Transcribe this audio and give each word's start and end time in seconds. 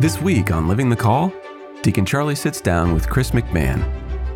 This 0.00 0.20
week 0.20 0.52
on 0.52 0.68
Living 0.68 0.88
the 0.88 0.94
Call, 0.94 1.32
Deacon 1.82 2.06
Charlie 2.06 2.36
sits 2.36 2.60
down 2.60 2.94
with 2.94 3.10
Chris 3.10 3.32
McMahon, 3.32 3.82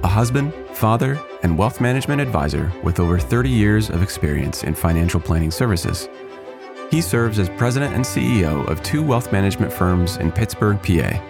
a 0.03 0.09
husband, 0.09 0.53
father, 0.73 1.23
and 1.45 1.57
wealth 1.57 1.81
management 1.81 2.21
advisor 2.21 2.73
with 2.83 2.99
over 2.99 3.17
30 3.17 3.49
years 3.49 3.89
of 3.89 4.03
experience 4.03 4.65
in 4.65 4.75
financial 4.75 5.21
planning 5.21 5.53
services. 5.53 6.09
He 6.91 7.01
serves 7.01 7.39
as 7.39 7.49
president 7.49 7.95
and 7.95 8.05
CEO 8.05 8.67
of 8.69 8.83
two 8.83 9.05
wealth 9.05 9.31
management 9.31 9.73
firms 9.73 10.17
in 10.17 10.33
Pittsburgh, 10.33 10.83
PA. 10.83 11.23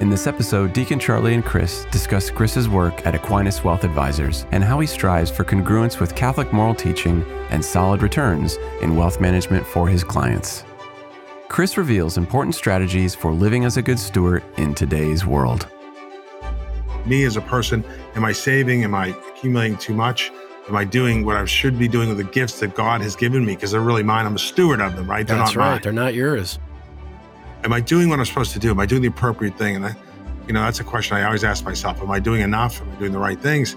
In 0.00 0.10
this 0.10 0.26
episode, 0.26 0.74
Deacon 0.74 0.98
Charlie 0.98 1.32
and 1.32 1.42
Chris 1.42 1.86
discuss 1.90 2.28
Chris's 2.28 2.68
work 2.68 3.06
at 3.06 3.14
Aquinas 3.14 3.64
Wealth 3.64 3.84
Advisors 3.84 4.44
and 4.52 4.62
how 4.62 4.80
he 4.80 4.86
strives 4.86 5.30
for 5.30 5.44
congruence 5.44 5.98
with 5.98 6.14
Catholic 6.14 6.52
moral 6.52 6.74
teaching 6.74 7.22
and 7.48 7.64
solid 7.64 8.02
returns 8.02 8.58
in 8.82 8.96
wealth 8.96 9.18
management 9.18 9.66
for 9.66 9.88
his 9.88 10.04
clients. 10.04 10.62
Chris 11.48 11.76
reveals 11.76 12.16
important 12.16 12.54
strategies 12.54 13.14
for 13.14 13.32
living 13.32 13.64
as 13.64 13.76
a 13.76 13.82
good 13.82 13.98
steward 13.98 14.42
in 14.56 14.74
today's 14.74 15.24
world. 15.24 15.68
Me 17.06 17.24
as 17.24 17.36
a 17.36 17.40
person, 17.40 17.84
am 18.14 18.24
I 18.24 18.32
saving? 18.32 18.84
Am 18.84 18.94
I 18.94 19.08
accumulating 19.08 19.78
too 19.78 19.94
much? 19.94 20.32
Am 20.68 20.74
I 20.74 20.84
doing 20.84 21.24
what 21.24 21.36
I 21.36 21.44
should 21.44 21.78
be 21.78 21.86
doing 21.86 22.08
with 22.08 22.18
the 22.18 22.24
gifts 22.24 22.58
that 22.60 22.74
God 22.74 23.00
has 23.00 23.14
given 23.14 23.44
me? 23.44 23.54
Because 23.54 23.70
they're 23.70 23.80
really 23.80 24.02
mine. 24.02 24.26
I'm 24.26 24.34
a 24.34 24.38
steward 24.38 24.80
of 24.80 24.96
them, 24.96 25.08
right? 25.08 25.26
They're 25.26 25.36
That's 25.36 25.54
not 25.54 25.60
right. 25.60 25.70
Mine. 25.72 25.80
They're 25.82 25.92
not 25.92 26.14
yours 26.14 26.58
am 27.66 27.72
I 27.72 27.80
doing 27.80 28.08
what 28.08 28.18
I'm 28.18 28.24
supposed 28.24 28.52
to 28.52 28.58
do? 28.58 28.70
Am 28.70 28.80
I 28.80 28.86
doing 28.86 29.02
the 29.02 29.08
appropriate 29.08 29.58
thing? 29.58 29.76
And 29.76 29.86
I, 29.86 29.96
you 30.46 30.54
know, 30.54 30.62
that's 30.62 30.80
a 30.80 30.84
question 30.84 31.16
I 31.16 31.24
always 31.24 31.44
ask 31.44 31.64
myself. 31.64 32.00
Am 32.00 32.10
I 32.10 32.20
doing 32.20 32.40
enough? 32.40 32.80
Am 32.80 32.90
I 32.90 32.94
doing 32.94 33.12
the 33.12 33.18
right 33.18 33.40
things? 33.40 33.76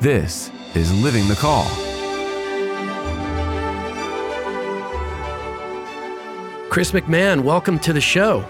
This 0.00 0.50
is 0.74 0.92
Living 1.02 1.28
the 1.28 1.36
Call. 1.36 1.66
Chris 6.76 6.92
McMahon, 6.92 7.40
welcome 7.40 7.78
to 7.78 7.94
the 7.94 8.02
show. 8.02 8.44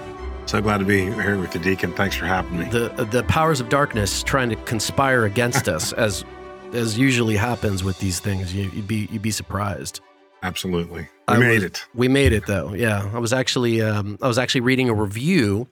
So 0.46 0.60
glad 0.60 0.78
to 0.78 0.84
be 0.84 1.02
here 1.02 1.38
with 1.38 1.52
the 1.52 1.60
deacon. 1.60 1.92
Thanks 1.92 2.16
for 2.16 2.26
having 2.26 2.58
me. 2.58 2.64
The 2.64 2.88
the 3.12 3.22
powers 3.28 3.60
of 3.60 3.68
darkness 3.68 4.24
trying 4.24 4.50
to 4.50 4.56
conspire 4.56 5.26
against 5.26 5.68
us, 5.76 5.92
as 5.92 6.24
as 6.72 6.98
usually 6.98 7.36
happens 7.36 7.84
with 7.84 8.00
these 8.00 8.18
things. 8.18 8.52
You, 8.52 8.68
would 8.74 8.88
be 8.88 9.08
you'd 9.12 9.22
be 9.22 9.30
surprised. 9.30 10.00
Absolutely. 10.42 11.02
We 11.02 11.08
I 11.28 11.38
made 11.38 11.54
was, 11.54 11.62
it. 11.62 11.86
We 11.94 12.08
made 12.08 12.32
it 12.32 12.46
though. 12.46 12.74
Yeah. 12.74 13.08
I 13.14 13.20
was 13.20 13.32
actually 13.32 13.80
um, 13.80 14.18
I 14.20 14.26
was 14.26 14.38
actually 14.38 14.62
reading 14.62 14.88
a 14.88 14.94
review 14.94 15.68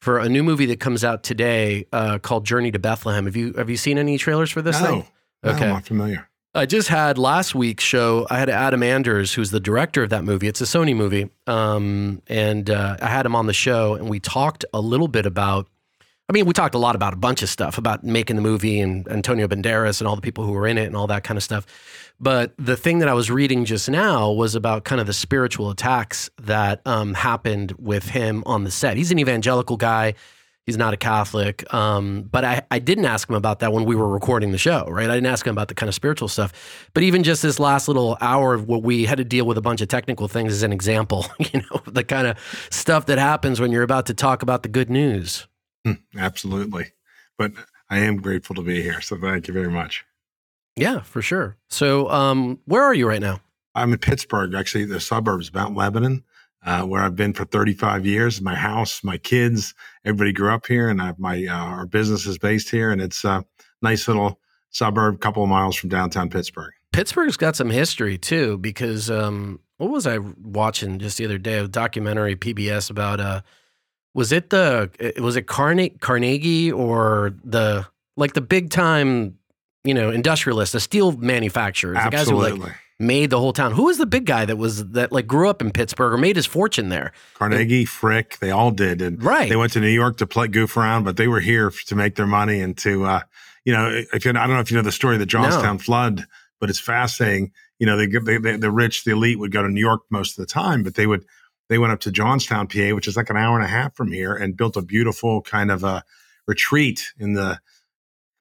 for 0.00 0.18
a 0.18 0.28
new 0.28 0.42
movie 0.42 0.66
that 0.66 0.80
comes 0.80 1.04
out 1.04 1.22
today 1.22 1.86
uh, 1.92 2.18
called 2.18 2.44
Journey 2.44 2.72
to 2.72 2.80
Bethlehem. 2.80 3.26
Have 3.26 3.36
you 3.36 3.52
have 3.52 3.70
you 3.70 3.76
seen 3.76 3.96
any 3.96 4.18
trailers 4.18 4.50
for 4.50 4.60
this 4.60 4.80
no, 4.80 4.86
thing? 4.88 5.06
Okay. 5.44 5.60
No, 5.60 5.66
I'm 5.66 5.72
not 5.74 5.84
familiar. 5.84 6.28
I 6.54 6.66
just 6.66 6.88
had 6.88 7.16
last 7.16 7.54
week's 7.54 7.82
show. 7.82 8.26
I 8.28 8.38
had 8.38 8.50
Adam 8.50 8.82
Anders, 8.82 9.32
who's 9.32 9.50
the 9.50 9.60
director 9.60 10.02
of 10.02 10.10
that 10.10 10.22
movie. 10.22 10.48
It's 10.48 10.60
a 10.60 10.64
Sony 10.64 10.94
movie, 10.94 11.30
um, 11.46 12.20
and 12.26 12.68
uh, 12.68 12.98
I 13.00 13.08
had 13.08 13.24
him 13.24 13.34
on 13.34 13.46
the 13.46 13.54
show, 13.54 13.94
and 13.94 14.10
we 14.10 14.20
talked 14.20 14.64
a 14.74 14.80
little 14.80 15.08
bit 15.08 15.24
about. 15.24 15.66
I 16.28 16.32
mean, 16.32 16.44
we 16.46 16.52
talked 16.52 16.74
a 16.74 16.78
lot 16.78 16.94
about 16.94 17.14
a 17.14 17.16
bunch 17.16 17.42
of 17.42 17.48
stuff 17.48 17.78
about 17.78 18.04
making 18.04 18.36
the 18.36 18.42
movie 18.42 18.80
and 18.80 19.06
Antonio 19.08 19.48
Banderas 19.48 20.00
and 20.00 20.08
all 20.08 20.14
the 20.14 20.22
people 20.22 20.44
who 20.44 20.52
were 20.52 20.66
in 20.66 20.78
it 20.78 20.84
and 20.84 20.96
all 20.96 21.06
that 21.08 21.24
kind 21.24 21.36
of 21.36 21.42
stuff. 21.42 21.66
But 22.20 22.54
the 22.58 22.76
thing 22.76 23.00
that 23.00 23.08
I 23.08 23.14
was 23.14 23.30
reading 23.30 23.64
just 23.64 23.90
now 23.90 24.30
was 24.30 24.54
about 24.54 24.84
kind 24.84 25.00
of 25.00 25.06
the 25.06 25.12
spiritual 25.12 25.70
attacks 25.70 26.30
that 26.40 26.80
um, 26.86 27.14
happened 27.14 27.72
with 27.78 28.10
him 28.10 28.42
on 28.46 28.64
the 28.64 28.70
set. 28.70 28.96
He's 28.96 29.10
an 29.10 29.18
evangelical 29.18 29.76
guy. 29.76 30.14
He's 30.66 30.76
not 30.76 30.94
a 30.94 30.96
Catholic. 30.96 31.72
Um, 31.74 32.22
but 32.30 32.44
I, 32.44 32.62
I 32.70 32.78
didn't 32.78 33.04
ask 33.04 33.28
him 33.28 33.34
about 33.34 33.58
that 33.60 33.72
when 33.72 33.84
we 33.84 33.96
were 33.96 34.08
recording 34.08 34.52
the 34.52 34.58
show, 34.58 34.86
right? 34.86 35.10
I 35.10 35.14
didn't 35.14 35.26
ask 35.26 35.44
him 35.44 35.52
about 35.52 35.68
the 35.68 35.74
kind 35.74 35.88
of 35.88 35.94
spiritual 35.94 36.28
stuff. 36.28 36.88
But 36.94 37.02
even 37.02 37.24
just 37.24 37.42
this 37.42 37.58
last 37.58 37.88
little 37.88 38.16
hour 38.20 38.54
of 38.54 38.68
what 38.68 38.82
we 38.82 39.04
had 39.04 39.18
to 39.18 39.24
deal 39.24 39.44
with 39.44 39.58
a 39.58 39.60
bunch 39.60 39.80
of 39.80 39.88
technical 39.88 40.28
things 40.28 40.52
as 40.52 40.62
an 40.62 40.72
example, 40.72 41.26
you 41.38 41.60
know, 41.60 41.82
the 41.86 42.04
kind 42.04 42.28
of 42.28 42.38
stuff 42.70 43.06
that 43.06 43.18
happens 43.18 43.60
when 43.60 43.72
you're 43.72 43.82
about 43.82 44.06
to 44.06 44.14
talk 44.14 44.42
about 44.42 44.62
the 44.62 44.68
good 44.68 44.88
news. 44.88 45.48
Hmm, 45.84 45.94
absolutely. 46.16 46.92
But 47.36 47.52
I 47.90 47.98
am 47.98 48.18
grateful 48.18 48.54
to 48.54 48.62
be 48.62 48.82
here. 48.82 49.00
So 49.00 49.16
thank 49.16 49.48
you 49.48 49.54
very 49.54 49.70
much. 49.70 50.04
Yeah, 50.76 51.00
for 51.00 51.20
sure. 51.20 51.56
So, 51.68 52.08
um, 52.08 52.60
where 52.64 52.82
are 52.82 52.94
you 52.94 53.06
right 53.06 53.20
now? 53.20 53.40
I'm 53.74 53.92
in 53.92 53.98
Pittsburgh, 53.98 54.54
actually, 54.54 54.84
the 54.84 55.00
suburbs, 55.00 55.52
Mount 55.52 55.76
Lebanon, 55.76 56.24
uh, 56.64 56.82
where 56.82 57.02
I've 57.02 57.16
been 57.16 57.32
for 57.32 57.44
35 57.44 58.06
years. 58.06 58.40
My 58.40 58.54
house, 58.54 59.02
my 59.02 59.18
kids, 59.18 59.74
everybody 60.04 60.32
grew 60.32 60.52
up 60.52 60.66
here, 60.66 60.88
and 60.88 61.00
I 61.00 61.14
my 61.18 61.44
uh, 61.46 61.54
our 61.54 61.86
business 61.86 62.26
is 62.26 62.38
based 62.38 62.70
here, 62.70 62.90
and 62.90 63.00
it's 63.00 63.24
a 63.24 63.44
nice 63.80 64.06
little 64.08 64.40
suburb, 64.70 65.16
a 65.16 65.18
couple 65.18 65.42
of 65.42 65.48
miles 65.48 65.76
from 65.76 65.90
downtown 65.90 66.30
Pittsburgh. 66.30 66.72
Pittsburgh's 66.92 67.36
got 67.36 67.56
some 67.56 67.70
history 67.70 68.18
too, 68.18 68.58
because 68.58 69.10
um, 69.10 69.60
what 69.78 69.90
was 69.90 70.06
I 70.06 70.18
watching 70.18 70.98
just 70.98 71.18
the 71.18 71.24
other 71.24 71.38
day? 71.38 71.58
A 71.58 71.68
documentary 71.68 72.36
PBS 72.36 72.90
about 72.90 73.20
uh, 73.20 73.42
was 74.14 74.32
it 74.32 74.50
the 74.50 74.90
was 75.18 75.36
it 75.36 75.46
Carne- 75.46 75.98
Carnegie 76.00 76.70
or 76.70 77.34
the 77.44 77.86
like 78.16 78.34
the 78.34 78.40
big 78.40 78.70
time 78.70 79.38
you 79.84 79.94
know, 79.94 80.10
industrialists, 80.10 80.72
the 80.72 80.80
steel 80.80 81.12
manufacturers, 81.12 81.98
Absolutely. 81.98 82.50
the 82.50 82.50
guys 82.50 82.56
who 82.56 82.64
like 82.64 82.76
made 82.98 83.30
the 83.30 83.38
whole 83.38 83.52
town. 83.52 83.72
Who 83.72 83.84
was 83.84 83.98
the 83.98 84.06
big 84.06 84.26
guy 84.26 84.44
that 84.44 84.56
was 84.56 84.88
that 84.90 85.12
like 85.12 85.26
grew 85.26 85.48
up 85.48 85.60
in 85.60 85.70
Pittsburgh 85.70 86.12
or 86.12 86.18
made 86.18 86.36
his 86.36 86.46
fortune 86.46 86.88
there? 86.88 87.12
Carnegie, 87.34 87.80
and, 87.80 87.88
Frick, 87.88 88.38
they 88.38 88.50
all 88.50 88.70
did. 88.70 89.02
And 89.02 89.22
right. 89.22 89.48
they 89.48 89.56
went 89.56 89.72
to 89.72 89.80
New 89.80 89.88
York 89.88 90.18
to 90.18 90.26
play 90.26 90.48
goof 90.48 90.76
around, 90.76 91.04
but 91.04 91.16
they 91.16 91.28
were 91.28 91.40
here 91.40 91.70
to 91.86 91.94
make 91.96 92.16
their 92.16 92.26
money 92.26 92.60
and 92.60 92.76
to 92.78 93.04
uh, 93.04 93.20
you 93.64 93.72
know, 93.72 94.02
if 94.12 94.24
you 94.24 94.30
I 94.30 94.34
don't 94.34 94.50
know 94.50 94.60
if 94.60 94.70
you 94.70 94.76
know 94.76 94.82
the 94.82 94.92
story 94.92 95.14
of 95.14 95.20
the 95.20 95.26
Johnstown 95.26 95.76
no. 95.76 95.82
flood, 95.82 96.24
but 96.60 96.70
it's 96.70 96.80
fascinating. 96.80 97.52
You 97.78 97.86
know, 97.86 97.96
they, 97.96 98.06
they, 98.06 98.56
the 98.56 98.70
rich, 98.70 99.04
the 99.04 99.12
elite 99.12 99.38
would 99.38 99.52
go 99.52 99.62
to 99.62 99.68
New 99.68 99.80
York 99.80 100.02
most 100.10 100.38
of 100.38 100.42
the 100.42 100.52
time, 100.52 100.82
but 100.82 100.94
they 100.94 101.06
would 101.06 101.24
they 101.68 101.78
went 101.78 101.92
up 101.92 102.00
to 102.00 102.12
Johnstown, 102.12 102.66
PA, 102.66 102.94
which 102.94 103.08
is 103.08 103.16
like 103.16 103.30
an 103.30 103.36
hour 103.36 103.56
and 103.56 103.64
a 103.64 103.68
half 103.68 103.94
from 103.94 104.12
here, 104.12 104.34
and 104.34 104.56
built 104.56 104.76
a 104.76 104.82
beautiful 104.82 105.42
kind 105.42 105.70
of 105.70 105.84
a 105.84 106.02
retreat 106.46 107.12
in 107.18 107.34
the 107.34 107.60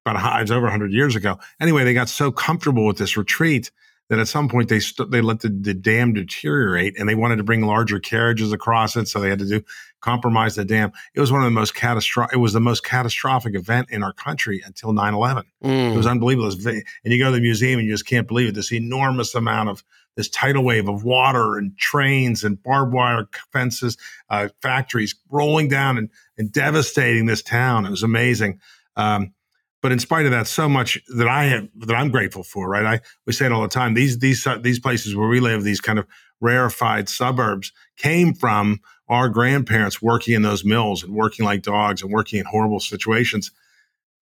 about 0.06 0.42
it's 0.42 0.52
over 0.52 0.64
100 0.64 0.92
years 0.92 1.16
ago. 1.16 1.40
Anyway, 1.60 1.84
they 1.84 1.94
got 1.94 2.10
so 2.10 2.32
comfortable 2.32 2.86
with 2.86 2.98
this 2.98 3.16
retreat 3.16 3.72
that 4.12 4.20
at 4.20 4.28
some 4.28 4.50
point 4.50 4.68
they 4.68 4.82
st- 4.82 5.10
they 5.10 5.22
let 5.22 5.40
the, 5.40 5.48
the 5.48 5.74
dam 5.74 6.12
deteriorate 6.12 7.00
and 7.00 7.08
they 7.08 7.16
wanted 7.16 7.38
to 7.38 7.44
bring 7.44 7.62
larger 7.62 7.98
carriages 7.98 8.52
across 8.52 8.98
it, 8.98 9.08
so 9.08 9.22
they 9.22 9.30
had 9.30 9.40
to 9.40 9.48
do 9.48 9.64
compromise 10.02 10.56
the 10.56 10.66
dam. 10.66 10.92
It 11.16 11.22
was 11.22 11.32
one 11.32 11.40
of 11.40 11.46
the 11.46 11.52
most 11.52 11.76
catastrophic. 11.76 12.36
It 12.36 12.40
was 12.40 12.52
the 12.52 12.60
most 12.60 12.84
catastrophic 12.84 13.56
event 13.56 13.88
in 13.90 14.04
our 14.04 14.12
country 14.12 14.62
until 14.66 14.92
9/11. 14.92 15.44
Mm. 15.64 15.94
It 15.94 15.98
was 15.98 16.08
unbelievable. 16.08 16.52
It 16.52 16.56
was 16.58 16.66
and 16.66 16.84
you 17.06 17.20
go 17.20 17.30
to 17.30 17.38
the 17.38 17.42
museum 17.42 17.80
and 17.80 17.88
you 17.88 17.94
just 17.94 18.06
can't 18.06 18.28
believe 18.28 18.50
it. 18.50 18.56
This 18.56 18.74
enormous 18.74 19.34
amount 19.34 19.70
of 19.70 19.82
this 20.18 20.28
tidal 20.28 20.66
wave 20.66 20.90
of 20.90 21.06
water 21.06 21.58
and 21.58 21.78
trains 21.78 22.44
and 22.44 22.62
barbed 22.62 22.92
wire 22.92 23.30
fences, 23.54 23.96
uh, 24.30 24.50
factories 24.62 25.16
rolling 25.30 25.70
down 25.70 25.98
and, 25.98 26.10
and 26.38 26.52
devastating 26.52 27.28
this 27.28 27.42
town. 27.42 27.86
It 27.86 27.92
was 27.92 28.04
amazing. 28.04 28.60
Um, 28.98 29.34
but 29.82 29.92
in 29.92 30.00
spite 30.00 30.26
of 30.26 30.32
that, 30.32 30.48
so 30.48 30.70
much 30.70 31.00
that 31.18 31.28
I 31.28 31.46
have 31.46 31.68
that 31.80 31.96
I'm 31.96 32.12
grateful 32.12 32.44
for, 32.44 32.70
right? 32.70 32.86
I 32.86 33.02
we 33.26 33.34
say 33.34 33.48
it 33.48 33.52
all 33.52 33.64
the 33.64 33.68
time. 33.68 33.96
These 33.96 34.20
these 34.20 34.48
these 34.62 34.80
places 34.80 35.16
where 35.16 35.28
we 35.28 35.40
live, 35.40 35.64
these 35.64 35.82
kind 35.82 35.98
of 35.98 36.06
rarefied 36.40 37.10
suburbs, 37.10 37.72
came 37.98 38.34
from 38.34 38.80
our 39.10 39.28
grandparents 39.28 40.02
working 40.02 40.36
in 40.36 40.44
those 40.44 40.64
mills 40.64 41.04
and 41.04 41.14
working 41.14 41.46
like 41.46 41.64
dogs 41.64 42.02
and 42.02 42.12
working 42.12 42.40
in 42.40 42.46
horrible 42.46 42.80
situations, 42.80 43.52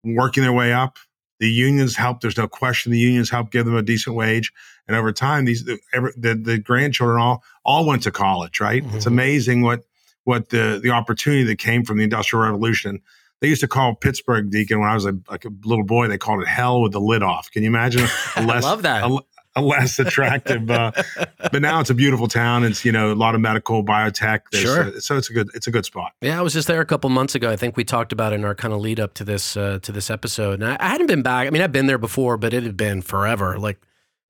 working 0.03 0.44
their 0.44 0.53
way 0.53 0.73
up. 0.73 0.97
The 1.39 1.49
unions 1.49 1.95
helped. 1.95 2.21
There's 2.21 2.38
no 2.38 2.47
question. 2.47 2.91
The 2.91 2.99
unions 2.99 3.29
helped 3.29 3.51
give 3.51 3.65
them 3.65 3.75
a 3.75 3.81
decent 3.81 4.15
wage, 4.15 4.51
and 4.88 4.95
over 4.95 5.11
time, 5.11 5.45
these 5.45 5.63
the, 5.63 5.79
the, 6.17 6.35
the 6.35 6.57
grandchildren 6.57 7.19
all 7.19 7.44
all 7.63 7.85
went 7.85 8.03
to 8.03 8.11
college. 8.11 8.59
Right? 8.59 8.83
Mm-hmm. 8.83 8.97
It's 8.97 9.05
amazing 9.05 9.61
what 9.61 9.83
what 10.25 10.49
the 10.49 10.79
the 10.81 10.91
opportunity 10.91 11.44
that 11.44 11.59
came 11.59 11.85
from 11.85 11.97
the 11.97 12.03
Industrial 12.03 12.44
Revolution 12.44 13.01
they 13.45 13.50
used 13.50 13.61
to 13.61 13.67
call 13.67 13.94
Pittsburgh 13.94 14.50
Deacon 14.50 14.79
when 14.79 14.89
I 14.89 14.95
was 14.95 15.06
a, 15.06 15.16
like 15.29 15.45
a 15.45 15.51
little 15.66 15.83
boy. 15.83 16.07
They 16.07 16.17
called 16.17 16.41
it 16.41 16.47
hell 16.47 16.81
with 16.81 16.94
the 16.94 17.00
lid 17.00 17.22
off. 17.22 17.51
Can 17.51 17.61
you 17.61 17.69
imagine? 17.69 18.07
A 18.35 18.41
less, 18.44 18.66
I 18.66 18.67
love 18.67 18.81
that. 18.81 19.03
A, 19.03 19.19
a 19.56 19.61
less 19.61 20.00
attractive, 20.00 20.72
uh, 20.72 20.91
but 21.51 21.61
now 21.61 21.79
it's 21.79 21.91
a 21.91 21.94
beautiful 21.94 22.28
town. 22.28 22.63
It's 22.63 22.83
you 22.83 22.91
know 22.91 23.11
a 23.11 23.13
lot 23.13 23.35
of 23.35 23.41
medical 23.41 23.86
biotech. 23.86 24.42
There's, 24.51 24.63
sure. 24.63 24.83
Uh, 24.86 25.00
so 25.00 25.15
it's 25.15 25.30
a 25.30 25.33
good 25.33 25.51
it's 25.53 25.68
a 25.68 25.71
good 25.71 25.86
spot. 25.86 26.13
Yeah, 26.21 26.39
I 26.39 26.42
was 26.42 26.53
just 26.53 26.68
there 26.68 26.81
a 26.81 26.88
couple 26.88 27.07
months 27.12 27.36
ago. 27.36 27.51
I 27.51 27.56
think 27.56 27.77
we 27.77 27.83
talked 27.83 28.12
about 28.12 28.33
it 28.33 28.38
in 28.38 28.45
our 28.45 28.56
kind 28.56 28.74
of 28.74 28.80
lead 28.80 29.00
up 29.00 29.13
to 29.13 29.24
this 29.24 29.56
uh, 29.56 29.77
to 29.83 29.92
this 29.92 30.09
episode. 30.09 30.63
And 30.63 30.65
I, 30.65 30.77
I 30.80 30.89
hadn't 30.89 31.06
been 31.06 31.21
back. 31.21 31.45
I 31.45 31.51
mean, 31.51 31.62
I've 31.62 31.71
been 31.71 31.86
there 31.86 32.00
before, 32.00 32.38
but 32.38 32.51
it 32.51 32.63
had 32.63 32.75
been 32.75 33.03
forever, 33.03 33.59
like 33.59 33.80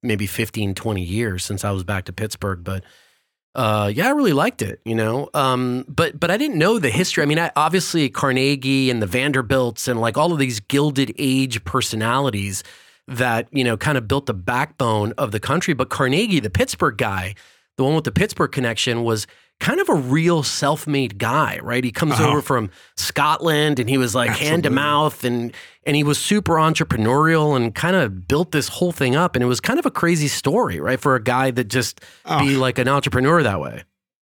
maybe 0.03 0.27
15, 0.27 0.75
20 0.75 1.01
years 1.01 1.45
since 1.45 1.63
I 1.63 1.71
was 1.71 1.85
back 1.85 2.03
to 2.05 2.13
Pittsburgh. 2.13 2.65
But 2.65 2.83
uh, 3.55 3.89
yeah, 3.93 4.07
I 4.07 4.11
really 4.11 4.33
liked 4.33 4.61
it, 4.61 4.81
you 4.83 4.95
know. 4.95 5.29
Um, 5.33 5.85
but 5.87 6.19
but 6.19 6.29
I 6.29 6.37
didn't 6.37 6.57
know 6.57 6.77
the 6.77 6.89
history. 6.89 7.23
I 7.23 7.25
mean, 7.25 7.39
I, 7.39 7.51
obviously 7.55 8.09
Carnegie 8.09 8.89
and 8.89 9.01
the 9.01 9.07
Vanderbilts 9.07 9.87
and 9.87 9.99
like 9.99 10.17
all 10.17 10.33
of 10.33 10.39
these 10.39 10.59
Gilded 10.59 11.13
Age 11.17 11.63
personalities 11.63 12.63
that 13.07 13.47
you 13.51 13.63
know 13.63 13.77
kind 13.77 13.97
of 13.97 14.07
built 14.07 14.25
the 14.25 14.33
backbone 14.33 15.13
of 15.17 15.31
the 15.31 15.39
country. 15.39 15.73
But 15.73 15.89
Carnegie, 15.89 16.41
the 16.41 16.49
Pittsburgh 16.49 16.97
guy, 16.97 17.35
the 17.77 17.85
one 17.85 17.95
with 17.95 18.03
the 18.03 18.11
Pittsburgh 18.11 18.51
connection, 18.51 19.03
was 19.03 19.25
kind 19.59 19.79
of 19.79 19.89
a 19.89 19.95
real 19.95 20.43
self-made 20.43 21.17
guy, 21.17 21.59
right? 21.63 21.83
He 21.83 21.91
comes 21.91 22.13
uh-huh. 22.13 22.27
over 22.27 22.41
from 22.41 22.69
Scotland 22.97 23.79
and 23.79 23.89
he 23.89 23.97
was 23.97 24.13
like 24.13 24.31
Absolutely. 24.31 24.49
hand 24.51 24.63
to 24.63 24.69
mouth 24.69 25.23
and 25.23 25.53
and 25.85 25.95
he 25.95 26.03
was 26.03 26.17
super 26.17 26.55
entrepreneurial 26.55 27.55
and 27.55 27.73
kind 27.73 27.95
of 27.95 28.27
built 28.27 28.51
this 28.51 28.67
whole 28.67 28.91
thing 28.91 29.15
up 29.15 29.35
and 29.35 29.43
it 29.43 29.47
was 29.47 29.61
kind 29.61 29.79
of 29.79 29.85
a 29.85 29.91
crazy 29.91 30.27
story, 30.27 30.79
right? 30.79 30.99
For 30.99 31.15
a 31.15 31.23
guy 31.23 31.51
that 31.51 31.65
just 31.65 32.01
be 32.39 32.57
like 32.57 32.77
an 32.77 32.87
entrepreneur 32.87 33.43
that 33.43 33.59
way. 33.61 33.83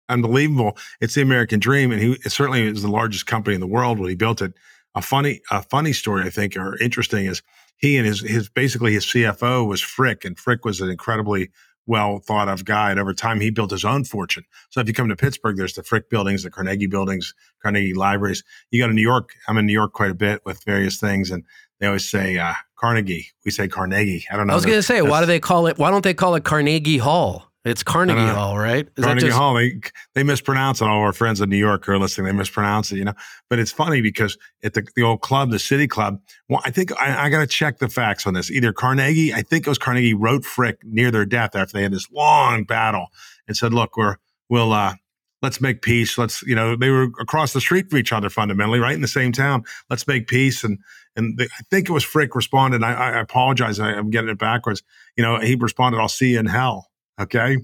unbelievable. 0.10 0.78
It's 1.02 1.16
the 1.16 1.22
American 1.22 1.60
dream, 1.60 1.92
and 1.92 2.02
he 2.02 2.16
certainly 2.30 2.64
is 2.64 2.82
the 2.82 2.92
largest 2.92 3.26
company 3.26 3.56
in 3.56 3.62
the 3.62 3.68
world 3.68 4.00
when 4.00 4.10
he 4.10 4.16
built 4.16 4.42
it. 4.42 4.54
A 4.94 5.02
funny, 5.02 5.42
a 5.52 5.62
funny 5.62 5.94
story 5.94 6.24
I 6.24 6.30
think, 6.30 6.56
or 6.56 6.78
interesting, 6.82 7.26
is 7.26 7.42
he 7.78 7.98
and 7.98 8.06
his 8.06 8.22
his 8.22 8.50
basically 8.50 8.94
his 8.94 9.06
CFO 9.06 9.68
was 9.68 9.82
Frick, 9.82 10.24
and 10.24 10.38
Frick 10.38 10.64
was 10.64 10.80
an 10.82 10.90
incredibly 10.90 11.50
well 11.88 12.20
thought 12.20 12.48
of 12.48 12.66
guy. 12.66 12.92
And 12.92 13.00
over 13.00 13.14
time, 13.14 13.40
he 13.40 13.50
built 13.50 13.72
his 13.72 13.86
own 13.86 14.04
fortune. 14.04 14.44
So 14.70 14.82
if 14.82 14.88
you 14.88 14.94
come 14.94 15.10
to 15.10 15.16
Pittsburgh, 15.16 15.58
there's 15.58 15.74
the 15.74 15.84
Frick 15.84 16.10
buildings, 16.10 16.44
the 16.44 16.50
Carnegie 16.50 16.88
buildings, 16.88 17.34
Carnegie 17.62 17.94
libraries. 17.94 18.44
You 18.72 18.82
go 18.82 18.88
to 18.88 18.94
New 18.94 19.02
York. 19.02 19.32
I'm 19.48 19.58
in 19.58 19.66
New 19.66 19.74
York 19.74 19.94
quite 19.94 20.12
a 20.12 20.16
bit 20.16 20.42
with 20.46 20.64
various 20.64 21.00
things, 21.00 21.32
and 21.32 21.44
they 21.80 21.88
always 21.88 22.08
say 22.08 22.38
uh, 22.38 22.54
Carnegie. 22.78 23.28
We 23.44 23.52
say 23.52 23.68
Carnegie. 23.68 24.26
I 24.32 24.38
don't 24.38 24.48
know. 24.48 24.54
I 24.54 24.56
was 24.56 24.66
going 24.66 24.78
to 24.78 24.84
say, 24.84 25.02
why 25.02 25.20
do 25.20 25.26
they 25.26 25.40
call 25.40 25.68
it? 25.68 25.78
Why 25.78 25.92
don't 25.92 26.04
they 26.04 26.14
call 26.14 26.36
it 26.36 26.44
Carnegie 26.44 26.98
Hall? 26.98 27.52
It's 27.66 27.82
Carnegie 27.82 28.28
Hall, 28.28 28.60
right? 28.60 28.88
Is 28.96 29.04
Carnegie 29.04 29.26
just- 29.26 29.38
Hall. 29.38 29.56
They 29.56 29.80
they 30.14 30.22
mispronounce 30.22 30.82
it. 30.82 30.86
All 30.86 31.02
our 31.02 31.14
friends 31.14 31.42
in 31.42 31.50
New 31.50 31.58
York 31.58 31.86
who 31.86 31.94
are 31.94 31.98
listening, 31.98 32.28
they 32.28 32.32
mispronounce 32.32 32.92
it. 32.92 32.98
You 32.98 33.06
know, 33.06 33.14
but 33.50 33.58
it's 33.58 33.72
funny 33.72 34.02
because 34.02 34.38
at 34.64 34.76
the, 34.76 34.86
the 34.96 35.02
old 35.02 35.22
club, 35.22 35.50
the 35.50 35.58
City 35.58 35.88
Club. 35.88 36.20
Well, 36.48 36.62
I 36.64 36.70
think 36.70 36.92
I, 37.00 37.26
I 37.26 37.30
got 37.30 37.40
to 37.40 37.48
check 37.48 37.80
the 37.80 37.90
facts 37.90 38.28
on 38.28 38.36
this. 38.36 38.52
Either 38.52 38.72
Carnegie, 38.72 39.34
I 39.34 39.42
think 39.42 39.66
it 39.66 39.70
was 39.70 39.80
Carnegie, 39.80 40.14
wrote 40.14 40.46
Frick 40.46 40.78
near 40.84 41.10
their 41.10 41.26
death 41.26 41.56
after 41.56 41.74
they 41.74 41.82
had 41.82 41.92
this 41.92 42.08
long 42.12 42.66
battle 42.66 43.08
and 43.48 43.58
said, 43.58 43.74
"Look, 43.74 43.98
we're 43.98 44.18
we'll 44.48 44.72
uh, 44.72 44.94
let's 45.42 45.60
make 45.60 45.82
peace. 45.82 46.20
Let's 46.20 46.44
you 46.44 46.54
know 46.54 46.76
they 46.76 46.92
were 46.92 47.10
across 47.20 47.54
the 47.54 47.62
street 47.62 47.90
from 47.90 47.98
each 47.98 48.14
other 48.14 48.30
fundamentally, 48.30 48.78
right 48.78 48.94
in 48.94 49.02
the 49.02 49.08
same 49.08 49.32
town. 49.32 49.64
Let's 49.90 50.08
make 50.08 50.28
peace." 50.28 50.64
And 50.64 50.78
and 51.16 51.40
the, 51.40 51.46
I 51.46 51.64
think 51.72 51.90
it 51.90 51.94
was 51.94 52.04
Frick 52.04 52.36
responded. 52.36 52.84
I, 52.84 52.94
I 52.94 53.20
apologize. 53.20 53.80
I, 53.80 53.90
I'm 53.94 54.12
getting 54.12 54.30
it 54.30 54.38
backwards. 54.38 54.84
You 55.18 55.24
know, 55.24 55.40
he 55.40 55.56
responded, 55.56 55.98
"I'll 56.00 56.10
see 56.10 56.34
you 56.34 56.40
in 56.40 56.46
hell." 56.46 56.92
Okay. 57.20 57.58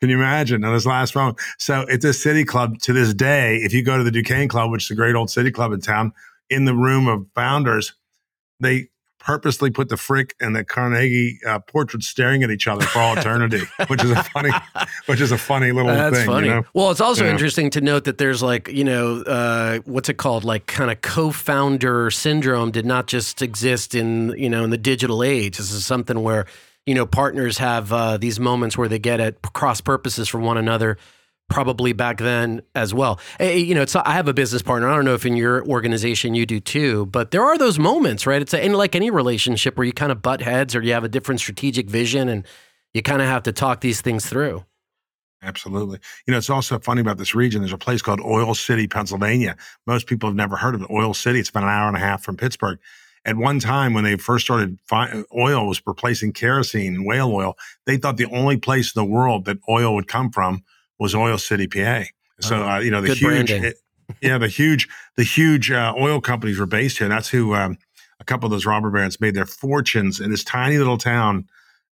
Can 0.00 0.10
you 0.10 0.16
imagine 0.16 0.64
on 0.64 0.74
his 0.74 0.86
last 0.86 1.14
phone? 1.14 1.34
So 1.58 1.86
it's 1.88 2.04
a 2.04 2.12
city 2.12 2.44
club 2.44 2.78
to 2.80 2.92
this 2.92 3.14
day. 3.14 3.56
If 3.56 3.72
you 3.72 3.82
go 3.82 3.96
to 3.96 4.04
the 4.04 4.10
Duquesne 4.10 4.48
Club, 4.48 4.70
which 4.70 4.84
is 4.84 4.90
a 4.90 4.94
great 4.94 5.14
old 5.14 5.30
city 5.30 5.50
club 5.50 5.72
in 5.72 5.80
town, 5.80 6.12
in 6.50 6.64
the 6.64 6.74
room 6.74 7.08
of 7.08 7.26
founders, 7.34 7.94
they 8.60 8.88
purposely 9.24 9.70
put 9.70 9.88
the 9.88 9.96
Frick 9.96 10.34
and 10.38 10.54
the 10.54 10.62
Carnegie 10.62 11.38
uh, 11.46 11.58
portraits 11.60 12.06
staring 12.06 12.42
at 12.42 12.50
each 12.50 12.68
other 12.68 12.84
for 12.84 12.98
all 13.00 13.16
eternity, 13.16 13.62
which 13.86 14.04
is 14.04 14.10
a 14.10 14.22
funny, 14.24 14.50
which 15.06 15.20
is 15.20 15.32
a 15.32 15.38
funny 15.38 15.72
little 15.72 15.90
That's 15.90 16.18
thing. 16.18 16.26
Funny. 16.26 16.48
You 16.48 16.54
know? 16.54 16.64
Well, 16.74 16.90
it's 16.90 17.00
also 17.00 17.24
yeah. 17.24 17.30
interesting 17.30 17.70
to 17.70 17.80
note 17.80 18.04
that 18.04 18.18
there's 18.18 18.42
like 18.42 18.68
you 18.68 18.84
know 18.84 19.22
uh, 19.22 19.78
what's 19.86 20.08
it 20.08 20.18
called, 20.18 20.44
like 20.44 20.66
kind 20.66 20.90
of 20.90 21.00
co-founder 21.00 22.10
syndrome 22.10 22.70
did 22.70 22.84
not 22.84 23.06
just 23.06 23.40
exist 23.40 23.94
in 23.94 24.34
you 24.36 24.50
know 24.50 24.64
in 24.64 24.70
the 24.70 24.78
digital 24.78 25.24
age. 25.24 25.56
This 25.56 25.72
is 25.72 25.86
something 25.86 26.22
where 26.22 26.46
you 26.86 26.94
know 26.94 27.06
partners 27.06 27.58
have 27.58 27.92
uh, 27.92 28.16
these 28.16 28.38
moments 28.40 28.76
where 28.76 28.88
they 28.88 28.98
get 28.98 29.20
at 29.20 29.40
cross 29.42 29.80
purposes 29.80 30.28
from 30.28 30.42
one 30.42 30.56
another 30.56 30.98
probably 31.48 31.92
back 31.92 32.18
then 32.18 32.62
as 32.74 32.94
well. 32.94 33.20
Hey, 33.38 33.58
you 33.58 33.74
know, 33.74 33.82
it's 33.82 33.94
I 33.94 34.12
have 34.12 34.28
a 34.28 34.34
business 34.34 34.62
partner. 34.62 34.88
I 34.88 34.96
don't 34.96 35.04
know 35.04 35.14
if 35.14 35.26
in 35.26 35.36
your 35.36 35.66
organization 35.66 36.34
you 36.34 36.46
do 36.46 36.60
too, 36.60 37.06
but 37.06 37.30
there 37.30 37.44
are 37.44 37.58
those 37.58 37.78
moments, 37.78 38.26
right? 38.26 38.40
It's 38.40 38.54
a, 38.54 38.64
and 38.64 38.74
like 38.74 38.94
any 38.94 39.10
relationship 39.10 39.76
where 39.76 39.84
you 39.84 39.92
kind 39.92 40.12
of 40.12 40.22
butt 40.22 40.40
heads 40.40 40.74
or 40.74 40.82
you 40.82 40.92
have 40.92 41.04
a 41.04 41.08
different 41.08 41.40
strategic 41.40 41.88
vision 41.88 42.28
and 42.28 42.46
you 42.92 43.02
kind 43.02 43.20
of 43.20 43.28
have 43.28 43.42
to 43.44 43.52
talk 43.52 43.80
these 43.80 44.00
things 44.00 44.26
through. 44.26 44.64
Absolutely. 45.42 45.98
You 46.26 46.32
know, 46.32 46.38
it's 46.38 46.48
also 46.48 46.78
funny 46.78 47.02
about 47.02 47.18
this 47.18 47.34
region. 47.34 47.60
There's 47.60 47.72
a 47.72 47.78
place 47.78 48.00
called 48.00 48.20
Oil 48.22 48.54
City, 48.54 48.88
Pennsylvania. 48.88 49.56
Most 49.86 50.06
people 50.06 50.28
have 50.28 50.36
never 50.36 50.56
heard 50.56 50.74
of 50.74 50.82
it. 50.82 50.90
Oil 50.90 51.12
City. 51.12 51.38
It's 51.38 51.50
about 51.50 51.64
an 51.64 51.68
hour 51.68 51.86
and 51.86 51.96
a 51.96 52.00
half 52.00 52.22
from 52.22 52.38
Pittsburgh. 52.38 52.78
At 53.26 53.36
one 53.36 53.58
time, 53.58 53.94
when 53.94 54.04
they 54.04 54.16
first 54.16 54.44
started, 54.44 54.78
fi- 54.86 55.24
oil 55.34 55.66
was 55.66 55.80
replacing 55.86 56.32
kerosene 56.32 56.94
and 56.94 57.06
whale 57.06 57.30
oil. 57.32 57.56
They 57.86 57.96
thought 57.96 58.18
the 58.18 58.26
only 58.26 58.58
place 58.58 58.94
in 58.94 59.00
the 59.00 59.04
world 59.10 59.46
that 59.46 59.58
oil 59.68 59.94
would 59.94 60.08
come 60.08 60.30
from 60.30 60.62
was 60.98 61.14
Oil 61.14 61.38
City, 61.38 61.66
PA. 61.66 62.04
So 62.40 62.56
uh, 62.68 62.78
you 62.80 62.90
know 62.90 63.00
the 63.00 63.08
huge, 63.14 63.50
it, 63.64 63.76
yeah, 64.20 64.38
the 64.38 64.48
huge, 64.48 64.88
the 65.16 65.22
huge 65.22 65.70
uh, 65.70 65.94
oil 65.98 66.20
companies 66.20 66.58
were 66.58 66.66
based 66.66 66.98
here. 66.98 67.06
And 67.06 67.12
that's 67.12 67.28
who 67.28 67.54
um, 67.54 67.78
a 68.20 68.24
couple 68.24 68.46
of 68.46 68.50
those 68.50 68.66
robber 68.66 68.90
barons 68.90 69.20
made 69.20 69.34
their 69.34 69.46
fortunes 69.46 70.20
in 70.20 70.30
this 70.30 70.44
tiny 70.44 70.76
little 70.78 70.98
town, 70.98 71.46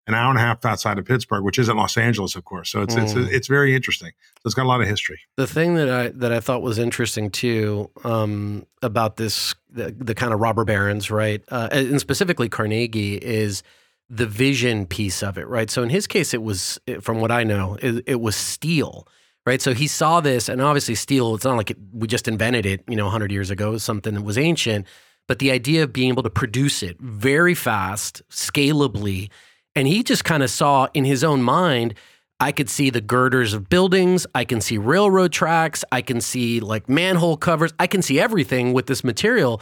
an 0.07 0.13
hour 0.13 0.29
and 0.29 0.37
a 0.37 0.41
half 0.41 0.65
outside 0.65 0.97
of 0.97 1.05
Pittsburgh, 1.05 1.43
which 1.43 1.59
isn't 1.59 1.75
Los 1.77 1.97
Angeles, 1.97 2.35
of 2.35 2.43
course. 2.45 2.71
So 2.71 2.81
it's 2.81 2.95
mm. 2.95 3.03
it's 3.03 3.13
it's 3.13 3.47
very 3.47 3.75
interesting. 3.75 4.11
So 4.35 4.41
it's 4.45 4.55
got 4.55 4.65
a 4.65 4.69
lot 4.69 4.81
of 4.81 4.87
history. 4.87 5.19
The 5.37 5.47
thing 5.47 5.75
that 5.75 5.89
I 5.89 6.09
that 6.09 6.31
I 6.31 6.39
thought 6.39 6.61
was 6.61 6.79
interesting 6.79 7.29
too 7.29 7.89
um, 8.03 8.65
about 8.81 9.17
this 9.17 9.55
the, 9.69 9.95
the, 9.97 10.15
kind 10.15 10.33
of 10.33 10.39
robber 10.39 10.65
barons, 10.65 11.09
right, 11.09 11.43
uh, 11.49 11.69
and 11.71 11.99
specifically 11.99 12.49
Carnegie 12.49 13.15
is 13.15 13.63
the 14.09 14.27
vision 14.27 14.85
piece 14.85 15.23
of 15.23 15.37
it, 15.37 15.47
right? 15.47 15.71
So 15.71 15.81
in 15.81 15.89
his 15.89 16.05
case, 16.05 16.33
it 16.33 16.43
was, 16.43 16.77
from 16.99 17.21
what 17.21 17.31
I 17.31 17.45
know, 17.45 17.77
it, 17.81 18.03
it 18.05 18.19
was 18.19 18.35
steel, 18.35 19.07
right? 19.45 19.61
So 19.61 19.73
he 19.73 19.87
saw 19.87 20.19
this, 20.19 20.49
and 20.49 20.61
obviously 20.61 20.95
steel. 20.95 21.33
It's 21.35 21.45
not 21.45 21.55
like 21.55 21.71
it, 21.71 21.77
we 21.93 22.07
just 22.07 22.27
invented 22.27 22.65
it, 22.65 22.83
you 22.89 22.97
know, 22.97 23.05
100 23.05 23.31
years 23.31 23.49
ago. 23.49 23.77
Something 23.77 24.15
that 24.15 24.23
was 24.23 24.37
ancient, 24.37 24.85
but 25.29 25.39
the 25.39 25.49
idea 25.49 25.83
of 25.83 25.93
being 25.93 26.09
able 26.09 26.23
to 26.23 26.29
produce 26.29 26.83
it 26.83 26.99
very 26.99 27.55
fast, 27.55 28.21
scalably, 28.29 29.29
and 29.75 29.87
he 29.87 30.03
just 30.03 30.23
kind 30.23 30.43
of 30.43 30.49
saw 30.49 30.87
in 30.93 31.05
his 31.05 31.23
own 31.23 31.41
mind. 31.41 31.95
I 32.39 32.51
could 32.51 32.69
see 32.69 32.89
the 32.89 33.01
girders 33.01 33.53
of 33.53 33.69
buildings. 33.69 34.25
I 34.33 34.45
can 34.45 34.61
see 34.61 34.77
railroad 34.77 35.31
tracks. 35.31 35.83
I 35.91 36.01
can 36.01 36.21
see 36.21 36.59
like 36.59 36.89
manhole 36.89 37.37
covers. 37.37 37.71
I 37.79 37.85
can 37.85 38.01
see 38.01 38.19
everything 38.19 38.73
with 38.73 38.87
this 38.87 39.03
material. 39.03 39.61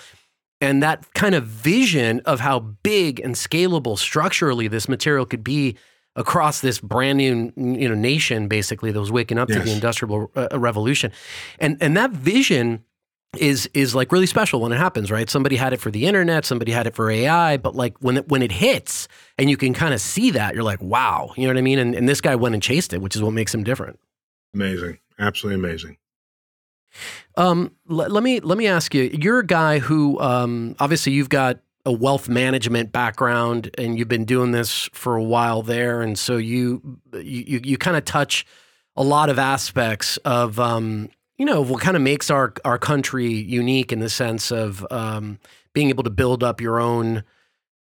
And 0.62 0.82
that 0.82 1.14
kind 1.14 1.36
of 1.36 1.46
vision 1.46 2.22
of 2.22 2.40
how 2.40 2.60
big 2.60 3.20
and 3.20 3.36
scalable 3.36 3.98
structurally 3.98 4.68
this 4.68 4.88
material 4.88 5.26
could 5.26 5.44
be 5.44 5.78
across 6.16 6.62
this 6.62 6.80
brand 6.80 7.18
new 7.18 7.52
you 7.56 7.88
know 7.88 7.96
nation 7.96 8.48
basically 8.48 8.92
that 8.92 9.00
was 9.00 9.12
waking 9.12 9.38
up 9.38 9.48
yes. 9.48 9.60
to 9.60 9.64
the 9.64 9.72
industrial 9.72 10.32
uh, 10.36 10.48
revolution 10.60 11.12
and 11.60 11.78
and 11.82 11.96
that 11.96 12.12
vision 12.12 12.84
is 13.38 13.70
is 13.74 13.94
like 13.94 14.12
really 14.12 14.26
special 14.26 14.60
when 14.62 14.72
it 14.72 14.78
happens 14.78 15.12
right? 15.12 15.30
Somebody 15.30 15.56
had 15.56 15.74
it 15.74 15.80
for 15.80 15.92
the 15.92 16.06
internet 16.06 16.46
somebody 16.46 16.72
had 16.72 16.88
it 16.88 16.96
for 16.96 17.12
ai 17.12 17.58
but 17.58 17.76
like 17.76 17.96
when 18.00 18.18
it 18.18 18.28
when 18.28 18.42
it 18.42 18.52
hits 18.52 19.08
and 19.38 19.50
you 19.50 19.58
can 19.58 19.74
kind 19.74 19.94
of 19.94 20.02
see 20.02 20.32
that 20.32 20.56
you're 20.56 20.64
like 20.64 20.82
wow 20.82 21.32
you 21.38 21.44
know 21.44 21.50
what 21.50 21.58
i 21.58 21.62
mean? 21.62 21.80
And, 21.80 21.94
and 21.96 22.10
this 22.10 22.22
guy 22.22 22.36
went 22.36 22.56
and 22.56 22.64
chased 22.64 22.94
it 22.94 23.02
which 23.02 23.16
is 23.16 23.22
what 23.22 23.34
makes 23.34 23.54
him 23.54 23.64
different. 23.64 24.00
Amazing. 24.54 24.98
Absolutely 25.20 25.68
amazing. 25.68 25.98
Um, 27.36 27.76
let, 27.88 28.12
let, 28.12 28.24
me 28.24 28.40
let 28.40 28.58
me 28.58 28.68
ask 28.68 28.94
you. 28.94 29.04
You're 29.04 29.40
a 29.40 29.46
guy 29.46 29.80
who 29.80 30.20
um, 30.20 30.76
obviously 30.80 31.14
you've 31.14 31.30
got 31.30 31.60
a 31.86 31.92
wealth 31.92 32.28
management 32.28 32.92
background, 32.92 33.70
and 33.78 33.98
you've 33.98 34.08
been 34.08 34.26
doing 34.26 34.52
this 34.52 34.90
for 34.94 35.16
a 35.16 35.24
while 35.24 35.62
there, 35.62 36.02
and 36.02 36.18
so 36.18 36.38
you 36.38 37.00
you 37.14 37.62
you 37.64 37.78
kind 37.78 37.96
of 37.98 38.06
touch 38.06 38.46
a 38.96 39.04
lot 39.04 39.30
of 39.30 39.40
aspects 39.40 40.18
of 40.18 40.60
um, 40.60 41.10
you 41.40 41.46
know 41.46 41.62
what 41.62 41.82
kind 41.82 41.98
of 41.98 42.04
makes 42.04 42.30
our 42.30 42.54
our 42.64 42.78
country 42.78 43.34
unique 43.34 43.92
in 43.92 44.00
the 44.00 44.10
sense 44.10 44.52
of 44.52 44.86
um, 44.92 45.40
being 45.74 45.90
able 45.90 46.04
to 46.04 46.12
build 46.12 46.44
up 46.44 46.62
your 46.62 46.80
own 46.80 47.24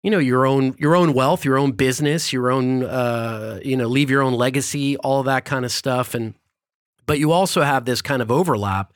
you 0.01 0.09
know 0.09 0.17
your 0.17 0.47
own 0.47 0.73
your 0.79 0.95
own 0.95 1.13
wealth, 1.13 1.45
your 1.45 1.57
own 1.57 1.73
business, 1.73 2.33
your 2.33 2.49
own 2.49 2.83
uh, 2.83 3.59
you 3.63 3.77
know 3.77 3.87
leave 3.87 4.09
your 4.09 4.23
own 4.23 4.33
legacy, 4.33 4.97
all 4.97 5.21
that 5.23 5.45
kind 5.45 5.65
of 5.65 5.71
stuff, 5.71 6.15
and 6.15 6.33
but 7.05 7.19
you 7.19 7.31
also 7.31 7.61
have 7.61 7.85
this 7.85 8.01
kind 8.01 8.21
of 8.21 8.31
overlap 8.31 8.93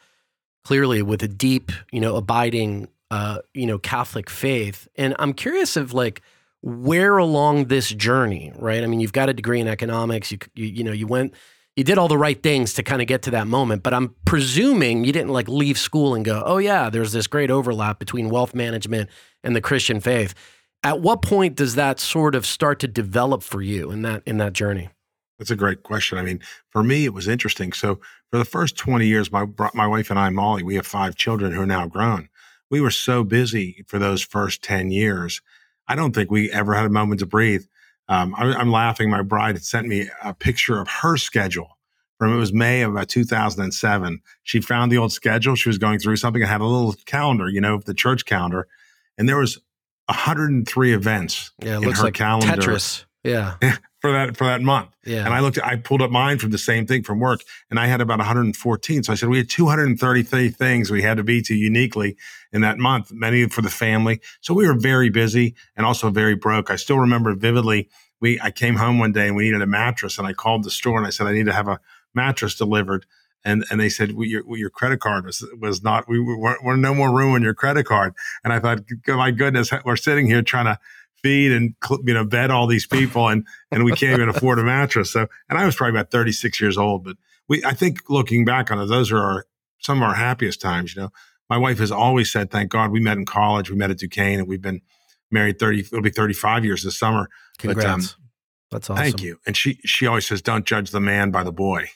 clearly 0.64 1.02
with 1.02 1.22
a 1.24 1.28
deep, 1.28 1.72
you 1.92 2.00
know, 2.00 2.16
abiding, 2.16 2.88
uh, 3.12 3.40
you 3.54 3.66
know, 3.66 3.78
Catholic 3.78 4.30
faith. 4.30 4.88
And 4.96 5.16
I'm 5.20 5.34
curious 5.34 5.76
of 5.76 5.94
like 5.94 6.22
where 6.62 7.18
along 7.18 7.66
this 7.66 7.90
journey, 7.90 8.54
right? 8.56 8.84
I 8.84 8.88
mean, 8.88 9.00
you've 9.00 9.14
got 9.14 9.30
a 9.30 9.34
degree 9.34 9.60
in 9.60 9.68
economics. 9.68 10.32
You, 10.32 10.38
you, 10.56 10.66
you 10.66 10.84
know, 10.84 10.92
you 10.92 11.08
went, 11.08 11.34
you 11.76 11.84
did 11.84 11.98
all 11.98 12.08
the 12.08 12.18
right 12.18 12.42
things 12.42 12.74
to 12.74 12.84
kind 12.84 13.02
of 13.02 13.08
get 13.08 13.24
to 13.24 13.32
that 13.32 13.48
moment. 13.48 13.84
But 13.84 13.94
I'm 13.94 14.16
presuming 14.26 15.04
you 15.04 15.12
didn't 15.12 15.32
like 15.32 15.48
leave 15.48 15.78
school 15.78 16.14
and 16.14 16.24
go, 16.24 16.44
oh 16.46 16.58
yeah, 16.58 16.90
there's 16.90 17.12
this 17.12 17.28
great 17.28 17.50
overlap 17.50 18.00
between 18.00 18.30
wealth 18.30 18.54
management 18.54 19.10
and 19.44 19.56
the 19.56 19.62
Christian 19.62 20.00
faith. 20.00 20.34
At 20.84 21.00
what 21.00 21.22
point 21.22 21.56
does 21.56 21.76
that 21.76 22.00
sort 22.00 22.36
of 22.36 22.46
start 22.46 22.80
to 22.82 22.88
develop 22.88 23.42
for 23.42 23.62
you 23.62 23.90
in 23.92 24.02
that 24.04 24.22
in 24.26 24.38
that 24.38 24.54
journey? 24.54 24.90
That's 25.40 25.52
a 25.52 25.56
great 25.56 25.84
question. 25.84 26.18
I 26.18 26.22
mean, 26.22 26.42
for 26.70 26.84
me, 26.84 27.06
it 27.06 27.14
was 27.14 27.28
interesting. 27.28 27.74
So 27.74 28.00
for 28.32 28.38
the 28.38 28.46
first 28.46 28.78
20 28.78 29.06
years, 29.08 29.32
my, 29.32 29.46
my 29.74 29.88
wife 29.88 30.10
and 30.10 30.20
I, 30.20 30.30
Molly, 30.30 30.64
we 30.64 30.76
have 30.76 30.86
five 30.86 31.16
children 31.16 31.54
who 31.54 31.62
are 31.62 31.66
now 31.66 31.88
grown. 31.88 32.30
We 32.70 32.82
were 32.82 32.92
so 32.92 33.24
busy 33.24 33.84
for 33.88 34.00
those 34.00 34.22
first 34.22 34.64
10 34.64 34.92
years. 34.92 35.42
I 35.88 35.96
don't 35.96 36.14
think 36.14 36.32
we 36.32 36.52
ever 36.52 36.76
had 36.76 36.86
a 36.86 36.90
moment 36.90 37.20
to 37.20 37.26
breathe. 37.26 37.66
Um, 38.10 38.36
I, 38.38 38.60
am 38.60 38.72
laughing. 38.72 39.10
My 39.10 39.22
bride 39.22 39.56
had 39.56 39.64
sent 39.64 39.88
me 39.88 40.10
a 40.24 40.34
picture 40.34 40.80
of 40.80 40.88
her 40.88 41.18
schedule 41.18 41.78
from 42.24 42.34
it 42.34 42.38
was 42.38 42.54
May 42.54 42.82
of 42.82 42.92
about 42.92 43.10
2007. 43.10 44.22
She 44.44 44.62
found 44.62 44.92
the 44.92 44.98
old 44.98 45.12
schedule. 45.12 45.56
She 45.56 45.68
was 45.68 45.78
going 45.78 46.00
through 46.00 46.16
something. 46.18 46.44
I 46.44 46.48
had 46.48 46.62
a 46.62 46.66
little 46.66 46.96
calendar, 47.06 47.50
you 47.50 47.60
know, 47.60 47.80
the 47.80 47.94
church 47.94 48.26
calendar, 48.26 48.68
and 49.18 49.28
there 49.28 49.38
was 49.38 49.60
103 50.06 50.94
events 50.94 51.52
yeah, 51.60 51.78
in 51.78 51.84
her 51.84 52.04
like 52.04 52.14
calendar. 52.14 52.62
Tetris. 52.62 53.06
Yeah. 53.24 53.56
for 54.02 54.12
that 54.12 54.36
for 54.36 54.44
that 54.46 54.62
month. 54.62 54.90
Yeah. 55.06 55.24
And 55.24 55.34
I 55.34 55.40
looked, 55.40 55.58
I 55.64 55.78
pulled 55.78 56.02
up 56.02 56.12
mine 56.12 56.38
from 56.38 56.52
the 56.52 56.58
same 56.58 56.86
thing 56.86 57.04
from 57.04 57.22
work, 57.22 57.42
and 57.70 57.80
I 57.80 57.88
had 57.88 58.02
about 58.02 58.18
114. 58.18 59.04
So 59.04 59.14
I 59.14 59.16
said 59.16 59.30
we 59.30 59.38
had 59.38 59.50
233 59.50 60.50
things 60.50 60.92
we 60.92 61.02
had 61.02 61.16
to 61.18 61.24
be 61.24 61.42
to 61.44 61.56
uniquely 61.56 62.18
in 62.52 62.60
that 62.62 62.78
month, 62.78 63.14
many 63.14 63.48
for 63.48 63.62
the 63.62 63.70
family. 63.70 64.20
So 64.42 64.54
we 64.54 64.68
were 64.68 64.78
very 64.78 65.10
busy 65.10 65.56
and 65.78 65.86
also 65.86 66.10
very 66.10 66.36
broke. 66.36 66.70
I 66.70 66.76
still 66.76 67.00
remember 67.00 67.34
vividly. 67.34 67.90
We 68.20 68.40
I 68.42 68.52
came 68.52 68.76
home 68.76 69.00
one 69.00 69.14
day 69.14 69.28
and 69.28 69.38
we 69.38 69.46
needed 69.46 69.62
a 69.62 69.68
mattress, 69.68 70.18
and 70.18 70.28
I 70.28 70.34
called 70.34 70.64
the 70.64 70.72
store 70.72 70.98
and 70.98 71.08
I 71.08 71.10
said 71.10 71.26
I 71.28 71.32
need 71.32 71.46
to 71.46 71.54
have 71.54 71.70
a 71.70 71.80
mattress 72.14 72.56
delivered. 72.56 73.06
and 73.46 73.66
and 73.70 73.80
they 73.80 73.90
said 73.90 74.14
well, 74.16 74.28
your 74.28 74.46
well, 74.46 74.58
your 74.60 74.70
credit 74.70 75.00
card 75.00 75.26
was 75.26 75.48
was 75.60 75.82
not 75.82 76.08
we 76.10 76.20
were, 76.20 76.58
were 76.62 76.78
no 76.78 76.94
more 76.94 77.12
room 77.16 77.34
on 77.36 77.42
your 77.42 77.54
credit 77.54 77.86
card. 77.86 78.14
And 78.44 78.52
I 78.52 78.60
thought, 78.60 78.80
my 79.08 79.32
goodness, 79.32 79.72
we're 79.86 79.96
sitting 79.96 80.28
here 80.28 80.42
trying 80.42 80.66
to 80.66 80.78
feed 81.24 81.52
and 81.52 81.74
you 82.06 82.14
know 82.14 82.26
bed 82.26 82.52
all 82.52 82.68
these 82.68 82.86
people, 82.86 83.30
and 83.30 83.48
and 83.72 83.84
we 83.84 83.94
can't 83.94 84.14
even 84.14 84.30
afford 84.30 84.60
a 84.60 84.64
mattress. 84.64 85.12
So, 85.12 85.28
and 85.50 85.58
I 85.58 85.66
was 85.66 85.76
probably 85.76 85.98
about 85.98 86.12
36 86.12 86.62
years 86.62 86.78
old, 86.78 87.04
but 87.04 87.18
we 87.48 87.64
I 87.66 87.74
think 87.74 88.10
looking 88.10 88.46
back 88.46 88.70
on 88.70 88.80
it, 88.80 88.86
those 88.88 89.12
are 89.12 89.20
our 89.20 89.46
some 89.80 90.02
of 90.02 90.08
our 90.08 90.16
happiest 90.16 90.62
times. 90.62 90.96
You 90.96 91.04
know, 91.04 91.10
my 91.50 91.58
wife 91.58 91.80
has 91.80 91.92
always 91.92 92.32
said, 92.32 92.52
"Thank 92.52 92.70
God 92.70 92.92
we 92.92 93.00
met 93.00 93.18
in 93.18 93.26
college. 93.26 93.70
We 93.70 93.78
met 93.78 93.90
at 93.90 93.98
Duquesne, 93.98 94.40
and 94.40 94.48
we've 94.48 94.62
been 94.62 94.82
married 95.32 95.60
30. 95.60 95.80
It'll 95.80 96.02
be 96.02 96.10
35 96.10 96.66
years 96.66 96.84
this 96.84 97.00
summer." 97.00 97.30
Congrats. 97.58 97.84
But, 97.84 97.94
um, 97.94 98.02
That's 98.72 98.90
awesome. 98.90 99.04
Thank 99.04 99.22
you. 99.22 99.40
And 99.48 99.58
she 99.58 99.80
she 99.86 100.06
always 100.06 100.28
says, 100.28 100.42
"Don't 100.42 100.66
judge 100.66 100.92
the 100.92 101.00
man 101.00 101.32
by 101.32 101.44
the 101.44 101.54
boy." 101.54 101.90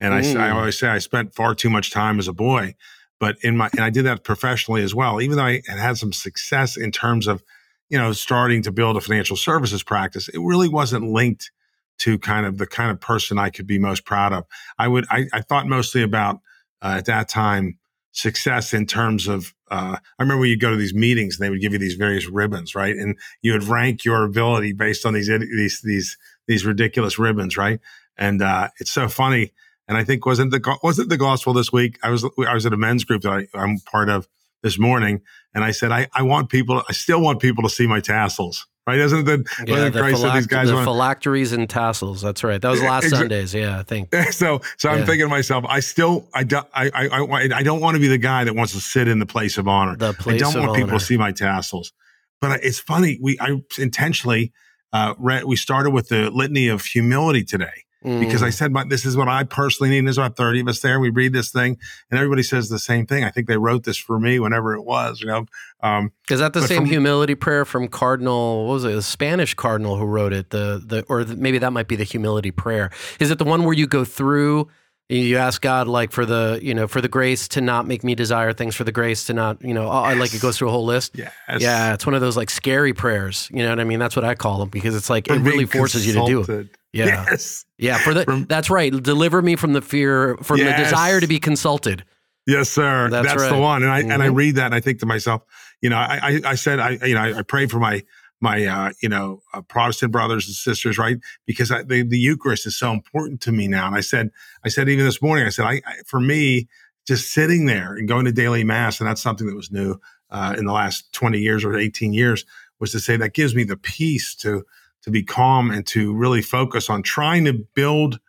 And 0.00 0.14
mm. 0.14 0.36
I, 0.36 0.48
I 0.48 0.50
always 0.50 0.78
say 0.78 0.88
I 0.88 0.98
spent 0.98 1.34
far 1.34 1.54
too 1.54 1.70
much 1.70 1.90
time 1.90 2.18
as 2.18 2.26
a 2.26 2.32
boy, 2.32 2.74
but 3.18 3.36
in 3.42 3.56
my 3.56 3.68
and 3.72 3.80
I 3.80 3.90
did 3.90 4.04
that 4.06 4.24
professionally 4.24 4.82
as 4.82 4.94
well. 4.94 5.20
Even 5.20 5.36
though 5.36 5.44
I 5.44 5.62
had 5.66 5.78
had 5.78 5.98
some 5.98 6.12
success 6.12 6.76
in 6.76 6.90
terms 6.90 7.26
of, 7.26 7.42
you 7.90 7.98
know, 7.98 8.12
starting 8.12 8.62
to 8.62 8.72
build 8.72 8.96
a 8.96 9.00
financial 9.00 9.36
services 9.36 9.82
practice, 9.82 10.28
it 10.28 10.38
really 10.38 10.68
wasn't 10.68 11.10
linked 11.10 11.50
to 11.98 12.18
kind 12.18 12.46
of 12.46 12.56
the 12.56 12.66
kind 12.66 12.90
of 12.90 13.00
person 13.00 13.38
I 13.38 13.50
could 13.50 13.66
be 13.66 13.78
most 13.78 14.04
proud 14.04 14.32
of. 14.32 14.46
I 14.78 14.88
would 14.88 15.04
I, 15.10 15.26
I 15.32 15.42
thought 15.42 15.66
mostly 15.66 16.02
about 16.02 16.40
uh, 16.82 16.94
at 16.98 17.04
that 17.06 17.28
time 17.28 17.78
success 18.12 18.72
in 18.72 18.86
terms 18.86 19.28
of 19.28 19.54
uh, 19.70 19.96
I 20.18 20.22
remember 20.22 20.46
you'd 20.46 20.60
go 20.60 20.70
to 20.70 20.76
these 20.76 20.94
meetings 20.94 21.38
and 21.38 21.44
they 21.44 21.50
would 21.50 21.60
give 21.60 21.72
you 21.72 21.78
these 21.78 21.94
various 21.94 22.26
ribbons, 22.26 22.74
right? 22.74 22.96
And 22.96 23.16
you 23.42 23.52
would 23.52 23.64
rank 23.64 24.04
your 24.04 24.24
ability 24.24 24.72
based 24.72 25.04
on 25.04 25.12
these 25.12 25.28
these 25.28 25.80
these 25.82 26.16
these 26.46 26.64
ridiculous 26.64 27.18
ribbons, 27.18 27.56
right? 27.56 27.80
And 28.16 28.40
uh, 28.40 28.70
it's 28.78 28.90
so 28.90 29.08
funny 29.08 29.52
and 29.90 29.98
I 29.98 30.04
think 30.04 30.24
wasn't 30.24 30.52
the 30.52 30.78
wasn't 30.84 31.08
the 31.08 31.16
gospel 31.16 31.52
this 31.52 31.72
week. 31.72 31.98
I 32.00 32.10
was 32.10 32.24
I 32.24 32.54
was 32.54 32.64
at 32.64 32.72
a 32.72 32.76
men's 32.76 33.02
group 33.02 33.22
that 33.22 33.32
I, 33.32 33.60
am 33.60 33.78
part 33.90 34.08
of 34.08 34.28
this 34.62 34.78
morning, 34.78 35.22
and 35.54 35.64
I 35.64 35.70
said 35.70 35.92
I, 35.92 36.08
I 36.12 36.22
want 36.22 36.48
people. 36.48 36.82
I 36.88 36.92
still 36.92 37.20
want 37.20 37.40
people 37.40 37.62
to 37.64 37.70
see 37.70 37.86
my 37.86 38.00
tassels. 38.00 38.66
Right? 38.86 38.98
Isn't 38.98 39.28
it? 39.28 39.46
Yeah, 39.66 39.88
the, 39.88 40.00
Christ 40.00 40.20
phylacteries, 40.20 40.32
these 40.32 40.46
guys 40.46 40.68
the 40.68 40.74
want, 40.74 40.86
phylacteries 40.86 41.52
and 41.52 41.70
tassels. 41.70 42.22
That's 42.22 42.42
right. 42.42 42.60
That 42.60 42.70
was 42.70 42.82
last 42.82 43.04
exa- 43.04 43.18
Sundays. 43.18 43.54
Yeah, 43.54 43.78
I 43.78 43.82
think. 43.82 44.12
So, 44.32 44.62
so 44.78 44.88
I'm 44.88 45.04
thinking 45.06 45.26
to 45.26 45.28
myself, 45.28 45.64
I 45.68 45.80
still, 45.80 46.26
I, 46.34 46.44
do, 46.44 46.60
I, 46.74 46.90
I, 46.92 47.06
I, 47.06 47.48
I 47.58 47.62
don't 47.62 47.80
want 47.80 47.96
to 47.96 48.00
be 48.00 48.08
the 48.08 48.18
guy 48.18 48.42
that 48.44 48.56
wants 48.56 48.72
to 48.72 48.80
sit 48.80 49.06
in 49.06 49.18
the 49.18 49.26
place 49.26 49.58
of 49.58 49.68
honor. 49.68 49.96
The 49.96 50.14
place 50.14 50.42
I 50.42 50.50
don't 50.50 50.54
want 50.54 50.70
honor. 50.70 50.78
people 50.80 50.98
to 50.98 51.04
see 51.04 51.16
my 51.16 51.30
tassels. 51.30 51.92
But 52.40 52.64
it's 52.64 52.80
funny. 52.80 53.18
We, 53.20 53.38
I 53.38 53.62
intentionally, 53.78 54.52
uh, 54.92 55.14
read, 55.18 55.44
we 55.44 55.56
started 55.56 55.90
with 55.90 56.08
the 56.08 56.30
litany 56.30 56.66
of 56.66 56.84
humility 56.84 57.44
today 57.44 57.84
Mm. 58.04 58.20
Because 58.20 58.42
I 58.42 58.48
mm. 58.48 58.54
said, 58.54 58.74
this 58.88 59.04
is 59.04 59.16
what 59.16 59.28
I 59.28 59.44
personally 59.44 59.90
need. 59.90 60.06
There's 60.06 60.16
about 60.16 60.36
30 60.36 60.60
of 60.60 60.68
us 60.68 60.80
there. 60.80 60.98
We 61.00 61.10
read 61.10 61.32
this 61.32 61.50
thing 61.50 61.78
and 62.10 62.18
everybody 62.18 62.42
says 62.42 62.68
the 62.68 62.78
same 62.78 63.06
thing. 63.06 63.24
I 63.24 63.30
think 63.30 63.46
they 63.46 63.58
wrote 63.58 63.84
this 63.84 63.98
for 63.98 64.18
me 64.18 64.38
whenever 64.38 64.74
it 64.74 64.82
was, 64.82 65.20
you 65.20 65.26
know. 65.26 65.46
Um, 65.82 66.12
is 66.30 66.40
that 66.40 66.52
the 66.52 66.62
same 66.62 66.82
from, 66.82 66.86
humility 66.86 67.34
prayer 67.34 67.64
from 67.64 67.88
Cardinal, 67.88 68.66
what 68.66 68.74
was 68.74 68.84
it, 68.84 68.94
a 68.94 69.02
Spanish 69.02 69.54
Cardinal 69.54 69.96
who 69.96 70.06
wrote 70.06 70.32
it? 70.32 70.50
The, 70.50 70.82
the, 70.84 71.04
or 71.08 71.24
the, 71.24 71.36
maybe 71.36 71.58
that 71.58 71.72
might 71.72 71.88
be 71.88 71.96
the 71.96 72.04
humility 72.04 72.50
prayer. 72.50 72.90
Is 73.18 73.30
it 73.30 73.38
the 73.38 73.44
one 73.44 73.64
where 73.64 73.74
you 73.74 73.86
go 73.86 74.04
through 74.04 74.68
you 75.10 75.38
ask 75.38 75.60
God 75.60 75.88
like 75.88 76.12
for 76.12 76.24
the 76.24 76.60
you 76.62 76.72
know 76.72 76.86
for 76.86 77.00
the 77.00 77.08
grace 77.08 77.48
to 77.48 77.60
not 77.60 77.86
make 77.86 78.04
me 78.04 78.14
desire 78.14 78.52
things 78.52 78.76
for 78.76 78.84
the 78.84 78.92
grace 78.92 79.24
to 79.24 79.34
not 79.34 79.60
you 79.60 79.74
know 79.74 79.86
yes. 79.86 80.18
like 80.18 80.34
it 80.34 80.40
goes 80.40 80.56
through 80.56 80.68
a 80.68 80.70
whole 80.70 80.84
list. 80.84 81.16
Yes. 81.16 81.32
Yeah, 81.58 81.94
it's 81.94 82.06
one 82.06 82.14
of 82.14 82.20
those 82.20 82.36
like 82.36 82.48
scary 82.48 82.94
prayers. 82.94 83.48
You 83.52 83.64
know 83.64 83.70
what 83.70 83.80
I 83.80 83.84
mean? 83.84 83.98
That's 83.98 84.14
what 84.14 84.24
I 84.24 84.36
call 84.36 84.58
them 84.60 84.68
because 84.68 84.94
it's 84.94 85.10
like 85.10 85.26
for 85.26 85.34
it 85.34 85.40
really 85.40 85.66
forces 85.66 86.04
consulted. 86.04 86.30
you 86.30 86.44
to 86.44 86.46
do 86.46 86.60
it. 86.60 86.76
Yeah. 86.92 87.26
Yes. 87.30 87.64
Yeah. 87.78 87.98
For 87.98 88.14
the 88.14 88.24
from, 88.24 88.44
that's 88.46 88.70
right. 88.70 88.90
Deliver 88.90 89.42
me 89.42 89.56
from 89.56 89.72
the 89.72 89.82
fear, 89.82 90.36
from 90.42 90.58
yes. 90.58 90.76
the 90.76 90.84
desire 90.84 91.20
to 91.20 91.26
be 91.26 91.38
consulted. 91.38 92.04
Yes, 92.46 92.68
sir. 92.68 93.08
That's, 93.10 93.28
that's 93.28 93.42
right. 93.42 93.52
the 93.52 93.58
one. 93.58 93.82
And 93.82 93.92
I 93.92 94.00
mm-hmm. 94.02 94.10
and 94.10 94.22
I 94.22 94.26
mm-hmm. 94.26 94.34
read 94.34 94.54
that 94.56 94.66
and 94.66 94.74
I 94.74 94.80
think 94.80 94.98
to 95.00 95.06
myself, 95.06 95.42
you 95.80 95.90
know, 95.90 95.96
I 95.96 96.18
I, 96.22 96.40
I 96.50 96.54
said 96.54 96.80
I 96.80 96.98
you 97.06 97.14
know 97.14 97.20
I, 97.20 97.38
I 97.38 97.42
pray 97.42 97.66
for 97.66 97.78
my 97.78 98.02
my 98.40 98.64
uh, 98.64 98.92
you 99.02 99.08
know 99.08 99.42
uh, 99.52 99.60
Protestant 99.60 100.12
brothers 100.12 100.46
and 100.46 100.54
sisters, 100.54 100.98
right? 100.98 101.18
Because 101.46 101.70
I, 101.70 101.82
the, 101.82 102.02
the 102.02 102.18
Eucharist 102.18 102.66
is 102.66 102.76
so 102.76 102.90
important 102.92 103.40
to 103.42 103.52
me 103.52 103.68
now. 103.68 103.86
And 103.86 103.94
I 103.94 104.00
said, 104.00 104.30
I 104.64 104.68
said 104.68 104.88
even 104.88 105.04
this 105.04 105.22
morning, 105.22 105.46
I 105.46 105.50
said, 105.50 105.66
I, 105.66 105.82
I 105.86 105.94
for 106.06 106.20
me, 106.20 106.68
just 107.06 107.30
sitting 107.30 107.66
there 107.66 107.94
and 107.94 108.08
going 108.08 108.24
to 108.24 108.32
daily 108.32 108.64
mass, 108.64 109.00
and 109.00 109.08
that's 109.08 109.22
something 109.22 109.46
that 109.46 109.56
was 109.56 109.70
new 109.70 110.00
uh, 110.30 110.54
in 110.58 110.64
the 110.64 110.72
last 110.72 111.12
twenty 111.12 111.38
years 111.38 111.64
or 111.64 111.76
eighteen 111.76 112.12
years, 112.12 112.44
was 112.78 112.92
to 112.92 113.00
say 113.00 113.16
that 113.16 113.34
gives 113.34 113.54
me 113.54 113.64
the 113.64 113.76
peace 113.76 114.34
to 114.36 114.64
to 115.02 115.10
be 115.10 115.22
calm 115.22 115.70
and 115.70 115.86
to 115.88 116.14
really 116.14 116.42
focus 116.42 116.90
on 116.90 117.02
trying 117.02 117.44
to 117.44 117.52
build 117.52 118.20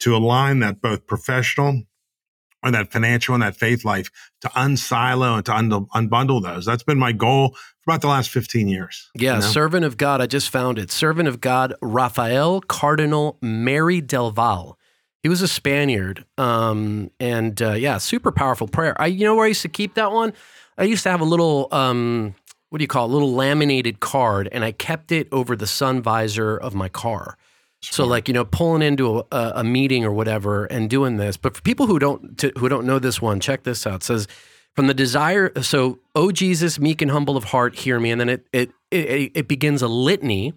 to 0.00 0.16
align 0.16 0.60
that 0.60 0.80
both 0.80 1.06
professional 1.06 1.82
or 2.62 2.70
that 2.72 2.90
financial 2.90 3.34
and 3.34 3.42
that 3.42 3.56
faith 3.56 3.84
life 3.84 4.10
to 4.40 4.48
unsilo 4.48 5.36
and 5.36 5.46
to 5.46 5.54
un- 5.54 5.70
unbundle 5.70 6.42
those. 6.42 6.66
That's 6.66 6.82
been 6.82 6.98
my 6.98 7.12
goal 7.12 7.50
for 7.80 7.92
about 7.92 8.00
the 8.00 8.08
last 8.08 8.30
15 8.30 8.68
years. 8.68 9.10
Yeah, 9.14 9.34
you 9.34 9.40
know? 9.40 9.46
servant 9.46 9.84
of 9.84 9.96
God. 9.96 10.20
I 10.20 10.26
just 10.26 10.50
found 10.50 10.78
it. 10.78 10.90
Servant 10.90 11.28
of 11.28 11.40
God, 11.40 11.74
Rafael 11.80 12.60
Cardinal 12.60 13.38
Merry 13.40 14.00
del 14.00 14.30
Val. 14.30 14.78
He 15.22 15.28
was 15.28 15.42
a 15.42 15.48
Spaniard. 15.48 16.24
Um, 16.36 17.10
and 17.20 17.60
uh, 17.62 17.72
yeah, 17.72 17.98
super 17.98 18.32
powerful 18.32 18.68
prayer. 18.68 19.00
I, 19.00 19.06
you 19.06 19.24
know 19.24 19.34
where 19.34 19.44
I 19.44 19.48
used 19.48 19.62
to 19.62 19.68
keep 19.68 19.94
that 19.94 20.12
one? 20.12 20.32
I 20.76 20.84
used 20.84 21.02
to 21.04 21.10
have 21.10 21.20
a 21.20 21.24
little, 21.24 21.68
um, 21.72 22.34
what 22.70 22.78
do 22.78 22.84
you 22.84 22.88
call 22.88 23.06
it, 23.06 23.10
a 23.10 23.12
little 23.12 23.32
laminated 23.32 24.00
card, 24.00 24.48
and 24.52 24.64
I 24.64 24.72
kept 24.72 25.10
it 25.12 25.28
over 25.32 25.56
the 25.56 25.66
sun 25.66 26.02
visor 26.02 26.56
of 26.56 26.74
my 26.74 26.88
car. 26.88 27.36
So 27.80 28.04
like 28.04 28.26
you 28.26 28.34
know 28.34 28.44
pulling 28.44 28.82
into 28.82 29.24
a, 29.30 29.52
a, 29.56 29.64
meeting 29.64 30.04
or 30.04 30.10
whatever 30.10 30.64
and 30.64 30.90
doing 30.90 31.16
this. 31.16 31.36
But 31.36 31.56
for 31.56 31.62
people 31.62 31.86
who 31.86 31.98
don't 31.98 32.36
to, 32.38 32.52
who 32.58 32.68
don't 32.68 32.86
know 32.86 32.98
this 32.98 33.22
one, 33.22 33.38
check 33.38 33.62
this 33.62 33.86
out. 33.86 33.96
It 33.96 34.04
says 34.04 34.28
from 34.74 34.88
the 34.88 34.94
desire. 34.94 35.52
So 35.62 36.00
oh 36.14 36.32
Jesus, 36.32 36.80
meek 36.80 37.00
and 37.00 37.10
humble 37.10 37.36
of 37.36 37.44
heart, 37.44 37.76
hear 37.76 38.00
me. 38.00 38.10
And 38.10 38.20
then 38.20 38.28
it 38.28 38.46
it 38.52 38.72
it, 38.90 39.32
it 39.34 39.48
begins 39.48 39.80
a 39.80 39.88
litany, 39.88 40.54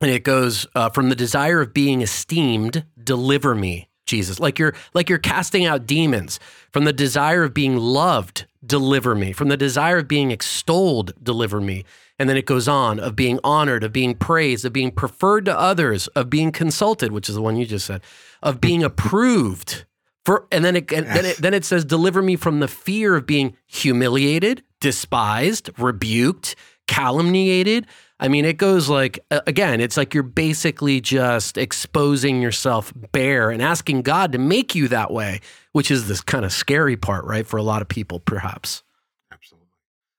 and 0.00 0.10
it 0.10 0.22
goes 0.22 0.66
uh, 0.76 0.90
from 0.90 1.08
the 1.08 1.16
desire 1.16 1.60
of 1.60 1.74
being 1.74 2.02
esteemed, 2.02 2.84
deliver 3.02 3.54
me, 3.56 3.88
Jesus. 4.06 4.38
Like 4.38 4.60
you're 4.60 4.74
like 4.94 5.08
you're 5.08 5.18
casting 5.18 5.64
out 5.64 5.86
demons 5.86 6.38
from 6.70 6.84
the 6.84 6.92
desire 6.92 7.42
of 7.42 7.52
being 7.52 7.76
loved, 7.76 8.46
deliver 8.64 9.14
me. 9.14 9.32
From 9.32 9.48
the 9.48 9.56
desire 9.56 9.98
of 9.98 10.08
being 10.08 10.30
extolled, 10.30 11.12
deliver 11.22 11.60
me. 11.60 11.84
And 12.18 12.28
then 12.28 12.36
it 12.36 12.46
goes 12.46 12.68
on 12.68 13.00
of 13.00 13.16
being 13.16 13.40
honored, 13.42 13.82
of 13.82 13.92
being 13.92 14.14
praised, 14.14 14.64
of 14.64 14.72
being 14.72 14.92
preferred 14.92 15.44
to 15.46 15.58
others, 15.58 16.06
of 16.08 16.30
being 16.30 16.52
consulted, 16.52 17.10
which 17.10 17.28
is 17.28 17.34
the 17.34 17.42
one 17.42 17.56
you 17.56 17.66
just 17.66 17.86
said, 17.86 18.02
of 18.42 18.60
being 18.60 18.82
approved. 18.84 19.84
For 20.24 20.46
and 20.52 20.64
then 20.64 20.76
it 20.76 20.92
and 20.92 21.06
then 21.06 21.24
it 21.24 21.38
then 21.38 21.54
it 21.54 21.64
says, 21.64 21.84
deliver 21.84 22.22
me 22.22 22.36
from 22.36 22.60
the 22.60 22.68
fear 22.68 23.16
of 23.16 23.26
being 23.26 23.56
humiliated, 23.66 24.62
despised, 24.80 25.70
rebuked, 25.78 26.54
calumniated. 26.86 27.86
I 28.22 28.28
mean, 28.28 28.44
it 28.44 28.56
goes 28.56 28.88
like 28.88 29.18
again, 29.30 29.80
it's 29.80 29.96
like 29.96 30.14
you're 30.14 30.22
basically 30.22 31.00
just 31.00 31.58
exposing 31.58 32.40
yourself 32.40 32.92
bare 33.10 33.50
and 33.50 33.60
asking 33.60 34.02
God 34.02 34.30
to 34.30 34.38
make 34.38 34.76
you 34.76 34.86
that 34.88 35.10
way, 35.10 35.40
which 35.72 35.90
is 35.90 36.06
this 36.06 36.20
kind 36.20 36.44
of 36.44 36.52
scary 36.52 36.96
part, 36.96 37.24
right, 37.24 37.44
for 37.44 37.56
a 37.56 37.64
lot 37.64 37.82
of 37.82 37.88
people, 37.88 38.20
perhaps. 38.20 38.84
Absolutely, 39.32 39.66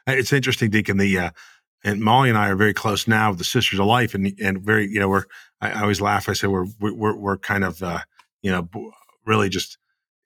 it's 0.07 0.33
interesting, 0.33 0.69
Deacon. 0.69 0.97
The 0.97 1.17
uh, 1.17 1.29
and 1.85 2.01
Molly 2.01 2.27
and 2.27 2.37
I 2.37 2.49
are 2.49 2.57
very 2.57 2.73
close 2.73 3.07
now, 3.07 3.29
with 3.29 3.37
the 3.37 3.45
sisters 3.45 3.79
of 3.79 3.85
life, 3.85 4.13
and 4.13 4.33
and 4.37 4.61
very, 4.61 4.85
you 4.89 4.99
know, 4.99 5.07
we're. 5.07 5.23
I, 5.61 5.71
I 5.71 5.81
always 5.83 6.01
laugh. 6.01 6.27
I 6.27 6.33
say 6.33 6.47
we're 6.47 6.67
we're 6.81 7.15
we're 7.15 7.37
kind 7.37 7.63
of, 7.63 7.81
uh, 7.81 7.99
you 8.41 8.51
know, 8.51 8.67
really 9.25 9.47
just 9.47 9.77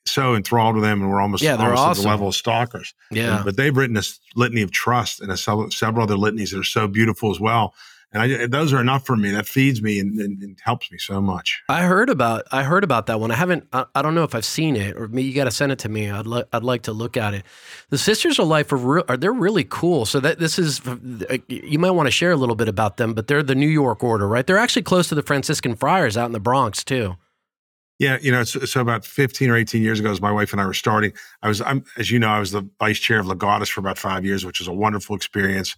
so 0.08 0.36
enthralled 0.36 0.76
with 0.76 0.84
them, 0.84 1.02
and 1.02 1.10
we're 1.10 1.22
almost, 1.22 1.44
yeah, 1.44 1.56
they're 1.56 1.68
almost 1.68 1.82
awesome. 1.82 2.02
at 2.02 2.04
the 2.04 2.10
level 2.10 2.28
of 2.30 2.36
stalkers. 2.36 2.94
Yeah, 3.12 3.38
and, 3.38 3.46
but 3.46 3.58
they've 3.58 3.76
written 3.76 3.96
this 3.96 4.20
litany 4.36 4.62
of 4.62 4.72
trust 4.72 5.22
and 5.22 5.32
a, 5.32 5.38
several 5.38 6.04
other 6.04 6.18
litanies 6.18 6.52
that 6.52 6.60
are 6.60 6.64
so 6.64 6.88
beautiful 6.88 7.32
as 7.32 7.40
well 7.40 7.74
and 8.14 8.22
I, 8.22 8.48
those 8.48 8.72
are 8.72 8.80
enough 8.80 9.06
for 9.06 9.18
me. 9.18 9.32
That 9.32 9.48
feeds 9.48 9.82
me 9.82 10.00
and, 10.00 10.18
and, 10.20 10.42
and, 10.42 10.58
helps 10.64 10.92
me 10.92 10.98
so 10.98 11.20
much. 11.20 11.62
I 11.68 11.84
heard 11.84 12.10
about 12.10 12.46
I 12.52 12.64
heard 12.64 12.84
about 12.84 13.08
that 13.08 13.20
one. 13.20 13.32
I 13.32 13.36
haven't. 13.36 13.68
I, 13.74 13.86
I 13.96 14.02
don't 14.02 14.16
know 14.16 14.24
if 14.24 14.34
I've 14.34 14.46
seen 14.46 14.78
it, 14.78 14.96
or 14.96 15.08
you 15.08 15.34
got 15.34 15.44
to 15.44 15.52
send 15.52 15.72
it 15.74 15.80
to 15.80 15.90
me. 15.90 16.10
I'd 16.10 16.26
li- 16.26 16.46
I'd 16.54 16.64
like 16.64 16.84
to 16.84 16.94
look 16.94 17.18
at 17.18 17.34
it. 17.34 17.44
The 17.90 17.98
Sisters 17.98 18.40
of 18.40 18.48
Life 18.48 18.72
are, 18.72 18.78
re- 18.78 19.04
are 19.10 19.18
they're 19.18 19.34
really 19.34 19.66
cool. 19.66 20.06
So 20.06 20.22
that 20.22 20.40
this 20.40 20.58
is 20.58 20.82
you 21.48 21.80
might 21.80 21.92
want 21.92 22.08
to 22.08 22.12
share 22.12 22.32
a 22.32 22.38
little 22.38 22.56
bit 22.56 22.70
about 22.70 22.98
them. 22.98 23.14
But 23.14 23.28
they're 23.28 23.44
the 23.44 23.56
New 23.56 23.68
York 23.68 24.04
Order, 24.04 24.28
right? 24.28 24.48
They're 24.48 24.58
actually 24.58 24.84
close 24.84 25.10
to 25.10 25.16
the 25.16 25.24
Franciscan 25.24 25.76
Friars 25.76 26.16
out 26.16 26.28
in 26.28 26.32
the 26.32 26.40
Bronx 26.40 26.86
too. 26.86 27.18
Yeah, 28.00 28.20
you 28.22 28.32
know, 28.32 28.44
so, 28.44 28.60
so, 28.60 28.80
about 28.80 29.06
15 29.06 29.50
or 29.50 29.58
18 29.58 29.82
years 29.82 30.00
ago, 30.00 30.12
as 30.12 30.22
my 30.22 30.32
wife 30.32 30.52
and 30.52 30.62
I 30.62 30.66
were 30.68 30.74
starting, 30.74 31.14
I 31.42 31.48
was, 31.48 31.62
I'm, 31.62 31.84
as 31.98 32.12
you 32.12 32.20
know, 32.20 32.28
I 32.28 32.40
was 32.40 32.52
the 32.52 32.68
vice 32.80 33.00
chair 33.00 33.20
of 33.20 33.26
Legatus 33.26 33.70
for 33.70 33.80
about 33.80 33.98
five 33.98 34.24
years, 34.24 34.46
which 34.46 34.60
was 34.60 34.68
a 34.68 34.74
wonderful 34.74 35.16
experience. 35.16 35.76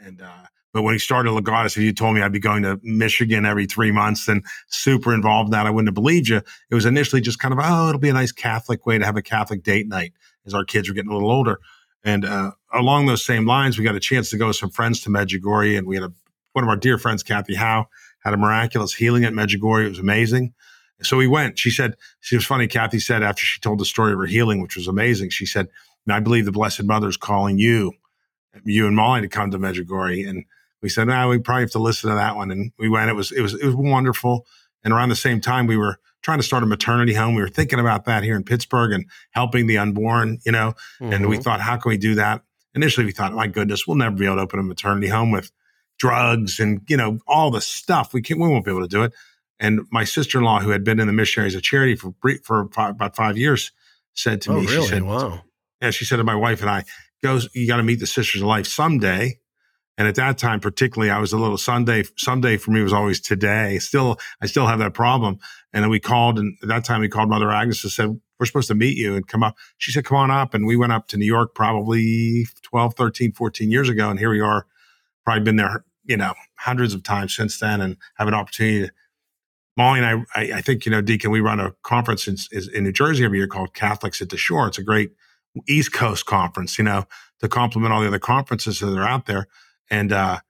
And, 0.00 0.22
uh, 0.22 0.46
but 0.72 0.82
when 0.82 0.94
he 0.94 0.98
started 0.98 1.30
Legatus, 1.30 1.76
if 1.76 1.82
you 1.82 1.92
told 1.92 2.14
me 2.14 2.22
I'd 2.22 2.32
be 2.32 2.38
going 2.38 2.62
to 2.62 2.80
Michigan 2.82 3.44
every 3.44 3.66
three 3.66 3.92
months 3.92 4.28
and 4.28 4.42
super 4.68 5.12
involved 5.12 5.48
in 5.48 5.50
that, 5.52 5.66
I 5.66 5.70
wouldn't 5.70 5.88
have 5.88 5.94
believed 5.94 6.28
you. 6.28 6.40
It 6.70 6.74
was 6.74 6.86
initially 6.86 7.20
just 7.20 7.38
kind 7.38 7.52
of, 7.52 7.60
oh, 7.62 7.88
it'll 7.88 8.00
be 8.00 8.08
a 8.08 8.14
nice 8.14 8.32
Catholic 8.32 8.86
way 8.86 8.96
to 8.96 9.04
have 9.04 9.16
a 9.16 9.22
Catholic 9.22 9.62
date 9.62 9.86
night 9.86 10.14
as 10.46 10.54
our 10.54 10.64
kids 10.64 10.88
were 10.88 10.94
getting 10.94 11.10
a 11.10 11.14
little 11.14 11.30
older. 11.30 11.60
And 12.02 12.24
uh, 12.24 12.52
along 12.72 13.06
those 13.06 13.24
same 13.24 13.46
lines, 13.46 13.78
we 13.78 13.84
got 13.84 13.94
a 13.94 14.00
chance 14.00 14.30
to 14.30 14.38
go 14.38 14.48
with 14.48 14.56
some 14.56 14.70
friends 14.70 15.00
to 15.02 15.10
Medjugorje, 15.10 15.78
and 15.78 15.86
we 15.86 15.96
had 15.96 16.04
a, 16.04 16.12
one 16.52 16.64
of 16.64 16.68
our 16.68 16.76
dear 16.76 16.98
friends, 16.98 17.22
Kathy 17.22 17.54
Howe, 17.54 17.86
had 18.24 18.34
a 18.34 18.36
miraculous 18.36 18.94
healing 18.94 19.24
at 19.24 19.32
Medjugorje. 19.32 19.86
It 19.86 19.90
was 19.90 19.98
amazing. 19.98 20.54
So 21.04 21.16
we 21.16 21.26
went. 21.26 21.58
She 21.58 21.70
said, 21.70 21.96
she 22.20 22.36
was 22.36 22.44
funny. 22.44 22.66
Kathy 22.66 23.00
said 23.00 23.22
after 23.22 23.44
she 23.44 23.60
told 23.60 23.78
the 23.78 23.84
story 23.84 24.12
of 24.12 24.18
her 24.18 24.26
healing, 24.26 24.60
which 24.60 24.76
was 24.76 24.88
amazing, 24.88 25.30
she 25.30 25.46
said, 25.46 25.68
I 26.08 26.20
believe 26.20 26.44
the 26.44 26.52
Blessed 26.52 26.84
Mother 26.84 27.08
is 27.08 27.16
calling 27.16 27.58
you, 27.58 27.92
you 28.64 28.86
and 28.86 28.96
Molly 28.96 29.20
to 29.20 29.28
come 29.28 29.50
to 29.50 29.58
Medjugorje. 29.58 30.28
And 30.28 30.44
we 30.80 30.88
said, 30.88 31.06
no, 31.06 31.28
we 31.28 31.38
probably 31.38 31.62
have 31.62 31.70
to 31.72 31.78
listen 31.78 32.10
to 32.10 32.16
that 32.16 32.36
one. 32.36 32.50
And 32.50 32.72
we 32.78 32.88
went. 32.88 33.08
It 33.08 33.14
was, 33.14 33.30
it 33.30 33.40
was, 33.40 33.54
it 33.54 33.64
was 33.64 33.76
wonderful. 33.76 34.46
And 34.82 34.92
around 34.92 35.10
the 35.10 35.16
same 35.16 35.40
time, 35.40 35.66
we 35.66 35.76
were 35.76 35.98
trying 36.22 36.38
to 36.38 36.44
start 36.44 36.62
a 36.62 36.66
maternity 36.66 37.14
home. 37.14 37.34
We 37.34 37.42
were 37.42 37.48
thinking 37.48 37.78
about 37.78 38.04
that 38.06 38.24
here 38.24 38.36
in 38.36 38.44
Pittsburgh 38.44 38.92
and 38.92 39.06
helping 39.30 39.66
the 39.66 39.78
unborn, 39.78 40.38
you 40.44 40.52
know, 40.52 40.74
mm-hmm. 41.00 41.12
and 41.12 41.28
we 41.28 41.36
mm-hmm. 41.36 41.42
thought, 41.42 41.60
how 41.60 41.76
can 41.76 41.90
we 41.90 41.98
do 41.98 42.14
that? 42.16 42.42
Initially, 42.74 43.06
we 43.06 43.12
thought, 43.12 43.32
my 43.34 43.46
goodness, 43.46 43.86
we'll 43.86 43.96
never 43.96 44.16
be 44.16 44.24
able 44.24 44.36
to 44.36 44.42
open 44.42 44.58
a 44.58 44.62
maternity 44.62 45.08
home 45.08 45.30
with 45.30 45.52
drugs 45.98 46.58
and, 46.58 46.80
you 46.88 46.96
know, 46.96 47.18
all 47.26 47.50
the 47.50 47.60
stuff. 47.60 48.12
We 48.12 48.22
can't, 48.22 48.40
we 48.40 48.48
won't 48.48 48.64
be 48.64 48.70
able 48.70 48.82
to 48.82 48.88
do 48.88 49.02
it. 49.02 49.12
And 49.60 49.80
my 49.90 50.04
sister 50.04 50.38
in 50.38 50.44
law, 50.44 50.60
who 50.60 50.70
had 50.70 50.84
been 50.84 50.98
in 50.98 51.06
the 51.06 51.12
missionaries 51.12 51.54
of 51.54 51.62
charity 51.62 51.96
for 51.96 52.14
for 52.42 52.68
five, 52.72 52.90
about 52.90 53.16
five 53.16 53.36
years, 53.36 53.70
said 54.14 54.40
to 54.42 54.52
oh, 54.52 54.60
me, 54.60 54.66
really? 54.66 54.82
she 54.82 54.88
said, 54.88 55.02
"Wow." 55.04 55.42
Yeah, 55.80 55.90
she 55.90 56.04
said 56.04 56.16
to 56.16 56.24
my 56.24 56.34
wife 56.34 56.60
and 56.60 56.70
I, 56.70 56.84
"Goes, 57.22 57.48
you 57.54 57.66
got 57.66 57.76
to 57.76 57.82
meet 57.82 58.00
the 58.00 58.06
sisters 58.06 58.42
of 58.42 58.48
life 58.48 58.66
someday." 58.66 59.38
And 59.98 60.08
at 60.08 60.14
that 60.14 60.38
time, 60.38 60.60
particularly, 60.60 61.10
I 61.10 61.18
was 61.18 61.32
a 61.32 61.38
little 61.38 61.58
Sunday. 61.58 62.04
Someday 62.16 62.56
for 62.56 62.70
me 62.70 62.82
was 62.82 62.92
always 62.92 63.20
today. 63.20 63.78
Still, 63.78 64.18
I 64.40 64.46
still 64.46 64.66
have 64.66 64.78
that 64.78 64.94
problem. 64.94 65.38
And 65.72 65.82
then 65.82 65.90
we 65.90 66.00
called, 66.00 66.38
and 66.38 66.56
at 66.62 66.68
that 66.68 66.84
time, 66.84 67.02
we 67.02 67.08
called 67.08 67.28
Mother 67.28 67.50
Agnes 67.50 67.84
and 67.84 67.92
said, 67.92 68.20
We're 68.40 68.46
supposed 68.46 68.68
to 68.68 68.74
meet 68.74 68.96
you 68.96 69.14
and 69.14 69.26
come 69.26 69.42
up. 69.42 69.56
She 69.76 69.92
said, 69.92 70.04
Come 70.04 70.16
on 70.16 70.30
up. 70.30 70.54
And 70.54 70.66
we 70.66 70.76
went 70.76 70.92
up 70.92 71.08
to 71.08 71.18
New 71.18 71.26
York 71.26 71.54
probably 71.54 72.46
12, 72.62 72.94
13, 72.94 73.32
14 73.32 73.70
years 73.70 73.88
ago. 73.88 74.08
And 74.08 74.18
here 74.18 74.30
we 74.30 74.40
are, 74.40 74.66
probably 75.24 75.44
been 75.44 75.56
there, 75.56 75.84
you 76.04 76.16
know, 76.16 76.34
hundreds 76.56 76.94
of 76.94 77.02
times 77.02 77.36
since 77.36 77.58
then 77.58 77.80
and 77.80 77.96
have 78.16 78.28
an 78.28 78.34
opportunity 78.34 78.86
to 78.86 78.92
Molly 79.76 80.00
and 80.00 80.26
I, 80.34 80.40
I, 80.40 80.52
I, 80.58 80.60
think, 80.60 80.84
you 80.84 80.92
know, 80.92 81.00
Deacon, 81.00 81.30
we 81.30 81.40
run 81.40 81.60
a 81.60 81.72
conference 81.82 82.26
in, 82.26 82.36
in 82.74 82.84
New 82.84 82.92
Jersey 82.92 83.24
every 83.24 83.38
year 83.38 83.46
called 83.46 83.74
Catholics 83.74 84.20
at 84.20 84.28
the 84.28 84.36
Shore. 84.36 84.66
It's 84.66 84.78
a 84.78 84.82
great 84.82 85.12
East 85.66 85.92
Coast 85.92 86.26
conference, 86.26 86.78
you 86.78 86.84
know, 86.84 87.04
to 87.40 87.48
complement 87.48 87.92
all 87.92 88.00
the 88.00 88.06
other 88.06 88.18
conferences 88.18 88.80
that 88.80 88.96
are 88.96 89.06
out 89.06 89.26
there. 89.26 89.46
And 89.90 90.12
uh, 90.12 90.40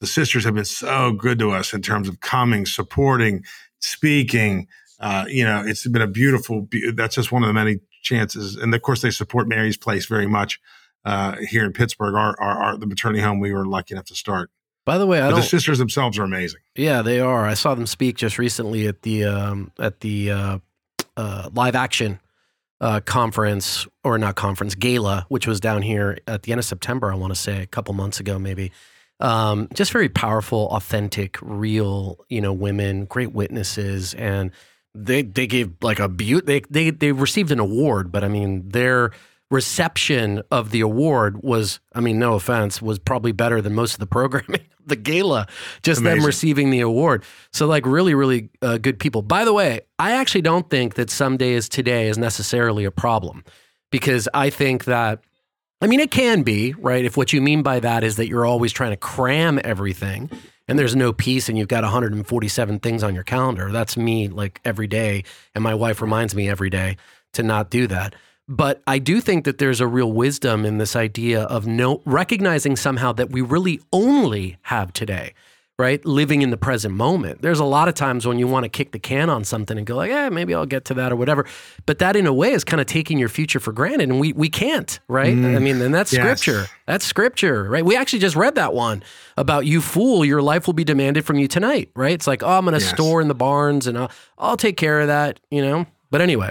the 0.00 0.06
sisters 0.06 0.44
have 0.44 0.54
been 0.54 0.64
so 0.64 1.12
good 1.12 1.38
to 1.40 1.50
us 1.50 1.72
in 1.72 1.82
terms 1.82 2.08
of 2.08 2.20
coming, 2.20 2.64
supporting, 2.64 3.44
speaking. 3.80 4.68
Uh, 5.00 5.24
you 5.28 5.44
know, 5.44 5.62
it's 5.66 5.86
been 5.86 6.02
a 6.02 6.06
beautiful, 6.06 6.68
that's 6.94 7.16
just 7.16 7.32
one 7.32 7.42
of 7.42 7.48
the 7.48 7.52
many 7.52 7.80
chances. 8.02 8.56
And 8.56 8.74
of 8.74 8.82
course, 8.82 9.02
they 9.02 9.10
support 9.10 9.48
Mary's 9.48 9.76
Place 9.76 10.06
very 10.06 10.26
much 10.26 10.60
uh, 11.04 11.36
here 11.36 11.64
in 11.64 11.72
Pittsburgh, 11.72 12.14
our, 12.14 12.38
our, 12.40 12.62
our, 12.62 12.76
the 12.76 12.86
maternity 12.86 13.22
home 13.22 13.40
we 13.40 13.52
were 13.52 13.66
lucky 13.66 13.94
enough 13.94 14.06
to 14.06 14.14
start. 14.14 14.50
By 14.84 14.98
the 14.98 15.06
way, 15.06 15.20
I 15.20 15.30
the 15.30 15.42
sisters 15.42 15.78
themselves 15.78 16.18
are 16.18 16.24
amazing. 16.24 16.60
Yeah, 16.74 17.02
they 17.02 17.20
are. 17.20 17.46
I 17.46 17.54
saw 17.54 17.74
them 17.74 17.86
speak 17.86 18.16
just 18.16 18.38
recently 18.38 18.86
at 18.86 19.02
the 19.02 19.24
um, 19.24 19.72
at 19.78 20.00
the 20.00 20.30
uh, 20.30 20.58
uh, 21.16 21.50
live 21.52 21.74
action 21.74 22.18
uh, 22.80 23.00
conference 23.00 23.86
or 24.04 24.18
not 24.18 24.36
conference 24.36 24.74
gala, 24.74 25.26
which 25.28 25.46
was 25.46 25.60
down 25.60 25.82
here 25.82 26.18
at 26.26 26.44
the 26.44 26.52
end 26.52 26.58
of 26.58 26.64
September. 26.64 27.12
I 27.12 27.14
want 27.14 27.32
to 27.32 27.38
say 27.38 27.62
a 27.62 27.66
couple 27.66 27.94
months 27.94 28.20
ago, 28.20 28.38
maybe. 28.38 28.72
Um, 29.20 29.68
just 29.74 29.92
very 29.92 30.08
powerful, 30.08 30.68
authentic, 30.68 31.36
real, 31.42 32.24
you 32.30 32.40
know, 32.40 32.54
women, 32.54 33.04
great 33.04 33.32
witnesses, 33.32 34.14
and 34.14 34.50
they 34.94 35.20
they 35.22 35.46
gave 35.46 35.74
like 35.82 35.98
a 35.98 36.08
beaut. 36.08 36.46
They 36.46 36.62
they 36.70 36.90
they 36.90 37.12
received 37.12 37.52
an 37.52 37.60
award, 37.60 38.10
but 38.10 38.24
I 38.24 38.28
mean, 38.28 38.70
they're 38.70 39.12
reception 39.50 40.42
of 40.50 40.70
the 40.70 40.80
award 40.80 41.42
was, 41.42 41.80
I 41.94 42.00
mean, 42.00 42.18
no 42.18 42.34
offense, 42.34 42.80
was 42.80 42.98
probably 42.98 43.32
better 43.32 43.60
than 43.60 43.74
most 43.74 43.94
of 43.94 44.00
the 44.00 44.06
programming, 44.06 44.64
the 44.86 44.96
gala, 44.96 45.46
just 45.82 46.00
Amazing. 46.00 46.18
them 46.18 46.26
receiving 46.26 46.70
the 46.70 46.80
award. 46.80 47.24
So, 47.52 47.66
like, 47.66 47.86
really, 47.86 48.14
really 48.14 48.50
uh, 48.62 48.78
good 48.78 48.98
people. 48.98 49.22
By 49.22 49.44
the 49.44 49.52
way, 49.52 49.80
I 49.98 50.12
actually 50.12 50.42
don't 50.42 50.68
think 50.70 50.94
that 50.94 51.10
someday 51.10 51.52
is 51.52 51.68
today 51.68 52.08
is 52.08 52.18
necessarily 52.18 52.84
a 52.84 52.90
problem 52.90 53.44
because 53.90 54.28
I 54.34 54.50
think 54.50 54.84
that. 54.84 55.20
I 55.82 55.86
mean, 55.86 56.00
it 56.00 56.10
can 56.10 56.42
be, 56.42 56.74
right? 56.74 57.06
If 57.06 57.16
what 57.16 57.32
you 57.32 57.40
mean 57.40 57.62
by 57.62 57.80
that 57.80 58.04
is 58.04 58.16
that 58.16 58.28
you're 58.28 58.44
always 58.44 58.70
trying 58.70 58.90
to 58.90 58.98
cram 58.98 59.58
everything 59.64 60.28
and 60.70 60.78
there's 60.78 60.94
no 60.94 61.12
peace 61.12 61.48
and 61.48 61.58
you've 61.58 61.66
got 61.66 61.82
147 61.82 62.78
things 62.78 63.02
on 63.02 63.12
your 63.12 63.24
calendar. 63.24 63.72
That's 63.72 63.96
me 63.96 64.28
like 64.28 64.60
every 64.64 64.86
day. 64.86 65.24
And 65.52 65.64
my 65.64 65.74
wife 65.74 66.00
reminds 66.00 66.32
me 66.32 66.48
every 66.48 66.70
day 66.70 66.96
to 67.32 67.42
not 67.42 67.70
do 67.70 67.88
that. 67.88 68.14
But 68.50 68.82
I 68.84 68.98
do 68.98 69.20
think 69.20 69.44
that 69.44 69.58
there's 69.58 69.80
a 69.80 69.86
real 69.86 70.10
wisdom 70.10 70.66
in 70.66 70.78
this 70.78 70.96
idea 70.96 71.42
of 71.42 71.68
no 71.68 72.02
recognizing 72.04 72.74
somehow 72.74 73.12
that 73.12 73.30
we 73.30 73.42
really 73.42 73.80
only 73.92 74.56
have 74.62 74.92
today, 74.92 75.34
right? 75.78 76.04
Living 76.04 76.42
in 76.42 76.50
the 76.50 76.56
present 76.56 76.92
moment. 76.92 77.42
There's 77.42 77.60
a 77.60 77.64
lot 77.64 77.86
of 77.86 77.94
times 77.94 78.26
when 78.26 78.40
you 78.40 78.48
want 78.48 78.64
to 78.64 78.68
kick 78.68 78.90
the 78.90 78.98
can 78.98 79.30
on 79.30 79.44
something 79.44 79.78
and 79.78 79.86
go 79.86 79.94
like, 79.94 80.10
yeah, 80.10 80.28
maybe 80.30 80.52
I'll 80.52 80.66
get 80.66 80.84
to 80.86 80.94
that 80.94 81.12
or 81.12 81.16
whatever. 81.16 81.46
But 81.86 82.00
that 82.00 82.16
in 82.16 82.26
a 82.26 82.32
way 82.32 82.50
is 82.50 82.64
kind 82.64 82.80
of 82.80 82.88
taking 82.88 83.20
your 83.20 83.28
future 83.28 83.60
for 83.60 83.70
granted. 83.70 84.08
And 84.08 84.18
we 84.18 84.32
we 84.32 84.48
can't, 84.48 84.98
right? 85.06 85.32
Mm, 85.36 85.54
I 85.54 85.60
mean, 85.60 85.80
and 85.80 85.94
that's 85.94 86.12
yes. 86.12 86.40
scripture. 86.40 86.66
That's 86.86 87.04
scripture, 87.04 87.70
right? 87.70 87.84
We 87.84 87.94
actually 87.94 88.18
just 88.18 88.34
read 88.34 88.56
that 88.56 88.74
one 88.74 89.04
about 89.36 89.64
you 89.64 89.80
fool, 89.80 90.24
your 90.24 90.42
life 90.42 90.66
will 90.66 90.74
be 90.74 90.82
demanded 90.82 91.24
from 91.24 91.38
you 91.38 91.46
tonight, 91.46 91.92
right? 91.94 92.14
It's 92.14 92.26
like, 92.26 92.42
oh, 92.42 92.58
I'm 92.58 92.64
gonna 92.64 92.78
yes. 92.78 92.90
store 92.90 93.20
in 93.20 93.28
the 93.28 93.34
barns 93.36 93.86
and 93.86 93.96
I'll, 93.96 94.10
I'll 94.38 94.56
take 94.56 94.76
care 94.76 95.00
of 95.00 95.06
that, 95.06 95.38
you 95.52 95.62
know? 95.62 95.86
But 96.10 96.20
anyway. 96.20 96.50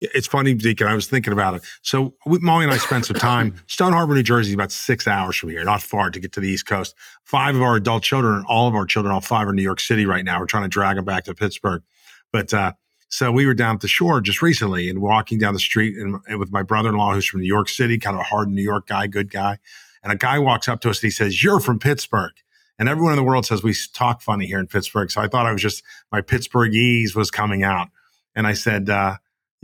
It's 0.00 0.26
funny, 0.26 0.52
Deacon. 0.52 0.86
I 0.86 0.94
was 0.94 1.06
thinking 1.06 1.32
about 1.32 1.54
it. 1.54 1.62
So 1.80 2.14
we, 2.26 2.38
Molly 2.40 2.64
and 2.64 2.72
I 2.72 2.76
spent 2.76 3.06
some 3.06 3.16
time. 3.16 3.56
Stone 3.66 3.94
Harbor, 3.94 4.14
New 4.14 4.22
Jersey, 4.22 4.50
is 4.50 4.54
about 4.54 4.70
six 4.70 5.08
hours 5.08 5.36
from 5.36 5.48
here, 5.48 5.64
not 5.64 5.82
far 5.82 6.10
to 6.10 6.20
get 6.20 6.32
to 6.32 6.40
the 6.40 6.48
East 6.48 6.66
Coast. 6.66 6.94
Five 7.24 7.56
of 7.56 7.62
our 7.62 7.76
adult 7.76 8.02
children, 8.02 8.44
all 8.46 8.68
of 8.68 8.74
our 8.74 8.84
children, 8.84 9.14
all 9.14 9.22
five 9.22 9.46
are 9.46 9.50
in 9.50 9.56
New 9.56 9.62
York 9.62 9.80
City 9.80 10.04
right 10.04 10.24
now. 10.24 10.38
We're 10.38 10.46
trying 10.46 10.64
to 10.64 10.68
drag 10.68 10.96
them 10.96 11.06
back 11.06 11.24
to 11.24 11.34
Pittsburgh. 11.34 11.82
But 12.30 12.52
uh, 12.52 12.72
so 13.08 13.32
we 13.32 13.46
were 13.46 13.54
down 13.54 13.76
at 13.76 13.80
the 13.80 13.88
shore 13.88 14.20
just 14.20 14.42
recently 14.42 14.90
and 14.90 15.00
walking 15.00 15.38
down 15.38 15.54
the 15.54 15.60
street 15.60 15.96
and, 15.96 16.20
and 16.28 16.38
with 16.38 16.52
my 16.52 16.62
brother-in-law, 16.62 17.14
who's 17.14 17.26
from 17.26 17.40
New 17.40 17.46
York 17.46 17.70
City, 17.70 17.98
kind 17.98 18.16
of 18.16 18.20
a 18.20 18.24
hard 18.24 18.50
New 18.50 18.62
York 18.62 18.88
guy, 18.88 19.06
good 19.06 19.30
guy. 19.30 19.58
And 20.02 20.12
a 20.12 20.16
guy 20.16 20.38
walks 20.38 20.68
up 20.68 20.80
to 20.82 20.90
us 20.90 20.98
and 20.98 21.06
he 21.06 21.10
says, 21.10 21.42
"You're 21.42 21.58
from 21.58 21.78
Pittsburgh." 21.78 22.34
And 22.78 22.88
everyone 22.88 23.12
in 23.12 23.16
the 23.16 23.24
world 23.24 23.46
says 23.46 23.62
we 23.62 23.74
talk 23.94 24.20
funny 24.20 24.46
here 24.46 24.60
in 24.60 24.66
Pittsburgh. 24.66 25.10
So 25.10 25.20
I 25.22 25.28
thought 25.28 25.46
I 25.46 25.52
was 25.52 25.62
just 25.62 25.82
my 26.12 26.20
Pittsburghese 26.20 27.14
was 27.14 27.30
coming 27.30 27.62
out. 27.62 27.88
And 28.34 28.46
I 28.46 28.52
said, 28.52 28.90
uh, 28.90 29.16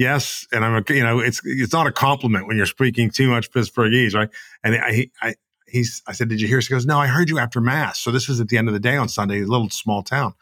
yes, 0.03 0.47
and 0.53 0.65
I'm 0.65 0.75
a, 0.75 0.95
you 0.95 1.03
know, 1.03 1.21
it's 1.21 1.41
it's 1.45 1.73
not 1.73 1.87
a 1.87 1.93
compliment 1.93 2.47
when 2.47 2.57
you're 2.57 2.67
speaking 2.67 3.11
too 3.11 3.29
much 3.29 3.51
Pittsburghese, 3.51 4.15
right? 4.15 4.29
And 4.63 4.75
I, 4.75 5.11
I, 5.23 5.35
he's, 5.67 6.03
I 6.07 6.13
said, 6.13 6.29
did 6.29 6.41
you 6.41 6.49
hear? 6.49 6.61
He 6.61 6.69
goes, 6.69 6.85
no, 6.87 6.99
I 6.99 7.07
heard 7.07 7.29
you 7.31 7.39
after 7.39 7.61
mass. 7.61 8.01
So 8.01 8.11
this 8.11 8.29
is 8.29 8.41
at 8.41 8.49
the 8.49 8.59
end 8.59 8.69
of 8.69 8.75
the 8.75 8.81
day 8.81 8.97
on 8.97 9.09
Sunday, 9.09 9.41
a 9.41 9.47
little 9.47 9.71
small 9.71 10.03
town. 10.03 10.35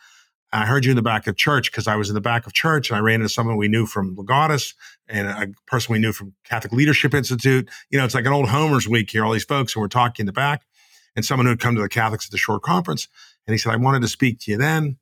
I 0.53 0.67
heard 0.67 0.85
you 0.85 0.91
in 0.91 0.97
the 0.97 1.03
back 1.03 1.29
of 1.29 1.37
church 1.37 1.71
because 1.71 1.87
I 1.87 1.95
was 1.95 2.09
in 2.09 2.15
the 2.15 2.21
back 2.21 2.45
of 2.47 2.53
church 2.53 2.91
and 2.91 2.97
I 2.97 3.01
ran 3.01 3.21
into 3.21 3.29
someone 3.29 3.57
we 3.57 3.69
knew 3.69 3.87
from 3.87 4.17
Legatus 4.17 4.75
and 5.07 5.29
a 5.29 5.49
person 5.69 5.93
we 5.93 6.01
knew 6.01 6.13
from 6.13 6.35
Catholic 6.45 6.73
Leadership 6.73 7.15
Institute. 7.15 7.69
You 7.91 7.99
know, 7.99 8.05
it's 8.05 8.17
like 8.17 8.27
an 8.27 8.33
old 8.33 8.49
Homer's 8.49 8.89
week 8.89 9.11
here, 9.11 9.25
all 9.25 9.33
these 9.33 9.45
folks, 9.45 9.77
and 9.77 9.81
we're 9.81 9.89
talking 9.89 10.25
in 10.25 10.27
the 10.27 10.33
back 10.33 10.63
and 11.15 11.25
someone 11.25 11.47
who 11.47 11.51
had 11.51 11.61
come 11.61 11.77
to 11.77 11.83
the 11.83 11.89
Catholics 11.89 12.27
at 12.27 12.33
the 12.33 12.39
Shore 12.39 12.59
conference. 12.59 13.07
And 13.47 13.55
he 13.55 13.59
said, 13.59 13.73
I 13.73 13.77
wanted 13.77 14.03
to 14.03 14.09
speak 14.09 14.41
to 14.41 14.51
you 14.51 14.57
then, 14.57 14.97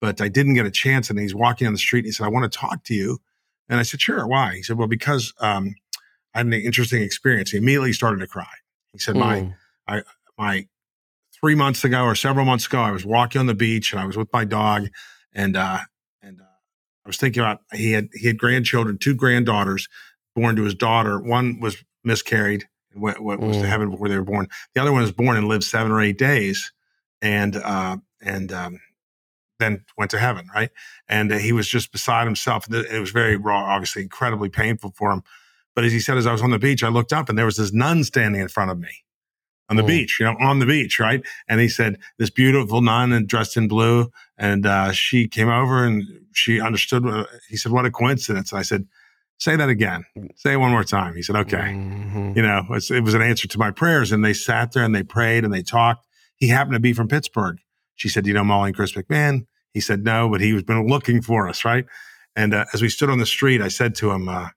but 0.00 0.22
I 0.22 0.28
didn't 0.28 0.54
get 0.54 0.64
a 0.64 0.70
chance. 0.70 1.10
And 1.10 1.18
he's 1.18 1.34
walking 1.34 1.66
on 1.66 1.74
the 1.74 1.78
street 1.78 2.00
and 2.00 2.06
he 2.06 2.12
said, 2.12 2.24
I 2.24 2.28
want 2.28 2.50
to 2.50 2.58
talk 2.58 2.84
to 2.84 2.94
you. 2.94 3.18
And 3.68 3.80
I 3.80 3.82
said, 3.82 4.00
sure. 4.00 4.26
Why? 4.26 4.54
He 4.56 4.62
said, 4.62 4.76
well, 4.76 4.88
because 4.88 5.32
um, 5.40 5.74
I 6.34 6.38
had 6.38 6.46
an 6.46 6.52
interesting 6.52 7.02
experience. 7.02 7.50
He 7.50 7.58
immediately 7.58 7.92
started 7.92 8.20
to 8.20 8.26
cry. 8.26 8.46
He 8.92 8.98
said, 8.98 9.14
mm. 9.14 9.20
my, 9.20 9.40
hmm. 9.40 9.50
I, 9.88 10.02
my 10.36 10.68
three 11.32 11.54
months 11.54 11.84
ago 11.84 12.04
or 12.04 12.14
several 12.14 12.44
months 12.44 12.66
ago, 12.66 12.80
I 12.80 12.90
was 12.90 13.04
walking 13.04 13.38
on 13.38 13.46
the 13.46 13.54
beach 13.54 13.92
and 13.92 14.00
I 14.00 14.06
was 14.06 14.16
with 14.16 14.32
my 14.32 14.44
dog 14.44 14.88
and, 15.32 15.56
uh, 15.56 15.80
and 16.22 16.40
uh, 16.40 16.44
I 17.04 17.08
was 17.08 17.16
thinking 17.16 17.42
about, 17.42 17.60
he 17.72 17.92
had, 17.92 18.08
he 18.14 18.26
had 18.26 18.38
grandchildren, 18.38 18.98
two 18.98 19.14
granddaughters 19.14 19.88
born 20.34 20.56
to 20.56 20.62
his 20.62 20.74
daughter. 20.74 21.20
One 21.20 21.60
was 21.60 21.76
miscarried 22.02 22.64
and 22.92 23.02
went, 23.02 23.22
went 23.22 23.40
was 23.40 23.56
mm. 23.56 23.60
to 23.60 23.66
hmm. 23.66 23.70
heaven 23.70 23.90
before 23.90 24.08
they 24.08 24.16
were 24.16 24.24
born. 24.24 24.48
The 24.74 24.80
other 24.80 24.92
one 24.92 25.02
was 25.02 25.12
born 25.12 25.36
and 25.36 25.48
lived 25.48 25.64
seven 25.64 25.92
or 25.92 26.00
eight 26.00 26.18
days. 26.18 26.72
And, 27.22 27.56
uh, 27.56 27.98
and, 28.20 28.52
um, 28.52 28.80
then 29.58 29.84
went 29.96 30.10
to 30.10 30.18
heaven, 30.18 30.48
right? 30.54 30.70
And 31.08 31.32
uh, 31.32 31.38
he 31.38 31.52
was 31.52 31.68
just 31.68 31.92
beside 31.92 32.26
himself. 32.26 32.66
It 32.72 33.00
was 33.00 33.10
very 33.10 33.36
raw, 33.36 33.64
obviously 33.64 34.02
incredibly 34.02 34.48
painful 34.48 34.92
for 34.96 35.10
him. 35.12 35.22
But 35.74 35.84
as 35.84 35.92
he 35.92 36.00
said, 36.00 36.16
as 36.16 36.26
I 36.26 36.32
was 36.32 36.42
on 36.42 36.50
the 36.50 36.58
beach, 36.58 36.82
I 36.82 36.88
looked 36.88 37.12
up 37.12 37.28
and 37.28 37.36
there 37.36 37.46
was 37.46 37.56
this 37.56 37.72
nun 37.72 38.04
standing 38.04 38.40
in 38.40 38.48
front 38.48 38.70
of 38.70 38.78
me 38.78 39.04
on 39.68 39.76
the 39.76 39.82
oh. 39.82 39.86
beach, 39.86 40.18
you 40.20 40.26
know, 40.26 40.36
on 40.40 40.58
the 40.58 40.66
beach, 40.66 41.00
right? 41.00 41.24
And 41.48 41.60
he 41.60 41.68
said, 41.68 41.98
this 42.18 42.30
beautiful 42.30 42.80
nun 42.80 43.12
and 43.12 43.26
dressed 43.26 43.56
in 43.56 43.66
blue. 43.66 44.10
And 44.36 44.66
uh, 44.66 44.92
she 44.92 45.26
came 45.26 45.48
over 45.48 45.84
and 45.84 46.04
she 46.32 46.60
understood. 46.60 47.04
What, 47.04 47.28
he 47.48 47.56
said, 47.56 47.72
what 47.72 47.86
a 47.86 47.90
coincidence. 47.90 48.52
And 48.52 48.58
I 48.58 48.62
said, 48.62 48.86
say 49.38 49.56
that 49.56 49.68
again. 49.68 50.04
Say 50.36 50.52
it 50.52 50.58
one 50.58 50.70
more 50.70 50.84
time. 50.84 51.16
He 51.16 51.22
said, 51.22 51.36
okay. 51.36 51.56
Mm-hmm. 51.56 52.32
You 52.36 52.42
know, 52.42 52.62
it 52.70 53.02
was 53.02 53.14
an 53.14 53.22
answer 53.22 53.48
to 53.48 53.58
my 53.58 53.70
prayers. 53.70 54.12
And 54.12 54.24
they 54.24 54.34
sat 54.34 54.72
there 54.72 54.84
and 54.84 54.94
they 54.94 55.02
prayed 55.02 55.44
and 55.44 55.52
they 55.52 55.62
talked. 55.62 56.06
He 56.36 56.48
happened 56.48 56.74
to 56.74 56.80
be 56.80 56.92
from 56.92 57.08
Pittsburgh. 57.08 57.58
She 57.96 58.08
said, 58.08 58.26
you 58.26 58.34
know, 58.34 58.44
Molly 58.44 58.68
and 58.68 58.76
Chris 58.76 58.92
McMahon? 58.92 59.46
He 59.72 59.80
said 59.80 60.04
no, 60.04 60.28
but 60.28 60.40
he 60.40 60.52
was 60.52 60.62
been 60.62 60.86
looking 60.86 61.20
for 61.20 61.48
us, 61.48 61.64
right? 61.64 61.84
And 62.36 62.54
uh, 62.54 62.64
as 62.72 62.82
we 62.82 62.88
stood 62.88 63.10
on 63.10 63.18
the 63.18 63.26
street, 63.26 63.60
I 63.60 63.68
said 63.68 63.94
to 63.96 64.10
him, 64.10 64.28
uh, 64.28 64.48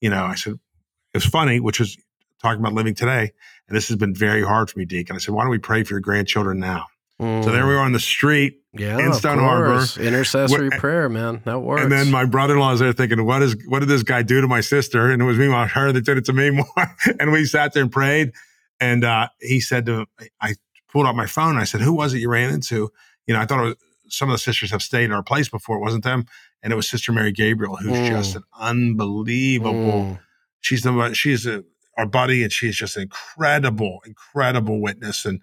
you 0.00 0.10
know, 0.10 0.24
I 0.24 0.34
said, 0.34 0.54
it 0.54 1.16
was 1.16 1.26
funny, 1.26 1.60
which 1.60 1.78
was 1.78 1.96
talking 2.40 2.60
about 2.60 2.72
living 2.72 2.94
today. 2.94 3.32
And 3.68 3.76
this 3.76 3.88
has 3.88 3.96
been 3.96 4.14
very 4.14 4.42
hard 4.42 4.70
for 4.70 4.78
me, 4.78 4.84
Deacon. 4.84 5.16
I 5.16 5.18
said, 5.18 5.34
why 5.34 5.42
don't 5.42 5.50
we 5.50 5.58
pray 5.58 5.84
for 5.84 5.94
your 5.94 6.00
grandchildren 6.00 6.58
now? 6.58 6.86
Mm. 7.20 7.44
So 7.44 7.52
there 7.52 7.66
we 7.66 7.74
are 7.74 7.78
on 7.78 7.92
the 7.92 8.00
street 8.00 8.62
yeah, 8.72 8.98
in 8.98 9.12
Stone 9.12 9.38
Harbor. 9.38 9.84
Intercessory 10.00 10.70
prayer, 10.70 11.08
man. 11.08 11.42
That 11.44 11.60
works. 11.60 11.82
And 11.82 11.92
then 11.92 12.10
my 12.10 12.24
brother 12.24 12.54
in 12.54 12.60
law 12.60 12.72
is 12.72 12.80
there 12.80 12.92
thinking, 12.92 13.24
what 13.24 13.42
is 13.42 13.56
what 13.68 13.80
did 13.80 13.88
this 13.88 14.02
guy 14.02 14.22
do 14.22 14.40
to 14.40 14.48
my 14.48 14.60
sister? 14.60 15.10
And 15.10 15.22
it 15.22 15.24
was 15.24 15.38
me, 15.38 15.48
my 15.48 15.66
her 15.66 15.92
that 15.92 16.04
did 16.04 16.18
it 16.18 16.24
to 16.26 16.32
me 16.32 16.50
more. 16.50 16.96
and 17.20 17.30
we 17.30 17.44
sat 17.44 17.74
there 17.74 17.82
and 17.82 17.92
prayed. 17.92 18.32
And 18.80 19.04
uh, 19.04 19.28
he 19.40 19.60
said 19.60 19.86
to 19.86 20.06
I 20.40 20.54
pulled 20.92 21.06
out 21.06 21.16
my 21.16 21.26
phone. 21.26 21.50
and 21.50 21.58
I 21.58 21.64
said, 21.64 21.80
Who 21.80 21.92
was 21.92 22.14
it 22.14 22.18
you 22.18 22.28
ran 22.28 22.50
into? 22.50 22.90
You 23.26 23.34
know, 23.34 23.40
I 23.40 23.46
thought 23.46 23.60
it 23.60 23.68
was 23.68 23.76
some 24.12 24.28
of 24.28 24.34
the 24.34 24.38
sisters 24.38 24.70
have 24.70 24.82
stayed 24.82 25.04
in 25.04 25.12
our 25.12 25.22
place 25.22 25.48
before. 25.48 25.76
It 25.76 25.80
wasn't 25.80 26.04
them. 26.04 26.26
And 26.62 26.72
it 26.72 26.76
was 26.76 26.88
Sister 26.88 27.12
Mary 27.12 27.32
Gabriel, 27.32 27.76
who's 27.76 27.96
mm. 27.96 28.08
just 28.08 28.36
an 28.36 28.44
unbelievable. 28.58 30.02
Mm. 30.02 30.20
She's 30.60 30.82
the 30.82 31.12
she's 31.14 31.46
a, 31.46 31.64
our 31.98 32.06
buddy, 32.06 32.42
and 32.42 32.52
she's 32.52 32.76
just 32.76 32.96
an 32.96 33.02
incredible, 33.02 34.00
incredible 34.06 34.80
witness. 34.80 35.24
And 35.24 35.40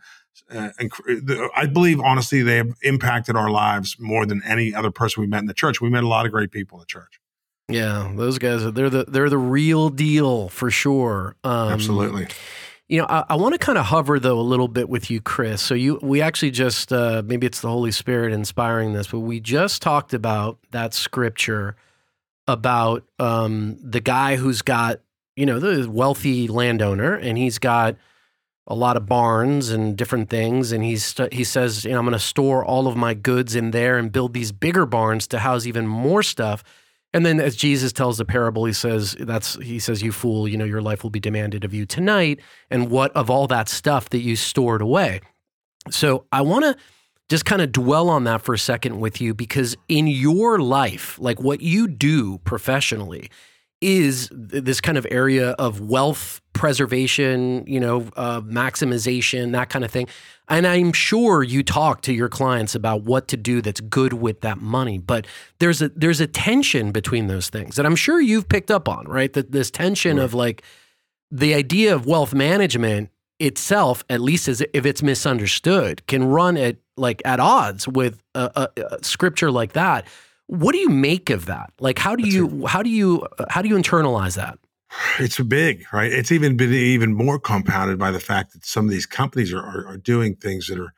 uh, 0.49 0.69
I 1.55 1.65
believe, 1.65 1.99
honestly, 1.99 2.41
they 2.41 2.57
have 2.57 2.71
impacted 2.83 3.35
our 3.35 3.49
lives 3.49 3.97
more 3.99 4.25
than 4.25 4.41
any 4.45 4.73
other 4.73 4.91
person 4.91 5.21
we 5.21 5.27
met 5.27 5.39
in 5.39 5.47
the 5.47 5.53
church. 5.53 5.81
We 5.81 5.89
met 5.89 6.03
a 6.03 6.07
lot 6.07 6.25
of 6.25 6.31
great 6.31 6.51
people 6.51 6.77
in 6.77 6.81
the 6.81 6.85
church. 6.85 7.19
Yeah, 7.67 8.11
those 8.15 8.39
guys 8.39 8.71
they're 8.71 8.89
the 8.89 9.05
they're 9.05 9.29
the 9.29 9.37
real 9.37 9.89
deal 9.89 10.49
for 10.49 10.71
sure. 10.71 11.35
Um, 11.43 11.69
Absolutely. 11.73 12.27
You 12.89 13.01
know, 13.01 13.05
I, 13.07 13.23
I 13.29 13.35
want 13.35 13.53
to 13.53 13.59
kind 13.59 13.77
of 13.77 13.85
hover 13.85 14.19
though 14.19 14.39
a 14.39 14.41
little 14.41 14.67
bit 14.67 14.89
with 14.89 15.11
you, 15.11 15.21
Chris. 15.21 15.61
So 15.61 15.75
you, 15.75 15.99
we 16.01 16.21
actually 16.21 16.51
just 16.51 16.91
uh, 16.91 17.21
maybe 17.23 17.45
it's 17.45 17.61
the 17.61 17.69
Holy 17.69 17.91
Spirit 17.91 18.33
inspiring 18.33 18.93
this, 18.93 19.07
but 19.07 19.19
we 19.19 19.39
just 19.39 19.83
talked 19.83 20.13
about 20.13 20.57
that 20.71 20.95
scripture 20.95 21.75
about 22.47 23.03
um, 23.19 23.77
the 23.81 23.99
guy 23.99 24.35
who's 24.37 24.63
got 24.63 25.01
you 25.35 25.45
know 25.45 25.59
the 25.59 25.89
wealthy 25.89 26.47
landowner, 26.47 27.13
and 27.13 27.37
he's 27.37 27.59
got 27.59 27.95
a 28.65 28.75
lot 28.75 28.97
of 28.97 29.05
barns 29.05 29.69
and 29.69 29.95
different 29.95 30.29
things. 30.29 30.71
And 30.71 30.83
he's 30.83 31.15
he 31.31 31.43
says, 31.43 31.85
you 31.85 31.91
know, 31.91 31.99
I'm 31.99 32.05
going 32.05 32.13
to 32.13 32.19
store 32.19 32.65
all 32.65 32.87
of 32.87 32.97
my 32.97 33.13
goods 33.13 33.55
in 33.55 33.69
there 33.71 33.97
and 33.97 34.11
build 34.11 34.33
these 34.33 34.51
bigger 34.51 34.87
barns 34.87 35.27
to 35.27 35.39
house 35.39 35.67
even 35.67 35.85
more 35.87 36.23
stuff. 36.23 36.63
And 37.13 37.25
then 37.25 37.39
as 37.39 37.55
Jesus 37.55 37.91
tells 37.91 38.17
the 38.17 38.25
parable, 38.25 38.65
he 38.65 38.73
says, 38.73 39.15
that's 39.19 39.55
he 39.55 39.79
says, 39.79 40.03
you 40.03 40.11
fool, 40.11 40.47
you 40.47 40.57
know, 40.57 40.65
your 40.65 40.81
life 40.81 41.01
will 41.03 41.09
be 41.09 41.19
demanded 41.19 41.63
of 41.63 41.73
you 41.73 41.85
tonight. 41.85 42.39
And 42.69 42.89
what 42.91 43.11
of 43.15 43.29
all 43.29 43.47
that 43.47 43.67
stuff 43.67 44.09
that 44.09 44.19
you 44.19 44.35
stored 44.35 44.81
away? 44.81 45.21
So 45.89 46.25
I 46.31 46.41
want 46.41 46.65
to 46.65 46.75
just 47.29 47.45
kind 47.45 47.61
of 47.61 47.71
dwell 47.71 48.09
on 48.09 48.23
that 48.25 48.41
for 48.41 48.53
a 48.53 48.59
second 48.59 48.99
with 48.99 49.21
you 49.21 49.33
because 49.33 49.75
in 49.87 50.07
your 50.07 50.59
life, 50.59 51.17
like 51.19 51.41
what 51.41 51.61
you 51.61 51.87
do 51.87 52.39
professionally, 52.39 53.29
is 53.81 54.29
this 54.31 54.81
kind 54.81 54.97
of 54.97 55.07
area 55.09 55.51
of 55.51 55.79
wealth 55.79 56.41
preservation, 56.53 57.63
you 57.65 57.79
know, 57.79 58.09
uh, 58.17 58.41
maximization, 58.41 59.53
that 59.53 59.69
kind 59.69 59.85
of 59.85 59.91
thing. 59.91 60.07
And 60.49 60.67
I'm 60.67 60.91
sure 60.91 61.43
you 61.43 61.63
talk 61.63 62.01
to 62.01 62.13
your 62.13 62.27
clients 62.27 62.75
about 62.75 63.03
what 63.03 63.27
to 63.29 63.37
do 63.37 63.61
that's 63.61 63.79
good 63.79 64.13
with 64.13 64.41
that 64.41 64.57
money. 64.57 64.97
But 64.97 65.27
there's 65.59 65.81
a 65.81 65.89
there's 65.89 66.19
a 66.19 66.27
tension 66.27 66.91
between 66.91 67.27
those 67.27 67.49
things 67.49 67.75
that 67.75 67.85
I'm 67.85 67.95
sure 67.95 68.19
you've 68.19 68.49
picked 68.49 68.71
up 68.71 68.89
on, 68.89 69.05
right? 69.07 69.31
That 69.31 69.51
this 69.51 69.71
tension 69.71 70.17
right. 70.17 70.23
of 70.23 70.33
like 70.33 70.63
the 71.31 71.53
idea 71.53 71.95
of 71.95 72.05
wealth 72.05 72.33
management 72.33 73.11
itself, 73.39 74.03
at 74.09 74.19
least 74.19 74.47
as 74.47 74.61
if 74.73 74.85
it's 74.85 75.01
misunderstood, 75.01 76.05
can 76.07 76.25
run 76.25 76.57
at 76.57 76.77
like 76.97 77.21
at 77.23 77.39
odds 77.39 77.87
with 77.87 78.21
a, 78.35 78.51
a, 78.55 78.81
a 78.95 79.03
scripture 79.03 79.51
like 79.51 79.73
that 79.73 80.05
what 80.49 80.71
do 80.71 80.79
you 80.79 80.89
make 80.89 81.29
of 81.29 81.45
that? 81.45 81.71
Like, 81.79 81.99
how 81.99 82.15
do 82.15 82.23
That's 82.23 82.33
you 82.33 82.65
how 82.65 82.81
do 82.81 82.89
you 82.89 83.25
how 83.49 83.61
do 83.61 83.69
you 83.69 83.75
internalize 83.75 84.35
that? 84.35 84.57
It's 85.19 85.39
big, 85.39 85.85
right? 85.93 86.11
It's 86.11 86.31
even 86.31 86.57
been 86.57 86.73
even 86.73 87.13
more 87.13 87.37
compounded 87.37 87.99
by 87.99 88.09
the 88.09 88.19
fact 88.19 88.53
that 88.53 88.65
some 88.65 88.85
of 88.85 88.91
these 88.91 89.05
companies 89.05 89.53
are 89.53 89.59
are, 89.59 89.85
are 89.87 89.97
doing 89.97 90.35
things 90.35 90.65
that 90.65 90.79
are 90.79 90.91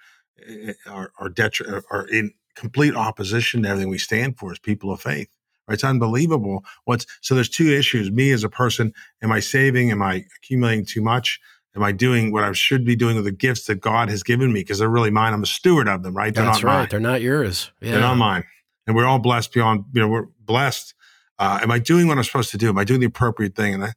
eh, 0.48 0.72
are 0.88 1.12
are, 1.20 1.30
detri- 1.30 1.84
are 1.92 2.08
in 2.08 2.32
complete 2.56 2.96
opposition 2.96 3.64
to 3.64 3.70
everything 3.70 3.90
we 3.90 3.98
stand 3.98 4.38
for 4.38 4.54
as 4.54 4.60
people 4.60 4.90
of 4.90 5.02
faith. 5.02 5.28
Right? 5.68 5.74
It's 5.74 5.84
unbelievable. 5.84 6.64
What's 6.86 7.06
so? 7.20 7.36
There's 7.36 7.50
two 7.50 7.68
issues. 7.68 8.10
Me 8.10 8.32
as 8.32 8.46
a 8.46 8.50
person, 8.50 8.94
am 9.22 9.34
I 9.34 9.42
saving? 9.42 9.92
Am 9.92 10.02
I 10.02 10.24
accumulating 10.38 10.86
too 10.86 11.02
much? 11.02 11.42
Am 11.76 11.84
I 11.84 11.92
doing 11.92 12.32
what 12.32 12.46
I 12.46 12.54
should 12.54 12.86
be 12.86 12.96
doing 12.96 13.18
with 13.18 13.26
the 13.26 13.32
gifts 13.34 13.66
that 13.66 13.82
God 13.82 14.10
has 14.10 14.24
given 14.24 14.54
me? 14.54 14.62
Because 14.62 14.80
they're 14.80 14.90
really 14.90 15.12
mine. 15.12 15.34
I'm 15.34 15.44
a 15.44 15.46
steward 15.46 15.90
of 15.90 16.04
them, 16.04 16.16
right? 16.16 16.34
They're 16.34 16.46
That's 16.46 16.64
right. 16.64 16.80
Mine. 16.80 16.88
They're 16.90 17.00
not 17.02 17.22
yours. 17.22 17.72
Yeah. 17.82 17.92
They're 17.92 18.02
not 18.02 18.16
mine 18.16 18.46
and 18.92 18.98
we're 18.98 19.06
all 19.06 19.20
blessed 19.20 19.54
beyond, 19.54 19.86
you 19.94 20.02
know, 20.02 20.10
we're 20.10 20.26
blessed. 20.42 20.94
Uh, 21.40 21.60
am 21.64 21.72
I 21.72 21.80
doing 21.80 22.08
what 22.08 22.18
I'm 22.18 22.26
supposed 22.26 22.52
to 22.52 22.58
do? 22.58 22.68
Am 22.68 22.78
I 22.78 22.84
doing 22.84 23.00
the 23.00 23.06
appropriate 23.06 23.56
thing? 23.56 23.74
And, 23.74 23.86
I, 23.86 23.94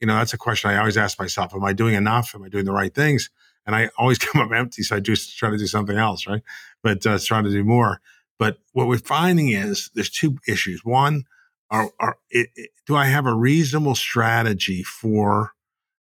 you 0.00 0.06
know, 0.06 0.14
that's 0.14 0.34
a 0.34 0.38
question 0.38 0.70
I 0.70 0.76
always 0.76 0.96
ask 0.96 1.18
myself. 1.18 1.52
Am 1.52 1.64
I 1.64 1.72
doing 1.72 1.94
enough? 1.94 2.32
Am 2.32 2.44
I 2.44 2.48
doing 2.48 2.64
the 2.64 2.72
right 2.72 2.94
things? 2.94 3.28
And 3.66 3.74
I 3.74 3.90
always 3.98 4.18
come 4.20 4.40
up 4.40 4.52
empty. 4.52 4.84
So 4.84 4.94
I 4.94 5.00
just 5.00 5.36
try 5.36 5.50
to 5.50 5.58
do 5.58 5.66
something 5.66 5.96
else, 5.96 6.28
right? 6.28 6.42
But 6.80 7.04
uh, 7.04 7.18
trying 7.18 7.42
to 7.42 7.50
do 7.50 7.64
more. 7.64 8.00
But 8.38 8.58
what 8.72 8.86
we're 8.86 8.98
finding 8.98 9.48
is 9.48 9.90
there's 9.94 10.10
two 10.10 10.38
issues. 10.46 10.84
One, 10.84 11.24
are, 11.72 11.90
are 11.98 12.18
it, 12.30 12.50
it, 12.54 12.70
do 12.86 12.94
I 12.94 13.06
have 13.06 13.26
a 13.26 13.34
reasonable 13.34 13.96
strategy 13.96 14.84
for 14.84 15.54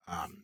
um, 0.07 0.43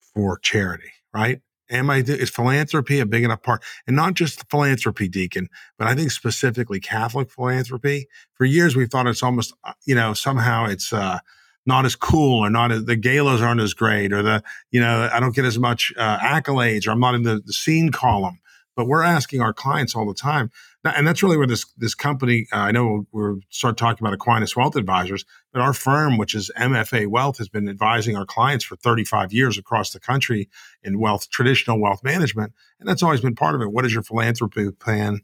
for 0.00 0.38
charity, 0.38 0.90
right? 1.14 1.40
Am 1.70 1.90
I, 1.90 1.98
is 1.98 2.30
philanthropy 2.30 3.00
a 3.00 3.06
big 3.06 3.24
enough 3.24 3.42
part? 3.42 3.62
And 3.86 3.94
not 3.94 4.14
just 4.14 4.48
philanthropy, 4.50 5.08
Deacon, 5.08 5.48
but 5.78 5.86
I 5.86 5.94
think 5.94 6.10
specifically 6.10 6.80
Catholic 6.80 7.30
philanthropy. 7.30 8.08
For 8.34 8.44
years, 8.44 8.74
we 8.74 8.86
thought 8.86 9.06
it's 9.06 9.22
almost, 9.22 9.54
uh, 9.64 9.72
you 9.84 9.94
know, 9.94 10.14
somehow 10.14 10.66
it's, 10.66 10.92
uh, 10.92 11.18
not 11.66 11.84
as 11.84 11.94
cool 11.94 12.38
or 12.38 12.48
not 12.48 12.72
as, 12.72 12.86
the 12.86 12.96
galas 12.96 13.42
aren't 13.42 13.60
as 13.60 13.74
great 13.74 14.12
or 14.12 14.22
the, 14.22 14.42
you 14.70 14.80
know, 14.80 15.10
I 15.12 15.20
don't 15.20 15.34
get 15.34 15.44
as 15.44 15.58
much 15.58 15.92
uh, 15.98 16.18
accolades 16.18 16.86
or 16.86 16.92
I'm 16.92 17.00
not 17.00 17.14
in 17.14 17.22
the, 17.22 17.42
the 17.44 17.52
scene 17.52 17.90
column. 17.92 18.40
But 18.74 18.86
we're 18.86 19.02
asking 19.02 19.42
our 19.42 19.52
clients 19.52 19.94
all 19.96 20.06
the 20.06 20.14
time, 20.14 20.50
and 20.84 21.06
that's 21.06 21.22
really 21.22 21.36
where 21.36 21.46
this 21.46 21.66
this 21.76 21.94
company. 21.94 22.46
Uh, 22.52 22.58
I 22.58 22.70
know 22.70 23.06
we're 23.12 23.36
start 23.50 23.76
talking 23.76 24.06
about 24.06 24.14
Aquinas 24.14 24.56
Wealth 24.56 24.76
Advisors, 24.76 25.24
but 25.52 25.60
our 25.60 25.72
firm, 25.72 26.18
which 26.18 26.34
is 26.34 26.50
MFA 26.56 27.08
Wealth, 27.08 27.38
has 27.38 27.48
been 27.48 27.68
advising 27.68 28.16
our 28.16 28.24
clients 28.24 28.64
for 28.64 28.76
35 28.76 29.32
years 29.32 29.58
across 29.58 29.90
the 29.90 30.00
country 30.00 30.48
in 30.82 31.00
wealth, 31.00 31.28
traditional 31.30 31.80
wealth 31.80 32.02
management, 32.04 32.52
and 32.78 32.88
that's 32.88 33.02
always 33.02 33.20
been 33.20 33.34
part 33.34 33.54
of 33.54 33.60
it. 33.60 33.72
What 33.72 33.84
is 33.84 33.92
your 33.92 34.02
philanthropy 34.02 34.70
plan, 34.70 35.20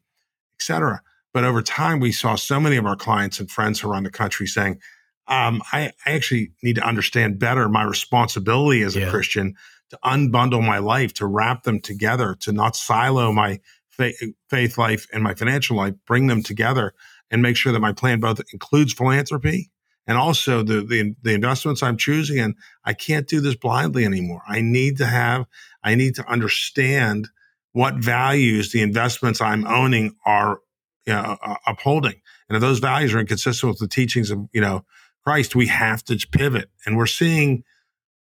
et 0.59 0.63
cetera? 0.63 1.01
But 1.33 1.45
over 1.45 1.63
time, 1.63 1.99
we 1.99 2.13
saw 2.13 2.37
so 2.37 2.61
many 2.61 2.77
of 2.77 2.87
our 2.87 2.97
clients 2.97 3.41
and 3.41 3.51
friends 3.51 3.83
around 3.83 4.05
the 4.05 4.11
country 4.11 4.47
saying, 4.47 4.81
um, 5.27 5.63
I, 5.73 5.91
I, 6.07 6.13
actually 6.13 6.53
need 6.63 6.77
to 6.77 6.87
understand 6.87 7.39
better 7.39 7.67
my 7.69 7.83
responsibility 7.83 8.83
as 8.83 8.95
yeah. 8.95 9.07
a 9.07 9.11
Christian 9.11 9.55
to 9.89 9.99
unbundle 10.05 10.65
my 10.65 10.79
life, 10.79 11.15
to 11.15 11.27
wrap 11.27 11.63
them 11.63 11.81
together, 11.81 12.37
to 12.41 12.53
not 12.53 12.77
silo 12.77 13.33
my 13.33 13.61
faith 13.97 14.79
life 14.79 15.07
and 15.13 15.23
my 15.23 15.35
financial 15.35 15.77
life, 15.77 15.95
bring 16.07 16.27
them 16.27 16.43
together 16.43 16.95
and 17.31 17.43
make 17.43 17.57
sure 17.57 17.73
that 17.73 17.81
my 17.81 17.93
plan 17.93 18.21
both 18.21 18.41
includes 18.53 18.93
philanthropy 18.93 19.71
and 20.07 20.19
also 20.19 20.63
the, 20.63 20.83
the, 20.83 21.15
the 21.23 21.35
investments 21.35 21.83
I'm 21.83 21.97
choosing. 21.97 22.39
And 22.39 22.55
I 22.85 22.93
can't 22.93 23.27
do 23.27 23.41
this 23.41 23.57
blindly 23.57 24.05
anymore. 24.05 24.43
I 24.47 24.61
need 24.61 24.99
to 24.99 25.07
have, 25.07 25.47
I 25.83 25.95
need 25.95 26.15
to 26.17 26.31
understand 26.31 27.29
what 27.73 27.95
values 27.97 28.73
the 28.73 28.83
investments 28.83 29.41
I'm 29.41 29.67
owning 29.67 30.17
are 30.25 30.61
you 31.07 31.13
know, 31.13 31.37
upholding. 31.67 32.21
And 32.49 32.57
if 32.57 32.61
those 32.61 32.79
values 32.79 33.15
are 33.15 33.21
inconsistent 33.21 33.71
with 33.71 33.79
the 33.79 33.89
teachings 33.89 34.31
of, 34.31 34.47
you 34.53 34.61
know, 34.61 34.85
Christ, 35.25 35.57
we 35.57 35.67
have 35.69 36.05
to 36.05 36.17
pivot. 36.31 36.71
And 36.85 36.97
we're 36.97 37.07
seeing 37.07 37.65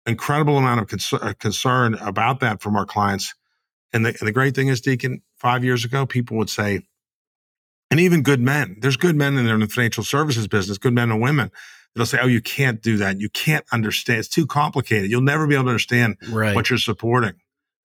incredible 0.06 0.58
amount 0.58 0.80
of 0.80 0.88
concern, 0.88 1.20
uh, 1.22 1.32
concern 1.38 1.94
about 1.94 2.40
that 2.40 2.60
from 2.60 2.76
our 2.76 2.86
clients. 2.86 3.34
And 3.92 4.04
the, 4.04 4.10
and 4.10 4.26
the 4.26 4.32
great 4.32 4.54
thing 4.54 4.68
is, 4.68 4.80
Deacon, 4.80 5.22
five 5.38 5.64
years 5.64 5.84
ago, 5.84 6.06
people 6.06 6.36
would 6.36 6.50
say, 6.50 6.80
and 7.90 8.00
even 8.00 8.22
good 8.22 8.40
men, 8.40 8.76
there's 8.80 8.96
good 8.96 9.16
men 9.16 9.36
in 9.36 9.44
there 9.46 9.54
in 9.54 9.60
the 9.60 9.68
financial 9.68 10.04
services 10.04 10.46
business, 10.46 10.78
good 10.78 10.92
men 10.92 11.10
and 11.10 11.20
women. 11.20 11.50
They'll 11.94 12.06
say, 12.06 12.18
"Oh, 12.20 12.26
you 12.26 12.42
can't 12.42 12.82
do 12.82 12.98
that. 12.98 13.18
You 13.18 13.30
can't 13.30 13.64
understand. 13.72 14.20
It's 14.20 14.28
too 14.28 14.46
complicated. 14.46 15.10
You'll 15.10 15.22
never 15.22 15.46
be 15.46 15.54
able 15.54 15.64
to 15.64 15.70
understand 15.70 16.16
right. 16.30 16.54
what 16.54 16.70
you're 16.70 16.78
supporting." 16.78 17.32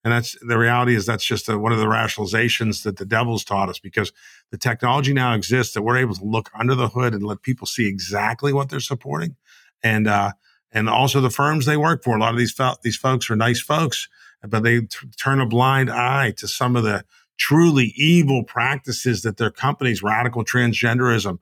And 0.03 0.11
that's 0.11 0.37
the 0.45 0.57
reality 0.57 0.95
is 0.95 1.05
that's 1.05 1.23
just 1.23 1.47
a, 1.47 1.57
one 1.57 1.71
of 1.71 1.79
the 1.79 1.85
rationalizations 1.85 2.83
that 2.83 2.97
the 2.97 3.05
devil's 3.05 3.45
taught 3.45 3.69
us 3.69 3.79
because 3.79 4.11
the 4.51 4.57
technology 4.57 5.13
now 5.13 5.33
exists 5.33 5.73
that 5.73 5.81
we're 5.81 5.97
able 5.97 6.15
to 6.15 6.25
look 6.25 6.51
under 6.53 6.75
the 6.75 6.89
hood 6.89 7.13
and 7.13 7.23
let 7.23 7.41
people 7.41 7.65
see 7.65 7.87
exactly 7.87 8.51
what 8.51 8.69
they're 8.69 8.81
supporting. 8.81 9.37
And, 9.81 10.07
uh, 10.07 10.33
and 10.73 10.89
also 10.89 11.21
the 11.21 11.29
firms 11.29 11.65
they 11.65 11.77
work 11.77 12.03
for. 12.03 12.17
A 12.17 12.19
lot 12.19 12.33
of 12.33 12.37
these 12.37 12.55
these 12.81 12.97
folks 12.97 13.29
are 13.29 13.35
nice 13.35 13.61
folks, 13.61 14.09
but 14.41 14.63
they 14.63 14.81
t- 14.81 15.07
turn 15.17 15.39
a 15.39 15.45
blind 15.45 15.89
eye 15.89 16.31
to 16.37 16.47
some 16.47 16.75
of 16.75 16.83
the 16.83 17.05
truly 17.37 17.93
evil 17.95 18.43
practices 18.43 19.21
that 19.23 19.37
their 19.37 19.51
companies, 19.51 20.03
radical 20.03 20.43
transgenderism, 20.43 21.39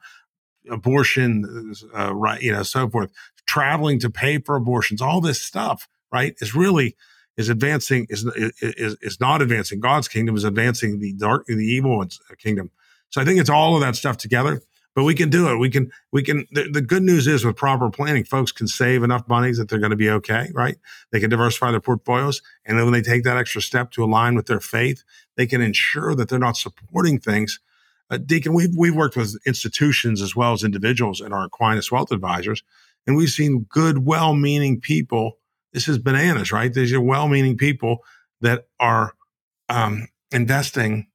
abortion, 0.70 1.74
uh, 1.98 2.14
right, 2.14 2.42
you 2.42 2.52
know, 2.52 2.64
so 2.64 2.90
forth, 2.90 3.12
traveling 3.46 4.00
to 4.00 4.10
pay 4.10 4.38
for 4.38 4.56
abortions, 4.56 5.02
all 5.02 5.22
this 5.22 5.42
stuff, 5.42 5.88
right, 6.12 6.36
is 6.40 6.56
really 6.56 6.96
is 7.38 7.50
advancing 7.50 8.06
is 8.10 8.26
is 8.62 8.98
is 9.02 9.20
not 9.20 9.42
advancing 9.42 9.80
God's 9.80 10.08
kingdom, 10.08 10.36
is 10.36 10.44
advancing 10.44 11.00
the 11.00 11.14
dark 11.14 11.46
the 11.48 11.56
evil 11.56 11.98
one's 11.98 12.20
kingdom. 12.38 12.72
So 13.10 13.22
I 13.22 13.26
think 13.26 13.40
it's 13.40 13.50
all 13.50 13.76
of 13.76 13.82
that 13.82 13.96
stuff 13.96 14.18
together. 14.18 14.62
but 14.94 15.04
we 15.04 15.14
can 15.14 15.30
do 15.30 15.50
it. 15.50 15.58
We 15.58 15.70
can, 15.70 15.92
we 16.12 16.22
can, 16.22 16.48
the, 16.52 16.70
the, 16.70 16.82
good 16.82 17.04
news 17.04 17.26
is 17.26 17.46
with 17.46 17.56
proper 17.56 17.90
planning, 17.90 18.26
folks 18.26 18.52
can 18.52 18.68
save 18.68 19.04
enough 19.04 19.28
money 19.28 19.54
that 19.54 19.70
they're 19.70 19.80
going 19.80 19.92
to 19.92 19.96
be 19.96 20.10
okay, 20.10 20.50
right? 20.54 20.78
They 21.12 21.20
can 21.20 21.30
diversify 21.30 21.72
their 21.72 21.80
portfolios. 21.80 22.42
And 22.66 22.78
then 22.78 22.86
when 22.86 22.94
they 22.94 23.02
take 23.02 23.24
that 23.24 23.38
extra 23.38 23.62
step 23.62 23.92
to 23.92 24.04
align 24.04 24.36
with 24.36 24.48
their 24.48 24.60
faith, 24.60 25.04
they 25.42 25.48
can 25.48 25.62
ensure 25.62 26.14
that 26.14 26.30
they're 26.30 26.38
not 26.38 26.56
supporting 26.56 27.20
things. 27.20 27.60
Uh, 28.12 28.18
Deacon, 28.18 28.54
we've, 28.54 28.70
we've 28.78 28.94
worked 28.94 29.18
with 29.18 29.40
institutions 29.48 30.22
as 30.22 30.36
well 30.36 30.54
as 30.54 30.64
individuals 30.64 31.20
in 31.20 31.34
our 31.34 31.46
Aquinas 31.46 31.92
Wealth 31.92 32.12
Advisors, 32.12 32.62
and 33.08 33.16
we've 33.16 33.30
seen 33.30 33.66
good, 33.68 34.06
well 34.06 34.36
meaning 34.36 34.80
people. 34.80 35.40
This 35.74 35.88
is 35.88 35.98
bananas, 35.98 36.52
right? 36.52 36.72
These 36.72 36.94
are 36.94 37.02
well 37.02 37.28
meaning 37.28 37.58
people 37.58 38.04
that 38.42 38.68
are 38.80 39.16
um, 39.68 40.10
investing 40.32 41.08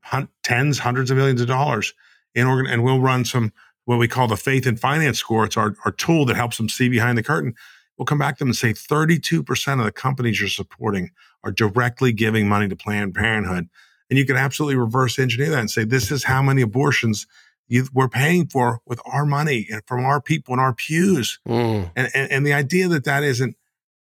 hun- 0.00 0.28
tens, 0.42 0.80
hundreds 0.80 1.12
of 1.12 1.16
millions 1.16 1.40
of 1.40 1.46
dollars 1.46 1.94
in 2.34 2.48
organ, 2.48 2.68
and 2.68 2.82
we'll 2.82 3.00
run 3.00 3.24
some 3.24 3.52
what 3.84 4.00
we 4.00 4.08
call 4.08 4.26
the 4.26 4.36
faith 4.36 4.66
and 4.66 4.80
finance 4.80 5.20
score. 5.20 5.44
It's 5.44 5.56
our, 5.56 5.76
our 5.84 5.92
tool 5.92 6.24
that 6.24 6.34
helps 6.34 6.56
them 6.56 6.68
see 6.68 6.88
behind 6.88 7.16
the 7.16 7.22
curtain. 7.22 7.54
We'll 7.96 8.06
come 8.06 8.18
back 8.18 8.36
to 8.36 8.38
them 8.40 8.48
and 8.48 8.56
say 8.56 8.72
32% 8.72 9.78
of 9.78 9.84
the 9.84 9.92
companies 9.92 10.40
you're 10.40 10.48
supporting 10.48 11.10
are 11.42 11.52
directly 11.52 12.12
giving 12.12 12.48
money 12.48 12.68
to 12.68 12.76
Planned 12.76 13.14
Parenthood. 13.14 13.68
And 14.10 14.18
you 14.18 14.26
can 14.26 14.36
absolutely 14.36 14.76
reverse 14.76 15.18
engineer 15.18 15.50
that 15.50 15.60
and 15.60 15.70
say, 15.70 15.84
this 15.84 16.10
is 16.10 16.24
how 16.24 16.42
many 16.42 16.62
abortions 16.62 17.26
you, 17.68 17.86
we're 17.94 18.08
paying 18.08 18.46
for 18.46 18.80
with 18.84 19.00
our 19.06 19.24
money 19.24 19.66
and 19.70 19.82
from 19.86 20.04
our 20.04 20.20
people 20.20 20.52
and 20.52 20.60
our 20.60 20.74
pews. 20.74 21.38
Mm. 21.48 21.90
And, 21.96 22.10
and, 22.14 22.32
and, 22.32 22.46
the 22.46 22.52
idea 22.52 22.88
that 22.88 23.04
that 23.04 23.22
isn't, 23.22 23.56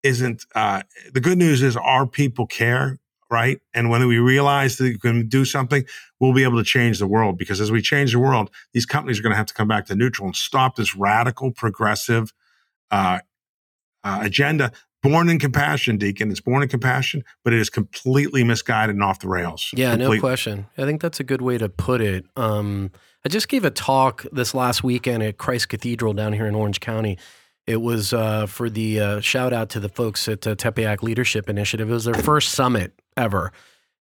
isn't, 0.02 0.46
uh, 0.56 0.82
the 1.14 1.22
good 1.22 1.38
news 1.38 1.62
is 1.62 1.78
our 1.78 2.08
people 2.08 2.48
care 2.48 3.00
right? 3.34 3.62
And 3.74 3.90
when 3.90 4.08
we 4.08 4.20
realize 4.20 4.78
that 4.78 4.84
we 4.84 4.98
can 5.00 5.28
do 5.28 5.44
something, 5.44 5.86
we'll 6.20 6.34
be 6.34 6.44
able 6.44 6.60
to 6.60 6.64
change 6.64 7.00
the 7.00 7.08
world 7.08 7.36
because 7.36 7.60
as 7.60 7.72
we 7.72 7.82
change 7.82 8.12
the 8.12 8.20
world, 8.20 8.52
these 8.74 8.86
companies 8.86 9.18
are 9.20 9.24
going 9.24 9.32
to 9.32 9.38
have 9.38 9.48
to 9.48 9.56
come 9.56 9.68
back 9.68 9.88
to 9.88 9.96
neutral 9.96 10.28
and 10.28 10.36
stop 10.36 10.76
this 10.76 10.96
radical, 10.96 11.50
progressive 11.52 12.32
uh, 12.92 13.20
uh, 14.04 14.20
agenda. 14.22 14.72
Born 15.02 15.28
in 15.28 15.38
compassion, 15.38 15.98
Deacon. 15.98 16.32
It's 16.32 16.40
born 16.40 16.64
in 16.64 16.70
compassion, 16.70 17.26
but 17.44 17.52
it 17.52 17.60
is 17.60 17.70
completely 17.70 18.46
misguided 18.46 18.96
and 18.96 19.04
off 19.04 19.20
the 19.20 19.28
rails. 19.28 19.70
Yeah, 19.76 19.92
completely. 19.92 20.18
no 20.18 20.22
question. 20.22 20.66
I 20.78 20.86
think 20.86 21.02
that's 21.02 21.20
a 21.20 21.26
good 21.26 21.42
way 21.42 21.58
to 21.58 21.68
put 21.68 22.00
it. 22.00 22.26
Um, 22.38 22.90
I 23.26 23.30
just 23.30 23.50
gave 23.50 23.66
a 23.66 23.72
talk 23.72 24.26
this 24.32 24.54
last 24.54 24.82
weekend 24.82 25.22
at 25.22 25.38
Christ 25.38 25.68
Cathedral 25.68 26.14
down 26.14 26.32
here 26.32 26.46
in 26.46 26.56
Orange 26.56 26.80
County 26.80 27.18
it 27.66 27.78
was 27.78 28.14
uh, 28.14 28.46
for 28.46 28.70
the 28.70 29.00
uh, 29.00 29.20
shout 29.22 29.54
out 29.54 29.70
to 29.70 29.80
the 29.80 29.90
folks 29.90 30.28
at 30.28 30.46
uh, 30.46 30.56
Tepeyac 30.56 31.02
Leadership 31.02 31.50
Initiative. 31.50 31.90
It 31.90 31.94
was 31.94 32.06
their 32.06 32.14
first 32.14 32.52
summit 32.52 32.94
ever. 33.16 33.52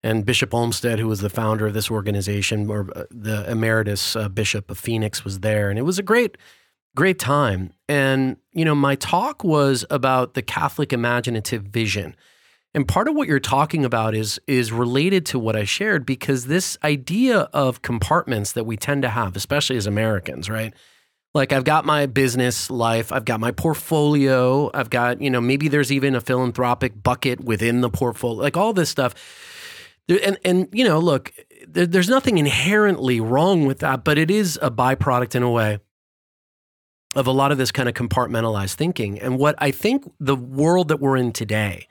And 0.02 0.26
Bishop 0.26 0.52
Olmsted, 0.52 0.98
who 0.98 1.06
was 1.06 1.20
the 1.20 1.30
founder 1.30 1.68
of 1.68 1.74
this 1.74 1.88
organization, 1.88 2.68
or 2.68 2.88
uh, 2.96 3.04
the 3.10 3.48
emeritus 3.48 4.16
uh, 4.16 4.28
bishop 4.28 4.68
of 4.68 4.78
Phoenix, 4.78 5.24
was 5.24 5.40
there. 5.40 5.70
And 5.70 5.78
it 5.78 5.82
was 5.82 5.98
a 6.00 6.02
great, 6.02 6.36
great 6.94 7.18
time. 7.18 7.72
And, 7.88 8.36
you 8.52 8.64
know, 8.64 8.74
my 8.74 8.94
talk 8.96 9.44
was 9.44 9.84
about 9.90 10.34
the 10.34 10.42
Catholic 10.42 10.92
imaginative 10.92 11.62
vision. 11.62 12.16
And 12.74 12.88
part 12.88 13.06
of 13.06 13.14
what 13.14 13.28
you're 13.28 13.38
talking 13.40 13.84
about 13.84 14.14
is 14.14 14.40
is 14.46 14.72
related 14.72 15.26
to 15.26 15.38
what 15.38 15.56
I 15.56 15.64
shared 15.64 16.06
because 16.06 16.46
this 16.46 16.78
idea 16.82 17.40
of 17.52 17.82
compartments 17.82 18.52
that 18.52 18.64
we 18.64 18.78
tend 18.78 19.02
to 19.02 19.10
have, 19.10 19.36
especially 19.36 19.76
as 19.76 19.86
Americans, 19.86 20.48
right? 20.48 20.72
Like 21.34 21.52
I've 21.52 21.64
got 21.64 21.84
my 21.84 22.06
business 22.06 22.70
life, 22.70 23.12
I've 23.12 23.24
got 23.24 23.40
my 23.40 23.52
portfolio, 23.52 24.70
I've 24.72 24.90
got, 24.90 25.20
you 25.20 25.30
know, 25.30 25.40
maybe 25.40 25.68
there's 25.68 25.92
even 25.92 26.14
a 26.14 26.20
philanthropic 26.20 27.02
bucket 27.02 27.40
within 27.42 27.82
the 27.82 27.90
portfolio, 27.90 28.42
like 28.42 28.56
all 28.56 28.72
this 28.72 28.88
stuff. 28.88 29.14
And 30.08 30.38
and 30.42 30.68
you 30.72 30.84
know, 30.84 30.98
look, 30.98 31.32
there, 31.68 31.86
there's 31.86 32.08
nothing 32.08 32.38
inherently 32.38 33.20
wrong 33.20 33.66
with 33.66 33.80
that, 33.80 34.02
but 34.02 34.16
it 34.16 34.30
is 34.30 34.58
a 34.62 34.70
byproduct 34.70 35.34
in 35.34 35.42
a 35.42 35.50
way 35.50 35.78
of 37.14 37.26
a 37.26 37.32
lot 37.32 37.52
of 37.52 37.58
this 37.58 37.70
kind 37.70 37.88
of 37.88 37.94
compartmentalized 37.94 38.74
thinking. 38.74 39.18
And 39.20 39.38
what 39.38 39.54
I 39.58 39.70
think 39.70 40.10
the 40.18 40.36
world 40.36 40.88
that 40.88 40.98
we're 40.98 41.16
in 41.16 41.32
today 41.32 41.86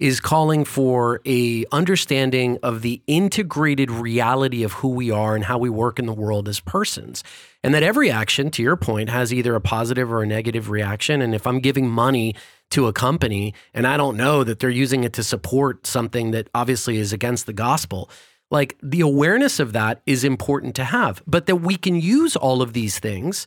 is 0.00 0.18
calling 0.18 0.64
for 0.64 1.20
a 1.24 1.64
understanding 1.70 2.58
of 2.62 2.82
the 2.82 3.00
integrated 3.06 3.90
reality 3.90 4.64
of 4.64 4.72
who 4.72 4.88
we 4.88 5.10
are 5.10 5.36
and 5.36 5.44
how 5.44 5.56
we 5.56 5.70
work 5.70 5.98
in 5.98 6.06
the 6.06 6.12
world 6.12 6.48
as 6.48 6.58
persons. 6.60 7.22
And 7.62 7.72
that 7.74 7.84
every 7.84 8.10
action, 8.10 8.50
to 8.52 8.62
your 8.62 8.76
point, 8.76 9.08
has 9.08 9.32
either 9.32 9.54
a 9.54 9.60
positive 9.60 10.12
or 10.12 10.22
a 10.22 10.26
negative 10.26 10.68
reaction. 10.68 11.22
And 11.22 11.34
if 11.34 11.46
I'm 11.46 11.60
giving 11.60 11.88
money 11.88 12.34
to 12.72 12.88
a 12.88 12.92
company 12.92 13.54
and 13.72 13.86
I 13.86 13.96
don't 13.96 14.16
know 14.16 14.42
that 14.42 14.58
they're 14.58 14.68
using 14.68 15.04
it 15.04 15.12
to 15.14 15.22
support 15.22 15.86
something 15.86 16.32
that 16.32 16.50
obviously 16.54 16.96
is 16.98 17.12
against 17.12 17.46
the 17.46 17.52
gospel, 17.52 18.10
like 18.50 18.76
the 18.82 19.00
awareness 19.00 19.60
of 19.60 19.72
that 19.74 20.02
is 20.06 20.24
important 20.24 20.74
to 20.74 20.84
have, 20.84 21.22
but 21.26 21.46
that 21.46 21.56
we 21.56 21.76
can 21.76 22.00
use 22.00 22.34
all 22.34 22.62
of 22.62 22.72
these 22.72 22.98
things 22.98 23.46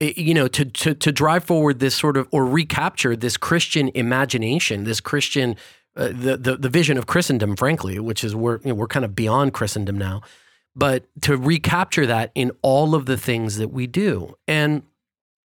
you 0.00 0.32
know, 0.32 0.48
to, 0.48 0.64
to, 0.64 0.94
to 0.94 1.12
drive 1.12 1.44
forward 1.44 1.78
this 1.78 1.94
sort 1.94 2.16
of, 2.16 2.26
or 2.30 2.46
recapture 2.46 3.14
this 3.14 3.36
Christian 3.36 3.90
imagination, 3.94 4.84
this 4.84 5.00
Christian, 5.00 5.56
uh, 5.96 6.08
the, 6.08 6.36
the, 6.36 6.56
the 6.56 6.68
vision 6.68 6.96
of 6.96 7.06
Christendom, 7.06 7.54
frankly, 7.54 7.98
which 7.98 8.24
is 8.24 8.34
we're, 8.34 8.58
you 8.58 8.70
know, 8.70 8.74
we're 8.74 8.86
kind 8.86 9.04
of 9.04 9.14
beyond 9.14 9.52
Christendom 9.52 9.98
now, 9.98 10.22
but 10.74 11.04
to 11.22 11.36
recapture 11.36 12.06
that 12.06 12.32
in 12.34 12.50
all 12.62 12.94
of 12.94 13.06
the 13.06 13.18
things 13.18 13.58
that 13.58 13.68
we 13.68 13.86
do. 13.86 14.34
And 14.48 14.82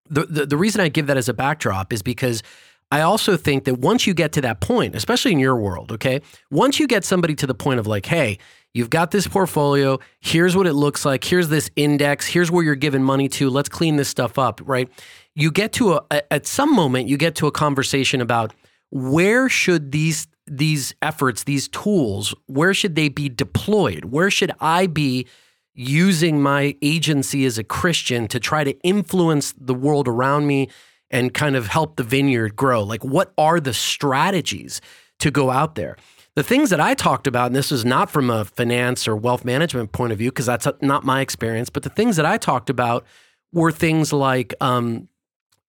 the, 0.09 0.25
the, 0.25 0.45
the 0.45 0.57
reason 0.57 0.81
I 0.81 0.89
give 0.89 1.07
that 1.07 1.17
as 1.17 1.29
a 1.29 1.33
backdrop 1.33 1.93
is 1.93 2.01
because 2.01 2.43
I 2.91 3.01
also 3.01 3.37
think 3.37 3.63
that 3.63 3.79
once 3.79 4.05
you 4.05 4.13
get 4.13 4.33
to 4.33 4.41
that 4.41 4.59
point, 4.59 4.95
especially 4.95 5.31
in 5.31 5.39
your 5.39 5.55
world, 5.55 5.93
okay, 5.93 6.21
once 6.49 6.77
you 6.77 6.87
get 6.87 7.05
somebody 7.05 7.35
to 7.35 7.47
the 7.47 7.55
point 7.55 7.79
of 7.79 7.87
like, 7.87 8.05
hey, 8.05 8.37
You've 8.73 8.89
got 8.89 9.11
this 9.11 9.27
portfolio. 9.27 9.99
Here's 10.21 10.55
what 10.55 10.65
it 10.65 10.73
looks 10.73 11.03
like. 11.03 11.23
Here's 11.23 11.49
this 11.49 11.69
index. 11.75 12.27
Here's 12.27 12.49
where 12.49 12.63
you're 12.63 12.75
giving 12.75 13.03
money 13.03 13.27
to. 13.29 13.49
Let's 13.49 13.69
clean 13.69 13.97
this 13.97 14.07
stuff 14.07 14.39
up, 14.39 14.61
right? 14.63 14.89
You 15.35 15.51
get 15.51 15.73
to 15.73 15.93
a 15.93 16.33
at 16.33 16.47
some 16.47 16.73
moment 16.73 17.07
you 17.07 17.17
get 17.17 17.35
to 17.35 17.47
a 17.47 17.51
conversation 17.51 18.21
about 18.21 18.53
where 18.89 19.49
should 19.49 19.91
these 19.91 20.27
these 20.47 20.93
efforts, 21.01 21.43
these 21.43 21.67
tools, 21.67 22.33
where 22.47 22.73
should 22.73 22.95
they 22.95 23.09
be 23.09 23.29
deployed? 23.29 24.05
Where 24.05 24.31
should 24.31 24.51
I 24.59 24.87
be 24.87 25.27
using 25.73 26.41
my 26.41 26.75
agency 26.81 27.45
as 27.45 27.57
a 27.57 27.63
Christian 27.63 28.27
to 28.29 28.39
try 28.39 28.63
to 28.63 28.77
influence 28.81 29.53
the 29.57 29.73
world 29.73 30.07
around 30.07 30.47
me 30.47 30.69
and 31.09 31.33
kind 31.33 31.55
of 31.55 31.67
help 31.67 31.97
the 31.97 32.03
vineyard 32.03 32.55
grow? 32.55 32.83
Like 32.83 33.03
what 33.03 33.33
are 33.37 33.59
the 33.59 33.73
strategies 33.73 34.79
to 35.19 35.29
go 35.29 35.49
out 35.49 35.75
there? 35.75 35.97
The 36.35 36.43
things 36.43 36.69
that 36.69 36.79
I 36.79 36.93
talked 36.93 37.27
about, 37.27 37.47
and 37.47 37.55
this 37.55 37.71
is 37.71 37.83
not 37.83 38.09
from 38.09 38.29
a 38.29 38.45
finance 38.45 39.07
or 39.07 39.15
wealth 39.15 39.43
management 39.43 39.91
point 39.91 40.13
of 40.13 40.17
view, 40.17 40.31
because 40.31 40.45
that's 40.45 40.67
not 40.81 41.03
my 41.03 41.19
experience, 41.19 41.69
but 41.69 41.83
the 41.83 41.89
things 41.89 42.15
that 42.15 42.25
I 42.25 42.37
talked 42.37 42.69
about 42.69 43.05
were 43.51 43.71
things 43.71 44.13
like, 44.13 44.53
um, 44.61 45.09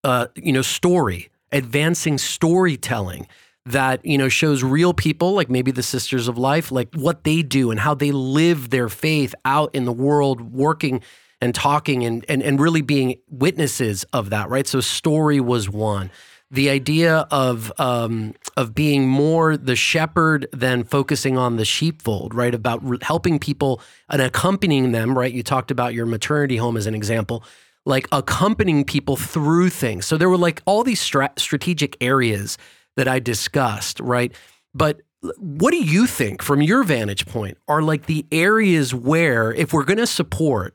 uh, 0.04 0.28
you 0.36 0.52
know, 0.52 0.62
story, 0.62 1.30
advancing 1.50 2.16
storytelling 2.16 3.26
that 3.64 4.04
you 4.04 4.18
know 4.18 4.28
shows 4.28 4.64
real 4.64 4.92
people 4.92 5.34
like 5.34 5.48
maybe 5.48 5.70
the 5.70 5.82
sisters 5.82 6.26
of 6.26 6.36
life 6.36 6.72
like 6.72 6.92
what 6.96 7.22
they 7.22 7.42
do 7.42 7.70
and 7.70 7.78
how 7.78 7.94
they 7.94 8.10
live 8.10 8.70
their 8.70 8.88
faith 8.88 9.34
out 9.44 9.72
in 9.72 9.84
the 9.84 9.92
world 9.92 10.52
working 10.52 11.00
and 11.40 11.54
talking 11.54 12.04
and 12.04 12.24
and, 12.28 12.42
and 12.42 12.60
really 12.60 12.80
being 12.80 13.16
witnesses 13.28 14.04
of 14.12 14.30
that 14.30 14.48
right? 14.48 14.66
So 14.66 14.80
story 14.80 15.40
was 15.40 15.68
one 15.68 16.10
the 16.52 16.68
idea 16.68 17.26
of 17.30 17.72
um, 17.80 18.34
of 18.58 18.74
being 18.74 19.08
more 19.08 19.56
the 19.56 19.74
shepherd 19.74 20.46
than 20.52 20.84
focusing 20.84 21.38
on 21.38 21.56
the 21.56 21.64
sheepfold, 21.64 22.34
right? 22.34 22.54
About 22.54 22.86
re- 22.86 22.98
helping 23.00 23.38
people 23.38 23.80
and 24.10 24.20
accompanying 24.20 24.92
them, 24.92 25.18
right? 25.18 25.32
You 25.32 25.42
talked 25.42 25.70
about 25.70 25.94
your 25.94 26.04
maternity 26.04 26.58
home 26.58 26.76
as 26.76 26.86
an 26.86 26.94
example, 26.94 27.42
like 27.86 28.06
accompanying 28.12 28.84
people 28.84 29.16
through 29.16 29.70
things. 29.70 30.04
So 30.04 30.18
there 30.18 30.28
were 30.28 30.36
like 30.36 30.62
all 30.66 30.84
these 30.84 31.00
stra- 31.00 31.32
strategic 31.38 31.96
areas 32.02 32.58
that 32.96 33.08
I 33.08 33.18
discussed, 33.18 33.98
right? 33.98 34.30
But 34.74 35.00
what 35.38 35.70
do 35.70 35.82
you 35.82 36.06
think, 36.06 36.42
from 36.42 36.60
your 36.60 36.84
vantage 36.84 37.24
point, 37.24 37.56
are 37.66 37.80
like 37.80 38.04
the 38.06 38.26
areas 38.30 38.94
where, 38.94 39.54
if 39.54 39.72
we're 39.72 39.84
going 39.84 39.98
to 39.98 40.06
support 40.06 40.74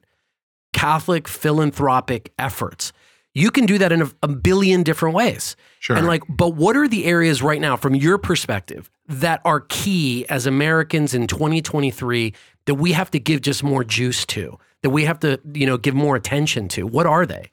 Catholic 0.73 1.27
philanthropic 1.27 2.33
efforts, 2.39 2.93
you 3.37 3.51
can 3.51 3.65
do 3.65 3.77
that 3.77 3.91
in 3.91 4.01
a, 4.01 4.11
a 4.23 4.27
billion 4.27 4.81
different 4.81 5.13
ways. 5.13 5.55
Sure. 5.79 5.95
And 5.95 6.07
like, 6.07 6.23
but 6.27 6.55
what 6.55 6.75
are 6.75 6.87
the 6.87 7.05
areas 7.05 7.43
right 7.43 7.61
now, 7.61 7.77
from 7.77 7.93
your 7.93 8.17
perspective, 8.17 8.89
that 9.07 9.41
are 9.45 9.61
key 9.61 10.25
as 10.27 10.47
Americans 10.47 11.13
in 11.13 11.27
2023 11.27 12.33
that 12.65 12.75
we 12.75 12.93
have 12.93 13.11
to 13.11 13.19
give 13.19 13.41
just 13.41 13.63
more 13.63 13.83
juice 13.83 14.25
to, 14.25 14.57
that 14.81 14.89
we 14.89 15.05
have 15.05 15.19
to, 15.19 15.39
you 15.53 15.67
know, 15.67 15.77
give 15.77 15.93
more 15.93 16.15
attention 16.15 16.67
to? 16.69 16.87
What 16.87 17.05
are 17.05 17.25
they? 17.27 17.51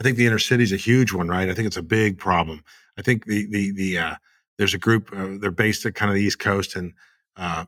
I 0.00 0.02
think 0.02 0.16
the 0.16 0.26
inner 0.26 0.38
city 0.38 0.64
is 0.64 0.72
a 0.72 0.76
huge 0.76 1.12
one, 1.12 1.28
right? 1.28 1.48
I 1.48 1.54
think 1.54 1.66
it's 1.66 1.76
a 1.76 1.82
big 1.82 2.18
problem. 2.18 2.64
I 2.98 3.02
think 3.02 3.26
the 3.26 3.46
the 3.46 3.70
the 3.72 3.98
uh, 3.98 4.14
there's 4.58 4.74
a 4.74 4.78
group 4.78 5.10
uh, 5.12 5.38
they're 5.38 5.50
based 5.50 5.86
at 5.86 5.94
kind 5.94 6.10
of 6.10 6.16
the 6.16 6.22
East 6.22 6.38
Coast 6.38 6.74
and 6.74 6.92
uh, 7.36 7.66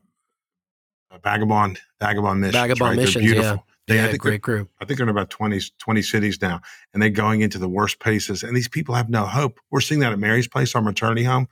Vagabond 1.23 1.79
Vagabond 1.99 2.41
Missions. 2.41 2.55
Vagabond 2.55 2.97
right? 2.97 2.97
Missions, 2.97 3.31
yeah. 3.31 3.57
They, 3.87 3.95
yeah, 3.95 4.05
I 4.05 4.07
think 4.09 4.21
great 4.21 4.41
group. 4.41 4.69
I 4.79 4.85
think 4.85 4.97
they're 4.97 5.05
in 5.05 5.09
about 5.09 5.29
20, 5.29 5.59
20 5.77 6.01
cities 6.01 6.41
now, 6.41 6.61
and 6.93 7.01
they're 7.01 7.09
going 7.09 7.41
into 7.41 7.57
the 7.57 7.67
worst 7.67 7.99
places. 7.99 8.41
And 8.41 8.55
these 8.55 8.69
people 8.69 8.95
have 8.95 9.09
no 9.09 9.25
hope. 9.25 9.59
We're 9.71 9.81
seeing 9.81 9.99
that 10.01 10.13
at 10.13 10.19
Mary's 10.19 10.47
Place, 10.47 10.73
our 10.75 10.81
maternity 10.81 11.23
home. 11.23 11.47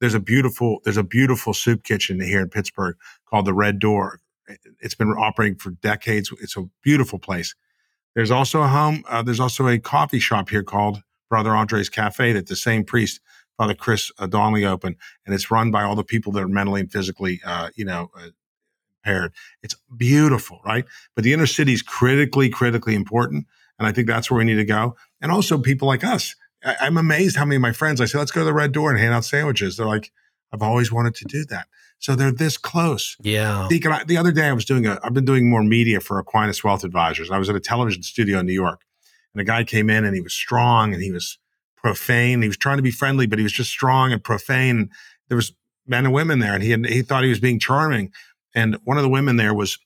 There's 0.00 0.14
a 0.14 0.20
beautiful, 0.20 0.80
there's 0.84 0.96
a 0.96 1.04
beautiful 1.04 1.54
soup 1.54 1.84
kitchen 1.84 2.20
here 2.20 2.40
in 2.40 2.48
Pittsburgh 2.48 2.96
called 3.28 3.46
the 3.46 3.54
Red 3.54 3.78
Door. 3.78 4.20
It's 4.80 4.94
been 4.94 5.08
operating 5.10 5.56
for 5.56 5.70
decades. 5.70 6.32
It's 6.40 6.56
a 6.56 6.64
beautiful 6.82 7.18
place. 7.18 7.54
There's 8.14 8.30
also 8.30 8.62
a 8.62 8.68
home. 8.68 9.04
Uh, 9.08 9.22
there's 9.22 9.40
also 9.40 9.68
a 9.68 9.78
coffee 9.78 10.18
shop 10.18 10.48
here 10.48 10.62
called 10.62 11.02
Brother 11.30 11.54
Andre's 11.54 11.88
Cafe 11.88 12.32
that 12.32 12.46
the 12.46 12.56
same 12.56 12.84
priest, 12.84 13.20
Father 13.56 13.74
Chris 13.74 14.10
uh, 14.18 14.26
Donnelly, 14.26 14.64
opened, 14.64 14.96
and 15.26 15.34
it's 15.34 15.50
run 15.50 15.70
by 15.70 15.82
all 15.82 15.94
the 15.94 16.04
people 16.04 16.32
that 16.32 16.42
are 16.42 16.48
mentally 16.48 16.80
and 16.80 16.90
physically, 16.90 17.40
uh, 17.44 17.70
you 17.76 17.84
know, 17.84 18.10
impaired. 19.04 19.32
It's 19.62 19.74
beautiful, 19.96 20.60
right? 20.64 20.84
But 21.14 21.24
the 21.24 21.32
inner 21.32 21.46
city 21.46 21.72
is 21.72 21.82
critically, 21.82 22.48
critically 22.48 22.94
important, 22.94 23.46
and 23.78 23.86
I 23.86 23.92
think 23.92 24.06
that's 24.06 24.30
where 24.30 24.38
we 24.38 24.44
need 24.44 24.56
to 24.56 24.64
go. 24.64 24.96
And 25.20 25.32
also 25.32 25.58
people 25.58 25.88
like 25.88 26.04
us. 26.04 26.34
I, 26.64 26.86
am 26.86 26.96
amazed 26.96 27.36
how 27.36 27.44
many 27.44 27.56
of 27.56 27.62
my 27.62 27.72
friends 27.72 28.00
I 28.00 28.06
say, 28.06 28.18
"Let's 28.18 28.32
go 28.32 28.40
to 28.40 28.44
the 28.44 28.52
Red 28.52 28.72
Door 28.72 28.90
and 28.90 28.98
hand 28.98 29.14
out 29.14 29.24
sandwiches." 29.24 29.76
They're 29.76 29.86
like, 29.86 30.10
"I've 30.52 30.62
always 30.62 30.90
wanted 30.90 31.14
to 31.16 31.24
do 31.24 31.44
that." 31.46 31.68
So 31.98 32.14
they're 32.14 32.32
this 32.32 32.56
close. 32.56 33.16
Yeah. 33.20 33.66
Deacon, 33.68 33.92
I, 33.92 34.04
the 34.04 34.16
other 34.16 34.32
day 34.32 34.46
I 34.46 34.52
was 34.52 34.64
doing 34.64 34.86
a, 34.86 34.98
I've 35.02 35.14
been 35.14 35.24
doing 35.24 35.50
more 35.50 35.62
media 35.62 36.00
for 36.00 36.18
Aquinas 36.18 36.62
Wealth 36.62 36.84
Advisors. 36.84 37.30
I 37.30 37.38
was 37.38 37.50
at 37.50 37.56
a 37.56 37.60
television 37.60 38.02
studio 38.02 38.38
in 38.38 38.46
New 38.46 38.52
York 38.52 38.82
and 39.34 39.40
a 39.40 39.44
guy 39.44 39.64
came 39.64 39.90
in 39.90 40.04
and 40.04 40.14
he 40.14 40.20
was 40.20 40.32
strong 40.32 40.94
and 40.94 41.02
he 41.02 41.10
was 41.10 41.38
profane. 41.76 42.42
He 42.42 42.48
was 42.48 42.56
trying 42.56 42.78
to 42.78 42.82
be 42.82 42.90
friendly, 42.90 43.26
but 43.26 43.38
he 43.38 43.42
was 43.42 43.52
just 43.52 43.70
strong 43.70 44.12
and 44.12 44.22
profane. 44.22 44.90
There 45.28 45.36
was 45.36 45.52
men 45.86 46.04
and 46.04 46.14
women 46.14 46.38
there 46.38 46.54
and 46.54 46.62
he 46.62 46.70
had, 46.70 46.86
he 46.86 47.02
thought 47.02 47.24
he 47.24 47.30
was 47.30 47.40
being 47.40 47.58
charming. 47.58 48.12
And 48.54 48.78
one 48.84 48.96
of 48.96 49.02
the 49.02 49.08
women 49.08 49.36
there 49.36 49.54
was 49.54 49.78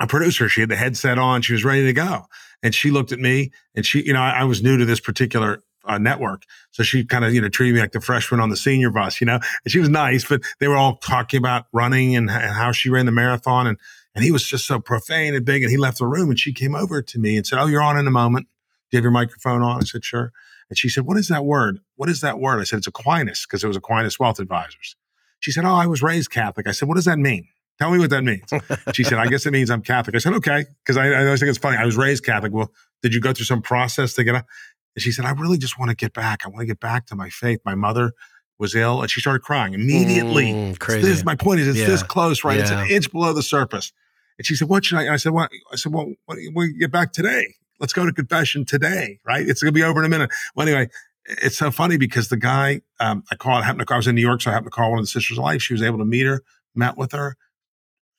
a 0.00 0.06
producer. 0.06 0.48
She 0.48 0.60
had 0.60 0.68
the 0.68 0.76
headset 0.76 1.18
on. 1.18 1.42
She 1.42 1.52
was 1.52 1.64
ready 1.64 1.84
to 1.84 1.92
go. 1.92 2.26
And 2.62 2.74
she 2.74 2.90
looked 2.90 3.12
at 3.12 3.18
me 3.18 3.50
and 3.74 3.84
she, 3.84 4.02
you 4.02 4.12
know, 4.12 4.20
I, 4.20 4.40
I 4.40 4.44
was 4.44 4.62
new 4.62 4.76
to 4.76 4.84
this 4.84 5.00
particular 5.00 5.62
uh, 5.86 5.98
network. 5.98 6.42
So 6.72 6.82
she 6.82 7.04
kind 7.04 7.24
of, 7.24 7.32
you 7.32 7.40
know, 7.40 7.48
treated 7.48 7.74
me 7.74 7.80
like 7.80 7.92
the 7.92 8.00
freshman 8.00 8.40
on 8.40 8.50
the 8.50 8.56
senior 8.56 8.90
bus, 8.90 9.20
you 9.20 9.26
know, 9.26 9.38
and 9.64 9.72
she 9.72 9.78
was 9.78 9.88
nice, 9.88 10.24
but 10.24 10.42
they 10.58 10.68
were 10.68 10.76
all 10.76 10.96
talking 10.96 11.38
about 11.38 11.66
running 11.72 12.16
and, 12.16 12.28
and 12.28 12.54
how 12.54 12.72
she 12.72 12.90
ran 12.90 13.06
the 13.06 13.12
marathon. 13.12 13.66
And, 13.66 13.78
and 14.14 14.24
he 14.24 14.32
was 14.32 14.44
just 14.46 14.66
so 14.66 14.80
profane 14.80 15.34
and 15.34 15.44
big. 15.44 15.62
And 15.62 15.70
he 15.70 15.76
left 15.76 15.98
the 15.98 16.06
room 16.06 16.30
and 16.30 16.38
she 16.38 16.52
came 16.52 16.74
over 16.74 17.02
to 17.02 17.18
me 17.18 17.36
and 17.36 17.46
said, 17.46 17.58
Oh, 17.58 17.66
you're 17.66 17.82
on 17.82 17.98
in 17.98 18.06
a 18.06 18.10
moment. 18.10 18.48
Do 18.90 18.96
you 18.96 18.98
have 18.98 19.04
your 19.04 19.12
microphone 19.12 19.62
on? 19.62 19.78
I 19.78 19.84
said, 19.84 20.04
Sure. 20.04 20.32
And 20.68 20.78
she 20.78 20.88
said, 20.88 21.04
What 21.04 21.16
is 21.16 21.28
that 21.28 21.44
word? 21.44 21.80
What 21.94 22.08
is 22.08 22.20
that 22.22 22.38
word? 22.38 22.60
I 22.60 22.64
said, 22.64 22.78
It's 22.78 22.86
Aquinas 22.86 23.46
because 23.46 23.62
it 23.62 23.68
was 23.68 23.76
Aquinas 23.76 24.18
Wealth 24.18 24.40
Advisors. 24.40 24.96
She 25.38 25.52
said, 25.52 25.64
Oh, 25.64 25.74
I 25.74 25.86
was 25.86 26.02
raised 26.02 26.30
Catholic. 26.30 26.66
I 26.66 26.72
said, 26.72 26.88
What 26.88 26.96
does 26.96 27.04
that 27.04 27.18
mean? 27.18 27.46
Tell 27.78 27.90
me 27.90 27.98
what 27.98 28.10
that 28.10 28.24
means. 28.24 28.50
she 28.94 29.04
said, 29.04 29.18
I 29.18 29.26
guess 29.26 29.44
it 29.46 29.50
means 29.50 29.70
I'm 29.70 29.82
Catholic. 29.82 30.16
I 30.16 30.18
said, 30.18 30.32
okay. 30.34 30.64
Cause 30.86 30.96
I, 30.96 31.08
I 31.08 31.24
always 31.24 31.40
think 31.40 31.50
it's 31.50 31.58
funny. 31.58 31.76
I 31.76 31.84
was 31.84 31.96
raised 31.96 32.24
Catholic. 32.24 32.52
Well, 32.52 32.72
did 33.02 33.12
you 33.12 33.20
go 33.20 33.32
through 33.32 33.44
some 33.44 33.62
process 33.62 34.14
to 34.14 34.24
get 34.24 34.34
up? 34.34 34.46
And 34.94 35.02
she 35.02 35.12
said, 35.12 35.26
I 35.26 35.32
really 35.32 35.58
just 35.58 35.78
want 35.78 35.90
to 35.90 35.96
get 35.96 36.14
back. 36.14 36.42
I 36.44 36.48
want 36.48 36.60
to 36.60 36.66
get 36.66 36.80
back 36.80 37.06
to 37.06 37.14
my 37.14 37.28
faith. 37.28 37.60
My 37.64 37.74
mother 37.74 38.12
was 38.58 38.74
ill 38.74 39.02
and 39.02 39.10
she 39.10 39.20
started 39.20 39.40
crying 39.40 39.74
immediately. 39.74 40.46
Mm, 40.46 40.78
crazy. 40.78 41.06
This, 41.06 41.24
my 41.24 41.36
point 41.36 41.60
is, 41.60 41.68
it's 41.68 41.78
yeah. 41.78 41.86
this 41.86 42.02
close, 42.02 42.44
right? 42.44 42.56
Yeah. 42.56 42.62
It's 42.62 42.70
an 42.70 42.86
inch 42.90 43.12
below 43.12 43.34
the 43.34 43.42
surface. 43.42 43.92
And 44.38 44.46
she 44.46 44.54
said, 44.54 44.68
what 44.68 44.84
should 44.84 44.98
I? 44.98 45.12
I 45.12 45.16
said, 45.16 45.32
what? 45.32 45.50
I 45.70 45.76
said, 45.76 45.92
well, 45.92 46.12
what, 46.24 46.38
we 46.54 46.72
get 46.72 46.90
back 46.90 47.12
today. 47.12 47.54
Let's 47.78 47.92
go 47.92 48.06
to 48.06 48.12
confession 48.12 48.64
today, 48.64 49.20
right? 49.26 49.46
It's 49.46 49.62
going 49.62 49.72
to 49.72 49.78
be 49.78 49.82
over 49.82 50.00
in 50.00 50.06
a 50.06 50.08
minute. 50.08 50.30
Well, 50.54 50.66
anyway, 50.66 50.88
it's 51.26 51.58
so 51.58 51.70
funny 51.70 51.98
because 51.98 52.28
the 52.28 52.36
guy, 52.36 52.80
um, 53.00 53.22
I 53.30 53.36
called, 53.36 53.64
happened 53.64 53.80
to 53.80 53.84
call, 53.84 53.96
I 53.96 53.98
was 53.98 54.06
in 54.06 54.14
New 54.14 54.22
York, 54.22 54.40
so 54.40 54.50
I 54.50 54.54
happened 54.54 54.72
to 54.72 54.76
call 54.76 54.90
one 54.90 54.98
of 54.98 55.04
the 55.04 55.08
sisters 55.08 55.36
of 55.36 55.44
life. 55.44 55.60
She 55.60 55.74
was 55.74 55.82
able 55.82 55.98
to 55.98 56.04
meet 56.04 56.24
her, 56.24 56.42
met 56.74 56.96
with 56.96 57.12
her, 57.12 57.36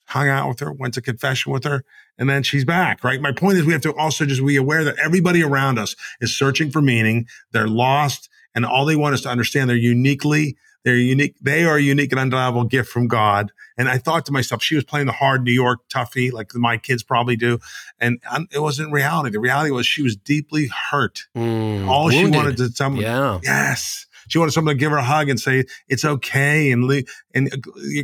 hung 0.07 0.27
out 0.29 0.47
with 0.49 0.59
her, 0.61 0.71
went 0.71 0.93
to 0.95 1.01
confession 1.01 1.51
with 1.51 1.63
her, 1.63 1.83
and 2.17 2.29
then 2.29 2.43
she's 2.43 2.65
back, 2.65 3.03
right? 3.03 3.21
My 3.21 3.31
point 3.31 3.57
is 3.57 3.65
we 3.65 3.73
have 3.73 3.81
to 3.83 3.93
also 3.95 4.25
just 4.25 4.45
be 4.45 4.55
aware 4.55 4.83
that 4.83 4.97
everybody 4.97 5.43
around 5.43 5.77
us 5.77 5.95
is 6.21 6.35
searching 6.35 6.71
for 6.71 6.81
meaning. 6.81 7.27
They're 7.51 7.67
lost 7.67 8.29
and 8.55 8.65
all 8.65 8.85
they 8.85 8.95
want 8.95 9.13
is 9.15 9.21
to 9.21 9.29
understand 9.29 9.69
they're 9.69 9.77
uniquely, 9.77 10.57
they're 10.83 10.95
unique. 10.95 11.35
They 11.41 11.65
are 11.65 11.75
a 11.77 11.81
unique 11.81 12.11
and 12.11 12.19
undeniable 12.19 12.63
gift 12.63 12.89
from 12.89 13.07
God. 13.07 13.51
And 13.77 13.89
I 13.89 13.97
thought 13.97 14.25
to 14.27 14.31
myself, 14.31 14.63
she 14.63 14.75
was 14.75 14.83
playing 14.85 15.05
the 15.07 15.11
hard 15.11 15.43
New 15.43 15.51
York 15.51 15.81
toughie, 15.89 16.31
like 16.31 16.55
my 16.55 16.77
kids 16.77 17.03
probably 17.03 17.35
do. 17.35 17.59
And 17.99 18.19
it 18.51 18.59
wasn't 18.59 18.91
reality. 18.93 19.31
The 19.31 19.39
reality 19.39 19.71
was 19.71 19.85
she 19.85 20.01
was 20.01 20.15
deeply 20.15 20.67
hurt. 20.89 21.27
Mm, 21.35 21.87
all 21.87 22.05
wounded. 22.05 22.33
she 22.33 22.37
wanted 22.37 22.57
to 22.57 22.69
someone, 22.69 23.03
Yeah. 23.03 23.39
yes. 23.43 24.07
She 24.27 24.37
wanted 24.37 24.51
someone 24.51 24.75
to 24.75 24.79
give 24.79 24.91
her 24.91 24.97
a 24.97 25.03
hug 25.03 25.29
and 25.29 25.39
say 25.39 25.65
it's 25.87 26.05
okay 26.05 26.71
and 26.71 26.85
le- 26.85 27.03
and 27.33 27.49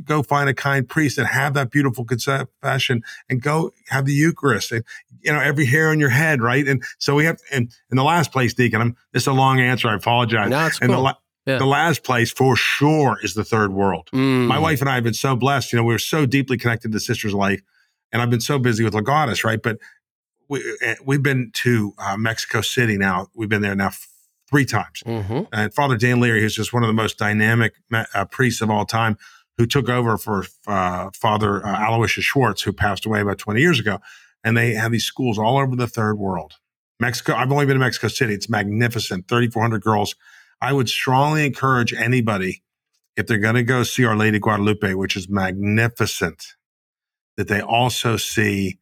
go 0.06 0.24
find 0.24 0.50
a 0.50 0.54
kind 0.54 0.88
priest 0.88 1.18
and 1.18 1.28
have 1.28 1.54
that 1.54 1.72
beautiful 1.72 2.06
confession 2.06 3.04
and 3.30 3.42
go 3.42 3.72
have 3.90 4.06
the 4.06 4.14
Eucharist 4.14 4.72
and 4.72 4.84
you 5.22 5.32
know 5.32 5.40
every 5.40 5.66
hair 5.66 5.90
on 5.90 6.00
your 6.00 6.10
head, 6.10 6.42
right? 6.42 6.68
And 6.68 6.84
so 6.98 7.16
we 7.16 7.26
have 7.26 7.40
and 7.52 7.72
in 7.90 7.98
the 7.98 8.04
last 8.04 8.32
place, 8.32 8.54
Deacon, 8.54 8.82
I'm 8.82 8.98
this 9.12 9.24
is 9.24 9.28
a 9.28 9.34
long 9.34 9.60
answer. 9.60 9.88
I 9.88 9.96
apologize. 9.96 10.50
No, 10.50 10.66
it's 10.66 10.80
and 10.80 10.92
the, 10.92 10.96
cool. 10.96 11.12
Yeah. 11.46 11.58
the 11.58 11.66
last 11.66 12.04
place 12.04 12.32
for 12.32 12.56
sure 12.56 13.18
is 13.22 13.34
the 13.34 13.44
third 13.44 13.74
world. 13.74 14.10
Mm. 14.14 14.48
My 14.48 14.60
wife 14.60 14.80
and 14.80 14.90
I 14.90 14.96
have 14.96 15.04
been 15.04 15.14
so 15.14 15.36
blessed. 15.36 15.74
You 15.74 15.78
know, 15.78 15.84
we 15.84 15.94
were 15.94 16.00
so 16.00 16.26
deeply 16.26 16.58
connected 16.58 16.92
to 16.92 17.00
Sister's 17.00 17.34
Life, 17.34 17.62
and 18.12 18.22
I've 18.22 18.30
been 18.30 18.42
so 18.42 18.60
busy 18.60 18.84
with 18.84 18.94
Legatus, 18.94 19.44
right? 19.44 19.62
But 19.62 19.80
we 20.48 20.64
eh, 20.82 20.96
we've 21.04 21.24
been 21.24 21.52
to 21.56 21.94
uh, 21.98 22.18
Mexico 22.18 22.62
City 22.62 22.98
now. 22.98 23.28
We've 23.36 23.50
been 23.50 23.62
there 23.62 23.76
now 23.76 23.92
three 24.54 24.66
times. 24.66 25.02
Mhm. 25.04 25.48
And 25.52 25.74
Father 25.74 25.98
Dan 25.98 26.20
Leary, 26.20 26.40
who's 26.40 26.56
just 26.56 26.74
one 26.74 26.84
of 26.84 26.88
the 26.88 26.94
most 26.94 27.18
dynamic 27.18 27.74
uh, 27.92 28.26
priests 28.26 28.62
of 28.62 28.70
all 28.70 28.86
time, 28.86 29.18
who 29.58 29.66
took 29.66 29.90
over 29.90 30.16
for 30.16 30.46
uh, 30.68 31.10
Father 31.16 31.66
uh, 31.66 31.90
Aloysius 31.90 32.24
Schwartz, 32.24 32.62
who 32.62 32.72
passed 32.72 33.08
away 33.08 33.22
about 33.22 33.40
20 33.40 33.60
years 33.60 33.80
ago. 33.80 33.98
And 34.44 34.56
they 34.56 34.76
have 34.76 34.92
these 34.92 35.06
schools 35.06 35.40
all 35.40 35.58
over 35.58 35.76
the 35.76 35.88
third 35.88 36.20
world. 36.20 36.54
Mexico, 37.00 37.34
I've 37.34 37.52
only 37.52 37.66
been 37.66 37.76
to 37.76 37.80
Mexico 37.80 38.10
City. 38.10 38.36
It's 38.36 38.48
magnificent, 38.48 39.28
3,400 39.28 39.82
girls. 39.82 40.16
I 40.62 40.72
would 40.72 40.88
strongly 40.88 41.48
encourage 41.48 41.92
anybody, 41.92 42.62
if 43.16 43.26
they're 43.26 43.40
going 43.40 43.56
to 43.56 43.64
go 43.64 43.82
see 43.82 44.06
Our 44.06 44.16
Lady 44.16 44.38
Guadalupe, 44.38 44.94
which 44.94 45.16
is 45.16 45.28
magnificent, 45.28 46.46
that 47.38 47.48
they 47.48 47.62
also 47.62 48.18
see, 48.18 48.78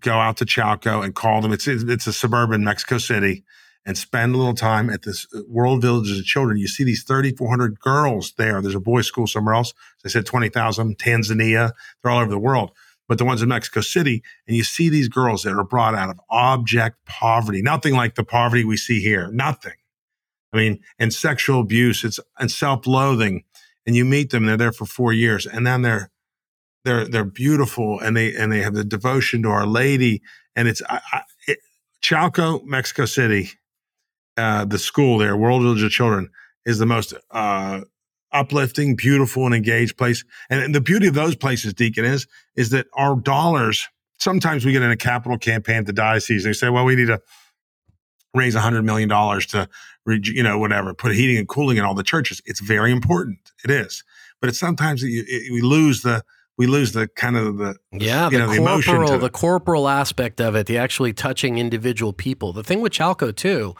go 0.00 0.14
out 0.14 0.38
to 0.38 0.46
Chalco 0.46 1.04
and 1.04 1.14
call 1.14 1.42
them. 1.42 1.52
It's, 1.52 1.66
it's 1.68 2.06
a 2.06 2.12
suburban 2.12 2.64
Mexico 2.64 2.96
City 2.96 3.44
and 3.86 3.98
spend 3.98 4.34
a 4.34 4.38
little 4.38 4.54
time 4.54 4.88
at 4.88 5.02
this 5.02 5.26
uh, 5.34 5.40
World 5.48 5.82
Villages 5.82 6.18
of 6.18 6.24
Children. 6.24 6.58
You 6.58 6.68
see 6.68 6.84
these 6.84 7.04
3,400 7.04 7.78
girls 7.80 8.32
there. 8.38 8.60
There's 8.62 8.74
a 8.74 8.80
boys' 8.80 9.06
school 9.06 9.26
somewhere 9.26 9.54
else. 9.54 9.74
They 10.02 10.10
said 10.10 10.26
20,000, 10.26 10.98
Tanzania. 10.98 11.72
They're 12.02 12.12
all 12.12 12.20
over 12.20 12.30
the 12.30 12.38
world. 12.38 12.72
But 13.06 13.18
the 13.18 13.24
ones 13.26 13.42
in 13.42 13.50
Mexico 13.50 13.82
City, 13.82 14.22
and 14.48 14.56
you 14.56 14.64
see 14.64 14.88
these 14.88 15.08
girls 15.08 15.42
that 15.42 15.52
are 15.52 15.64
brought 15.64 15.94
out 15.94 16.08
of 16.08 16.18
object 16.30 17.04
poverty, 17.04 17.60
nothing 17.60 17.94
like 17.94 18.14
the 18.14 18.24
poverty 18.24 18.64
we 18.64 18.78
see 18.78 19.00
here, 19.00 19.30
nothing. 19.30 19.74
I 20.54 20.56
mean, 20.56 20.80
and 20.98 21.12
sexual 21.12 21.60
abuse, 21.60 22.04
it's 22.04 22.18
and 22.38 22.50
self-loathing. 22.50 23.44
And 23.86 23.94
you 23.94 24.06
meet 24.06 24.30
them, 24.30 24.46
they're 24.46 24.56
there 24.56 24.72
for 24.72 24.86
four 24.86 25.12
years, 25.12 25.44
and 25.46 25.66
then 25.66 25.82
they're 25.82 26.10
they're 26.84 27.06
they're 27.06 27.24
beautiful, 27.24 28.00
and 28.00 28.16
they 28.16 28.34
and 28.34 28.50
they 28.50 28.62
have 28.62 28.72
the 28.72 28.84
devotion 28.84 29.42
to 29.42 29.50
Our 29.50 29.66
Lady, 29.66 30.22
and 30.56 30.66
it's 30.66 30.80
I, 30.88 31.00
I, 31.12 31.22
it, 31.46 31.58
Chalco, 32.02 32.64
Mexico 32.64 33.04
City 33.04 33.50
uh, 34.36 34.64
the 34.64 34.78
school 34.78 35.18
there, 35.18 35.36
World 35.36 35.62
Village 35.62 35.82
of 35.82 35.90
Children, 35.90 36.30
is 36.64 36.78
the 36.78 36.86
most 36.86 37.14
uh, 37.30 37.80
uplifting, 38.32 38.96
beautiful, 38.96 39.46
and 39.46 39.54
engaged 39.54 39.96
place. 39.96 40.24
And, 40.50 40.60
and 40.60 40.74
the 40.74 40.80
beauty 40.80 41.06
of 41.06 41.14
those 41.14 41.36
places, 41.36 41.74
Deacon, 41.74 42.04
is 42.04 42.26
is 42.56 42.70
that 42.70 42.86
our 42.94 43.16
dollars. 43.16 43.88
Sometimes 44.18 44.64
we 44.64 44.72
get 44.72 44.82
in 44.82 44.90
a 44.90 44.96
capital 44.96 45.38
campaign 45.38 45.76
at 45.76 45.86
the 45.86 45.92
diocese. 45.92 46.44
And 46.44 46.54
they 46.54 46.56
say, 46.56 46.68
"Well, 46.70 46.84
we 46.84 46.96
need 46.96 47.06
to 47.06 47.20
raise 48.34 48.54
hundred 48.54 48.82
million 48.84 49.08
dollars 49.08 49.46
to, 49.46 49.68
you 50.06 50.42
know, 50.42 50.58
whatever, 50.58 50.94
put 50.94 51.14
heating 51.14 51.36
and 51.36 51.48
cooling 51.48 51.76
in 51.76 51.84
all 51.84 51.94
the 51.94 52.02
churches." 52.02 52.40
It's 52.46 52.60
very 52.60 52.92
important. 52.92 53.38
It 53.64 53.70
is, 53.70 54.02
but 54.40 54.48
it's 54.48 54.58
sometimes 54.58 55.02
it, 55.02 55.08
it, 55.08 55.52
we 55.52 55.60
lose 55.60 56.02
the 56.02 56.24
we 56.56 56.66
lose 56.66 56.92
the 56.92 57.08
kind 57.08 57.36
of 57.36 57.58
the 57.58 57.76
Yeah, 57.92 58.26
you 58.26 58.30
the 58.32 58.38
know, 58.38 58.50
the 58.50 58.56
emotion 58.56 58.96
corporal, 58.96 59.18
the 59.18 59.26
it. 59.26 59.32
corporal 59.32 59.88
aspect 59.88 60.40
of 60.40 60.54
it, 60.54 60.66
the 60.66 60.78
actually 60.78 61.12
touching 61.12 61.58
individual 61.58 62.12
people. 62.12 62.52
The 62.52 62.62
thing 62.62 62.80
with 62.80 62.92
Chalco 62.92 63.34
too, 63.34 63.74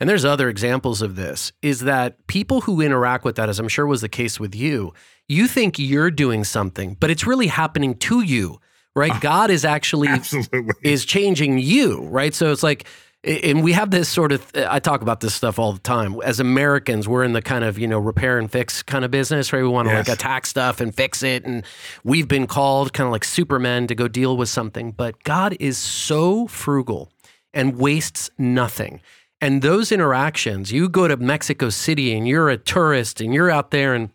and 0.00 0.08
there's 0.08 0.24
other 0.24 0.48
examples 0.48 1.02
of 1.02 1.16
this, 1.16 1.52
is 1.62 1.80
that 1.80 2.26
people 2.26 2.62
who 2.62 2.80
interact 2.80 3.24
with 3.24 3.36
that, 3.36 3.48
as 3.48 3.58
I'm 3.58 3.68
sure 3.68 3.86
was 3.86 4.00
the 4.00 4.08
case 4.08 4.38
with 4.38 4.54
you, 4.54 4.92
you 5.28 5.46
think 5.48 5.78
you're 5.78 6.10
doing 6.10 6.44
something, 6.44 6.96
but 7.00 7.10
it's 7.10 7.26
really 7.26 7.46
happening 7.48 7.94
to 7.96 8.20
you, 8.20 8.60
right? 8.94 9.12
Ah, 9.12 9.18
God 9.20 9.50
is 9.50 9.64
actually 9.64 10.08
absolutely 10.08 10.74
is 10.82 11.04
changing 11.04 11.58
you, 11.58 12.02
right? 12.04 12.34
So 12.34 12.52
it's 12.52 12.62
like, 12.62 12.86
and 13.24 13.64
we 13.64 13.72
have 13.72 13.90
this 13.90 14.08
sort 14.08 14.30
of, 14.30 14.46
uh, 14.54 14.68
I 14.70 14.78
talk 14.78 15.02
about 15.02 15.18
this 15.18 15.34
stuff 15.34 15.58
all 15.58 15.72
the 15.72 15.80
time. 15.80 16.14
As 16.22 16.38
Americans, 16.38 17.08
we're 17.08 17.24
in 17.24 17.32
the 17.32 17.42
kind 17.42 17.64
of, 17.64 17.76
you 17.76 17.88
know, 17.88 17.98
repair 17.98 18.38
and 18.38 18.48
fix 18.48 18.84
kind 18.84 19.04
of 19.04 19.10
business, 19.10 19.52
right? 19.52 19.62
We 19.62 19.68
want 19.68 19.88
to 19.88 19.94
Yes. 19.94 20.06
like 20.06 20.16
attack 20.16 20.46
stuff 20.46 20.80
and 20.80 20.94
fix 20.94 21.24
it. 21.24 21.44
And 21.44 21.64
we've 22.04 22.28
been 22.28 22.46
called 22.46 22.92
kind 22.92 23.06
of 23.06 23.12
like 23.12 23.24
supermen 23.24 23.88
to 23.88 23.96
go 23.96 24.06
deal 24.06 24.36
with 24.36 24.48
something. 24.48 24.92
But 24.92 25.24
God 25.24 25.56
is 25.58 25.76
so 25.76 26.46
frugal 26.46 27.10
and 27.52 27.76
wastes 27.78 28.30
nothing. 28.38 29.00
And 29.40 29.60
those 29.60 29.92
interactions, 29.92 30.72
you 30.72 30.88
go 30.88 31.08
to 31.08 31.16
Mexico 31.16 31.68
City 31.68 32.14
and 32.14 32.26
you're 32.26 32.48
a 32.48 32.56
tourist 32.56 33.20
and 33.20 33.34
you're 33.34 33.50
out 33.50 33.70
there 33.70 33.94
and 33.94 34.10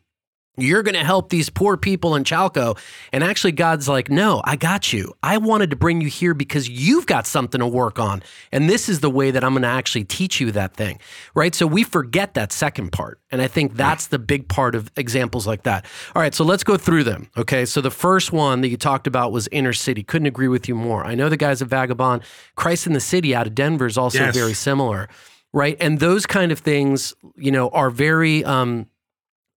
You're 0.57 0.83
going 0.83 0.95
to 0.95 1.03
help 1.03 1.29
these 1.29 1.49
poor 1.49 1.77
people 1.77 2.13
in 2.15 2.25
Chalco. 2.25 2.77
And 3.13 3.23
actually, 3.23 3.53
God's 3.53 3.87
like, 3.87 4.09
no, 4.09 4.41
I 4.43 4.57
got 4.57 4.91
you. 4.91 5.13
I 5.23 5.37
wanted 5.37 5.69
to 5.69 5.77
bring 5.77 6.01
you 6.01 6.09
here 6.09 6.33
because 6.33 6.67
you've 6.67 7.05
got 7.05 7.25
something 7.25 7.59
to 7.59 7.67
work 7.67 7.99
on. 7.99 8.21
And 8.51 8.69
this 8.69 8.89
is 8.89 8.99
the 8.99 9.09
way 9.09 9.31
that 9.31 9.45
I'm 9.45 9.53
going 9.53 9.61
to 9.61 9.69
actually 9.69 10.03
teach 10.03 10.41
you 10.41 10.51
that 10.51 10.73
thing. 10.73 10.99
Right. 11.33 11.55
So 11.55 11.65
we 11.65 11.83
forget 11.83 12.33
that 12.33 12.51
second 12.51 12.91
part. 12.91 13.21
And 13.31 13.41
I 13.41 13.47
think 13.47 13.75
that's 13.75 14.07
the 14.07 14.19
big 14.19 14.49
part 14.49 14.75
of 14.75 14.91
examples 14.97 15.47
like 15.47 15.63
that. 15.63 15.85
All 16.15 16.21
right. 16.21 16.35
So 16.35 16.43
let's 16.43 16.65
go 16.65 16.75
through 16.75 17.05
them. 17.05 17.29
Okay. 17.37 17.65
So 17.65 17.79
the 17.79 17.89
first 17.89 18.33
one 18.33 18.59
that 18.59 18.67
you 18.67 18.77
talked 18.77 19.07
about 19.07 19.31
was 19.31 19.47
inner 19.53 19.73
city. 19.73 20.03
Couldn't 20.03 20.27
agree 20.27 20.49
with 20.49 20.67
you 20.67 20.75
more. 20.75 21.05
I 21.05 21.15
know 21.15 21.29
the 21.29 21.37
guys 21.37 21.61
at 21.61 21.69
Vagabond, 21.69 22.23
Christ 22.55 22.87
in 22.87 22.93
the 22.93 22.99
City 22.99 23.33
out 23.33 23.47
of 23.47 23.55
Denver 23.55 23.85
is 23.85 23.97
also 23.97 24.19
yes. 24.19 24.35
very 24.35 24.53
similar. 24.53 25.07
Right. 25.53 25.77
And 25.79 25.99
those 26.01 26.25
kind 26.25 26.51
of 26.51 26.59
things, 26.59 27.13
you 27.37 27.51
know, 27.51 27.69
are 27.69 27.89
very, 27.89 28.43
um, 28.43 28.87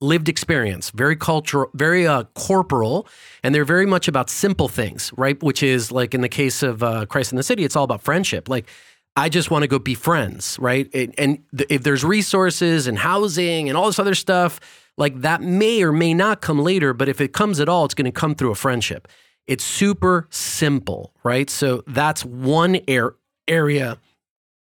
lived 0.05 0.29
experience, 0.29 0.91
very 0.91 1.17
cultural, 1.17 1.71
very 1.75 2.07
uh, 2.07 2.25
corporal, 2.35 3.07
and 3.43 3.55
they're 3.55 3.65
very 3.65 3.87
much 3.87 4.09
about 4.09 4.31
simple 4.31 4.69
things, 4.69 5.13
right? 5.17 5.43
Which 5.43 5.63
is 5.63 5.91
like 5.91 6.15
in 6.15 6.21
the 6.21 6.29
case 6.29 6.63
of 6.63 6.83
uh, 6.83 7.07
Christ 7.07 7.33
in 7.33 7.37
the 7.37 7.43
City, 7.43 7.65
it's 7.65 7.77
all 7.77 7.85
about 7.85 8.03
friendship. 8.03 8.49
Like, 8.49 8.69
I 9.17 9.29
just 9.29 9.51
want 9.51 9.63
to 9.63 9.69
go 9.69 9.79
be 9.79 9.95
friends, 9.95 10.59
right? 10.59 10.89
And 11.19 11.45
if 11.71 11.83
there's 11.83 12.05
resources 12.05 12.87
and 12.87 12.99
housing 12.99 13.69
and 13.69 13.79
all 13.79 13.87
this 13.87 13.99
other 13.99 14.15
stuff, 14.15 14.61
like 14.97 15.21
that 15.23 15.41
may 15.41 15.83
or 15.83 15.93
may 15.93 16.15
not 16.15 16.41
come 16.41 16.59
later, 16.59 16.93
but 16.93 17.09
if 17.09 17.21
it 17.21 17.33
comes 17.33 17.61
at 17.61 17.69
all, 17.69 17.85
it's 17.85 17.95
going 17.95 18.07
to 18.07 18.13
come 18.13 18.35
through 18.35 18.51
a 18.51 18.57
friendship. 18.57 19.09
It's 19.47 19.65
super 19.65 20.27
simple, 20.31 21.13
right? 21.23 21.51
So 21.51 21.83
that's 21.87 22.25
one 22.25 22.81
area, 22.89 23.99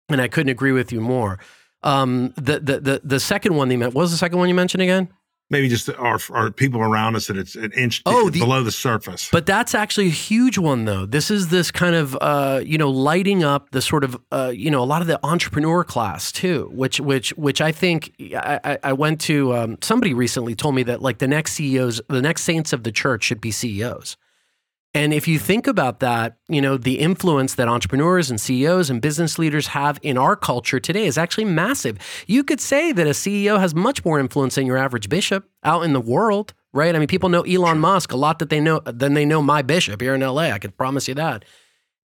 and 0.09 0.21
I 0.21 0.27
couldn't 0.27 0.49
agree 0.49 0.71
with 0.71 0.91
you 0.91 1.01
more. 1.01 1.39
Um, 1.83 2.33
the, 2.35 2.59
the 2.59 2.79
the 2.79 3.01
the 3.03 3.19
second 3.19 3.55
one 3.55 3.69
they 3.69 3.77
meant 3.77 3.93
what 3.93 4.01
was 4.01 4.11
the 4.11 4.17
second 4.17 4.37
one 4.37 4.49
you 4.49 4.55
mentioned 4.55 4.83
again? 4.83 5.09
Maybe 5.49 5.67
just 5.67 5.89
our, 5.89 6.19
our 6.31 6.51
people 6.51 6.81
around 6.81 7.15
us 7.15 7.27
that 7.27 7.37
it's 7.37 7.55
an 7.55 7.71
inch 7.73 8.01
oh, 8.05 8.29
the, 8.29 8.39
below 8.39 8.63
the 8.63 8.71
surface. 8.71 9.29
But 9.31 9.45
that's 9.45 9.73
actually 9.73 10.07
a 10.07 10.11
huge 10.11 10.57
one, 10.57 10.85
though. 10.85 11.05
This 11.05 11.31
is 11.31 11.49
this 11.49 11.71
kind 11.71 11.95
of 11.95 12.17
uh, 12.21 12.61
you 12.63 12.77
know 12.77 12.89
lighting 12.89 13.43
up 13.43 13.71
the 13.71 13.81
sort 13.81 14.03
of 14.03 14.17
uh, 14.31 14.51
you 14.53 14.71
know 14.71 14.81
a 14.81 14.85
lot 14.85 15.01
of 15.01 15.07
the 15.07 15.19
entrepreneur 15.25 15.83
class 15.83 16.31
too, 16.31 16.69
which 16.73 16.99
which 16.99 17.31
which 17.37 17.61
I 17.61 17.71
think 17.71 18.13
I, 18.35 18.77
I 18.83 18.93
went 18.93 19.21
to. 19.21 19.55
Um, 19.55 19.77
somebody 19.81 20.13
recently 20.13 20.55
told 20.55 20.75
me 20.75 20.83
that 20.83 21.01
like 21.01 21.19
the 21.19 21.27
next 21.27 21.53
CEOs, 21.53 22.01
the 22.07 22.21
next 22.21 22.43
saints 22.43 22.73
of 22.73 22.83
the 22.83 22.91
church 22.91 23.23
should 23.23 23.41
be 23.41 23.51
CEOs. 23.51 24.17
And 24.93 25.13
if 25.13 25.27
you 25.27 25.37
think 25.37 25.67
about 25.67 25.99
that, 25.99 26.37
you 26.47 26.61
know, 26.61 26.75
the 26.75 26.99
influence 26.99 27.53
that 27.55 27.67
entrepreneurs 27.67 28.31
and 28.31 28.41
CEOs 28.41 28.89
and 28.89 29.01
business 29.01 29.37
leaders 29.37 29.67
have 29.67 29.99
in 30.01 30.17
our 30.17 30.35
culture 30.35 30.79
today 30.79 31.05
is 31.05 31.17
actually 31.17 31.45
massive. 31.45 31.99
You 32.25 32.43
could 32.43 32.59
say 32.59 32.91
that 32.91 33.05
a 33.05 33.11
CEO 33.11 33.59
has 33.59 33.75
much 33.75 34.03
more 34.03 34.19
influence 34.19 34.55
than 34.55 34.65
your 34.65 34.77
average 34.77 35.07
bishop 35.07 35.47
out 35.63 35.83
in 35.83 35.93
the 35.93 36.01
world, 36.01 36.55
right? 36.73 36.95
I 36.95 36.97
mean, 36.97 37.07
people 37.07 37.29
know 37.29 37.43
Elon 37.43 37.79
Musk 37.79 38.11
a 38.11 38.17
lot 38.17 38.39
that 38.39 38.49
they 38.49 38.59
know 38.59 38.79
than 38.79 39.13
they 39.13 39.25
know 39.25 39.43
my 39.43 39.61
bishop 39.61 40.01
here 40.01 40.15
in 40.15 40.21
LA. 40.21 40.49
I 40.49 40.57
can 40.57 40.71
promise 40.71 41.07
you 41.07 41.13
that. 41.15 41.45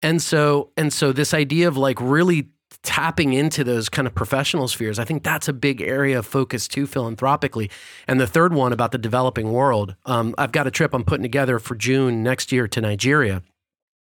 And 0.01 0.21
so 0.21 0.71
and 0.75 0.91
so 0.91 1.13
this 1.13 1.33
idea 1.33 1.69
of 1.69 1.77
like 1.77 2.01
really 2.01 2.49
tapping 2.83 3.31
into 3.33 3.63
those 3.63 3.87
kind 3.87 4.07
of 4.07 4.13
professional 4.13 4.67
spheres. 4.67 4.99
I 4.99 5.05
think 5.05 5.23
that's 5.23 5.47
a 5.47 5.53
big 5.53 5.81
area 5.81 6.19
of 6.19 6.25
focus 6.25 6.67
too, 6.67 6.85
philanthropically. 6.85 7.71
And 8.07 8.19
the 8.19 8.27
third 8.27 8.53
one 8.53 8.73
about 8.73 8.91
the 8.91 8.97
developing 8.97 9.51
world, 9.51 9.95
um, 10.05 10.35
I've 10.37 10.51
got 10.51 10.67
a 10.67 10.71
trip 10.71 10.93
I'm 10.93 11.05
putting 11.05 11.23
together 11.23 11.59
for 11.59 11.75
June 11.75 12.23
next 12.23 12.51
year 12.51 12.67
to 12.67 12.81
Nigeria. 12.81 13.41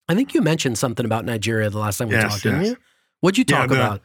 I 0.07 0.15
think 0.15 0.33
you 0.33 0.41
mentioned 0.41 0.77
something 0.77 1.05
about 1.05 1.25
Nigeria 1.25 1.69
the 1.69 1.77
last 1.77 1.99
time 1.99 2.09
we 2.09 2.15
yes, 2.15 2.23
talked, 2.23 2.45
yes. 2.45 2.53
didn't 2.53 2.65
you? 2.65 2.77
What'd 3.21 3.37
you 3.37 3.45
talk 3.45 3.69
yeah, 3.69 3.75
the, 3.75 3.85
about? 3.85 4.01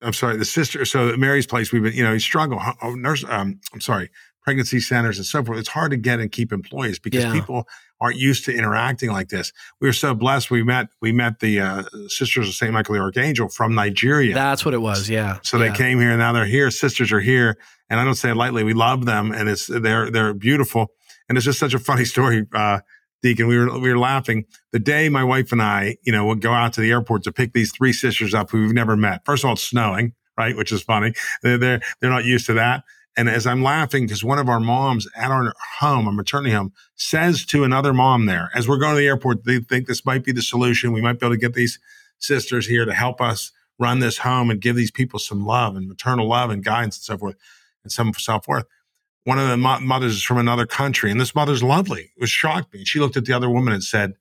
I'm 0.00 0.12
sorry, 0.14 0.36
the 0.36 0.44
sister. 0.44 0.84
So 0.84 1.16
Mary's 1.16 1.46
place, 1.46 1.70
we've 1.70 1.82
been, 1.82 1.92
you 1.92 2.02
know, 2.02 2.16
struggle. 2.18 2.60
Oh, 2.82 2.94
nurse, 2.94 3.24
um, 3.28 3.60
I'm 3.72 3.80
sorry, 3.80 4.10
pregnancy 4.42 4.80
centers 4.80 5.18
and 5.18 5.26
so 5.26 5.44
forth. 5.44 5.58
It's 5.58 5.68
hard 5.68 5.92
to 5.92 5.96
get 5.96 6.20
and 6.20 6.30
keep 6.30 6.52
employees 6.52 6.98
because 6.98 7.24
yeah. 7.24 7.32
people 7.32 7.66
aren't 8.00 8.16
used 8.16 8.44
to 8.44 8.52
interacting 8.52 9.10
like 9.10 9.28
this. 9.28 9.52
We 9.80 9.88
were 9.88 9.92
so 9.92 10.14
blessed. 10.14 10.50
We 10.50 10.62
met 10.62 10.88
we 11.00 11.12
met 11.12 11.38
the 11.38 11.60
uh, 11.60 11.82
Sisters 12.08 12.48
of 12.48 12.54
Saint 12.54 12.72
Michael 12.72 12.94
the 12.94 13.00
Archangel 13.00 13.48
from 13.48 13.74
Nigeria. 13.74 14.34
That's 14.34 14.64
what 14.64 14.74
it 14.74 14.80
was. 14.80 15.08
Yeah. 15.08 15.38
So 15.42 15.56
yeah. 15.56 15.68
they 15.68 15.76
came 15.76 15.98
here. 16.00 16.10
and 16.10 16.18
Now 16.18 16.32
they're 16.32 16.44
here. 16.44 16.70
Sisters 16.70 17.12
are 17.12 17.20
here, 17.20 17.56
and 17.88 18.00
I 18.00 18.04
don't 18.04 18.16
say 18.16 18.30
it 18.30 18.36
lightly. 18.36 18.64
We 18.64 18.74
love 18.74 19.06
them, 19.06 19.32
and 19.32 19.48
it's 19.48 19.66
they're 19.66 20.10
they're 20.10 20.34
beautiful. 20.34 20.88
And 21.28 21.38
it's 21.38 21.44
just 21.44 21.60
such 21.60 21.74
a 21.74 21.78
funny 21.78 22.04
story, 22.14 22.46
uh, 22.52 22.80
Deacon. 23.22 23.46
We 23.46 23.56
were 23.56 23.78
we 23.78 23.88
were 23.88 23.98
laughing 23.98 24.46
the 24.72 24.80
day 24.80 25.08
my 25.08 25.22
wife 25.22 25.52
and 25.52 25.62
I, 25.62 25.96
you 26.02 26.12
know, 26.12 26.26
would 26.26 26.40
go 26.40 26.52
out 26.52 26.72
to 26.74 26.80
the 26.80 26.90
airport 26.90 27.22
to 27.24 27.32
pick 27.32 27.52
these 27.52 27.72
three 27.72 27.92
sisters 27.92 28.34
up 28.34 28.50
who 28.50 28.62
we've 28.62 28.74
never 28.74 28.96
met. 28.96 29.24
First 29.24 29.44
of 29.44 29.48
all, 29.48 29.54
it's 29.54 29.62
snowing, 29.62 30.14
right, 30.36 30.56
which 30.56 30.72
is 30.72 30.82
funny. 30.82 31.14
They're 31.42 31.58
they're, 31.58 31.80
they're 32.00 32.10
not 32.10 32.24
used 32.24 32.46
to 32.46 32.54
that. 32.54 32.82
And 33.16 33.28
as 33.28 33.46
I'm 33.46 33.62
laughing, 33.62 34.06
because 34.06 34.24
one 34.24 34.38
of 34.38 34.48
our 34.48 34.60
moms 34.60 35.06
at 35.14 35.30
our 35.30 35.52
home, 35.80 36.06
our 36.06 36.12
maternity 36.12 36.54
home, 36.54 36.72
says 36.96 37.44
to 37.46 37.62
another 37.64 37.92
mom 37.92 38.26
there, 38.26 38.50
as 38.54 38.66
we're 38.66 38.78
going 38.78 38.94
to 38.94 39.00
the 39.00 39.06
airport, 39.06 39.44
they 39.44 39.58
think 39.58 39.86
this 39.86 40.06
might 40.06 40.24
be 40.24 40.32
the 40.32 40.42
solution. 40.42 40.92
We 40.92 41.02
might 41.02 41.20
be 41.20 41.26
able 41.26 41.34
to 41.34 41.40
get 41.40 41.54
these 41.54 41.78
sisters 42.18 42.66
here 42.66 42.84
to 42.84 42.94
help 42.94 43.20
us 43.20 43.52
run 43.78 43.98
this 43.98 44.18
home 44.18 44.50
and 44.50 44.60
give 44.60 44.76
these 44.76 44.90
people 44.90 45.18
some 45.18 45.44
love 45.44 45.76
and 45.76 45.88
maternal 45.88 46.28
love 46.28 46.50
and 46.50 46.64
guidance 46.64 46.96
and 46.96 47.04
so 47.04 47.18
forth 47.18 47.36
and 47.82 47.92
some 47.92 48.12
self 48.14 48.48
worth. 48.48 48.66
One 49.24 49.38
of 49.38 49.48
the 49.48 49.56
mo- 49.56 49.80
mothers 49.80 50.14
is 50.14 50.22
from 50.22 50.38
another 50.38 50.66
country, 50.66 51.10
and 51.10 51.20
this 51.20 51.34
mother's 51.34 51.62
lovely. 51.62 52.12
It 52.16 52.20
was 52.20 52.30
shocked 52.30 52.72
me. 52.72 52.84
She 52.84 52.98
looked 52.98 53.16
at 53.16 53.24
the 53.24 53.32
other 53.32 53.50
woman 53.50 53.72
and 53.72 53.84
said, 53.84 54.14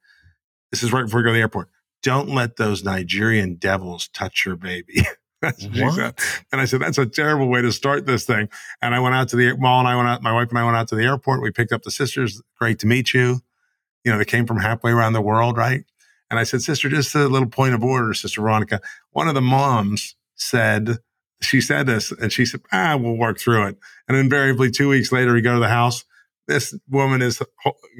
This 0.71 0.83
is 0.83 0.91
right 0.91 1.05
before 1.05 1.19
we 1.19 1.23
go 1.23 1.29
to 1.29 1.33
the 1.33 1.39
airport. 1.39 1.69
Don't 2.03 2.29
let 2.29 2.57
those 2.57 2.83
Nigerian 2.83 3.55
devils 3.55 4.09
touch 4.09 4.45
your 4.45 4.55
baby. 4.55 5.05
That's 5.41 5.65
what 5.65 5.75
she 5.75 5.91
said. 5.91 6.19
And 6.51 6.61
I 6.61 6.65
said, 6.65 6.81
that's 6.81 6.97
a 6.97 7.05
terrible 7.05 7.47
way 7.47 7.61
to 7.61 7.71
start 7.71 8.05
this 8.05 8.25
thing. 8.25 8.49
And 8.81 8.93
I 8.93 8.99
went 8.99 9.15
out 9.15 9.29
to 9.29 9.35
the 9.35 9.57
mall 9.57 9.79
and 9.79 9.87
I 9.87 9.95
went 9.95 10.07
out, 10.07 10.21
my 10.21 10.31
wife 10.31 10.49
and 10.49 10.59
I 10.59 10.63
went 10.63 10.77
out 10.77 10.87
to 10.89 10.95
the 10.95 11.03
airport. 11.03 11.41
We 11.41 11.51
picked 11.51 11.71
up 11.71 11.81
the 11.81 11.91
sisters. 11.91 12.41
Great 12.59 12.79
to 12.79 12.87
meet 12.87 13.13
you. 13.13 13.41
You 14.03 14.11
know, 14.11 14.17
they 14.17 14.25
came 14.25 14.45
from 14.45 14.57
halfway 14.57 14.91
around 14.91 15.13
the 15.13 15.21
world, 15.21 15.57
right? 15.57 15.83
And 16.29 16.39
I 16.39 16.43
said, 16.43 16.61
sister, 16.61 16.89
just 16.89 17.13
a 17.15 17.27
little 17.27 17.49
point 17.49 17.73
of 17.73 17.83
order, 17.83 18.13
sister 18.13 18.41
Veronica. 18.41 18.81
One 19.11 19.27
of 19.27 19.35
the 19.35 19.41
moms 19.41 20.15
said, 20.35 20.99
she 21.41 21.59
said 21.59 21.87
this 21.87 22.11
and 22.11 22.31
she 22.31 22.45
said, 22.45 22.61
ah, 22.71 22.97
we'll 22.99 23.17
work 23.17 23.39
through 23.39 23.67
it. 23.67 23.77
And 24.07 24.15
invariably 24.15 24.71
two 24.71 24.89
weeks 24.89 25.11
later, 25.11 25.33
we 25.33 25.41
go 25.41 25.55
to 25.55 25.59
the 25.59 25.69
house 25.69 26.05
this 26.47 26.77
woman 26.89 27.21
is 27.21 27.41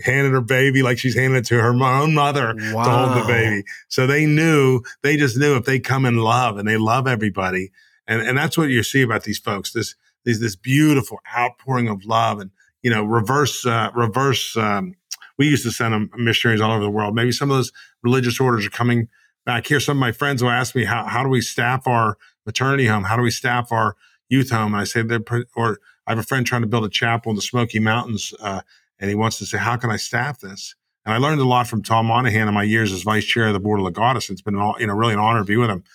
handing 0.03 0.33
her 0.33 0.41
baby 0.41 0.83
like 0.83 0.97
she's 0.97 1.15
handing 1.15 1.39
it 1.39 1.45
to 1.45 1.55
her 1.55 1.71
own 1.71 2.13
mother 2.13 2.53
wow. 2.73 2.83
to 2.83 2.89
hold 2.89 3.23
the 3.23 3.27
baby. 3.27 3.63
So 3.87 4.07
they 4.07 4.25
knew, 4.25 4.81
they 5.03 5.17
just 5.17 5.37
knew 5.37 5.55
if 5.55 5.65
they 5.65 5.79
come 5.79 6.05
in 6.05 6.17
love 6.17 6.57
and 6.57 6.67
they 6.67 6.77
love 6.77 7.07
everybody. 7.07 7.71
And, 8.07 8.21
and 8.21 8.37
that's 8.37 8.57
what 8.57 8.69
you 8.69 8.83
see 8.83 9.03
about 9.03 9.23
these 9.23 9.39
folks, 9.39 9.71
this, 9.71 9.95
this, 10.25 10.39
this 10.39 10.55
beautiful 10.55 11.19
outpouring 11.35 11.87
of 11.87 12.03
love 12.03 12.39
and, 12.39 12.51
you 12.81 12.89
know, 12.89 13.03
reverse, 13.03 13.65
uh, 13.65 13.91
reverse, 13.95 14.57
um, 14.57 14.95
we 15.37 15.47
used 15.47 15.63
to 15.63 15.71
send 15.71 15.93
them 15.93 16.09
missionaries 16.17 16.61
all 16.61 16.71
over 16.71 16.83
the 16.83 16.89
world. 16.89 17.15
Maybe 17.15 17.31
some 17.31 17.49
of 17.49 17.57
those 17.57 17.71
religious 18.03 18.39
orders 18.39 18.65
are 18.65 18.71
coming 18.71 19.07
back 19.45 19.65
here. 19.67 19.79
Some 19.79 19.97
of 19.97 20.01
my 20.01 20.11
friends 20.11 20.43
will 20.43 20.49
ask 20.49 20.75
me, 20.75 20.85
how, 20.85 21.05
how 21.05 21.23
do 21.23 21.29
we 21.29 21.41
staff 21.41 21.87
our 21.87 22.17
maternity 22.45 22.87
home? 22.87 23.05
How 23.05 23.15
do 23.15 23.23
we 23.23 23.31
staff 23.31 23.71
our 23.71 23.95
youth 24.29 24.51
home? 24.51 24.73
And 24.73 24.81
I 24.81 24.83
say 24.83 25.03
they're, 25.03 25.21
or 25.55 25.79
I 26.11 26.15
have 26.15 26.19
a 26.19 26.27
friend 26.27 26.45
trying 26.45 26.63
to 26.63 26.67
build 26.67 26.83
a 26.83 26.89
chapel 26.89 27.29
in 27.29 27.37
the 27.37 27.41
Smoky 27.41 27.79
Mountains, 27.79 28.33
uh, 28.41 28.59
and 28.99 29.09
he 29.09 29.15
wants 29.15 29.37
to 29.37 29.45
say, 29.45 29.57
how 29.57 29.77
can 29.77 29.89
I 29.89 29.95
staff 29.95 30.41
this? 30.41 30.75
And 31.05 31.13
I 31.13 31.19
learned 31.19 31.39
a 31.39 31.45
lot 31.45 31.67
from 31.67 31.81
Tom 31.81 32.07
Monaghan 32.07 32.49
in 32.49 32.53
my 32.53 32.63
years 32.63 32.91
as 32.91 33.03
vice 33.03 33.23
chair 33.23 33.47
of 33.47 33.53
the 33.53 33.61
board 33.61 33.79
of 33.79 33.85
Legatus. 33.85 34.29
It's 34.29 34.41
been, 34.41 34.55
you 34.77 34.87
know, 34.87 34.93
really 34.93 35.13
an 35.13 35.19
honor 35.19 35.39
to 35.39 35.45
be 35.45 35.55
with 35.55 35.69
him 35.69 35.85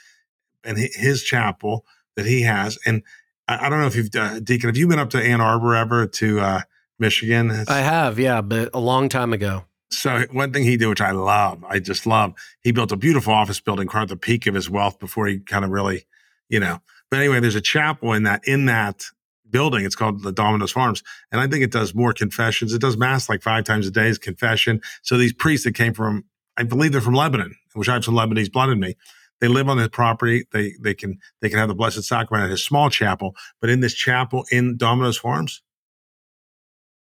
and 0.65 0.79
his 0.79 1.23
chapel 1.23 1.85
that 2.15 2.25
he 2.25 2.43
has. 2.43 2.79
And 2.87 3.03
I, 3.47 3.67
I 3.67 3.69
don't 3.69 3.79
know 3.79 3.87
if 3.87 3.95
you've, 3.95 4.09
uh, 4.17 4.41
Deacon, 4.41 4.71
have 4.71 4.79
you 4.79 4.89
been 4.89 4.99
up 4.99 5.11
to 5.11 5.23
Ann 5.23 5.43
Arbor 5.43 5.75
ever 5.75 6.07
to 6.07 6.41
uh, 6.41 6.61
Michigan? 6.99 7.51
It's, 7.51 7.71
I 7.71 7.81
have, 7.81 8.19
yeah, 8.19 8.41
but 8.41 8.71
a 8.73 8.81
long 8.81 9.11
time 9.11 9.35
ago. 9.35 9.67
So 9.91 10.25
one 10.33 10.51
thing 10.51 10.65
he 10.65 10.79
did, 10.79 10.87
which 10.87 11.03
I 11.03 11.11
love, 11.11 11.63
I 11.69 11.79
just 11.79 12.07
love, 12.07 12.33
he 12.63 12.73
built 12.73 12.91
a 12.91 12.97
beautiful 12.97 13.35
office 13.35 13.61
building, 13.61 13.87
at 13.93 14.09
the 14.09 14.17
peak 14.17 14.47
of 14.47 14.55
his 14.55 14.71
wealth 14.71 14.99
before 14.99 15.27
he 15.27 15.41
kind 15.41 15.63
of 15.63 15.71
really, 15.71 16.07
you 16.49 16.59
know. 16.59 16.81
But 17.11 17.21
anyway, 17.21 17.39
there's 17.41 17.55
a 17.55 17.61
chapel 17.61 18.15
in 18.15 18.23
that 18.23 18.49
in 18.49 18.65
that 18.65 19.05
building. 19.51 19.85
It's 19.85 19.95
called 19.95 20.23
the 20.23 20.33
Domino's 20.33 20.73
Farms. 20.73 21.03
And 21.31 21.41
I 21.41 21.47
think 21.47 21.63
it 21.63 21.71
does 21.71 21.95
more 21.95 22.13
confessions. 22.13 22.73
It 22.73 22.81
does 22.81 22.97
mass 22.97 23.29
like 23.29 23.43
five 23.43 23.65
times 23.65 23.87
a 23.87 23.91
day 23.91 24.09
is 24.09 24.19
confession. 24.19 24.81
So 25.03 25.17
these 25.17 25.33
priests 25.33 25.65
that 25.65 25.75
came 25.75 25.95
from, 25.95 26.25
I 26.57 26.63
believe 26.65 26.93
they're 26.93 27.01
from 27.01 27.15
Lebanon, 27.15 27.55
which 27.75 27.89
I 27.89 27.95
have 27.95 28.05
some 28.05 28.15
Lebanese 28.15 28.51
blood 28.51 28.71
in 28.71 28.81
me. 28.81 28.97
They 29.41 29.49
live 29.49 29.69
on 29.69 29.77
the 29.77 29.91
property. 29.91 30.45
They, 30.53 30.73
they 30.81 30.95
can, 30.95 31.19
they 31.41 31.49
can 31.49 31.59
have 31.59 31.69
the 31.69 31.75
Blessed 31.75 32.03
Sacrament 32.03 32.45
at 32.45 32.51
his 32.51 32.65
small 32.65 32.89
chapel, 32.89 33.37
but 33.61 33.69
in 33.69 33.81
this 33.81 33.95
chapel 33.95 34.47
in 34.51 34.77
Domino's 34.77 35.19
Farms, 35.19 35.63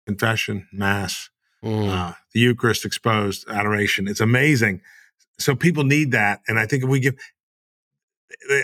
confession, 0.05 0.67
mass, 0.71 1.29
mm. 1.63 1.89
uh, 1.89 2.13
the 2.33 2.39
Eucharist 2.39 2.85
exposed, 2.85 3.47
adoration. 3.49 4.07
It's 4.07 4.19
amazing. 4.19 4.81
So 5.39 5.55
people 5.55 5.83
need 5.83 6.11
that. 6.11 6.41
And 6.47 6.59
I 6.59 6.67
think 6.67 6.83
if 6.83 6.89
we 6.89 6.99
give, 6.99 7.15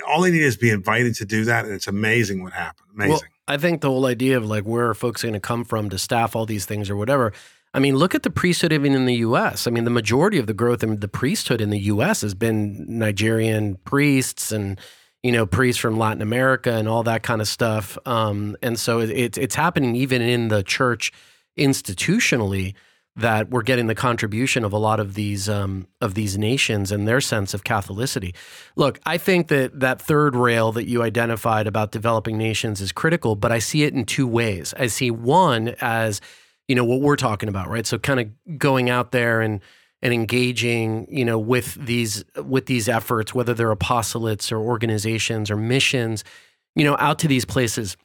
all 0.08 0.22
they 0.22 0.32
need 0.32 0.44
is 0.44 0.58
be 0.58 0.70
invited 0.70 1.16
to 1.16 1.26
do 1.26 1.46
that. 1.46 1.66
And 1.66 1.74
it's 1.74 1.88
amazing 1.88 2.44
what 2.44 2.54
happened. 2.54 2.90
Amazing. 2.94 3.12
Well, 3.12 3.22
I 3.48 3.58
think 3.58 3.82
the 3.82 3.90
whole 3.90 4.06
idea 4.06 4.38
of 4.38 4.46
like 4.46 4.64
where 4.64 4.90
are 4.90 4.94
folks 4.94 5.22
going 5.22 5.34
to 5.34 5.40
come 5.40 5.64
from 5.64 5.90
to 5.90 5.98
staff 5.98 6.36
all 6.36 6.46
these 6.46 6.66
things 6.66 6.90
or 6.90 6.96
whatever. 6.96 7.34
I 7.74 7.80
mean, 7.80 7.96
look 7.96 8.16
at 8.16 8.24
the 8.24 8.30
priesthood 8.30 8.74
even 8.74 8.94
in 8.94 9.06
the 9.06 9.16
U.S. 9.16 9.68
I 9.68 9.72
mean, 9.72 9.84
the 9.84 9.90
majority 9.90 10.38
of 10.38 10.48
the 10.48 10.54
growth 10.54 10.84
in 10.84 11.00
the 11.00 11.08
priesthood 11.08 11.62
in 11.62 11.70
the 11.70 11.80
U.S. 11.80 12.22
has 12.22 12.34
been 12.34 12.86
Nigerian 12.88 13.76
priests 13.84 14.52
and 14.52 14.80
you 15.24 15.32
know, 15.32 15.46
priests 15.46 15.82
from 15.82 15.98
Latin 15.98 16.22
America 16.22 16.72
and 16.72 16.88
all 16.88 17.04
that 17.04 17.24
kind 17.24 17.42
of 17.42 17.48
stuff. 17.48 17.98
Um, 18.06 18.56
and 18.62 18.80
so 18.80 19.00
it, 19.00 19.10
it, 19.10 19.38
it's 19.38 19.56
happening 19.56 19.96
even 19.96 20.22
in 20.22 20.48
the 20.48 20.64
church 20.64 21.12
institutionally 21.58 22.76
that 23.18 23.50
we're 23.50 23.64
getting 23.64 23.88
the 23.88 23.96
contribution 23.96 24.64
of 24.64 24.72
a 24.72 24.78
lot 24.78 25.00
of 25.00 25.16
these 25.16 25.50
um, 25.50 25.88
of 26.00 26.14
these 26.14 26.38
nations 26.38 26.92
and 26.92 27.08
their 27.08 27.20
sense 27.20 27.54
of 27.54 27.64
Catholicity. 27.64 28.34
Look, 28.76 29.00
I 29.06 29.18
think 29.18 29.48
that 29.48 29.80
that 29.80 30.02
third 30.02 30.36
rail 30.36 30.72
that 30.74 30.88
you 30.88 31.02
identified 31.02 31.68
about 31.68 31.92
developing 31.92 32.38
nations 32.38 32.80
is 32.80 32.92
critical, 32.92 33.36
but 33.36 33.52
I 33.52 33.60
see 33.60 33.84
it 33.84 33.94
in 33.94 34.06
two 34.06 34.28
ways. 34.28 34.74
I 34.78 34.88
see 34.88 35.10
one 35.12 35.76
as 35.82 36.22
you 36.68 36.76
know 36.76 36.86
what 36.86 37.02
we're 37.02 37.16
talking 37.16 37.50
about, 37.50 37.70
right? 37.70 37.88
So 37.88 37.98
kind 37.98 38.20
of 38.20 38.58
going 38.60 38.90
out 38.90 39.12
there 39.12 39.42
and 39.42 39.62
and 40.04 40.14
engaging, 40.14 41.08
you 41.10 41.26
know, 41.26 41.40
with 41.40 41.74
these 41.74 42.24
with 42.44 42.68
these 42.68 42.88
efforts, 42.88 43.34
whether 43.34 43.56
they're 43.56 43.76
apostolates 43.76 44.52
or 44.52 44.60
organizations 44.60 45.50
or 45.50 45.58
missions, 45.58 46.24
you 46.76 46.84
know, 46.84 46.96
out 47.00 47.18
to 47.20 47.28
these 47.28 47.46
places. 47.46 47.98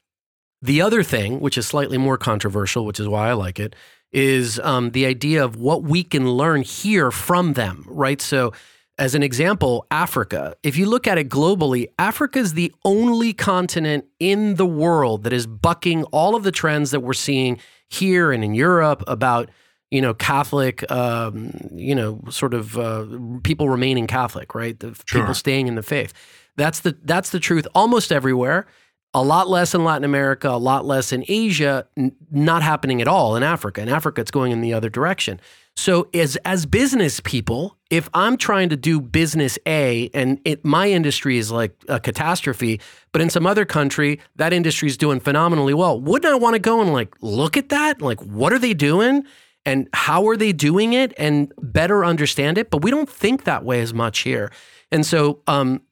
The 0.63 0.81
other 0.81 1.03
thing, 1.03 1.41
which 1.41 1.59
is 1.59 1.67
slightly 1.67 1.99
more 1.99 2.17
controversial, 2.17 2.87
which 2.87 3.01
is 3.01 3.09
why 3.09 3.29
I 3.29 3.33
like 3.33 3.59
it, 3.59 3.75
is 4.13 4.61
um, 4.61 4.91
the 4.91 5.07
idea 5.07 5.45
of 5.45 5.57
what 5.57 5.83
we 5.83 6.05
can 6.05 6.31
learn 6.31 6.63
here 6.63 7.11
from 7.11 7.55
them, 7.55 7.85
right? 7.89 8.21
So, 8.21 8.53
as 8.99 9.15
an 9.15 9.23
example, 9.23 9.87
Africa. 9.91 10.55
If 10.63 10.77
you 10.77 10.87
look 10.87 11.07
at 11.07 11.17
it 11.17 11.29
globally, 11.29 11.87
Africa 11.99 12.39
is 12.39 12.53
the 12.55 12.73
only 12.85 13.33
continent 13.33 14.05
in 14.21 14.57
the 14.57 14.67
world 14.67 15.25
that 15.25 15.33
is 15.33 15.47
bucking 15.47 16.05
all 16.05 16.37
of 16.37 16.45
the 16.45 16.53
trends 16.53 16.91
that 16.91 17.01
we're 17.01 17.15
seeing 17.15 17.59
here 17.89 18.33
and 18.33 18.45
in 18.45 18.55
Europe 18.55 19.03
about 19.07 19.49
you 19.91 20.01
know 20.01 20.13
Catholic, 20.15 20.91
um, 20.91 21.53
you 21.73 21.95
know, 21.95 22.21
sort 22.29 22.55
of 22.55 22.79
uh, 22.79 23.07
people 23.43 23.69
remaining 23.69 24.07
Catholic, 24.07 24.55
right? 24.55 24.79
The 24.79 24.95
sure. 25.07 25.21
people 25.21 25.35
staying 25.35 25.69
in 25.69 25.75
the 25.75 25.83
faith. 25.83 26.13
That's 26.57 26.81
the 26.81 26.97
that's 27.03 27.31
the 27.31 27.41
truth 27.41 27.67
almost 27.75 28.13
everywhere 28.13 28.67
a 29.15 29.23
lot 29.23 29.49
less 29.49 29.75
in 29.75 29.85
Latin 29.85 30.05
America, 30.05 30.49
a 30.49 30.57
lot 30.57 30.87
less 30.87 31.13
in 31.13 31.25
Asia, 31.29 31.87
n- 31.97 32.13
not 32.31 32.63
happening 32.63 33.03
at 33.03 33.09
all 33.09 33.37
in 33.37 33.43
Africa. 33.43 33.83
In 33.83 33.89
Africa, 33.89 34.21
it's 34.21 34.31
going 34.31 34.53
in 34.53 34.61
the 34.63 34.73
other 34.73 34.89
direction. 34.89 35.41
So, 35.75 36.09
as 36.13 36.37
as 36.45 36.67
business 36.67 37.21
people, 37.21 37.77
if 37.91 38.09
I'm 38.13 38.37
trying 38.37 38.69
to 38.71 38.77
do 38.77 39.01
business 39.01 39.59
A 39.67 40.11
and 40.13 40.39
it, 40.45 40.65
my 40.65 40.91
industry 40.91 41.39
is 41.39 41.51
like 41.51 41.75
a 41.89 41.99
catastrophe, 41.99 42.81
but 43.11 43.23
in 43.23 43.31
some 43.31 43.47
other 43.47 43.65
country 43.65 44.21
that 44.37 44.53
industry 44.53 44.89
is 44.89 44.97
doing 44.97 45.21
phenomenally 45.21 45.75
well, 45.75 46.01
wouldn't 46.01 46.31
I 46.31 46.37
want 46.37 46.55
to 46.55 46.59
go 46.61 46.81
and 46.81 46.93
like 46.93 47.15
look 47.23 47.57
at 47.57 47.71
that? 47.71 48.03
Like, 48.03 48.21
what 48.21 48.53
are 48.53 48.59
they 48.59 48.75
doing? 48.75 49.25
And 49.65 49.89
how 49.93 50.27
are 50.29 50.37
they 50.37 50.53
doing 50.53 50.93
it 50.93 51.15
and 51.17 51.53
better 51.59 52.05
understand 52.05 52.59
it? 52.59 52.71
But 52.71 52.83
we 52.83 52.91
don't 52.91 53.09
think 53.09 53.45
that 53.45 53.65
way 53.65 53.81
as 53.81 53.95
much 53.95 54.21
here. 54.21 54.51
And 54.91 55.07
so, 55.07 55.41
um, 55.47 55.83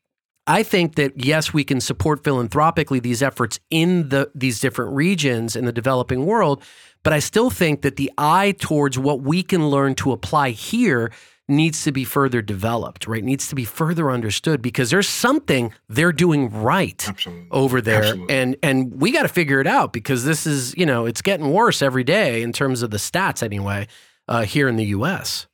I 0.50 0.64
think 0.64 0.96
that 0.96 1.24
yes, 1.24 1.54
we 1.54 1.62
can 1.62 1.80
support 1.80 2.24
philanthropically 2.24 2.98
these 2.98 3.22
efforts 3.22 3.60
in 3.70 4.08
the 4.08 4.32
these 4.34 4.58
different 4.58 4.92
regions 4.92 5.54
in 5.54 5.64
the 5.64 5.72
developing 5.72 6.26
world, 6.26 6.60
but 7.04 7.12
I 7.12 7.20
still 7.20 7.50
think 7.50 7.82
that 7.82 7.94
the 7.94 8.10
eye 8.18 8.56
towards 8.58 8.98
what 8.98 9.20
we 9.20 9.44
can 9.44 9.68
learn 9.68 9.94
to 9.96 10.10
apply 10.10 10.50
here 10.50 11.12
needs 11.46 11.84
to 11.84 11.92
be 11.92 12.02
further 12.02 12.42
developed, 12.42 13.06
right? 13.06 13.22
Needs 13.22 13.46
to 13.46 13.54
be 13.54 13.64
further 13.64 14.10
understood 14.10 14.60
because 14.60 14.90
there's 14.90 15.08
something 15.08 15.72
they're 15.88 16.12
doing 16.12 16.50
right 16.50 17.08
Absolutely. 17.08 17.46
over 17.52 17.80
there. 17.80 18.02
Absolutely. 18.02 18.34
And 18.34 18.56
and 18.60 19.00
we 19.00 19.12
got 19.12 19.22
to 19.22 19.28
figure 19.28 19.60
it 19.60 19.68
out 19.68 19.92
because 19.92 20.24
this 20.24 20.48
is, 20.48 20.76
you 20.76 20.84
know, 20.84 21.06
it's 21.06 21.22
getting 21.22 21.52
worse 21.52 21.80
every 21.80 22.02
day 22.02 22.42
in 22.42 22.52
terms 22.52 22.82
of 22.82 22.90
the 22.90 22.96
stats 22.96 23.44
anyway, 23.44 23.86
uh, 24.26 24.42
here 24.42 24.68
in 24.68 24.74
the 24.74 24.86
US. 24.86 25.46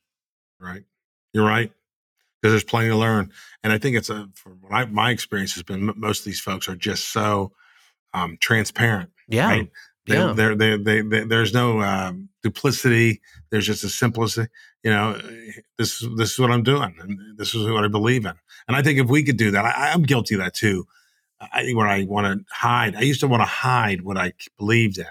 Right. 0.58 0.84
You're 1.34 1.44
right 1.44 1.70
because 2.40 2.52
there's 2.52 2.64
plenty 2.64 2.88
to 2.88 2.96
learn. 2.96 3.32
And 3.62 3.72
I 3.72 3.78
think 3.78 3.96
it's 3.96 4.10
a, 4.10 4.28
from 4.34 4.58
what 4.60 4.72
I, 4.72 4.84
my 4.86 5.10
experience 5.10 5.54
has 5.54 5.62
been, 5.62 5.92
most 5.96 6.20
of 6.20 6.24
these 6.24 6.40
folks 6.40 6.68
are 6.68 6.76
just 6.76 7.12
so 7.12 7.52
um, 8.14 8.36
transparent. 8.40 9.10
Yeah. 9.28 9.48
Right? 9.48 9.70
They, 10.06 10.14
yeah. 10.14 10.32
They're, 10.34 10.54
they 10.54 10.76
they 10.76 11.00
they 11.00 11.24
there's 11.24 11.52
no 11.52 11.80
um, 11.80 12.28
duplicity. 12.42 13.20
There's 13.50 13.66
just 13.66 13.82
a 13.82 13.88
simplicity. 13.88 14.48
You 14.84 14.92
know, 14.92 15.20
this 15.78 16.06
this 16.16 16.32
is 16.32 16.38
what 16.38 16.52
I'm 16.52 16.62
doing, 16.62 16.94
and 17.00 17.36
this 17.36 17.56
is 17.56 17.68
what 17.68 17.84
I 17.84 17.88
believe 17.88 18.24
in. 18.24 18.34
And 18.68 18.76
I 18.76 18.82
think 18.82 19.00
if 19.00 19.08
we 19.08 19.24
could 19.24 19.36
do 19.36 19.50
that, 19.50 19.64
I, 19.64 19.90
I'm 19.90 20.04
guilty 20.04 20.36
of 20.36 20.40
that 20.40 20.54
too. 20.54 20.86
I, 21.40 21.72
where 21.72 21.88
I 21.88 22.04
want 22.04 22.26
to 22.26 22.44
hide. 22.54 22.94
I 22.94 23.00
used 23.00 23.20
to 23.20 23.26
want 23.26 23.40
to 23.40 23.46
hide 23.46 24.02
what 24.02 24.16
I 24.16 24.32
believed 24.56 24.98
in, 24.98 25.06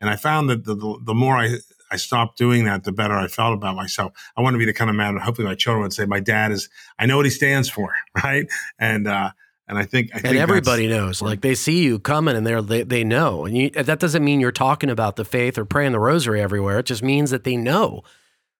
and 0.00 0.10
I 0.10 0.16
found 0.16 0.50
that 0.50 0.64
the, 0.64 0.74
the, 0.74 0.98
the 1.00 1.14
more 1.14 1.36
I 1.36 1.58
I 1.94 1.96
stopped 1.96 2.36
doing 2.36 2.64
that, 2.64 2.82
the 2.82 2.90
better 2.90 3.14
I 3.14 3.28
felt 3.28 3.54
about 3.54 3.76
myself. 3.76 4.12
I 4.36 4.42
want 4.42 4.54
to 4.54 4.58
be 4.58 4.64
the 4.64 4.72
kind 4.72 4.90
of 4.90 4.96
man, 4.96 5.16
hopefully 5.16 5.46
my 5.46 5.54
children 5.54 5.84
would 5.84 5.92
say, 5.92 6.06
my 6.06 6.18
dad 6.18 6.50
is, 6.50 6.68
I 6.98 7.06
know 7.06 7.16
what 7.16 7.24
he 7.24 7.30
stands 7.30 7.68
for. 7.68 7.94
Right. 8.24 8.46
And, 8.78 9.06
uh, 9.06 9.30
and 9.68 9.76
I 9.78 9.84
think, 9.84 10.10
I 10.14 10.20
and 10.24 10.38
everybody 10.38 10.88
knows, 10.88 11.20
like 11.20 11.40
they 11.40 11.54
see 11.54 11.84
you 11.84 11.98
coming 11.98 12.36
and 12.36 12.46
they're, 12.46 12.62
they, 12.62 12.82
they 12.82 13.04
know. 13.04 13.44
And 13.44 13.56
you, 13.56 13.70
that 13.70 13.98
doesn't 13.98 14.24
mean 14.24 14.40
you're 14.40 14.52
talking 14.52 14.88
about 14.90 15.16
the 15.16 15.24
faith 15.24 15.58
or 15.58 15.64
praying 15.64 15.92
the 15.92 16.00
rosary 16.00 16.40
everywhere. 16.40 16.78
It 16.78 16.86
just 16.86 17.02
means 17.02 17.30
that 17.30 17.44
they 17.44 17.56
know. 17.56 18.02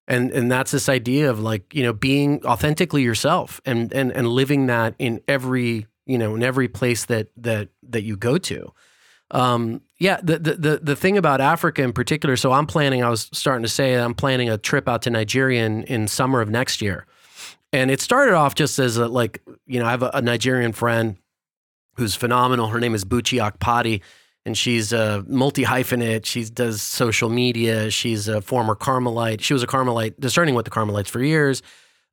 And, 0.07 0.30
and 0.32 0.51
that's 0.51 0.70
this 0.70 0.89
idea 0.89 1.30
of 1.30 1.41
like, 1.41 1.74
you 1.74 1.82
know, 1.82 1.93
being 1.93 2.45
authentically 2.45 3.03
yourself 3.03 3.61
and, 3.64 3.93
and, 3.93 4.12
and 4.12 4.28
living 4.28 4.66
that 4.66 4.95
in 4.99 5.20
every, 5.26 5.87
you 6.05 6.18
know, 6.18 6.35
in 6.35 6.43
every 6.43 6.68
place 6.68 7.07
that, 7.07 7.28
that, 7.39 7.68
that 7.89 8.03
you 8.03 8.16
go 8.16 8.39
to. 8.39 8.72
Um, 9.30 9.80
yeah, 9.98 10.20
the, 10.22 10.38
the, 10.38 10.54
the 10.54 10.80
the 10.82 10.96
thing 10.96 11.16
about 11.16 11.40
Africa 11.40 11.82
in 11.82 11.92
particular. 11.92 12.36
So 12.36 12.52
I'm 12.52 12.66
planning. 12.66 13.02
I 13.02 13.08
was 13.08 13.30
starting 13.32 13.62
to 13.62 13.68
say 13.68 13.94
I'm 13.94 14.14
planning 14.14 14.50
a 14.50 14.58
trip 14.58 14.88
out 14.88 15.02
to 15.02 15.10
Nigeria 15.10 15.64
in, 15.64 15.84
in 15.84 16.08
summer 16.08 16.40
of 16.40 16.50
next 16.50 16.82
year, 16.82 17.06
and 17.72 17.90
it 17.90 18.00
started 18.00 18.34
off 18.34 18.54
just 18.54 18.78
as 18.78 18.96
a 18.96 19.08
like 19.08 19.40
you 19.66 19.80
know 19.80 19.86
I 19.86 19.90
have 19.90 20.02
a, 20.02 20.10
a 20.14 20.22
Nigerian 20.22 20.72
friend 20.72 21.16
who's 21.94 22.14
phenomenal. 22.14 22.68
Her 22.68 22.80
name 22.80 22.94
is 22.94 23.04
Buchi 23.04 23.40
Akpati, 23.40 24.02
and 24.44 24.58
she's 24.58 24.92
a 24.92 25.24
multi 25.26 25.64
hyphenate. 25.64 26.26
She 26.26 26.44
does 26.44 26.82
social 26.82 27.28
media. 27.28 27.90
She's 27.90 28.28
a 28.28 28.40
former 28.40 28.74
Carmelite. 28.74 29.40
She 29.40 29.54
was 29.54 29.62
a 29.62 29.66
Carmelite, 29.66 30.20
discerning 30.20 30.54
with 30.54 30.64
the 30.64 30.70
Carmelites 30.70 31.08
for 31.08 31.22
years. 31.22 31.62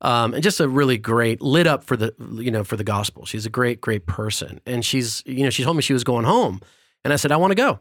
Um, 0.01 0.33
and 0.33 0.41
just 0.41 0.59
a 0.59 0.67
really 0.67 0.97
great 0.97 1.41
lit 1.41 1.67
up 1.67 1.83
for 1.83 1.95
the 1.95 2.13
you 2.33 2.49
know 2.49 2.63
for 2.63 2.75
the 2.75 2.83
gospel. 2.83 3.25
She's 3.25 3.45
a 3.45 3.51
great 3.51 3.81
great 3.81 4.07
person, 4.07 4.59
and 4.65 4.83
she's 4.83 5.21
you 5.25 5.43
know 5.43 5.49
she 5.49 5.63
told 5.63 5.75
me 5.75 5.83
she 5.83 5.93
was 5.93 6.03
going 6.03 6.25
home, 6.25 6.61
and 7.03 7.13
I 7.13 7.15
said, 7.15 7.31
I 7.31 7.37
want 7.37 7.51
to 7.51 7.55
go. 7.55 7.79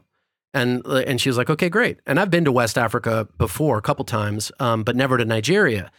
And, 0.53 0.85
and 0.85 1.21
she 1.21 1.29
was 1.29 1.37
like, 1.37 1.49
okay, 1.49 1.69
great. 1.69 1.99
And 2.05 2.19
I've 2.19 2.29
been 2.29 2.45
to 2.45 2.51
West 2.51 2.77
Africa 2.77 3.27
before 3.37 3.77
a 3.77 3.81
couple 3.81 4.03
times, 4.03 4.51
um, 4.59 4.83
but 4.83 4.95
never 4.95 5.17
to 5.17 5.23
Nigeria. 5.23 5.91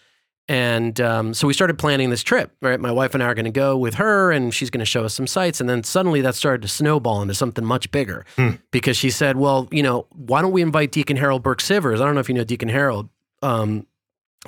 And 0.48 1.00
um, 1.00 1.34
so 1.34 1.46
we 1.46 1.54
started 1.54 1.78
planning 1.78 2.10
this 2.10 2.22
trip, 2.22 2.50
right? 2.60 2.78
My 2.78 2.90
wife 2.90 3.14
and 3.14 3.22
I 3.22 3.26
are 3.26 3.34
going 3.34 3.44
to 3.46 3.50
go 3.50 3.76
with 3.78 3.94
her, 3.94 4.32
and 4.32 4.52
she's 4.52 4.70
going 4.70 4.80
to 4.80 4.84
show 4.84 5.04
us 5.04 5.14
some 5.14 5.26
sites. 5.26 5.60
And 5.60 5.68
then 5.68 5.84
suddenly 5.84 6.20
that 6.22 6.34
started 6.34 6.62
to 6.62 6.68
snowball 6.68 7.22
into 7.22 7.32
something 7.32 7.64
much 7.64 7.90
bigger 7.90 8.26
hmm. 8.36 8.50
because 8.70 8.96
she 8.96 9.08
said, 9.08 9.36
well, 9.36 9.68
you 9.70 9.82
know, 9.82 10.06
why 10.10 10.42
don't 10.42 10.52
we 10.52 10.60
invite 10.60 10.90
Deacon 10.90 11.16
Harold 11.16 11.42
Burke 11.42 11.62
Sivers? 11.62 12.00
I 12.00 12.04
don't 12.04 12.14
know 12.14 12.20
if 12.20 12.28
you 12.28 12.34
know 12.34 12.44
Deacon 12.44 12.68
Harold, 12.68 13.08
um, 13.40 13.86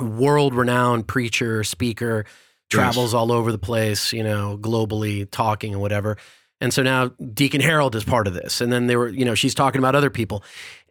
world 0.00 0.54
renowned 0.54 1.06
preacher, 1.06 1.62
speaker, 1.62 2.26
travels 2.68 3.12
yes. 3.12 3.14
all 3.14 3.30
over 3.30 3.52
the 3.52 3.58
place, 3.58 4.12
you 4.12 4.24
know, 4.24 4.58
globally 4.60 5.30
talking 5.30 5.72
and 5.72 5.80
whatever. 5.80 6.16
And 6.64 6.72
so 6.72 6.82
now 6.82 7.08
Deacon 7.34 7.60
Harold 7.60 7.94
is 7.94 8.04
part 8.04 8.26
of 8.26 8.32
this. 8.32 8.62
And 8.62 8.72
then 8.72 8.86
they 8.86 8.96
were, 8.96 9.08
you 9.08 9.26
know, 9.26 9.34
she's 9.34 9.54
talking 9.54 9.78
about 9.78 9.94
other 9.94 10.08
people. 10.08 10.42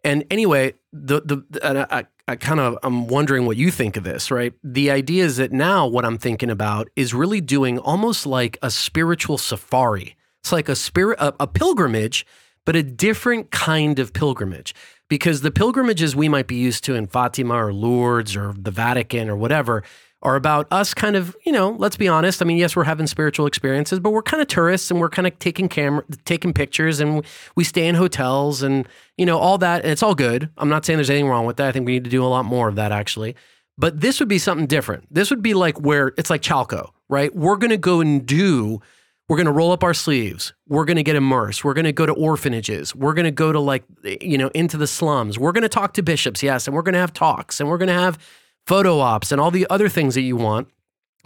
And 0.04 0.22
anyway, 0.30 0.74
the 0.92 1.20
the 1.20 1.88
I, 1.92 2.04
I 2.28 2.36
kind 2.36 2.60
of 2.60 2.78
I'm 2.84 3.08
wondering 3.08 3.44
what 3.44 3.56
you 3.56 3.72
think 3.72 3.96
of 3.96 4.04
this, 4.04 4.30
right? 4.30 4.52
The 4.62 4.92
idea 4.92 5.24
is 5.24 5.36
that 5.38 5.50
now 5.50 5.88
what 5.88 6.04
I'm 6.04 6.16
thinking 6.16 6.48
about 6.48 6.90
is 6.94 7.12
really 7.12 7.40
doing 7.40 7.80
almost 7.80 8.24
like 8.24 8.56
a 8.62 8.70
spiritual 8.70 9.36
safari. 9.36 10.14
It's 10.44 10.52
like 10.52 10.68
a 10.68 10.76
spirit 10.76 11.18
a, 11.18 11.34
a 11.40 11.48
pilgrimage, 11.48 12.24
but 12.64 12.76
a 12.76 12.84
different 12.84 13.50
kind 13.50 13.98
of 13.98 14.12
pilgrimage. 14.12 14.76
Because 15.08 15.40
the 15.40 15.50
pilgrimages 15.50 16.14
we 16.14 16.28
might 16.28 16.46
be 16.46 16.54
used 16.54 16.84
to 16.84 16.94
in 16.94 17.08
Fatima 17.08 17.54
or 17.54 17.72
Lourdes 17.72 18.36
or 18.36 18.54
the 18.56 18.70
Vatican 18.70 19.28
or 19.28 19.34
whatever, 19.34 19.82
are 20.24 20.36
about 20.36 20.66
us 20.70 20.94
kind 20.94 21.16
of, 21.16 21.36
you 21.44 21.52
know, 21.52 21.76
let's 21.78 21.96
be 21.96 22.08
honest. 22.08 22.40
I 22.40 22.46
mean, 22.46 22.56
yes, 22.56 22.74
we're 22.74 22.84
having 22.84 23.06
spiritual 23.06 23.46
experiences, 23.46 24.00
but 24.00 24.10
we're 24.10 24.22
kind 24.22 24.40
of 24.40 24.48
tourists 24.48 24.90
and 24.90 24.98
we're 24.98 25.10
kind 25.10 25.26
of 25.26 25.38
taking 25.38 25.68
camera, 25.68 26.02
taking 26.24 26.54
pictures 26.54 26.98
and 26.98 27.24
we 27.56 27.62
stay 27.62 27.86
in 27.86 27.94
hotels 27.94 28.62
and, 28.62 28.88
you 29.18 29.26
know, 29.26 29.38
all 29.38 29.58
that. 29.58 29.82
And 29.82 29.92
it's 29.92 30.02
all 30.02 30.14
good. 30.14 30.48
I'm 30.56 30.70
not 30.70 30.86
saying 30.86 30.96
there's 30.96 31.10
anything 31.10 31.28
wrong 31.28 31.44
with 31.44 31.58
that. 31.58 31.68
I 31.68 31.72
think 31.72 31.84
we 31.84 31.92
need 31.92 32.04
to 32.04 32.10
do 32.10 32.24
a 32.24 32.26
lot 32.26 32.46
more 32.46 32.68
of 32.68 32.76
that 32.76 32.90
actually. 32.90 33.36
But 33.76 34.00
this 34.00 34.18
would 34.18 34.28
be 34.28 34.38
something 34.38 34.66
different. 34.66 35.12
This 35.12 35.30
would 35.30 35.42
be 35.42 35.52
like 35.52 35.78
where 35.80 36.12
it's 36.16 36.30
like 36.30 36.40
Chalco, 36.40 36.90
right? 37.08 37.34
We're 37.34 37.56
going 37.56 37.70
to 37.70 37.76
go 37.76 38.00
and 38.00 38.24
do, 38.24 38.80
we're 39.28 39.36
going 39.36 39.46
to 39.46 39.52
roll 39.52 39.72
up 39.72 39.82
our 39.82 39.94
sleeves. 39.94 40.54
We're 40.68 40.84
going 40.84 40.96
to 40.96 41.02
get 41.02 41.16
immersed. 41.16 41.64
We're 41.64 41.74
going 41.74 41.84
to 41.84 41.92
go 41.92 42.06
to 42.06 42.12
orphanages. 42.12 42.94
We're 42.94 43.14
going 43.14 43.24
to 43.24 43.30
go 43.30 43.52
to 43.52 43.60
like, 43.60 43.84
you 44.22 44.38
know, 44.38 44.48
into 44.54 44.76
the 44.78 44.86
slums. 44.86 45.38
We're 45.38 45.52
going 45.52 45.62
to 45.62 45.68
talk 45.68 45.94
to 45.94 46.02
bishops, 46.02 46.42
yes. 46.42 46.66
And 46.66 46.74
we're 46.74 46.82
going 46.82 46.94
to 46.94 47.00
have 47.00 47.12
talks 47.12 47.60
and 47.60 47.68
we're 47.68 47.78
going 47.78 47.88
to 47.88 47.94
have, 47.94 48.18
photo 48.66 48.98
ops 48.98 49.32
and 49.32 49.40
all 49.40 49.50
the 49.50 49.66
other 49.70 49.88
things 49.88 50.14
that 50.14 50.22
you 50.22 50.36
want, 50.36 50.68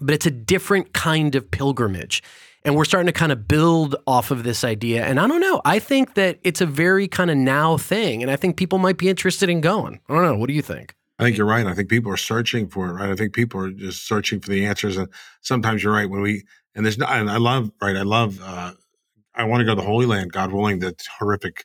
but 0.01 0.15
it's 0.15 0.27
a 0.27 0.31
different 0.31 0.93
kind 0.93 1.35
of 1.35 1.51
pilgrimage. 1.51 2.23
And 2.65 2.77
we're 2.77 2.85
starting 2.85 3.07
to 3.07 3.13
kind 3.13 3.33
of 3.33 3.49
build 3.49 3.97
off 4.07 4.31
of 4.31 4.43
this 4.43 4.65
idea. 4.65 5.05
And 5.05 5.19
I 5.21 5.27
don't 5.27 5.41
know. 5.41 5.63
I 5.65 5.79
think 5.79 6.15
that 6.15 6.39
it's 6.43 6.61
a 6.61 6.67
very 6.67 7.09
kind 7.09 7.31
of 7.31 7.37
now 7.37 7.77
thing. 7.77 8.23
And 8.23 8.31
I 8.31 8.37
think 8.37 8.57
people 8.57 8.79
might 8.79 8.99
be 8.99 9.09
interested 9.09 9.49
in 9.49 9.61
going. 9.61 10.01
I 10.09 10.15
don't 10.15 10.25
know. 10.25 10.37
What 10.37 10.49
do 10.49 10.55
you 10.55 10.63
think? 10.63 10.95
I 11.19 11.25
think 11.25 11.37
you're 11.37 11.47
right. 11.47 11.67
I 11.67 11.75
think 11.75 11.89
people 11.89 12.13
are 12.13 12.17
searching 12.17 12.69
for 12.69 12.89
it, 12.89 12.93
right? 12.93 13.11
I 13.11 13.15
think 13.15 13.33
people 13.33 13.61
are 13.61 13.71
just 13.71 14.07
searching 14.07 14.41
for 14.41 14.51
the 14.51 14.67
answers. 14.67 14.97
And 14.97 15.09
sometimes 15.41 15.83
you're 15.83 15.93
right. 15.93 16.11
When 16.11 16.21
we, 16.21 16.45
And 16.75 16.85
there's 16.85 16.99
not, 16.99 17.11
and 17.11 17.31
I 17.31 17.39
love, 17.39 17.73
right. 17.81 17.97
I 17.97 18.03
love, 18.03 18.41
uh, 18.43 18.73
I 19.35 19.45
want 19.45 19.61
to 19.61 19.65
go 19.65 19.75
to 19.75 19.81
the 19.81 19.87
Holy 19.87 20.07
Land, 20.07 20.33
God 20.33 20.53
willing, 20.53 20.81
the 20.81 20.95
horrific, 21.19 21.65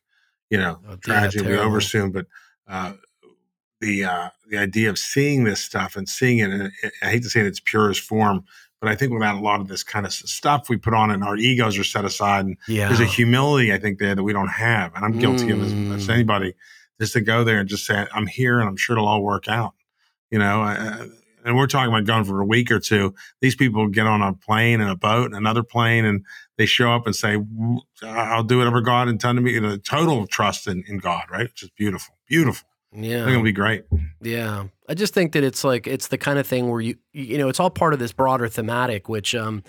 you 0.50 0.58
know, 0.58 0.80
oh, 0.88 0.96
tragedy 0.96 1.44
will 1.44 1.52
be 1.52 1.58
over 1.58 1.82
soon. 1.82 2.12
But, 2.12 2.26
uh, 2.68 2.94
the, 3.84 4.06
uh, 4.06 4.30
the 4.48 4.58
idea 4.58 4.90
of 4.90 4.98
seeing 4.98 5.44
this 5.44 5.60
stuff 5.60 5.96
and 5.96 6.08
seeing 6.08 6.40
it, 6.40 6.52
and 6.52 6.72
I 7.02 7.10
hate 7.10 7.24
to 7.24 7.30
say 7.30 7.42
it 7.42 7.46
its 7.46 7.60
purest 7.60 8.02
form, 8.02 8.46
but 8.80 8.90
I 8.90 8.96
think 8.96 9.14
without 9.14 9.36
a 9.36 9.40
lot 9.40 9.62
of 9.62 9.68
this 9.68 9.84
kind 9.84 10.06
of 10.06 10.14
stuff 10.14 10.70
we 10.70 10.78
put 10.78 10.94
on 10.94 11.12
and 11.12 11.24
our 11.24 11.38
egos 11.38 11.78
are 11.78 11.84
set 11.84 12.06
aside 12.06 12.46
and 12.46 12.58
yeah. 12.68 12.88
there's 12.88 13.00
a 13.00 13.06
humility 13.06 13.72
I 13.72 13.78
think 13.78 14.00
there 14.00 14.16
that 14.16 14.24
we 14.24 14.34
don't 14.34 14.50
have. 14.50 14.94
And 14.96 15.06
I'm 15.06 15.20
guilty 15.20 15.48
mm. 15.48 15.54
of 15.54 15.62
as, 15.64 16.04
as, 16.04 16.10
anybody 16.10 16.54
just 17.00 17.14
to 17.14 17.22
go 17.22 17.44
there 17.44 17.60
and 17.60 17.70
just 17.70 17.86
say, 17.86 18.06
I'm 18.14 18.28
here 18.28 18.60
and 18.60 18.68
I'm 18.68 18.76
sure 18.76 18.98
it'll 18.98 19.08
all 19.08 19.24
work 19.24 19.48
out. 19.48 19.74
You 20.32 20.40
know, 20.40 20.64
uh, 20.64 21.08
and 21.46 21.56
we're 21.56 21.68
talking 21.68 21.94
about 21.94 22.06
going 22.06 22.26
for 22.26 22.42
a 22.42 22.46
week 22.46 22.72
or 22.72 22.80
two. 22.80 23.14
These 23.42 23.56
people 23.56 23.88
get 23.88 24.08
on 24.08 24.22
a 24.22 24.34
plane 24.34 24.82
and 24.82 24.90
a 24.90 24.96
boat 24.96 25.28
and 25.28 25.36
another 25.36 25.64
plane 25.64 26.06
and 26.06 26.26
they 26.58 26.66
show 26.66 26.92
up 26.92 27.06
and 27.06 27.16
say, 27.16 27.38
I'll 28.02 28.44
do 28.44 28.58
whatever 28.58 28.82
God 28.82 29.08
intended 29.08 29.44
me. 29.44 29.54
You 29.54 29.62
know, 29.62 29.78
total 29.78 30.28
trust 30.28 30.68
in, 30.68 30.84
in 30.88 30.98
God, 30.98 31.24
right? 31.32 31.44
Which 31.44 31.64
is 31.64 31.70
beautiful, 31.70 32.16
beautiful. 32.28 32.68
Yeah. 32.96 33.22
I 33.22 33.26
think 33.26 33.30
it'll 33.30 33.44
be 33.44 33.52
great. 33.52 33.86
Yeah. 34.22 34.66
I 34.88 34.94
just 34.94 35.14
think 35.14 35.32
that 35.34 35.44
it's 35.44 35.64
like, 35.64 35.88
it's 35.88 36.08
the 36.08 36.18
kind 36.18 36.38
of 36.38 36.46
thing 36.46 36.70
where 36.70 36.82
you, 36.82 36.96
you 37.14 37.38
know, 37.38 37.50
it's 37.50 37.60
all 37.60 37.70
part 37.70 37.94
of 37.94 38.00
this 38.00 38.12
broader 38.12 38.48
thematic, 38.48 39.10
which, 39.10 39.34
um, 39.34 39.64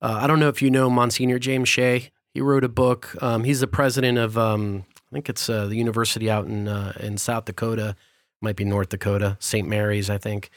uh, 0.00 0.20
I 0.22 0.26
don't 0.26 0.40
know 0.40 0.48
if 0.48 0.60
you 0.62 0.70
know 0.70 0.90
Monsignor 0.90 1.38
James 1.38 1.68
Shea. 1.68 2.10
He 2.34 2.40
wrote 2.40 2.64
a 2.64 2.68
book. 2.68 3.14
Um, 3.22 3.44
he's 3.44 3.60
the 3.60 3.66
president 3.66 4.18
of, 4.18 4.38
um, 4.38 4.84
I 5.12 5.14
think 5.14 5.28
it's 5.28 5.48
uh, 5.48 5.66
the 5.66 5.76
university 5.76 6.30
out 6.30 6.46
in 6.46 6.66
uh, 6.66 6.94
in 6.98 7.18
South 7.18 7.44
Dakota, 7.44 7.94
might 8.40 8.56
be 8.56 8.64
North 8.64 8.88
Dakota, 8.88 9.36
St. 9.40 9.68
Mary's, 9.68 10.08
I 10.08 10.16
think. 10.16 10.48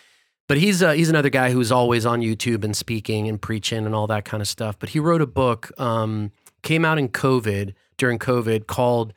But 0.48 0.58
he's 0.58 0.82
uh, 0.82 0.94
he's 0.94 1.10
another 1.10 1.30
guy 1.30 1.52
who's 1.52 1.72
always 1.72 2.06
on 2.06 2.22
YouTube 2.22 2.64
and 2.64 2.76
speaking 2.76 3.28
and 3.28 3.42
preaching 3.42 3.86
and 3.86 3.94
all 3.94 4.08
that 4.08 4.24
kind 4.24 4.42
of 4.42 4.48
stuff. 4.48 4.80
But 4.80 4.90
he 4.90 5.00
wrote 5.00 5.22
a 5.22 5.28
book, 5.28 5.72
um, 5.78 6.32
came 6.62 6.86
out 6.86 6.98
in 6.98 7.10
COVID 7.10 7.74
during 7.98 8.18
COVID, 8.18 8.68
called 8.68 9.14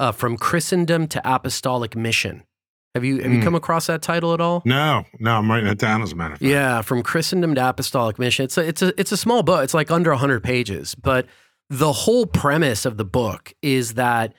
uh, 0.00 0.12
"From 0.12 0.36
Christendom 0.36 1.06
to 1.08 1.20
Apostolic 1.24 1.94
Mission." 1.94 2.42
Have 2.94 3.04
you 3.04 3.18
have 3.18 3.26
mm. 3.26 3.34
you 3.34 3.38
hmm. 3.38 3.44
come 3.44 3.54
across 3.54 3.86
that 3.86 4.02
title 4.02 4.34
at 4.34 4.40
all? 4.40 4.62
No, 4.64 5.04
no, 5.20 5.36
I'm 5.36 5.48
writing 5.48 5.68
it 5.68 5.78
down 5.78 6.02
as 6.02 6.10
a 6.10 6.16
matter 6.16 6.34
of 6.34 6.40
fact. 6.40 6.50
Yeah, 6.50 6.82
from 6.82 7.04
Christendom 7.04 7.54
to 7.54 7.68
Apostolic 7.68 8.18
Mission. 8.18 8.44
It's 8.44 8.58
a 8.58 8.66
it's 8.66 8.82
a 8.82 9.00
it's 9.00 9.12
a 9.12 9.16
small 9.16 9.44
book. 9.44 9.62
It's 9.62 9.74
like 9.74 9.92
under 9.92 10.12
hundred 10.14 10.42
pages, 10.42 10.96
but 10.96 11.26
the 11.68 11.92
whole 11.92 12.26
premise 12.26 12.84
of 12.84 12.96
the 12.96 13.04
book 13.04 13.54
is 13.62 13.94
that 13.94 14.34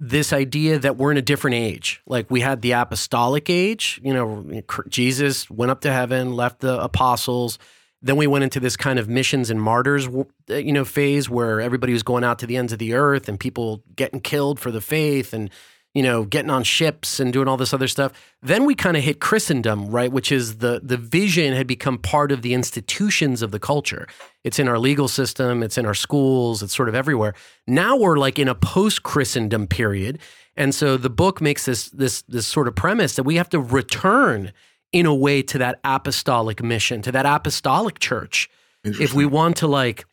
this 0.00 0.32
idea 0.32 0.78
that 0.78 0.96
we're 0.96 1.12
in 1.12 1.16
a 1.16 1.22
different 1.22 1.54
age. 1.54 2.02
Like 2.06 2.30
we 2.30 2.40
had 2.40 2.60
the 2.60 2.72
apostolic 2.72 3.48
age, 3.48 4.00
you 4.02 4.12
know, 4.12 4.62
Jesus 4.88 5.48
went 5.48 5.70
up 5.70 5.80
to 5.82 5.92
heaven, 5.92 6.34
left 6.34 6.60
the 6.60 6.82
apostles. 6.82 7.58
Then 8.02 8.16
we 8.16 8.26
went 8.26 8.44
into 8.44 8.60
this 8.60 8.76
kind 8.76 8.98
of 8.98 9.08
missions 9.08 9.50
and 9.50 9.60
martyrs, 9.60 10.06
uh, 10.06 10.54
you 10.54 10.72
know, 10.72 10.84
phase 10.84 11.28
where 11.30 11.60
everybody 11.60 11.92
was 11.92 12.02
going 12.02 12.24
out 12.24 12.38
to 12.40 12.46
the 12.46 12.56
ends 12.56 12.72
of 12.72 12.78
the 12.78 12.94
earth 12.94 13.28
and 13.28 13.40
people 13.40 13.82
getting 13.94 14.20
killed 14.20 14.60
for 14.60 14.70
the 14.70 14.80
faith 14.80 15.32
and 15.32 15.50
you 15.96 16.02
know, 16.02 16.26
getting 16.26 16.50
on 16.50 16.62
ships 16.62 17.18
and 17.18 17.32
doing 17.32 17.48
all 17.48 17.56
this 17.56 17.72
other 17.72 17.88
stuff. 17.88 18.12
Then 18.42 18.66
we 18.66 18.74
kind 18.74 18.98
of 18.98 19.02
hit 19.02 19.18
Christendom, 19.18 19.88
right? 19.88 20.12
Which 20.12 20.30
is 20.30 20.58
the 20.58 20.78
the 20.84 20.98
vision 20.98 21.54
had 21.54 21.66
become 21.66 21.96
part 21.96 22.30
of 22.32 22.42
the 22.42 22.52
institutions 22.52 23.40
of 23.40 23.50
the 23.50 23.58
culture. 23.58 24.06
It's 24.44 24.58
in 24.58 24.68
our 24.68 24.78
legal 24.78 25.08
system, 25.08 25.62
it's 25.62 25.78
in 25.78 25.86
our 25.86 25.94
schools, 25.94 26.62
it's 26.62 26.76
sort 26.76 26.90
of 26.90 26.94
everywhere. 26.94 27.32
Now 27.66 27.96
we're 27.96 28.18
like 28.18 28.38
in 28.38 28.46
a 28.46 28.54
post 28.54 29.04
Christendom 29.04 29.66
period. 29.66 30.18
And 30.54 30.74
so 30.74 30.98
the 30.98 31.08
book 31.08 31.40
makes 31.40 31.64
this 31.64 31.88
this 31.88 32.20
this 32.28 32.46
sort 32.46 32.68
of 32.68 32.74
premise 32.74 33.16
that 33.16 33.22
we 33.22 33.36
have 33.36 33.48
to 33.48 33.58
return 33.58 34.52
in 34.96 35.04
a 35.04 35.14
way 35.14 35.42
to 35.42 35.58
that 35.58 35.78
apostolic 35.84 36.62
mission, 36.62 37.02
to 37.02 37.12
that 37.12 37.26
apostolic 37.26 37.98
church 37.98 38.48
if 38.82 39.12
we 39.12 39.26
want 39.26 39.58
to 39.58 39.66
like 39.66 40.06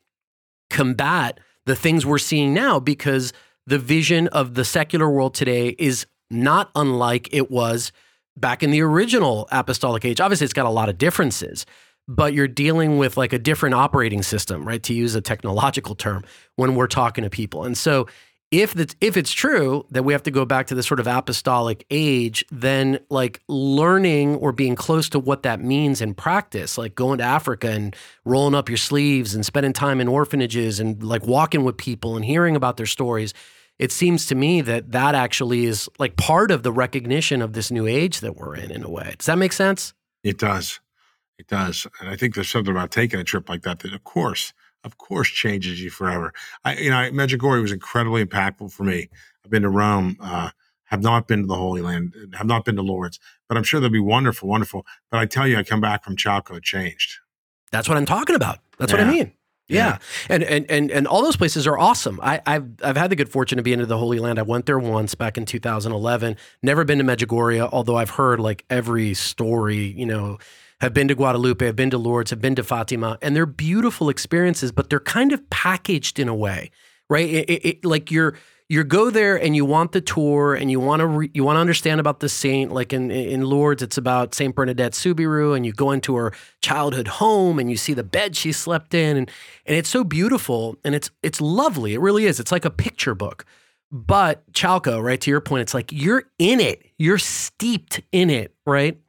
combat 0.69 1.39
the 1.65 1.75
things 1.75 2.05
we're 2.05 2.17
seeing 2.17 2.53
now 2.53 2.81
because 2.81 3.31
the 3.65 3.79
vision 3.79 4.27
of 4.27 4.55
the 4.55 4.65
secular 4.65 5.09
world 5.09 5.33
today 5.35 5.69
is 5.79 6.05
not 6.29 6.69
unlike 6.75 7.29
it 7.31 7.49
was 7.49 7.93
back 8.35 8.61
in 8.61 8.71
the 8.71 8.81
original 8.81 9.47
apostolic 9.53 10.03
age. 10.03 10.19
Obviously, 10.19 10.43
it's 10.43 10.53
got 10.53 10.65
a 10.65 10.69
lot 10.69 10.89
of 10.89 10.97
differences, 10.97 11.65
but 12.09 12.33
you're 12.33 12.45
dealing 12.45 12.97
with 12.97 13.15
like 13.15 13.31
a 13.31 13.39
different 13.39 13.75
operating 13.75 14.21
system, 14.21 14.67
right? 14.67 14.83
To 14.83 14.93
use 14.93 15.15
a 15.15 15.21
technological 15.21 15.95
term 15.95 16.25
when 16.57 16.75
we're 16.75 16.87
talking 16.87 17.23
to 17.23 17.29
people. 17.29 17.63
And 17.63 17.77
so 17.77 18.07
if 18.53 18.75
the, 18.75 18.93
if 19.01 19.17
it's 19.17 19.31
true 19.31 19.83
that 19.89 20.03
we 20.03 20.13
have 20.13 20.21
to 20.21 20.31
go 20.31 20.45
back 20.45 20.67
to 20.67 20.75
the 20.75 20.83
sort 20.83 20.99
of 20.99 21.07
apostolic 21.07 21.87
age, 21.89 22.45
then 22.51 22.99
like 23.09 23.41
learning 23.47 24.35
or 24.35 24.51
being 24.51 24.75
close 24.75 25.09
to 25.09 25.17
what 25.17 25.41
that 25.41 25.59
means 25.59 26.01
in 26.01 26.13
practice, 26.13 26.77
like 26.77 26.93
going 26.93 27.17
to 27.17 27.23
Africa 27.23 27.71
and 27.71 27.95
rolling 28.25 28.53
up 28.53 28.69
your 28.69 28.77
sleeves 28.77 29.33
and 29.33 29.43
spending 29.43 29.73
time 29.73 29.99
in 29.99 30.07
orphanages 30.07 30.79
and 30.79 31.01
like 31.01 31.25
walking 31.25 31.63
with 31.63 31.77
people 31.77 32.15
and 32.15 32.23
hearing 32.23 32.55
about 32.55 32.77
their 32.77 32.85
stories, 32.85 33.33
it 33.79 33.91
seems 33.91 34.27
to 34.27 34.35
me 34.35 34.61
that 34.61 34.91
that 34.91 35.15
actually 35.15 35.65
is 35.65 35.89
like 35.97 36.15
part 36.15 36.51
of 36.51 36.61
the 36.61 36.71
recognition 36.71 37.41
of 37.41 37.53
this 37.53 37.71
new 37.71 37.87
age 37.87 38.19
that 38.19 38.35
we're 38.35 38.55
in 38.55 38.69
in 38.69 38.83
a 38.83 38.89
way. 38.89 39.15
Does 39.17 39.25
that 39.25 39.39
make 39.39 39.51
sense? 39.51 39.95
It 40.23 40.37
does. 40.37 40.79
It 41.39 41.47
does. 41.47 41.87
And 41.99 42.07
I 42.07 42.15
think 42.15 42.35
there's 42.35 42.51
something 42.51 42.71
about 42.71 42.91
taking 42.91 43.19
a 43.19 43.23
trip 43.23 43.49
like 43.49 43.63
that 43.63 43.79
that 43.79 43.93
of 43.93 44.03
course 44.03 44.53
of 44.83 44.97
course 44.97 45.29
changes 45.29 45.81
you 45.81 45.89
forever. 45.89 46.33
I, 46.63 46.75
you 46.77 46.89
know, 46.89 47.09
Medjugorje 47.11 47.61
was 47.61 47.71
incredibly 47.71 48.25
impactful 48.25 48.71
for 48.71 48.83
me. 48.83 49.09
I've 49.43 49.51
been 49.51 49.63
to 49.63 49.69
Rome, 49.69 50.17
uh, 50.21 50.49
have 50.85 51.01
not 51.01 51.27
been 51.27 51.41
to 51.41 51.47
the 51.47 51.55
Holy 51.55 51.81
Land, 51.81 52.13
have 52.33 52.47
not 52.47 52.65
been 52.65 52.75
to 52.75 52.81
Lourdes, 52.81 53.19
but 53.47 53.57
I'm 53.57 53.63
sure 53.63 53.79
they'll 53.79 53.89
be 53.89 53.99
wonderful, 53.99 54.47
wonderful. 54.47 54.85
But 55.09 55.19
I 55.19 55.25
tell 55.25 55.47
you, 55.47 55.57
I 55.57 55.63
come 55.63 55.81
back 55.81 56.03
from 56.03 56.15
Chalco 56.15 56.61
changed. 56.61 57.15
That's 57.71 57.89
what 57.89 57.97
I'm 57.97 58.05
talking 58.05 58.35
about. 58.35 58.59
That's 58.77 58.91
yeah. 58.91 58.99
what 58.99 59.07
I 59.07 59.11
mean. 59.11 59.33
Yeah. 59.67 59.77
yeah. 59.77 59.97
And, 60.29 60.43
and 60.43 60.65
and 60.69 60.91
and 60.91 61.07
all 61.07 61.23
those 61.23 61.37
places 61.37 61.65
are 61.65 61.77
awesome. 61.77 62.19
I, 62.21 62.41
have 62.45 62.67
I've 62.83 62.97
had 62.97 63.09
the 63.09 63.15
good 63.15 63.29
fortune 63.29 63.57
to 63.57 63.63
be 63.63 63.73
into 63.73 63.85
the 63.85 63.97
Holy 63.97 64.19
Land. 64.19 64.37
I 64.37 64.43
went 64.43 64.65
there 64.65 64.77
once 64.77 65.15
back 65.15 65.37
in 65.37 65.45
2011. 65.45 66.37
Never 66.61 66.83
been 66.83 66.97
to 66.97 67.03
Medjugorje, 67.03 67.69
although 67.71 67.95
I've 67.95 68.11
heard 68.11 68.39
like 68.39 68.65
every 68.69 69.13
story, 69.13 69.77
you 69.77 70.05
know, 70.05 70.37
have 70.83 70.93
been 70.93 71.07
to 71.07 71.15
Guadalupe, 71.15 71.65
have 71.65 71.77
been 71.77 71.89
to 71.91 71.97
Lourdes, 71.97 72.29
have 72.31 72.41
been 72.41 72.55
to 72.55 72.63
Fatima, 72.63 73.17
and 73.21 73.33
they're 73.33 73.45
beautiful 73.45 74.09
experiences, 74.09 74.73
but 74.73 74.89
they're 74.89 74.99
kind 74.99 75.31
of 75.31 75.49
packaged 75.49 76.19
in 76.19 76.27
a 76.27 76.35
way, 76.35 76.71
right? 77.09 77.27
It, 77.29 77.49
it, 77.49 77.65
it, 77.65 77.85
like 77.85 78.11
you're 78.11 78.35
you 78.67 78.83
go 78.83 79.09
there 79.09 79.35
and 79.35 79.55
you 79.55 79.65
want 79.65 79.93
the 79.93 80.01
tour 80.01 80.55
and 80.55 80.69
you 80.69 80.79
want 80.79 80.99
to 80.99 81.07
re, 81.07 81.31
you 81.33 81.43
want 81.43 81.55
to 81.55 81.61
understand 81.61 81.99
about 82.01 82.19
the 82.19 82.27
saint. 82.27 82.73
Like 82.73 82.91
in 82.91 83.11
in 83.11 83.45
Lourdes, 83.45 83.81
it's 83.81 83.97
about 83.97 84.35
Saint 84.35 84.55
Bernadette 84.55 84.93
Soubirous, 84.93 85.55
and 85.55 85.65
you 85.65 85.71
go 85.71 85.91
into 85.91 86.15
her 86.17 86.33
childhood 86.61 87.07
home 87.07 87.59
and 87.59 87.69
you 87.69 87.77
see 87.77 87.93
the 87.93 88.03
bed 88.03 88.35
she 88.35 88.51
slept 88.51 88.93
in, 88.93 89.15
and 89.15 89.31
and 89.65 89.77
it's 89.77 89.89
so 89.89 90.03
beautiful 90.03 90.75
and 90.83 90.95
it's 90.95 91.11
it's 91.21 91.39
lovely. 91.39 91.93
It 91.93 92.01
really 92.01 92.25
is. 92.25 92.41
It's 92.41 92.51
like 92.51 92.65
a 92.65 92.71
picture 92.71 93.15
book. 93.15 93.45
But 93.89 94.51
Chalco, 94.53 95.01
right 95.01 95.21
to 95.21 95.29
your 95.29 95.39
point, 95.39 95.61
it's 95.61 95.73
like 95.73 95.91
you're 95.91 96.23
in 96.39 96.59
it. 96.59 96.83
You're 96.97 97.19
steeped 97.19 98.01
in 98.11 98.29
it, 98.29 98.53
right? 98.65 98.99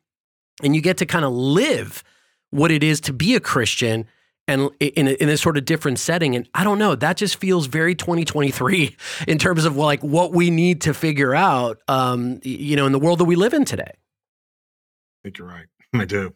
And 0.62 0.74
you 0.74 0.80
get 0.80 0.98
to 0.98 1.06
kind 1.06 1.24
of 1.24 1.32
live 1.32 2.04
what 2.50 2.70
it 2.70 2.82
is 2.82 3.00
to 3.02 3.12
be 3.12 3.34
a 3.34 3.40
Christian 3.40 4.06
and 4.46 4.70
in 4.80 5.08
a, 5.08 5.12
in 5.12 5.28
a 5.28 5.36
sort 5.36 5.56
of 5.56 5.64
different 5.64 5.98
setting. 5.98 6.36
And 6.36 6.48
I 6.54 6.64
don't 6.64 6.78
know, 6.78 6.94
that 6.94 7.16
just 7.16 7.36
feels 7.36 7.66
very 7.66 7.94
2023 7.94 8.96
in 9.28 9.38
terms 9.38 9.64
of 9.64 9.76
like 9.76 10.02
what 10.02 10.32
we 10.32 10.50
need 10.50 10.82
to 10.82 10.94
figure 10.94 11.34
out, 11.34 11.80
um, 11.88 12.40
you 12.42 12.76
know, 12.76 12.86
in 12.86 12.92
the 12.92 12.98
world 12.98 13.20
that 13.20 13.24
we 13.24 13.36
live 13.36 13.54
in 13.54 13.64
today. 13.64 13.92
I 13.92 15.18
think 15.24 15.38
you're 15.38 15.48
right. 15.48 15.66
I 15.94 16.04
do. 16.04 16.34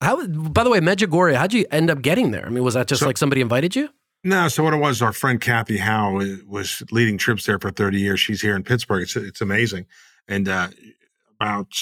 How, 0.00 0.24
by 0.26 0.62
the 0.62 0.70
way, 0.70 0.78
Medjugorje, 0.78 1.34
how'd 1.34 1.52
you 1.52 1.66
end 1.72 1.90
up 1.90 2.02
getting 2.02 2.30
there? 2.30 2.46
I 2.46 2.50
mean, 2.50 2.62
was 2.62 2.74
that 2.74 2.86
just 2.86 3.00
so, 3.00 3.06
like 3.06 3.18
somebody 3.18 3.40
invited 3.40 3.74
you? 3.74 3.88
No, 4.22 4.46
so 4.48 4.62
what 4.62 4.74
it 4.74 4.78
was, 4.78 5.02
our 5.02 5.12
friend 5.12 5.40
Kathy 5.40 5.78
Howe 5.78 6.22
was 6.46 6.82
leading 6.92 7.18
trips 7.18 7.46
there 7.46 7.58
for 7.58 7.70
30 7.70 7.98
years. 7.98 8.20
She's 8.20 8.40
here 8.40 8.54
in 8.54 8.62
Pittsburgh. 8.62 9.02
It's 9.02 9.16
it's 9.16 9.40
amazing. 9.40 9.86
And 10.28 10.48
uh, 10.48 10.68
about 11.40 11.72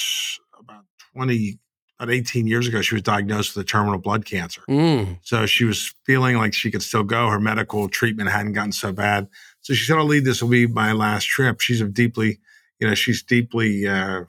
about 0.59 0.84
20 1.14 1.59
about 1.99 2.12
18 2.12 2.47
years 2.47 2.68
ago, 2.68 2.82
she 2.82 2.94
was 2.94 3.03
diagnosed 3.03 3.57
with 3.57 3.64
a 3.64 3.66
terminal 3.66 3.99
blood 3.99 4.24
cancer. 4.24 4.62
Mm. 4.68 5.18
So 5.22 5.47
she 5.47 5.64
was 5.64 5.94
feeling 6.05 6.36
like 6.36 6.53
she 6.53 6.70
could 6.70 6.82
still 6.82 7.03
go. 7.03 7.28
Her 7.28 7.40
medical 7.40 7.88
treatment 7.88 8.30
hadn't 8.30 8.53
gotten 8.53 8.72
so 8.72 8.92
bad. 8.92 9.28
So 9.62 9.72
she 9.72 9.84
said, 9.84 9.97
I'll 9.97 10.05
lead 10.05 10.24
this 10.24 10.42
will 10.42 10.51
be 10.51 10.66
my 10.66 10.92
last 10.92 11.24
trip. 11.24 11.61
She's 11.61 11.80
a 11.80 11.86
deeply, 11.86 12.38
you 12.78 12.86
know, 12.86 12.94
she's 12.94 13.22
deeply 13.22 13.88
uh, 13.88 14.24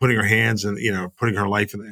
putting 0.00 0.16
her 0.16 0.24
hands 0.24 0.64
and, 0.64 0.78
you 0.78 0.92
know, 0.92 1.12
putting 1.16 1.34
her 1.34 1.48
life 1.48 1.74
in 1.74 1.80
the, 1.80 1.86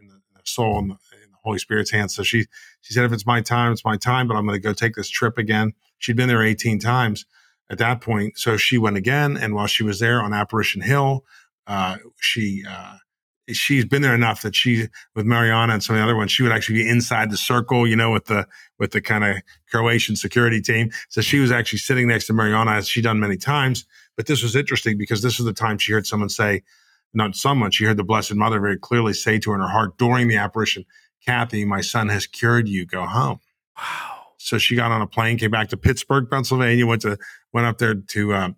in 0.00 0.08
the 0.08 0.20
soul 0.44 0.78
and 0.78 0.90
the, 0.90 0.94
in 1.22 1.30
the 1.30 1.38
Holy 1.44 1.58
Spirit's 1.58 1.92
hands. 1.92 2.14
So 2.14 2.24
she, 2.24 2.46
she 2.80 2.92
said, 2.92 3.04
if 3.04 3.12
it's 3.12 3.26
my 3.26 3.40
time, 3.40 3.72
it's 3.72 3.84
my 3.84 3.96
time, 3.96 4.26
but 4.26 4.36
I'm 4.36 4.46
going 4.46 4.60
to 4.60 4.62
go 4.62 4.72
take 4.72 4.96
this 4.96 5.08
trip 5.08 5.38
again. 5.38 5.74
She'd 5.98 6.16
been 6.16 6.28
there 6.28 6.42
18 6.42 6.80
times 6.80 7.24
at 7.70 7.78
that 7.78 8.00
point. 8.00 8.36
So 8.36 8.56
she 8.56 8.78
went 8.78 8.96
again. 8.96 9.36
And 9.36 9.54
while 9.54 9.68
she 9.68 9.84
was 9.84 10.00
there 10.00 10.20
on 10.20 10.32
Apparition 10.32 10.82
Hill, 10.82 11.24
uh, 11.68 11.98
she, 12.20 12.64
uh, 12.68 12.96
she's 13.52 13.84
been 13.84 14.02
there 14.02 14.14
enough 14.14 14.42
that 14.42 14.54
she 14.54 14.88
with 15.14 15.26
Mirjana 15.26 15.72
and 15.72 15.82
some 15.82 15.96
of 15.96 16.00
the 16.00 16.04
other 16.04 16.16
ones, 16.16 16.32
she 16.32 16.42
would 16.42 16.52
actually 16.52 16.82
be 16.82 16.88
inside 16.88 17.30
the 17.30 17.36
circle, 17.36 17.86
you 17.86 17.96
know, 17.96 18.10
with 18.10 18.26
the 18.26 18.46
with 18.78 18.92
the 18.92 19.00
kind 19.00 19.24
of 19.24 19.36
Croatian 19.70 20.16
security 20.16 20.60
team. 20.60 20.90
So 21.08 21.20
she 21.20 21.38
was 21.38 21.50
actually 21.50 21.78
sitting 21.78 22.08
next 22.08 22.26
to 22.26 22.32
Mirjana 22.32 22.76
as 22.76 22.88
she 22.88 23.00
done 23.00 23.20
many 23.20 23.36
times. 23.36 23.84
But 24.16 24.26
this 24.26 24.42
was 24.42 24.56
interesting 24.56 24.98
because 24.98 25.22
this 25.22 25.38
was 25.38 25.46
the 25.46 25.52
time 25.52 25.78
she 25.78 25.92
heard 25.92 26.06
someone 26.06 26.28
say, 26.28 26.62
not 27.14 27.36
someone, 27.36 27.70
she 27.70 27.84
heard 27.84 27.96
the 27.96 28.04
Blessed 28.04 28.34
Mother 28.34 28.60
very 28.60 28.78
clearly 28.78 29.12
say 29.12 29.38
to 29.38 29.50
her 29.50 29.56
in 29.56 29.62
her 29.62 29.68
heart 29.68 29.96
during 29.98 30.28
the 30.28 30.36
apparition, 30.36 30.84
Kathy, 31.24 31.64
my 31.64 31.80
son 31.80 32.08
has 32.08 32.26
cured 32.26 32.68
you, 32.68 32.86
go 32.86 33.06
home. 33.06 33.40
Wow. 33.76 34.12
So 34.38 34.58
she 34.58 34.76
got 34.76 34.92
on 34.92 35.02
a 35.02 35.06
plane, 35.06 35.38
came 35.38 35.50
back 35.50 35.68
to 35.68 35.76
Pittsburgh, 35.76 36.28
Pennsylvania, 36.30 36.86
went 36.86 37.02
to 37.02 37.18
went 37.52 37.66
up 37.66 37.78
there 37.78 37.94
to 37.94 38.32
uh, 38.32 38.50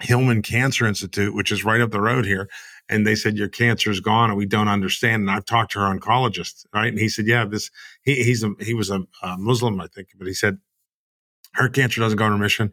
Hillman 0.00 0.42
Cancer 0.42 0.86
Institute, 0.86 1.34
which 1.34 1.52
is 1.52 1.64
right 1.64 1.80
up 1.80 1.90
the 1.90 2.00
road 2.00 2.24
here, 2.24 2.48
and 2.90 3.06
they 3.06 3.14
said 3.14 3.38
your 3.38 3.48
cancer 3.48 3.90
is 3.90 4.00
gone, 4.00 4.30
and 4.30 4.36
we 4.36 4.46
don't 4.46 4.68
understand. 4.68 5.22
And 5.22 5.30
I've 5.30 5.46
talked 5.46 5.72
to 5.72 5.78
her 5.78 5.86
oncologist, 5.86 6.66
right? 6.74 6.88
And 6.88 6.98
he 6.98 7.08
said, 7.08 7.26
yeah, 7.26 7.44
this 7.44 7.70
he 8.02 8.22
he's 8.22 8.42
a 8.42 8.52
he 8.60 8.74
was 8.74 8.90
a, 8.90 9.02
a 9.22 9.38
Muslim, 9.38 9.80
I 9.80 9.86
think, 9.86 10.08
but 10.18 10.26
he 10.26 10.34
said 10.34 10.58
her 11.54 11.68
cancer 11.68 12.00
doesn't 12.00 12.18
go 12.18 12.26
in 12.26 12.32
remission. 12.32 12.72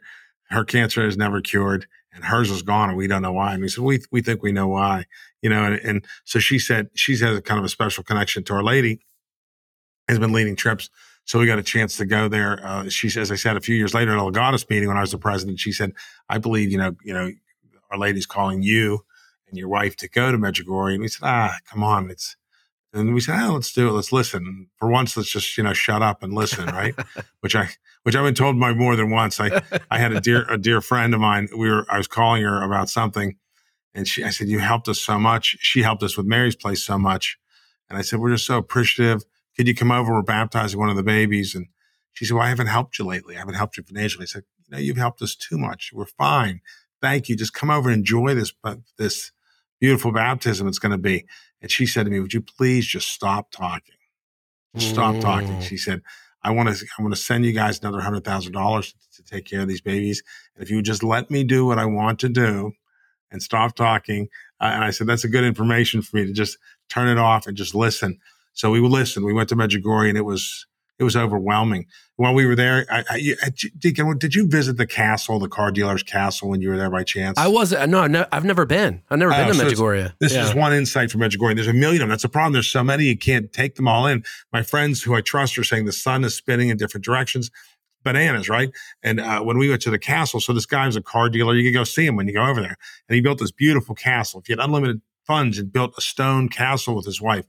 Her 0.49 0.65
cancer 0.65 1.05
is 1.05 1.17
never 1.17 1.41
cured, 1.41 1.87
and 2.11 2.25
hers 2.25 2.51
is 2.51 2.61
gone, 2.63 2.89
and 2.89 2.97
we 2.97 3.07
don't 3.07 3.21
know 3.21 3.33
why. 3.33 3.53
And 3.53 3.63
he 3.63 3.69
said, 3.69 3.83
we 3.83 4.01
we 4.11 4.21
think 4.21 4.43
we 4.43 4.51
know 4.51 4.67
why, 4.67 5.05
you 5.41 5.49
know. 5.49 5.63
And, 5.63 5.75
and 5.81 6.05
so 6.25 6.39
she 6.39 6.59
said 6.59 6.89
she 6.95 7.13
has 7.13 7.37
a 7.37 7.41
kind 7.41 7.59
of 7.59 7.65
a 7.65 7.69
special 7.69 8.03
connection 8.03 8.43
to 8.45 8.53
Our 8.53 8.63
Lady, 8.63 9.01
has 10.07 10.19
been 10.19 10.33
leading 10.33 10.55
trips 10.55 10.89
so 11.27 11.39
we 11.39 11.45
got 11.45 11.59
a 11.59 11.63
chance 11.63 11.97
to 11.97 12.05
go 12.05 12.29
there. 12.29 12.65
Uh, 12.65 12.87
she 12.87 13.09
says, 13.09 13.33
I 13.33 13.35
said 13.35 13.57
a 13.57 13.59
few 13.59 13.75
years 13.75 13.93
later 13.93 14.13
at 14.13 14.17
a 14.17 14.21
Legatus 14.21 14.69
meeting 14.69 14.87
when 14.87 14.95
I 14.95 15.01
was 15.01 15.11
the 15.11 15.17
president, 15.17 15.59
she 15.59 15.73
said, 15.73 15.91
I 16.29 16.37
believe, 16.37 16.71
you 16.71 16.77
know, 16.77 16.95
you 17.03 17.13
know, 17.13 17.33
Our 17.91 17.97
Lady's 17.97 18.25
calling 18.25 18.61
you 18.61 19.03
and 19.47 19.57
your 19.57 19.69
wife 19.69 19.95
to 19.97 20.09
go 20.09 20.31
to 20.31 20.37
Medjugorje. 20.37 20.93
And 20.93 21.01
we 21.01 21.07
said, 21.07 21.25
ah, 21.25 21.57
come 21.69 21.83
on. 21.83 22.09
It's, 22.09 22.35
and 22.93 23.13
we 23.13 23.21
said, 23.21 23.39
oh, 23.41 23.53
let's 23.53 23.71
do 23.71 23.87
it. 23.87 23.91
Let's 23.91 24.11
listen. 24.11 24.67
For 24.77 24.89
once, 24.89 25.15
let's 25.15 25.31
just, 25.31 25.57
you 25.57 25.63
know, 25.63 25.73
shut 25.73 26.01
up 26.01 26.23
and 26.23 26.33
listen. 26.33 26.65
Right. 26.67 26.95
which 27.41 27.55
I, 27.55 27.69
which 28.03 28.15
I've 28.15 28.25
been 28.25 28.33
told 28.33 28.59
by 28.59 28.73
more 28.73 28.95
than 28.95 29.09
once. 29.09 29.39
I, 29.39 29.61
I 29.91 29.99
had 29.99 30.13
a 30.13 30.21
dear, 30.21 30.45
a 30.49 30.57
dear 30.57 30.81
friend 30.81 31.13
of 31.13 31.19
mine. 31.19 31.47
We 31.55 31.69
were, 31.69 31.85
I 31.89 31.97
was 31.97 32.07
calling 32.07 32.43
her 32.43 32.63
about 32.63 32.89
something 32.89 33.35
and 33.93 34.07
she, 34.07 34.23
I 34.23 34.29
said, 34.29 34.47
you 34.47 34.59
helped 34.59 34.87
us 34.87 34.99
so 34.99 35.19
much. 35.19 35.57
She 35.59 35.81
helped 35.81 36.03
us 36.03 36.17
with 36.17 36.25
Mary's 36.25 36.55
place 36.55 36.83
so 36.83 36.97
much. 36.97 37.37
And 37.89 37.97
I 37.97 38.01
said, 38.01 38.19
we're 38.19 38.31
just 38.31 38.45
so 38.45 38.57
appreciative 38.57 39.23
could 39.57 39.67
you 39.67 39.75
come 39.75 39.91
over? 39.91 40.13
We're 40.13 40.21
baptizing 40.21 40.79
one 40.79 40.89
of 40.89 40.95
the 40.95 41.03
babies. 41.03 41.55
And 41.55 41.65
she 42.13 42.25
said, 42.25 42.35
well, 42.35 42.43
I 42.43 42.49
haven't 42.49 42.67
helped 42.67 42.99
you 42.99 43.05
lately. 43.05 43.35
I 43.35 43.39
haven't 43.39 43.55
helped 43.55 43.75
you 43.75 43.83
financially. 43.83 44.23
I 44.23 44.27
said, 44.27 44.43
you 44.67 44.71
know, 44.71 44.77
you've 44.77 44.97
helped 44.97 45.21
us 45.21 45.35
too 45.35 45.57
much. 45.57 45.89
We're 45.91 46.05
fine. 46.05 46.61
Thank 47.01 47.27
you. 47.27 47.35
Just 47.35 47.53
come 47.53 47.71
over 47.71 47.89
and 47.89 47.97
enjoy 47.97 48.35
this, 48.35 48.51
but 48.51 48.79
this 48.97 49.31
beautiful 49.79 50.11
baptism 50.11 50.67
it's 50.67 50.79
going 50.79 50.91
to 50.91 50.97
be. 50.97 51.25
And 51.61 51.71
she 51.71 51.85
said 51.85 52.05
to 52.05 52.11
me, 52.11 52.19
would 52.19 52.33
you 52.33 52.41
please 52.41 52.85
just 52.85 53.09
stop 53.09 53.51
talking? 53.51 53.95
stop 54.77 55.15
mm. 55.15 55.21
talking. 55.21 55.59
She 55.61 55.77
said, 55.77 56.01
I 56.43 56.51
want 56.51 56.69
to, 56.69 56.85
I 56.97 57.01
want 57.01 57.15
to 57.15 57.19
send 57.19 57.45
you 57.45 57.51
guys 57.51 57.79
another 57.79 57.99
hundred 57.99 58.23
thousand 58.23 58.53
dollars 58.53 58.93
to 59.15 59.23
take 59.23 59.45
care 59.45 59.61
of 59.61 59.67
these 59.67 59.81
babies. 59.81 60.21
And 60.55 60.63
if 60.63 60.69
you 60.69 60.77
would 60.77 60.85
just 60.85 61.03
let 61.03 61.31
me 61.31 61.43
do 61.43 61.65
what 61.65 61.79
I 61.79 61.85
want 61.85 62.19
to 62.19 62.29
do 62.29 62.73
and 63.31 63.41
stop 63.41 63.75
talking. 63.75 64.27
Uh, 64.59 64.71
and 64.73 64.83
I 64.83 64.91
said, 64.91 65.07
that's 65.07 65.23
a 65.23 65.29
good 65.29 65.43
information 65.43 66.01
for 66.01 66.17
me 66.17 66.25
to 66.25 66.33
just 66.33 66.57
turn 66.89 67.07
it 67.07 67.17
off 67.17 67.47
and 67.47 67.57
just 67.57 67.75
listen. 67.75 68.19
So 68.53 68.71
we 68.71 68.79
listened. 68.79 69.25
We 69.25 69.33
went 69.33 69.49
to 69.49 69.55
Medjugorje, 69.55 70.09
and 70.09 70.17
it 70.17 70.25
was 70.25 70.65
it 70.99 71.03
was 71.03 71.15
overwhelming. 71.15 71.85
While 72.15 72.33
we 72.33 72.47
were 72.47 72.55
there, 72.55 72.85
I, 72.89 73.03
I, 73.09 73.51
Deacon, 73.77 74.17
did 74.17 74.33
you 74.33 74.47
visit 74.47 74.77
the 74.77 74.87
castle, 74.87 75.37
the 75.37 75.47
car 75.47 75.71
dealer's 75.71 76.01
castle, 76.01 76.49
when 76.49 76.61
you 76.61 76.69
were 76.69 76.77
there 76.77 76.89
by 76.89 77.03
chance? 77.03 77.37
I 77.37 77.47
was 77.47 77.71
no, 77.71 78.07
no 78.07 78.25
I've 78.31 78.45
never 78.45 78.65
been. 78.65 79.03
I've 79.09 79.19
never 79.19 79.31
been 79.31 79.49
oh, 79.49 79.53
to 79.53 79.55
so 79.55 79.65
Medjugorje. 79.65 80.13
This 80.19 80.33
yeah. 80.33 80.47
is 80.47 80.55
one 80.55 80.73
insight 80.73 81.11
from 81.11 81.21
Medjugorje. 81.21 81.55
There's 81.55 81.67
a 81.67 81.73
million 81.73 82.01
of 82.01 82.07
them. 82.07 82.09
That's 82.09 82.23
a 82.23 82.29
problem. 82.29 82.53
There's 82.53 82.69
so 82.69 82.83
many 82.83 83.05
you 83.05 83.17
can't 83.17 83.53
take 83.53 83.75
them 83.75 83.87
all 83.87 84.07
in. 84.07 84.23
My 84.51 84.63
friends 84.63 85.03
who 85.03 85.13
I 85.13 85.21
trust 85.21 85.57
are 85.59 85.63
saying 85.63 85.85
the 85.85 85.91
sun 85.91 86.23
is 86.23 86.33
spinning 86.33 86.69
in 86.69 86.77
different 86.77 87.05
directions. 87.05 87.51
Bananas, 88.03 88.47
right? 88.47 88.71
And 89.03 89.19
uh, 89.19 89.41
when 89.41 89.57
we 89.57 89.69
went 89.69 89.81
to 89.81 89.89
the 89.89 89.99
castle, 89.99 90.39
so 90.39 90.53
this 90.53 90.65
guy 90.65 90.85
was 90.85 90.95
a 90.95 91.01
car 91.01 91.29
dealer. 91.29 91.55
You 91.55 91.69
could 91.69 91.77
go 91.77 91.83
see 91.83 92.05
him 92.05 92.15
when 92.15 92.27
you 92.27 92.33
go 92.33 92.45
over 92.45 92.61
there, 92.61 92.77
and 93.09 93.15
he 93.15 93.21
built 93.21 93.39
this 93.39 93.51
beautiful 93.51 93.95
castle. 93.95 94.39
If 94.39 94.49
you 94.49 94.55
had 94.55 94.63
unlimited 94.63 95.01
funds, 95.25 95.59
and 95.59 95.71
built 95.71 95.93
a 95.97 96.01
stone 96.01 96.47
castle 96.47 96.95
with 96.95 97.05
his 97.05 97.21
wife 97.21 97.45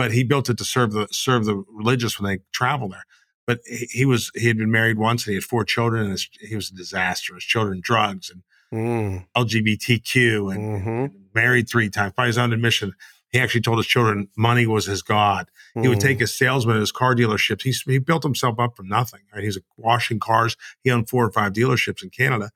but 0.00 0.12
he 0.12 0.24
built 0.24 0.48
it 0.48 0.56
to 0.56 0.64
serve 0.64 0.92
the 0.92 1.06
serve 1.10 1.44
the 1.44 1.62
religious 1.68 2.18
when 2.18 2.32
they 2.32 2.42
travel 2.52 2.88
there. 2.88 3.04
But 3.46 3.60
he, 3.66 3.86
he 3.90 4.04
was 4.06 4.30
he 4.34 4.48
had 4.48 4.56
been 4.56 4.70
married 4.70 4.96
once 4.96 5.26
and 5.26 5.32
he 5.32 5.34
had 5.34 5.44
four 5.44 5.62
children 5.62 6.04
and 6.04 6.12
his, 6.12 6.26
he 6.40 6.56
was 6.56 6.70
a 6.70 6.74
disaster. 6.74 7.34
His 7.34 7.44
children 7.44 7.82
drugs 7.82 8.30
and 8.30 8.42
mm. 8.72 9.26
LGBTQ 9.36 10.54
and, 10.54 10.64
mm-hmm. 10.64 10.88
and, 10.88 11.26
married 11.34 11.68
three 11.68 11.90
times 11.90 12.14
by 12.16 12.28
his 12.28 12.38
own 12.38 12.54
admission. 12.54 12.94
He 13.28 13.38
actually 13.38 13.60
told 13.60 13.76
his 13.76 13.86
children 13.86 14.28
money 14.38 14.66
was 14.66 14.86
his 14.86 15.02
god. 15.02 15.50
Mm. 15.76 15.82
He 15.82 15.88
would 15.88 16.00
take 16.00 16.16
mm. 16.16 16.22
his 16.22 16.32
salesman 16.32 16.76
at 16.76 16.80
his 16.80 16.92
car 16.92 17.14
dealerships. 17.14 17.60
He, 17.60 17.92
he 17.92 17.98
built 17.98 18.22
himself 18.22 18.58
up 18.58 18.78
from 18.78 18.88
nothing. 18.88 19.20
Right? 19.34 19.42
He 19.42 19.48
was 19.48 19.60
washing 19.76 20.18
cars. 20.18 20.56
He 20.82 20.90
owned 20.90 21.10
four 21.10 21.26
or 21.26 21.30
five 21.30 21.52
dealerships 21.52 22.02
in 22.02 22.08
Canada 22.08 22.52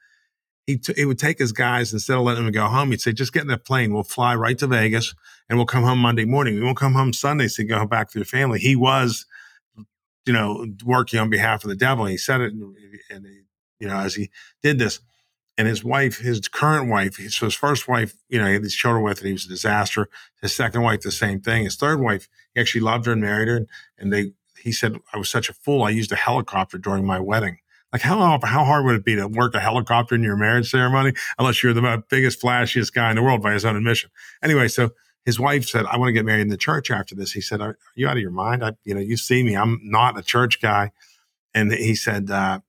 he, 0.66 0.78
t- 0.78 0.94
he 0.96 1.04
would 1.04 1.18
take 1.18 1.38
his 1.38 1.52
guys 1.52 1.92
instead 1.92 2.16
of 2.16 2.22
letting 2.22 2.44
them 2.44 2.52
go 2.52 2.66
home. 2.66 2.90
He'd 2.90 3.00
say, 3.00 3.12
just 3.12 3.32
get 3.32 3.42
in 3.42 3.48
the 3.48 3.58
plane. 3.58 3.92
We'll 3.92 4.02
fly 4.02 4.34
right 4.34 4.58
to 4.58 4.66
Vegas 4.66 5.14
and 5.48 5.58
we'll 5.58 5.66
come 5.66 5.84
home 5.84 5.98
Monday 5.98 6.24
morning. 6.24 6.54
We 6.54 6.62
won't 6.62 6.78
come 6.78 6.94
home 6.94 7.12
Sunday 7.12 7.48
so 7.48 7.62
you 7.62 7.68
go 7.68 7.86
back 7.86 8.10
to 8.10 8.18
your 8.18 8.24
family. 8.24 8.58
He 8.58 8.76
was, 8.76 9.26
you 10.26 10.32
know, 10.32 10.66
working 10.84 11.20
on 11.20 11.28
behalf 11.28 11.64
of 11.64 11.70
the 11.70 11.76
devil. 11.76 12.06
He 12.06 12.16
said 12.16 12.40
it, 12.40 12.52
and, 12.52 12.74
and 13.10 13.26
he, 13.26 13.42
you 13.78 13.88
know, 13.88 13.98
as 13.98 14.14
he 14.14 14.30
did 14.62 14.78
this, 14.78 15.00
and 15.56 15.68
his 15.68 15.84
wife, 15.84 16.18
his 16.18 16.48
current 16.48 16.90
wife, 16.90 17.14
so 17.30 17.46
his 17.46 17.54
first 17.54 17.86
wife, 17.86 18.14
you 18.28 18.40
know, 18.40 18.46
he 18.46 18.54
had 18.54 18.64
these 18.64 18.74
children 18.74 19.04
with, 19.04 19.18
and 19.18 19.26
he 19.28 19.32
was 19.32 19.44
a 19.44 19.48
disaster. 19.48 20.08
His 20.42 20.54
second 20.54 20.82
wife, 20.82 21.02
the 21.02 21.12
same 21.12 21.40
thing. 21.40 21.64
His 21.64 21.76
third 21.76 22.00
wife, 22.00 22.28
he 22.54 22.60
actually 22.60 22.80
loved 22.80 23.06
her 23.06 23.12
and 23.12 23.20
married 23.20 23.48
her, 23.48 23.66
and 23.98 24.12
they. 24.12 24.32
He 24.58 24.72
said, 24.72 24.96
"I 25.12 25.18
was 25.18 25.28
such 25.28 25.50
a 25.50 25.52
fool. 25.52 25.82
I 25.82 25.90
used 25.90 26.10
a 26.10 26.16
helicopter 26.16 26.78
during 26.78 27.04
my 27.04 27.20
wedding." 27.20 27.58
Like 27.94 28.02
how 28.02 28.40
how 28.42 28.64
hard 28.64 28.84
would 28.86 28.96
it 28.96 29.04
be 29.04 29.14
to 29.14 29.28
work 29.28 29.54
a 29.54 29.60
helicopter 29.60 30.16
in 30.16 30.24
your 30.24 30.36
marriage 30.36 30.68
ceremony 30.68 31.12
unless 31.38 31.62
you're 31.62 31.72
the 31.72 32.02
biggest 32.10 32.42
flashiest 32.42 32.92
guy 32.92 33.08
in 33.10 33.14
the 33.14 33.22
world 33.22 33.40
by 33.40 33.52
his 33.52 33.64
own 33.64 33.76
admission? 33.76 34.10
Anyway, 34.42 34.66
so 34.66 34.90
his 35.24 35.38
wife 35.38 35.68
said, 35.68 35.86
"I 35.86 35.96
want 35.96 36.08
to 36.08 36.12
get 36.12 36.24
married 36.24 36.40
in 36.40 36.48
the 36.48 36.56
church 36.56 36.90
after 36.90 37.14
this." 37.14 37.30
He 37.30 37.40
said, 37.40 37.60
"Are 37.60 37.78
you 37.94 38.08
out 38.08 38.16
of 38.16 38.20
your 38.20 38.32
mind? 38.32 38.64
I, 38.64 38.72
you 38.82 38.94
know, 38.96 39.00
you 39.00 39.16
see 39.16 39.44
me. 39.44 39.56
I'm 39.56 39.78
not 39.80 40.18
a 40.18 40.22
church 40.22 40.60
guy." 40.60 40.90
And 41.54 41.72
he 41.72 41.94
said, 41.94 42.32
uh, 42.32 42.60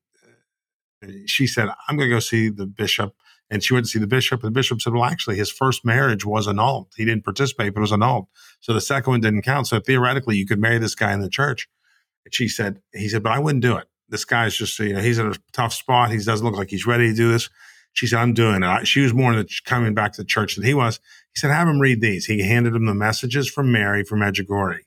"She 1.26 1.48
said, 1.48 1.70
I'm 1.88 1.98
going 1.98 2.08
to 2.08 2.16
go 2.16 2.20
see 2.20 2.50
the 2.50 2.68
bishop." 2.68 3.16
And 3.50 3.64
she 3.64 3.74
went 3.74 3.88
to 3.88 3.92
see 3.92 4.00
the 4.00 4.06
bishop. 4.06 4.44
And 4.44 4.54
the 4.54 4.60
bishop 4.60 4.80
said, 4.82 4.94
Well, 4.94 5.04
actually, 5.04 5.38
his 5.38 5.52
first 5.52 5.86
marriage 5.86 6.26
was 6.26 6.48
annulled. 6.48 6.88
He 6.98 7.06
didn't 7.06 7.24
participate, 7.24 7.74
but 7.74 7.80
it 7.80 7.82
was 7.82 7.92
annulled. 7.92 8.28
So 8.60 8.74
the 8.74 8.82
second 8.82 9.12
one 9.12 9.22
didn't 9.22 9.44
count. 9.44 9.68
So 9.68 9.80
theoretically, 9.80 10.36
you 10.36 10.48
could 10.48 10.60
marry 10.60 10.80
this 10.80 10.96
guy 10.96 11.14
in 11.14 11.22
the 11.22 11.30
church. 11.30 11.68
And 12.26 12.34
she 12.34 12.48
said, 12.48 12.82
He 12.94 13.08
said, 13.08 13.22
But 13.22 13.34
I 13.34 13.40
wouldn't 13.40 13.64
do 13.64 13.76
it 13.78 13.88
this 14.10 14.26
guy's 14.26 14.56
just, 14.56 14.78
you 14.80 14.94
know, 14.94 15.02
he's 15.02 15.20
in 15.20 15.28
a 15.28 15.36
tough 15.54 15.74
spot. 15.74 16.12
He 16.12 16.18
doesn't 16.18 16.46
look 16.46 16.56
like 16.56 16.70
he's 16.70 16.86
ready 16.86 17.10
to 17.10 17.16
do 17.16 17.32
this. 17.32 17.50
She 17.94 18.08
said, 18.08 18.20
I'm 18.20 18.34
doing 18.34 18.62
it. 18.62 18.88
She 18.88 19.02
was 19.02 19.14
more 19.14 19.32
in 19.32 19.40
the, 19.40 19.50
coming 19.66 19.94
back 19.94 20.14
to 20.14 20.24
church 20.26 20.56
than 20.56 20.66
he 20.66 20.74
was. 20.74 21.00
He 21.34 21.40
said, 21.40 21.52
have 21.52 21.68
him 21.68 21.80
read 21.80 22.02
these. 22.02 22.26
He 22.26 22.42
handed 22.42 22.76
him 22.76 22.86
the 22.86 22.94
messages 22.94 23.50
from 23.50 23.72
Mary 23.72 24.04
from 24.04 24.20
Medjugorje. 24.20 24.80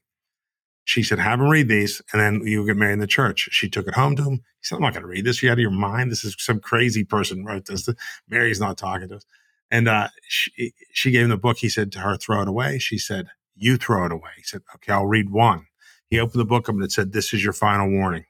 She 0.85 1.03
said, 1.03 1.19
have 1.19 1.41
him 1.41 1.49
read 1.49 1.69
these 1.69 2.01
and 2.13 2.21
then 2.21 2.47
you 2.47 2.65
get 2.67 2.77
married 2.77 2.95
in 2.95 2.99
the 2.99 3.07
church. 3.07 3.49
She 3.51 3.69
took 3.69 3.87
it 3.87 3.95
home 3.95 4.17
to 4.17 4.23
him. 4.23 4.33
He 4.33 4.63
said, 4.63 4.77
I'm 4.77 4.83
not 4.83 4.93
going 4.93 5.03
to 5.03 5.09
read 5.09 5.25
this. 5.25 5.43
You 5.43 5.51
out 5.51 5.55
of 5.55 5.59
your 5.59 5.71
mind? 5.71 6.11
This 6.11 6.25
is 6.25 6.35
some 6.39 6.61
crazy 6.61 7.05
person 7.05 7.45
wrote 7.45 7.67
this. 7.67 7.89
Mary's 8.29 8.61
not 8.61 8.79
talking 8.79 9.09
to 9.09 9.17
us. 9.17 9.27
And 9.71 9.87
uh, 9.87 10.09
she, 10.27 10.73
she 10.93 11.11
gave 11.11 11.25
him 11.25 11.31
the 11.31 11.37
book. 11.37 11.59
He 11.59 11.69
said 11.69 11.93
to 11.93 11.99
her, 12.01 12.17
throw 12.17 12.43
it 12.43 12.49
away. 12.49 12.79
She 12.79 12.97
said, 12.97 13.29
you 13.55 13.77
throw 13.77 14.07
it 14.07 14.13
away. 14.13 14.31
He 14.37 14.43
said, 14.45 14.63
okay, 14.77 14.93
I'll 14.93 15.07
read 15.07 15.29
one. 15.31 15.67
He 16.09 16.19
opened 16.19 16.41
the 16.41 16.47
book 16.47 16.69
up 16.71 16.75
and 16.75 16.85
it 16.85 16.93
said, 16.93 17.13
this 17.13 17.35
is 17.35 17.45
your 17.45 17.53
final 17.53 17.91
warning. 17.91 18.25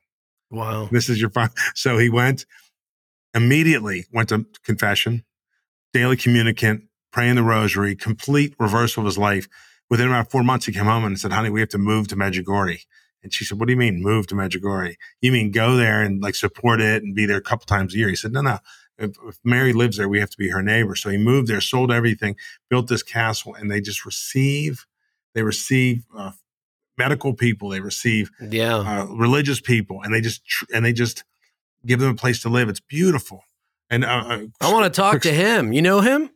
Wow. 0.50 0.88
This 0.90 1.08
is 1.08 1.20
your 1.20 1.30
fun. 1.30 1.50
So 1.74 1.98
he 1.98 2.08
went 2.08 2.46
immediately, 3.34 4.06
went 4.12 4.30
to 4.30 4.46
confession, 4.64 5.24
daily 5.92 6.16
communicant, 6.16 6.84
praying 7.12 7.36
the 7.36 7.42
rosary, 7.42 7.94
complete 7.94 8.54
reversal 8.58 9.02
of 9.02 9.06
his 9.06 9.18
life. 9.18 9.48
Within 9.90 10.08
about 10.08 10.30
four 10.30 10.42
months, 10.42 10.66
he 10.66 10.72
came 10.72 10.84
home 10.84 11.04
and 11.04 11.18
said, 11.18 11.32
honey, 11.32 11.50
we 11.50 11.60
have 11.60 11.68
to 11.70 11.78
move 11.78 12.08
to 12.08 12.16
Medjugorje. 12.16 12.84
And 13.22 13.32
she 13.32 13.44
said, 13.44 13.58
what 13.58 13.66
do 13.66 13.72
you 13.72 13.78
mean 13.78 14.02
move 14.02 14.26
to 14.28 14.34
Medjugorje? 14.34 14.94
You 15.20 15.32
mean 15.32 15.50
go 15.50 15.76
there 15.76 16.02
and 16.02 16.22
like 16.22 16.34
support 16.34 16.80
it 16.80 17.02
and 17.02 17.14
be 17.14 17.26
there 17.26 17.38
a 17.38 17.42
couple 17.42 17.66
times 17.66 17.94
a 17.94 17.98
year? 17.98 18.08
He 18.08 18.16
said, 18.16 18.32
no, 18.32 18.40
no. 18.40 18.58
If, 18.98 19.16
if 19.26 19.38
Mary 19.44 19.72
lives 19.72 19.96
there, 19.96 20.08
we 20.08 20.20
have 20.20 20.30
to 20.30 20.36
be 20.36 20.50
her 20.50 20.62
neighbor. 20.62 20.94
So 20.94 21.10
he 21.10 21.18
moved 21.18 21.48
there, 21.48 21.60
sold 21.60 21.92
everything, 21.92 22.36
built 22.68 22.88
this 22.88 23.02
castle, 23.02 23.54
and 23.54 23.70
they 23.70 23.80
just 23.80 24.04
receive, 24.04 24.86
they 25.34 25.42
receive 25.42 26.04
uh, 26.16 26.32
medical 26.98 27.32
people, 27.32 27.70
they 27.70 27.80
receive 27.80 28.30
yeah. 28.40 28.76
Uh, 28.76 29.06
religious 29.06 29.60
people, 29.60 30.02
and 30.02 30.12
they 30.12 30.20
just 30.20 30.42
and 30.74 30.84
they 30.84 30.92
just 30.92 31.24
give 31.86 32.00
them 32.00 32.10
a 32.10 32.14
place 32.14 32.42
to 32.42 32.48
live. 32.48 32.68
It's 32.68 32.80
beautiful. 32.80 33.44
And 33.88 34.04
uh, 34.04 34.08
uh 34.08 34.38
I 34.60 34.72
want 34.72 34.92
to 34.92 34.96
talk 34.96 35.12
quick, 35.12 35.22
to 35.22 35.32
him. 35.32 35.72
You 35.72 35.80
know 35.80 36.00
him? 36.00 36.30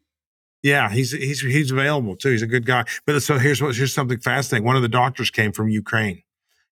Yeah, 0.62 0.90
he's 0.90 1.10
he's 1.12 1.40
he's 1.40 1.70
available 1.70 2.16
too. 2.16 2.30
He's 2.30 2.42
a 2.42 2.46
good 2.46 2.64
guy. 2.64 2.84
But 3.04 3.20
so 3.22 3.38
here's 3.38 3.60
what 3.60 3.74
here's 3.74 3.92
something 3.92 4.20
fascinating. 4.20 4.64
One 4.64 4.76
of 4.76 4.82
the 4.82 4.88
doctors 4.88 5.30
came 5.30 5.52
from 5.52 5.68
Ukraine, 5.68 6.22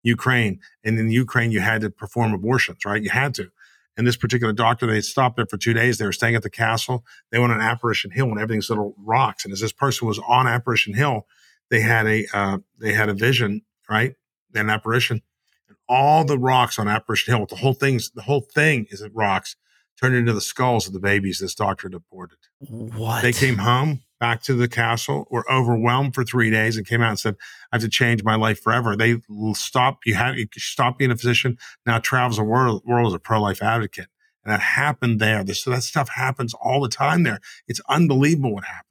Ukraine, 0.04 0.60
and 0.84 1.00
in 1.00 1.10
Ukraine 1.10 1.52
you 1.52 1.62
had 1.62 1.82
to 1.82 1.90
perform 1.90 2.34
abortions, 2.34 2.86
right? 2.86 3.02
You 3.02 3.10
had 3.10 3.34
to. 3.36 3.50
And 3.96 4.06
this 4.06 4.18
particular 4.18 4.54
doctor, 4.54 4.86
they 4.86 5.02
stopped 5.02 5.38
there 5.38 5.48
for 5.48 5.58
two 5.58 5.74
days. 5.74 5.98
They 5.98 6.06
were 6.06 6.12
staying 6.12 6.36
at 6.36 6.44
the 6.44 6.52
castle. 6.52 7.04
They 7.32 7.40
went 7.40 7.52
on 7.52 7.60
Apparition 7.60 8.12
Hill, 8.12 8.30
and 8.30 8.40
everything's 8.40 8.70
little 8.70 8.94
rocks. 9.00 9.44
And 9.44 9.52
as 9.52 9.60
this 9.60 9.72
person 9.72 10.08
was 10.08 10.20
on 10.20 10.46
Apparition 10.46 10.94
Hill, 10.94 11.26
they 11.72 11.82
had 11.82 12.06
a 12.06 12.26
uh, 12.34 12.58
they 12.80 12.94
had 12.94 13.10
a 13.10 13.14
vision 13.14 13.62
right? 13.90 14.16
An 14.54 14.70
apparition. 14.70 15.22
And 15.68 15.78
all 15.90 16.24
the 16.24 16.40
rocks 16.40 16.80
on 16.80 16.88
Apparition 16.88 17.36
Hill, 17.36 17.46
the 17.46 17.58
whole 17.58 17.74
thing's 17.74 18.12
the 18.12 18.24
whole 18.24 18.42
thing 18.42 18.88
is 18.90 19.04
rocks, 19.14 19.56
turned 20.00 20.16
into 20.16 20.34
the 20.34 20.42
skulls 20.42 20.88
of 20.88 20.94
the 20.94 21.00
babies 21.00 21.40
this 21.40 21.56
doctor 21.56 21.90
aborted. 21.94 22.38
What? 22.60 23.22
They 23.22 23.34
came 23.34 23.58
home 23.58 24.04
back 24.20 24.42
to 24.44 24.54
the 24.54 24.68
castle, 24.68 25.28
were 25.30 25.46
overwhelmed 25.52 26.16
for 26.16 26.24
three 26.24 26.50
days, 26.50 26.78
and 26.78 26.88
came 26.88 27.02
out 27.02 27.10
and 27.10 27.20
said, 27.20 27.36
"I 27.72 27.76
have 27.76 27.82
to 27.84 27.90
change 27.90 28.24
my 28.24 28.36
life 28.36 28.60
forever." 28.62 28.96
They 28.96 29.18
stop. 29.54 30.00
You 30.06 30.16
have 30.16 30.38
you 30.38 30.48
stop 30.56 30.98
being 30.98 31.12
a 31.12 31.18
physician. 31.18 31.58
Now 31.86 32.00
travels 32.00 32.38
the 32.38 32.44
world, 32.44 32.84
world 32.86 33.08
as 33.08 33.14
a 33.14 33.20
pro 33.20 33.42
life 33.42 33.62
advocate, 33.62 34.08
and 34.44 34.52
that 34.52 34.62
happened 34.62 35.20
there. 35.20 35.46
So 35.54 35.70
that 35.72 35.84
stuff 35.84 36.10
happens 36.10 36.54
all 36.54 36.82
the 36.82 36.90
time 36.90 37.24
there. 37.24 37.40
It's 37.68 37.82
unbelievable 37.90 38.54
what 38.54 38.64
happens? 38.64 38.87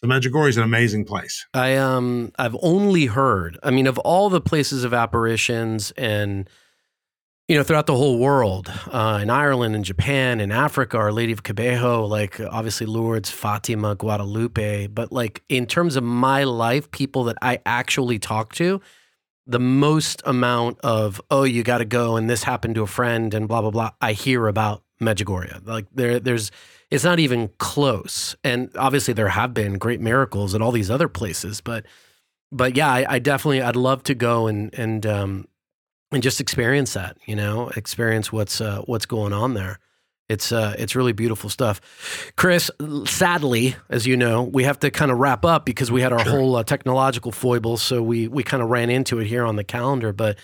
So 0.00 0.06
Medjugorje 0.06 0.50
is 0.50 0.56
an 0.56 0.62
amazing 0.62 1.04
place. 1.04 1.44
I 1.54 1.74
um 1.76 2.30
I've 2.38 2.56
only 2.62 3.06
heard. 3.06 3.58
I 3.64 3.70
mean, 3.70 3.88
of 3.88 3.98
all 3.98 4.30
the 4.30 4.40
places 4.40 4.84
of 4.84 4.94
apparitions 4.94 5.90
and 5.96 6.48
you 7.48 7.56
know, 7.56 7.62
throughout 7.62 7.86
the 7.86 7.96
whole 7.96 8.18
world, 8.18 8.70
uh, 8.92 9.20
in 9.22 9.30
Ireland 9.30 9.74
and 9.74 9.82
Japan 9.82 10.38
and 10.38 10.52
Africa, 10.52 10.98
Our 10.98 11.10
Lady 11.10 11.32
of 11.32 11.42
Kibeho, 11.42 12.06
like 12.06 12.38
obviously 12.38 12.86
Lourdes, 12.86 13.30
Fatima, 13.30 13.94
Guadalupe. 13.94 14.88
But 14.88 15.10
like 15.10 15.42
in 15.48 15.66
terms 15.66 15.96
of 15.96 16.04
my 16.04 16.44
life, 16.44 16.90
people 16.90 17.24
that 17.24 17.36
I 17.40 17.60
actually 17.64 18.18
talk 18.18 18.54
to, 18.56 18.82
the 19.46 19.58
most 19.58 20.20
amount 20.26 20.78
of, 20.80 21.22
oh, 21.30 21.44
you 21.44 21.62
got 21.62 21.78
to 21.78 21.86
go 21.86 22.16
and 22.16 22.28
this 22.28 22.42
happened 22.44 22.74
to 22.74 22.82
a 22.82 22.86
friend 22.86 23.32
and 23.32 23.48
blah, 23.48 23.62
blah, 23.62 23.70
blah, 23.70 23.90
I 24.00 24.12
hear 24.12 24.46
about 24.46 24.82
Medjugorje. 25.00 25.66
Like 25.66 25.86
there, 25.94 26.20
there's, 26.20 26.50
it's 26.90 27.04
not 27.04 27.18
even 27.18 27.50
close. 27.58 28.36
And 28.42 28.70
obviously 28.76 29.14
there 29.14 29.28
have 29.28 29.54
been 29.54 29.78
great 29.78 30.00
miracles 30.00 30.54
at 30.54 30.62
all 30.62 30.72
these 30.72 30.90
other 30.90 31.08
places, 31.08 31.60
but, 31.60 31.84
but 32.50 32.76
yeah, 32.76 32.90
I, 32.90 33.06
I 33.08 33.18
definitely, 33.18 33.62
I'd 33.62 33.76
love 33.76 34.02
to 34.04 34.14
go 34.14 34.46
and, 34.46 34.72
and, 34.74 35.04
um, 35.06 35.48
and 36.10 36.22
just 36.22 36.40
experience 36.40 36.94
that, 36.94 37.18
you 37.26 37.36
know, 37.36 37.68
experience 37.76 38.32
what's 38.32 38.62
uh, 38.62 38.80
what's 38.86 39.04
going 39.04 39.34
on 39.34 39.52
there. 39.52 39.78
It's 40.30 40.52
uh, 40.52 40.74
it's 40.78 40.96
really 40.96 41.12
beautiful 41.12 41.50
stuff. 41.50 42.32
Chris, 42.34 42.70
sadly, 43.04 43.76
as 43.90 44.06
you 44.06 44.16
know, 44.16 44.42
we 44.42 44.64
have 44.64 44.78
to 44.80 44.90
kind 44.90 45.10
of 45.10 45.18
wrap 45.18 45.44
up 45.44 45.66
because 45.66 45.92
we 45.92 46.00
had 46.00 46.12
our 46.14 46.24
whole 46.24 46.56
uh, 46.56 46.64
technological 46.64 47.30
foibles, 47.30 47.82
so 47.82 48.02
we 48.02 48.26
we 48.26 48.42
kind 48.42 48.62
of 48.62 48.70
ran 48.70 48.88
into 48.88 49.18
it 49.20 49.26
here 49.26 49.44
on 49.44 49.56
the 49.56 49.64
calendar. 49.64 50.14
But 50.14 50.38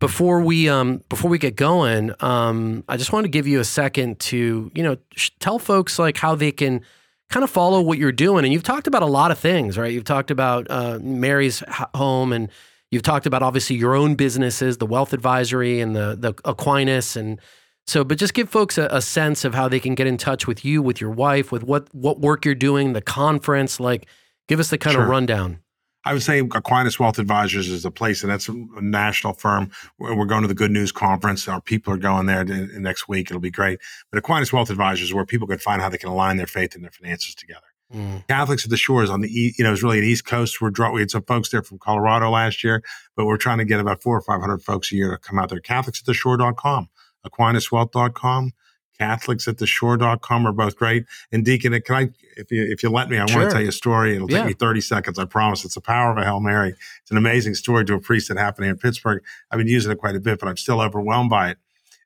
before 0.00 0.40
we 0.40 0.68
um 0.68 1.02
before 1.08 1.30
we 1.30 1.38
get 1.38 1.56
going, 1.56 2.12
um, 2.20 2.84
I 2.88 2.96
just 2.96 3.12
want 3.12 3.24
to 3.24 3.28
give 3.28 3.46
you 3.46 3.60
a 3.60 3.64
second 3.64 4.18
to 4.20 4.70
you 4.74 4.82
know 4.82 4.96
sh- 5.14 5.30
tell 5.40 5.58
folks 5.58 5.98
like 5.98 6.16
how 6.16 6.34
they 6.34 6.52
can 6.52 6.82
kind 7.30 7.44
of 7.44 7.50
follow 7.50 7.80
what 7.80 7.98
you're 7.98 8.12
doing. 8.12 8.44
And 8.44 8.52
you've 8.52 8.62
talked 8.62 8.86
about 8.86 9.02
a 9.02 9.06
lot 9.06 9.30
of 9.30 9.38
things, 9.38 9.76
right? 9.76 9.92
You've 9.92 10.04
talked 10.04 10.30
about 10.30 10.66
uh, 10.70 10.98
Mary's 11.02 11.62
home 11.94 12.32
and 12.32 12.48
You've 12.90 13.02
talked 13.02 13.26
about 13.26 13.42
obviously 13.42 13.76
your 13.76 13.94
own 13.94 14.14
businesses, 14.14 14.78
the 14.78 14.86
Wealth 14.86 15.12
Advisory 15.12 15.80
and 15.80 15.94
the 15.94 16.16
the 16.18 16.34
Aquinas, 16.44 17.16
and 17.16 17.38
so. 17.86 18.02
But 18.02 18.16
just 18.16 18.32
give 18.32 18.48
folks 18.48 18.78
a, 18.78 18.88
a 18.90 19.02
sense 19.02 19.44
of 19.44 19.54
how 19.54 19.68
they 19.68 19.78
can 19.78 19.94
get 19.94 20.06
in 20.06 20.16
touch 20.16 20.46
with 20.46 20.64
you, 20.64 20.80
with 20.80 20.98
your 21.00 21.10
wife, 21.10 21.52
with 21.52 21.62
what 21.62 21.94
what 21.94 22.20
work 22.20 22.46
you're 22.46 22.54
doing, 22.54 22.94
the 22.94 23.02
conference. 23.02 23.78
Like, 23.78 24.06
give 24.48 24.58
us 24.58 24.70
the 24.70 24.78
kind 24.78 24.94
sure. 24.94 25.02
of 25.02 25.08
rundown. 25.10 25.60
I 26.04 26.12
would 26.12 26.22
say 26.22 26.38
Aquinas 26.38 26.98
Wealth 26.98 27.18
Advisors 27.18 27.68
is 27.68 27.84
a 27.84 27.90
place, 27.90 28.22
and 28.22 28.30
that's 28.30 28.48
a 28.48 28.54
national 28.80 29.34
firm. 29.34 29.70
We're 29.98 30.24
going 30.26 30.42
to 30.42 30.48
the 30.48 30.54
Good 30.54 30.70
News 30.70 30.92
Conference. 30.92 31.48
Our 31.48 31.60
people 31.60 31.92
are 31.92 31.98
going 31.98 32.26
there 32.26 32.44
next 32.44 33.08
week. 33.08 33.30
It'll 33.30 33.40
be 33.40 33.50
great. 33.50 33.80
But 34.10 34.18
Aquinas 34.18 34.52
Wealth 34.52 34.70
Advisors 34.70 35.08
is 35.08 35.14
where 35.14 35.26
people 35.26 35.48
can 35.48 35.58
find 35.58 35.82
how 35.82 35.88
they 35.88 35.98
can 35.98 36.08
align 36.08 36.36
their 36.36 36.46
faith 36.46 36.74
and 36.74 36.84
their 36.84 36.92
finances 36.92 37.34
together. 37.34 37.66
Mm. 37.92 38.26
Catholics 38.28 38.64
at 38.64 38.70
the 38.70 38.76
Shores 38.76 39.08
on 39.08 39.22
the 39.22 39.30
you 39.30 39.64
know, 39.64 39.72
it's 39.72 39.82
really 39.82 39.98
an 39.98 40.04
East 40.04 40.26
Coast. 40.26 40.60
We're 40.60 40.70
draw, 40.70 40.92
we 40.92 41.00
had 41.00 41.10
some 41.10 41.22
folks 41.22 41.48
there 41.48 41.62
from 41.62 41.78
Colorado 41.78 42.30
last 42.30 42.62
year, 42.62 42.82
but 43.16 43.24
we're 43.24 43.38
trying 43.38 43.58
to 43.58 43.64
get 43.64 43.80
about 43.80 44.02
four 44.02 44.16
or 44.16 44.20
500 44.20 44.62
folks 44.62 44.92
a 44.92 44.96
year 44.96 45.10
to 45.10 45.18
come 45.18 45.38
out 45.38 45.48
there. 45.48 45.60
Catholics 45.60 46.00
at 46.00 46.06
the 46.06 46.12
Shore.com, 46.12 46.88
AquinasWealth.com, 47.26 48.52
Catholics 48.98 49.46
at 49.46 49.58
the 49.58 49.66
Shore.com 49.66 50.46
are 50.46 50.52
both 50.52 50.76
great. 50.76 51.06
And 51.30 51.44
Deacon, 51.44 51.78
can 51.82 51.94
I, 51.94 52.08
if 52.36 52.50
you, 52.50 52.64
if 52.64 52.82
you 52.82 52.90
let 52.90 53.08
me, 53.08 53.18
I 53.18 53.26
sure. 53.26 53.40
want 53.40 53.50
to 53.50 53.54
tell 53.54 53.62
you 53.62 53.68
a 53.68 53.72
story. 53.72 54.16
It'll 54.16 54.28
take 54.28 54.38
yeah. 54.38 54.46
me 54.46 54.54
30 54.54 54.80
seconds. 54.80 55.18
I 55.18 55.24
promise. 55.24 55.64
It's 55.64 55.74
the 55.74 55.80
power 55.80 56.10
of 56.10 56.18
a 56.18 56.24
Hail 56.24 56.40
Mary. 56.40 56.74
It's 57.02 57.10
an 57.10 57.16
amazing 57.16 57.54
story 57.54 57.84
to 57.84 57.94
a 57.94 58.00
priest 58.00 58.28
that 58.28 58.36
happened 58.36 58.64
here 58.64 58.72
in 58.72 58.78
Pittsburgh. 58.78 59.22
I've 59.50 59.58
been 59.58 59.68
using 59.68 59.92
it 59.92 59.98
quite 59.98 60.16
a 60.16 60.20
bit, 60.20 60.38
but 60.40 60.48
I'm 60.48 60.56
still 60.56 60.80
overwhelmed 60.80 61.30
by 61.30 61.50
it. 61.50 61.58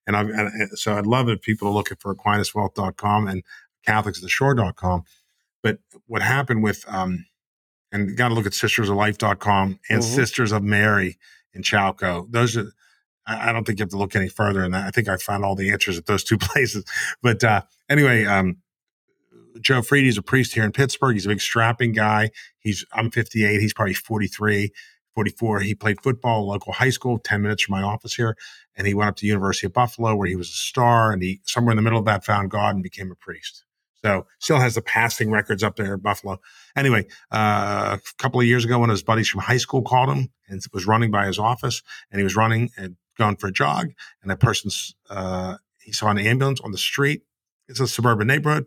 And, 0.06 0.16
I've, 0.16 0.28
and 0.28 0.78
so 0.78 0.98
I'd 0.98 1.06
love 1.06 1.28
if 1.28 1.42
people 1.42 1.68
are 1.68 1.74
looking 1.74 1.96
for 1.98 2.14
AquinasWealth.com 2.14 3.28
and 3.28 3.42
Catholics 3.84 4.18
at 4.18 4.22
the 4.22 4.28
Shore.com 4.28 5.04
but 5.62 5.78
what 6.06 6.22
happened 6.22 6.62
with, 6.62 6.84
um, 6.88 7.26
and 7.92 8.16
got 8.16 8.28
to 8.28 8.34
look 8.34 8.46
at 8.46 8.52
sistersoflife.com 8.52 9.80
and 9.88 10.02
mm-hmm. 10.02 10.14
Sisters 10.14 10.52
of 10.52 10.62
Mary 10.62 11.18
in 11.54 11.62
Chalco. 11.62 12.30
Those 12.30 12.56
are, 12.56 12.72
I 13.26 13.52
don't 13.52 13.64
think 13.64 13.78
you 13.78 13.84
have 13.84 13.90
to 13.90 13.98
look 13.98 14.16
any 14.16 14.28
further 14.28 14.68
that. 14.68 14.86
I 14.86 14.90
think 14.90 15.08
I 15.08 15.16
found 15.16 15.44
all 15.44 15.54
the 15.54 15.70
answers 15.70 15.98
at 15.98 16.06
those 16.06 16.24
two 16.24 16.38
places. 16.38 16.84
But 17.22 17.42
uh, 17.44 17.62
anyway, 17.88 18.24
um, 18.24 18.58
Joe 19.60 19.80
Freedy 19.80 20.08
is 20.08 20.18
a 20.18 20.22
priest 20.22 20.54
here 20.54 20.64
in 20.64 20.72
Pittsburgh. 20.72 21.14
He's 21.14 21.26
a 21.26 21.30
big 21.30 21.40
strapping 21.40 21.92
guy. 21.92 22.30
He's 22.58 22.84
I'm 22.92 23.10
58. 23.10 23.60
He's 23.60 23.74
probably 23.74 23.94
43, 23.94 24.72
44. 25.14 25.60
He 25.60 25.74
played 25.74 26.00
football 26.00 26.46
local 26.46 26.72
high 26.72 26.90
school, 26.90 27.18
10 27.18 27.42
minutes 27.42 27.64
from 27.64 27.74
my 27.74 27.82
office 27.82 28.14
here. 28.14 28.36
And 28.76 28.86
he 28.86 28.94
went 28.94 29.08
up 29.08 29.16
to 29.16 29.26
University 29.26 29.66
of 29.66 29.72
Buffalo 29.72 30.14
where 30.16 30.28
he 30.28 30.36
was 30.36 30.48
a 30.48 30.52
star. 30.52 31.12
And 31.12 31.22
he 31.22 31.40
somewhere 31.44 31.72
in 31.72 31.76
the 31.76 31.82
middle 31.82 31.98
of 31.98 32.06
that 32.06 32.24
found 32.24 32.50
God 32.50 32.74
and 32.74 32.82
became 32.82 33.10
a 33.10 33.16
priest. 33.16 33.64
So 34.04 34.26
still 34.40 34.58
has 34.58 34.74
the 34.74 34.82
passing 34.82 35.30
records 35.30 35.62
up 35.62 35.76
there 35.76 35.94
at 35.94 36.02
Buffalo. 36.02 36.40
Anyway, 36.76 37.06
uh, 37.30 37.98
a 37.98 38.00
couple 38.18 38.40
of 38.40 38.46
years 38.46 38.64
ago, 38.64 38.78
one 38.78 38.90
of 38.90 38.94
his 38.94 39.02
buddies 39.02 39.28
from 39.28 39.42
high 39.42 39.58
school 39.58 39.82
called 39.82 40.08
him 40.08 40.28
and 40.48 40.60
was 40.72 40.86
running 40.86 41.12
by 41.12 41.26
his 41.26 41.38
office, 41.38 41.82
and 42.10 42.18
he 42.18 42.24
was 42.24 42.34
running 42.34 42.70
and 42.76 42.96
going 43.18 43.36
for 43.36 43.48
a 43.48 43.52
jog, 43.52 43.88
and 44.22 44.32
a 44.32 44.36
person's 44.36 44.94
uh, 45.10 45.56
he 45.80 45.92
saw 45.92 46.08
an 46.08 46.18
ambulance 46.18 46.60
on 46.60 46.72
the 46.72 46.78
street. 46.78 47.22
It's 47.68 47.80
a 47.80 47.88
suburban 47.88 48.26
neighborhood. 48.26 48.66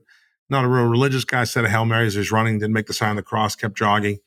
Not 0.50 0.66
a 0.66 0.68
real 0.68 0.86
religious 0.86 1.26
guy. 1.26 1.44
Said 1.44 1.66
a 1.66 1.70
hail 1.70 1.86
mary 1.86 2.08
as 2.08 2.14
he 2.14 2.20
was 2.20 2.32
running. 2.32 2.60
Didn't 2.60 2.74
make 2.74 2.88
the 2.88 2.94
sign 2.94 3.12
of 3.12 3.16
the 3.16 3.24
cross. 3.24 3.56
Kept 3.56 3.78
jogging. 3.78 4.18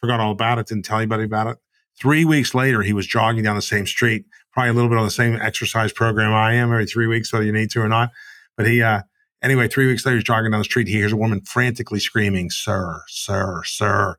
Forgot 0.00 0.20
all 0.20 0.32
about 0.32 0.58
it. 0.58 0.66
Didn't 0.66 0.84
tell 0.84 0.98
anybody 0.98 1.24
about 1.24 1.46
it. 1.46 1.58
Three 2.00 2.24
weeks 2.24 2.54
later, 2.54 2.82
he 2.82 2.92
was 2.92 3.06
jogging 3.06 3.42
down 3.42 3.56
the 3.56 3.62
same 3.62 3.86
street, 3.86 4.24
probably 4.52 4.70
a 4.70 4.72
little 4.72 4.88
bit 4.88 4.98
on 4.98 5.04
the 5.04 5.10
same 5.10 5.34
exercise 5.34 5.92
program 5.92 6.32
I 6.32 6.54
am 6.54 6.72
every 6.72 6.86
three 6.86 7.06
weeks, 7.06 7.32
whether 7.32 7.44
you 7.44 7.52
need 7.52 7.70
to 7.70 7.80
or 7.80 7.88
not. 7.88 8.10
But 8.56 8.66
he 8.66 8.82
uh, 8.82 9.02
Anyway, 9.42 9.68
three 9.68 9.86
weeks 9.86 10.04
later, 10.04 10.16
he's 10.16 10.24
jogging 10.24 10.50
down 10.50 10.60
the 10.60 10.64
street. 10.64 10.88
He 10.88 10.94
hears 10.94 11.12
a 11.12 11.16
woman 11.16 11.40
frantically 11.42 12.00
screaming, 12.00 12.50
Sir, 12.50 13.02
sir, 13.06 13.62
sir, 13.64 14.16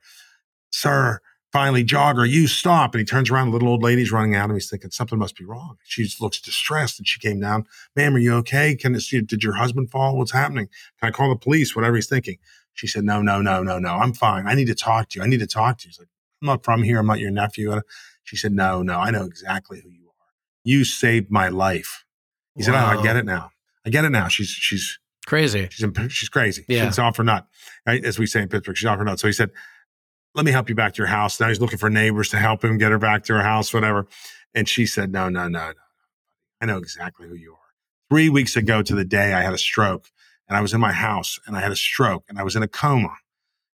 sir. 0.72 1.20
Finally, 1.52 1.84
jogger, 1.84 2.30
you 2.30 2.48
stop. 2.48 2.94
And 2.94 3.00
he 3.00 3.06
turns 3.06 3.30
around. 3.30 3.48
The 3.48 3.54
little 3.54 3.70
old 3.70 3.84
lady's 3.84 4.12
running 4.12 4.36
out, 4.36 4.46
and 4.46 4.54
he's 4.54 4.70
thinking 4.70 4.92
something 4.92 5.18
must 5.18 5.36
be 5.36 5.46
wrong. 5.46 5.78
She 5.84 6.08
looks 6.22 6.40
distressed, 6.40 7.00
and 7.00 7.08
she 7.08 7.20
came 7.20 7.40
down. 7.40 7.66
Ma'am, 7.96 8.16
are 8.16 8.20
you 8.20 8.34
okay? 8.36 8.76
Can 8.76 8.94
this, 8.94 9.10
did 9.10 9.44
your 9.44 9.56
husband 9.56 9.90
fall? 9.90 10.18
What's 10.18 10.32
happening? 10.32 10.70
Can 11.00 11.10
I 11.10 11.12
call 11.12 11.30
the 11.30 11.36
police? 11.36 11.76
Whatever 11.76 11.96
he's 11.96 12.08
thinking. 12.08 12.38
She 12.74 12.88
said, 12.88 13.04
No, 13.04 13.22
no, 13.22 13.42
no, 13.42 13.64
no, 13.64 13.80
no. 13.80 13.96
I'm 13.96 14.14
fine. 14.14 14.48
I 14.48 14.54
need 14.54 14.68
to 14.68 14.76
talk 14.76 15.10
to 15.10 15.20
you. 15.20 15.26
I 15.26 15.28
need 15.28 15.40
to 15.40 15.48
talk 15.48 15.80
to 15.80 15.88
you. 15.88 15.90
He's 15.90 16.00
like, 16.00 16.08
I'm 16.42 16.46
not 16.46 16.64
from 16.64 16.84
here. 16.84 17.00
I'm 17.00 17.08
not 17.08 17.20
your 17.20 17.32
nephew. 17.32 17.82
She 18.24 18.38
said, 18.38 18.54
No, 18.54 18.82
no. 18.84 19.00
I 19.00 19.12
know 19.12 19.26
exactly 19.26 19.82
who 19.82 19.90
you 19.90 20.08
are. 20.08 20.28
You 20.64 20.86
saved 20.86 21.32
my 21.32 21.50
life. 21.50 22.06
He 22.56 22.62
wow. 22.62 22.66
said, 22.66 22.76
Oh, 22.76 23.00
I 23.00 23.04
get 23.04 23.16
it 23.16 23.26
now. 23.26 23.52
I 23.86 23.90
get 23.90 24.06
it 24.06 24.12
now. 24.12 24.28
She's 24.28 24.50
she's 24.50 25.00
Crazy. 25.30 25.68
She's 25.70 25.86
she's 26.10 26.30
crazy. 26.30 26.66
Yeah. 26.68 26.86
She's 26.86 26.98
off 26.98 27.18
her 27.18 27.24
nut, 27.24 27.46
right? 27.86 28.04
As 28.04 28.18
we 28.18 28.26
say 28.26 28.42
in 28.42 28.50
Pittsburgh, 28.50 28.76
she's 28.76 28.88
off 28.88 28.98
her 28.98 29.04
nut. 29.04 29.20
So 29.20 29.28
he 29.28 29.34
said, 29.34 29.52
"Let 30.36 30.46
me 30.46 30.52
help 30.52 30.70
you 30.70 30.76
back 30.76 30.94
to 30.94 30.98
your 31.00 31.08
house." 31.08 31.40
Now 31.40 31.48
he's 31.48 31.62
looking 31.62 31.78
for 31.78 31.90
neighbors 31.90 32.30
to 32.30 32.38
help 32.38 32.64
him 32.64 32.78
get 32.78 32.92
her 32.92 32.98
back 32.98 33.24
to 33.26 33.34
her 33.34 33.44
house, 33.44 33.74
whatever. 33.74 34.08
And 34.54 34.68
she 34.68 34.86
said, 34.86 35.12
"No, 35.12 35.30
no, 35.30 35.48
no, 35.48 35.68
no. 35.68 35.74
I 36.62 36.66
know 36.66 36.78
exactly 36.78 37.28
who 37.28 37.36
you 37.36 37.54
are." 37.54 37.58
Three 38.10 38.30
weeks 38.30 38.56
ago 38.56 38.82
to 38.82 38.96
the 38.96 39.06
day, 39.06 39.34
I 39.34 39.42
had 39.42 39.54
a 39.54 39.58
stroke, 39.58 40.10
and 40.48 40.58
I 40.58 40.62
was 40.62 40.74
in 40.74 40.82
my 40.82 40.92
house, 40.92 41.40
and 41.46 41.56
I 41.56 41.62
had 41.62 41.72
a 41.72 41.76
stroke, 41.76 42.26
and 42.28 42.40
I 42.40 42.44
was 42.44 42.56
in 42.56 42.64
a 42.64 42.68
coma. 42.68 43.16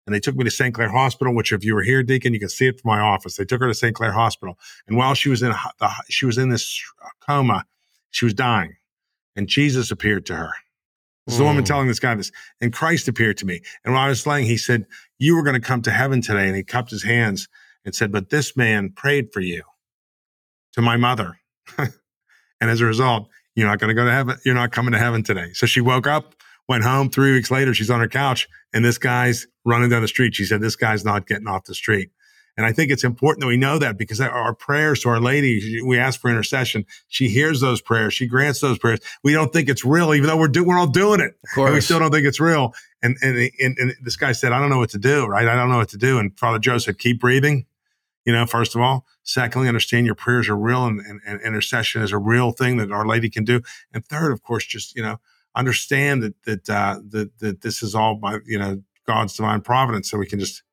And 0.05 0.13
they 0.13 0.19
took 0.19 0.35
me 0.35 0.43
to 0.43 0.51
St. 0.51 0.73
Clair 0.73 0.89
Hospital, 0.89 1.33
which 1.33 1.51
if 1.51 1.63
you 1.63 1.73
were 1.73 1.81
here, 1.81 2.03
Deacon, 2.03 2.33
you 2.33 2.39
can 2.39 2.49
see 2.49 2.67
it 2.67 2.79
from 2.79 2.89
my 2.89 2.99
office. 2.99 3.37
They 3.37 3.45
took 3.45 3.61
her 3.61 3.67
to 3.67 3.73
St. 3.73 3.95
Clair 3.95 4.11
Hospital, 4.11 4.59
and 4.87 4.97
while 4.97 5.15
she 5.15 5.29
was 5.29 5.41
in 5.41 5.49
the, 5.49 5.91
she 6.09 6.25
was 6.25 6.37
in 6.37 6.49
this 6.49 6.81
coma, 7.21 7.65
she 8.11 8.25
was 8.25 8.33
dying, 8.33 8.75
and 9.35 9.47
Jesus 9.47 9.89
appeared 9.89 10.25
to 10.27 10.35
her 10.35 10.53
this 11.25 11.33
is 11.33 11.39
the 11.39 11.45
woman 11.45 11.63
mm. 11.63 11.67
telling 11.67 11.87
this 11.87 11.99
guy 11.99 12.13
this. 12.13 12.31
And 12.61 12.71
Christ 12.71 13.07
appeared 13.07 13.37
to 13.37 13.45
me. 13.45 13.61
And 13.83 13.93
while 13.93 14.05
I 14.05 14.09
was 14.09 14.27
laying, 14.27 14.45
he 14.45 14.57
said, 14.57 14.85
You 15.17 15.35
were 15.35 15.43
going 15.43 15.59
to 15.59 15.65
come 15.65 15.81
to 15.83 15.91
heaven 15.91 16.21
today. 16.21 16.47
And 16.47 16.55
he 16.55 16.63
cupped 16.63 16.91
his 16.91 17.03
hands 17.03 17.47
and 17.83 17.95
said, 17.95 18.11
But 18.11 18.29
this 18.29 18.55
man 18.57 18.91
prayed 18.91 19.31
for 19.31 19.41
you 19.41 19.63
to 20.73 20.81
my 20.81 20.97
mother. 20.97 21.39
and 21.77 21.91
as 22.61 22.81
a 22.81 22.85
result, 22.85 23.29
you're 23.55 23.67
not 23.67 23.79
going 23.79 23.89
to 23.89 23.93
go 23.93 24.05
to 24.05 24.11
heaven. 24.11 24.37
You're 24.45 24.55
not 24.55 24.71
coming 24.71 24.91
to 24.91 24.99
heaven 24.99 25.23
today. 25.23 25.53
So 25.53 25.65
she 25.65 25.81
woke 25.81 26.07
up, 26.07 26.35
went 26.67 26.83
home. 26.83 27.09
Three 27.09 27.33
weeks 27.33 27.49
later, 27.49 27.73
she's 27.73 27.89
on 27.89 28.01
her 28.01 28.07
couch, 28.07 28.47
and 28.73 28.83
this 28.83 28.97
guy's 28.97 29.47
running 29.63 29.89
down 29.89 30.01
the 30.01 30.07
street. 30.07 30.35
She 30.35 30.45
said, 30.45 30.61
This 30.61 30.75
guy's 30.75 31.05
not 31.05 31.27
getting 31.27 31.47
off 31.47 31.63
the 31.63 31.75
street. 31.75 32.11
And 32.57 32.65
I 32.65 32.71
think 32.71 32.91
it's 32.91 33.03
important 33.03 33.41
that 33.41 33.47
we 33.47 33.57
know 33.57 33.77
that 33.79 33.97
because 33.97 34.21
our 34.21 34.53
prayers 34.53 35.01
to 35.01 35.09
Our 35.09 35.19
Lady, 35.19 35.81
we 35.81 35.97
ask 35.97 36.19
for 36.19 36.29
intercession. 36.29 36.85
She 37.07 37.27
hears 37.27 37.59
those 37.59 37.81
prayers. 37.81 38.13
She 38.13 38.27
grants 38.27 38.61
those 38.61 38.77
prayers. 38.77 38.99
We 39.23 39.33
don't 39.33 39.51
think 39.51 39.67
it's 39.67 39.83
real, 39.83 40.13
even 40.13 40.27
though 40.27 40.37
we're 40.37 40.47
do, 40.47 40.63
we're 40.63 40.79
all 40.79 40.87
doing 40.87 41.19
it. 41.19 41.37
And 41.67 41.75
we 41.75 41.81
still 41.81 41.99
don't 41.99 42.11
think 42.11 42.25
it's 42.25 42.39
real. 42.39 42.73
And, 43.01 43.17
and, 43.21 43.37
and, 43.59 43.77
and 43.77 43.93
this 44.01 44.15
guy 44.15 44.31
said, 44.31 44.51
I 44.51 44.59
don't 44.59 44.69
know 44.69 44.79
what 44.79 44.91
to 44.91 44.97
do, 44.97 45.25
right? 45.25 45.47
I 45.47 45.55
don't 45.55 45.69
know 45.69 45.77
what 45.77 45.89
to 45.89 45.97
do. 45.97 46.17
And 46.17 46.37
Father 46.39 46.59
Joe 46.59 46.77
said, 46.77 46.97
keep 46.97 47.19
breathing. 47.19 47.65
You 48.25 48.33
know, 48.33 48.45
first 48.45 48.73
of 48.73 48.81
all, 48.81 49.05
secondly, 49.21 49.67
understand 49.67 50.05
your 50.05 50.15
prayers 50.15 50.49
are 50.49 50.55
real 50.55 50.85
and, 50.85 50.99
and, 50.99 51.21
and 51.27 51.41
intercession 51.41 52.01
is 52.01 52.11
a 52.11 52.17
real 52.17 52.51
thing 52.51 52.77
that 52.77 52.91
Our 52.91 53.05
Lady 53.05 53.29
can 53.29 53.43
do. 53.43 53.61
And 53.93 54.03
third, 54.03 54.31
of 54.31 54.41
course, 54.41 54.65
just, 54.65 54.95
you 54.95 55.03
know, 55.03 55.19
understand 55.55 56.21
that 56.21 56.43
that 56.43 56.69
uh, 56.69 56.99
that 57.09 57.37
that 57.39 57.61
this 57.61 57.81
is 57.81 57.95
all 57.95 58.15
by 58.15 58.39
you 58.45 58.59
know 58.59 58.81
God's 59.07 59.35
divine 59.35 59.61
providence, 59.61 60.09
so 60.09 60.17
we 60.17 60.27
can 60.27 60.39
just 60.39 60.63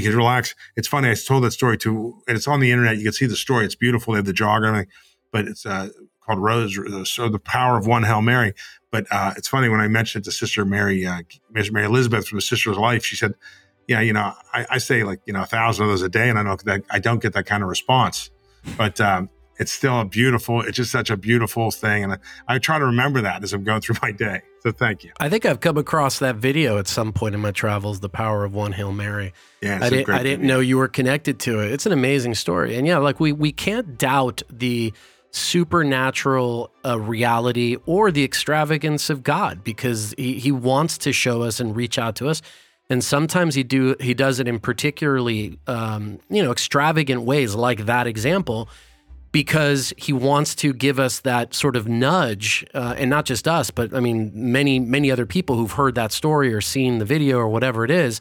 can 0.00 0.16
relax. 0.16 0.54
It's 0.76 0.88
funny. 0.88 1.10
I 1.10 1.14
told 1.14 1.44
that 1.44 1.50
story 1.50 1.76
to, 1.78 2.22
and 2.26 2.36
it's 2.36 2.48
on 2.48 2.60
the 2.60 2.70
internet. 2.70 2.96
You 2.96 3.04
can 3.04 3.12
see 3.12 3.26
the 3.26 3.36
story. 3.36 3.66
It's 3.66 3.74
beautiful. 3.74 4.14
They 4.14 4.18
have 4.18 4.24
the 4.24 4.32
jog 4.32 4.64
everything, 4.64 4.88
but 5.30 5.46
it's 5.46 5.66
uh, 5.66 5.90
called 6.20 6.38
Rose. 6.38 6.78
So 7.10 7.28
the 7.28 7.38
power 7.38 7.76
of 7.76 7.86
one 7.86 8.04
Hail 8.04 8.22
Mary. 8.22 8.54
But 8.90 9.06
uh, 9.10 9.34
it's 9.36 9.48
funny 9.48 9.68
when 9.68 9.80
I 9.80 9.88
mentioned 9.88 10.22
it 10.22 10.24
to 10.26 10.32
Sister 10.32 10.64
Mary, 10.64 11.06
uh, 11.06 11.22
Mary 11.50 11.84
Elizabeth 11.84 12.26
from 12.26 12.38
the 12.38 12.42
Sister's 12.42 12.78
Life. 12.78 13.04
She 13.04 13.16
said, 13.16 13.34
"Yeah, 13.86 14.00
you 14.00 14.12
know, 14.12 14.32
I, 14.52 14.66
I, 14.70 14.78
say 14.78 15.02
like 15.02 15.20
you 15.26 15.32
know 15.32 15.42
a 15.42 15.46
thousand 15.46 15.84
of 15.84 15.90
those 15.90 16.02
a 16.02 16.08
day, 16.08 16.28
and 16.28 16.38
I 16.38 16.42
that 16.42 16.82
I 16.90 16.98
don't 16.98 17.20
get 17.20 17.32
that 17.34 17.44
kind 17.44 17.62
of 17.62 17.68
response, 17.68 18.30
but." 18.78 19.00
Um, 19.00 19.28
it's 19.62 19.72
still 19.72 20.00
a 20.00 20.04
beautiful 20.04 20.60
it's 20.60 20.76
just 20.76 20.90
such 20.90 21.08
a 21.08 21.16
beautiful 21.16 21.70
thing 21.70 22.04
and 22.04 22.12
I, 22.12 22.18
I, 22.48 22.58
try 22.58 22.78
to 22.78 22.84
remember 22.84 23.22
that 23.22 23.42
as 23.42 23.52
i'm 23.52 23.64
going 23.64 23.80
through 23.80 23.96
my 24.02 24.12
day 24.12 24.42
so 24.60 24.70
thank 24.70 25.02
you. 25.02 25.12
I 25.18 25.28
think 25.28 25.46
i've 25.46 25.60
come 25.60 25.78
across 25.78 26.18
that 26.18 26.36
video 26.36 26.78
at 26.78 26.86
some 26.86 27.12
point 27.12 27.34
in 27.34 27.40
my 27.40 27.52
travels 27.52 28.00
the 28.00 28.08
power 28.08 28.44
of 28.44 28.54
one 28.54 28.72
hail 28.72 28.92
mary. 28.92 29.32
Yeah 29.62 29.78
i 29.80 29.88
didn't, 29.88 30.12
I 30.12 30.22
didn't 30.22 30.46
know 30.46 30.60
you 30.60 30.76
were 30.78 30.88
connected 30.88 31.38
to 31.40 31.60
it. 31.60 31.72
It's 31.72 31.86
an 31.86 31.92
amazing 31.92 32.34
story 32.34 32.76
and 32.76 32.86
yeah 32.86 32.98
like 32.98 33.20
we 33.20 33.32
we 33.32 33.52
can't 33.52 33.96
doubt 33.96 34.42
the 34.50 34.92
supernatural 35.32 36.70
uh, 36.84 37.00
reality 37.00 37.76
or 37.86 38.10
the 38.10 38.22
extravagance 38.22 39.08
of 39.08 39.22
God 39.22 39.64
because 39.64 40.14
he, 40.18 40.38
he 40.38 40.52
wants 40.52 40.98
to 40.98 41.12
show 41.12 41.42
us 41.42 41.58
and 41.58 41.74
reach 41.74 41.98
out 41.98 42.16
to 42.16 42.28
us. 42.28 42.42
And 42.90 43.02
sometimes 43.02 43.54
he 43.54 43.62
do 43.62 43.96
he 44.00 44.12
does 44.12 44.38
it 44.38 44.46
in 44.46 44.60
particularly 44.60 45.58
um, 45.66 46.18
you 46.28 46.42
know 46.42 46.52
extravagant 46.52 47.22
ways, 47.22 47.54
like 47.54 47.86
that 47.86 48.06
example, 48.06 48.68
because 49.32 49.94
he 49.96 50.12
wants 50.12 50.54
to 50.56 50.74
give 50.74 50.98
us 51.00 51.20
that 51.20 51.54
sort 51.54 51.74
of 51.74 51.88
nudge, 51.88 52.64
uh, 52.74 52.94
and 52.98 53.08
not 53.08 53.24
just 53.24 53.48
us, 53.48 53.70
but 53.70 53.94
I 53.94 54.00
mean 54.00 54.30
many 54.34 54.78
many 54.78 55.10
other 55.10 55.26
people 55.26 55.56
who've 55.56 55.72
heard 55.72 55.94
that 55.94 56.12
story 56.12 56.52
or 56.54 56.60
seen 56.60 56.98
the 56.98 57.04
video 57.04 57.38
or 57.38 57.48
whatever 57.48 57.84
it 57.84 57.90
is 57.90 58.20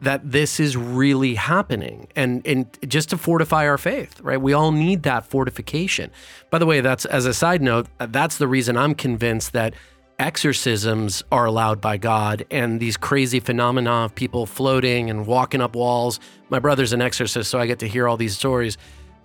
that 0.00 0.30
this 0.30 0.60
is 0.60 0.76
really 0.76 1.34
happening. 1.34 2.08
And 2.14 2.46
and 2.46 2.66
just 2.86 3.10
to 3.10 3.16
fortify 3.18 3.66
our 3.66 3.78
faith 3.78 4.20
right? 4.20 4.40
We 4.40 4.52
all 4.52 4.72
need 4.72 5.04
that 5.04 5.26
fortification. 5.26 6.10
By 6.50 6.58
the 6.58 6.66
way 6.66 6.80
that's 6.80 7.04
as 7.04 7.24
a 7.24 7.34
side 7.34 7.62
note 7.62 7.86
that's 7.98 8.38
the 8.38 8.48
reason 8.48 8.76
i'm 8.76 8.94
convinced 8.94 9.52
that 9.52 9.74
exorcisms 10.18 11.22
are 11.30 11.44
allowed 11.44 11.80
by 11.80 11.96
god 11.96 12.44
and 12.50 12.80
these 12.80 12.96
crazy 12.96 13.38
phenomena 13.38 14.04
of 14.04 14.14
people 14.16 14.46
floating 14.46 15.08
and 15.10 15.26
walking 15.26 15.60
up 15.60 15.76
walls. 15.76 16.18
My 16.48 16.58
brother's 16.58 16.92
an 16.92 17.00
exorcist 17.00 17.48
so 17.48 17.60
i 17.60 17.66
get 17.66 17.78
to 17.78 17.88
hear 17.88 18.08
all 18.08 18.16
these 18.16 18.36
stories 18.36 18.76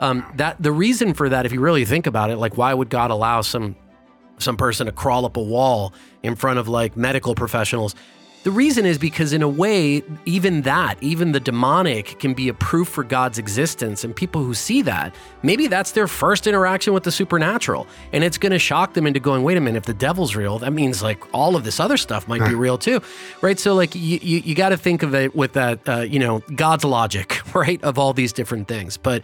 um, 0.04 0.26
that 0.36 0.62
the 0.62 0.72
reason 0.72 1.14
for 1.14 1.30
that 1.30 1.46
if 1.46 1.52
you 1.52 1.60
really 1.60 1.86
think 1.86 2.08
about 2.08 2.30
it 2.30 2.38
like 2.38 2.58
why 2.58 2.74
would 2.74 2.90
god 2.90 3.10
allow 3.10 3.42
some 3.42 3.76
some 4.38 4.58
person 4.58 4.86
to 4.86 4.92
crawl 4.92 5.26
up 5.26 5.38
a 5.38 5.42
wall 5.42 5.94
in 6.22 6.36
front 6.36 6.60
of 6.60 6.68
like 6.68 6.96
medical 6.98 7.36
professionals 7.36 7.96
the 8.44 8.52
reason 8.52 8.86
is 8.86 8.98
because, 8.98 9.32
in 9.32 9.42
a 9.42 9.48
way, 9.48 10.04
even 10.26 10.64
that, 10.64 10.98
even 11.00 11.32
the 11.32 11.40
demonic, 11.40 12.20
can 12.20 12.34
be 12.34 12.50
a 12.50 12.54
proof 12.54 12.90
for 12.90 13.06
God's 13.06 13.38
existence. 13.38 14.04
And 14.04 14.14
people 14.14 14.44
who 14.44 14.54
see 14.54 14.82
that, 14.82 15.16
maybe 15.44 15.68
that's 15.68 15.94
their 15.94 16.08
first 16.08 16.46
interaction 16.46 16.94
with 16.94 17.04
the 17.04 17.12
supernatural. 17.12 17.88
And 18.12 18.22
it's 18.22 18.38
going 18.38 18.52
to 18.52 18.60
shock 18.60 18.96
them 18.96 19.08
into 19.08 19.22
going, 19.22 19.44
wait 19.44 19.56
a 19.56 19.62
minute, 19.62 19.78
if 19.78 19.86
the 19.86 19.94
devil's 19.94 20.36
real, 20.36 20.60
that 20.60 20.72
means 20.72 21.02
like 21.02 21.24
all 21.34 21.56
of 21.56 21.64
this 21.64 21.80
other 21.80 21.96
stuff 21.96 22.28
might 22.28 22.46
be 22.46 22.54
real 22.54 22.78
too. 22.78 23.02
Right. 23.42 23.58
So, 23.58 23.76
like, 23.76 23.96
you, 23.96 24.20
you, 24.22 24.40
you 24.40 24.56
got 24.56 24.70
to 24.70 24.78
think 24.78 25.04
of 25.04 25.16
it 25.16 25.34
with 25.34 25.54
that, 25.54 25.88
uh, 25.88 26.02
you 26.02 26.20
know, 26.20 26.40
God's 26.54 26.84
logic, 26.84 27.40
right, 27.56 27.82
of 27.82 27.98
all 27.98 28.12
these 28.12 28.34
different 28.34 28.68
things. 28.68 28.98
But 28.98 29.24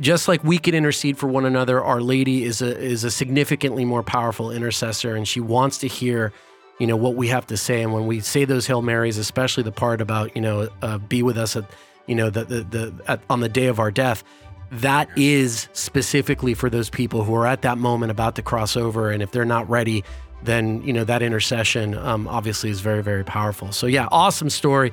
just 0.00 0.28
like 0.28 0.42
we 0.42 0.58
can 0.58 0.74
intercede 0.74 1.18
for 1.18 1.26
one 1.26 1.44
another, 1.44 1.82
Our 1.82 2.00
Lady 2.00 2.44
is 2.44 2.60
a 2.62 2.76
is 2.78 3.04
a 3.04 3.10
significantly 3.10 3.84
more 3.84 4.02
powerful 4.02 4.50
intercessor, 4.50 5.14
and 5.14 5.26
she 5.26 5.40
wants 5.40 5.78
to 5.78 5.88
hear 5.88 6.32
you 6.78 6.86
know 6.86 6.96
what 6.96 7.14
we 7.14 7.28
have 7.28 7.46
to 7.48 7.56
say. 7.56 7.82
And 7.82 7.92
when 7.92 8.06
we 8.06 8.20
say 8.20 8.44
those 8.44 8.66
hail 8.66 8.82
marys 8.82 9.18
especially 9.18 9.62
the 9.62 9.72
part 9.72 10.00
about 10.00 10.34
you 10.34 10.42
know 10.42 10.68
uh, 10.82 10.98
be 10.98 11.22
with 11.22 11.38
us 11.38 11.56
at 11.56 11.64
you 12.06 12.14
know 12.14 12.30
the 12.30 12.44
the, 12.44 12.60
the 12.62 12.94
at, 13.06 13.20
on 13.30 13.40
the 13.40 13.48
day 13.48 13.66
of 13.66 13.78
our 13.78 13.90
death 13.90 14.24
that 14.70 15.08
is 15.16 15.68
specifically 15.72 16.54
for 16.54 16.68
those 16.68 16.90
people 16.90 17.22
who 17.22 17.34
are 17.34 17.46
at 17.46 17.62
that 17.62 17.78
moment 17.78 18.10
about 18.10 18.34
to 18.34 18.42
cross 18.42 18.76
over. 18.76 19.10
And 19.10 19.22
if 19.22 19.30
they're 19.30 19.44
not 19.44 19.68
ready 19.68 20.04
then 20.42 20.82
you 20.82 20.92
know 20.92 21.04
that 21.04 21.22
intercession 21.22 21.96
um, 21.96 22.28
obviously 22.28 22.68
is 22.68 22.80
very 22.80 23.02
very 23.02 23.24
powerful. 23.24 23.72
So 23.72 23.86
yeah 23.86 24.08
awesome 24.10 24.50
story 24.50 24.92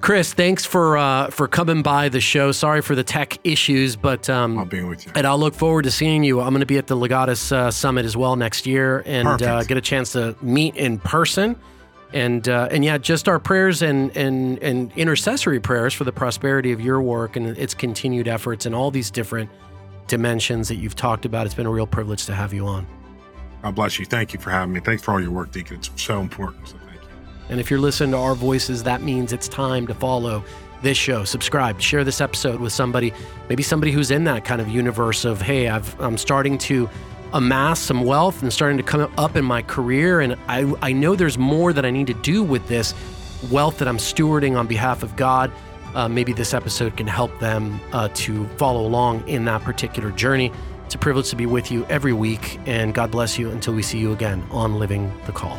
Chris, 0.00 0.32
thanks 0.32 0.64
for 0.64 0.96
uh, 0.96 1.28
for 1.30 1.48
coming 1.48 1.82
by 1.82 2.08
the 2.08 2.20
show. 2.20 2.52
Sorry 2.52 2.80
for 2.80 2.94
the 2.94 3.02
tech 3.02 3.38
issues, 3.44 3.96
but 3.96 4.30
um, 4.30 4.58
I'll 4.58 4.64
be 4.64 4.82
with 4.82 5.04
you. 5.04 5.12
And 5.14 5.26
I'll 5.26 5.38
look 5.38 5.54
forward 5.54 5.82
to 5.82 5.90
seeing 5.90 6.22
you. 6.22 6.40
I'm 6.40 6.50
going 6.50 6.60
to 6.60 6.66
be 6.66 6.78
at 6.78 6.86
the 6.86 6.96
Legatus 6.96 7.52
uh, 7.52 7.70
Summit 7.70 8.04
as 8.04 8.16
well 8.16 8.36
next 8.36 8.66
year, 8.66 9.02
and 9.06 9.42
uh, 9.42 9.64
get 9.64 9.76
a 9.76 9.80
chance 9.80 10.12
to 10.12 10.36
meet 10.40 10.76
in 10.76 10.98
person. 10.98 11.56
And 12.12 12.48
uh, 12.48 12.68
and 12.70 12.84
yeah, 12.84 12.96
just 12.98 13.28
our 13.28 13.38
prayers 13.38 13.82
and 13.82 14.16
and 14.16 14.58
and 14.62 14.92
intercessory 14.96 15.60
prayers 15.60 15.92
for 15.92 16.04
the 16.04 16.12
prosperity 16.12 16.72
of 16.72 16.80
your 16.80 17.02
work 17.02 17.36
and 17.36 17.58
its 17.58 17.74
continued 17.74 18.28
efforts 18.28 18.66
and 18.66 18.74
all 18.74 18.90
these 18.90 19.10
different 19.10 19.50
dimensions 20.06 20.68
that 20.68 20.76
you've 20.76 20.96
talked 20.96 21.26
about. 21.26 21.44
It's 21.44 21.54
been 21.54 21.66
a 21.66 21.70
real 21.70 21.86
privilege 21.86 22.24
to 22.26 22.34
have 22.34 22.54
you 22.54 22.66
on. 22.66 22.86
God 23.62 23.74
bless 23.74 23.98
you. 23.98 24.06
Thank 24.06 24.32
you 24.32 24.38
for 24.38 24.50
having 24.50 24.72
me. 24.72 24.80
Thanks 24.80 25.02
for 25.02 25.12
all 25.12 25.20
your 25.20 25.32
work, 25.32 25.50
Deacon. 25.50 25.76
It's 25.76 25.90
so 25.96 26.20
important. 26.20 26.68
So 26.68 26.76
and 27.48 27.60
if 27.60 27.70
you're 27.70 27.80
listening 27.80 28.12
to 28.12 28.18
our 28.18 28.34
voices, 28.34 28.82
that 28.84 29.02
means 29.02 29.32
it's 29.32 29.48
time 29.48 29.86
to 29.86 29.94
follow 29.94 30.44
this 30.82 30.96
show. 30.96 31.24
Subscribe, 31.24 31.80
share 31.80 32.04
this 32.04 32.20
episode 32.20 32.60
with 32.60 32.72
somebody, 32.72 33.12
maybe 33.48 33.62
somebody 33.62 33.92
who's 33.92 34.10
in 34.10 34.24
that 34.24 34.44
kind 34.44 34.60
of 34.60 34.68
universe 34.68 35.24
of, 35.24 35.40
hey, 35.40 35.68
I've, 35.68 35.98
I'm 36.00 36.18
starting 36.18 36.58
to 36.58 36.88
amass 37.32 37.80
some 37.80 38.04
wealth 38.04 38.42
and 38.42 38.52
starting 38.52 38.76
to 38.78 38.82
come 38.82 39.12
up 39.18 39.36
in 39.36 39.44
my 39.44 39.62
career. 39.62 40.20
And 40.20 40.36
I, 40.46 40.72
I 40.80 40.92
know 40.92 41.14
there's 41.14 41.38
more 41.38 41.72
that 41.72 41.84
I 41.84 41.90
need 41.90 42.06
to 42.06 42.14
do 42.14 42.42
with 42.42 42.66
this 42.68 42.94
wealth 43.50 43.78
that 43.78 43.88
I'm 43.88 43.98
stewarding 43.98 44.58
on 44.58 44.66
behalf 44.66 45.02
of 45.02 45.16
God. 45.16 45.50
Uh, 45.94 46.08
maybe 46.08 46.32
this 46.32 46.54
episode 46.54 46.96
can 46.96 47.06
help 47.06 47.36
them 47.40 47.80
uh, 47.92 48.08
to 48.14 48.46
follow 48.56 48.86
along 48.86 49.26
in 49.28 49.44
that 49.46 49.62
particular 49.62 50.10
journey. 50.12 50.52
It's 50.84 50.94
a 50.94 50.98
privilege 50.98 51.28
to 51.30 51.36
be 51.36 51.46
with 51.46 51.70
you 51.70 51.84
every 51.86 52.12
week, 52.12 52.58
and 52.66 52.94
God 52.94 53.10
bless 53.10 53.38
you 53.38 53.50
until 53.50 53.74
we 53.74 53.82
see 53.82 53.98
you 53.98 54.12
again 54.12 54.42
on 54.50 54.78
Living 54.78 55.12
the 55.26 55.32
Call. 55.32 55.58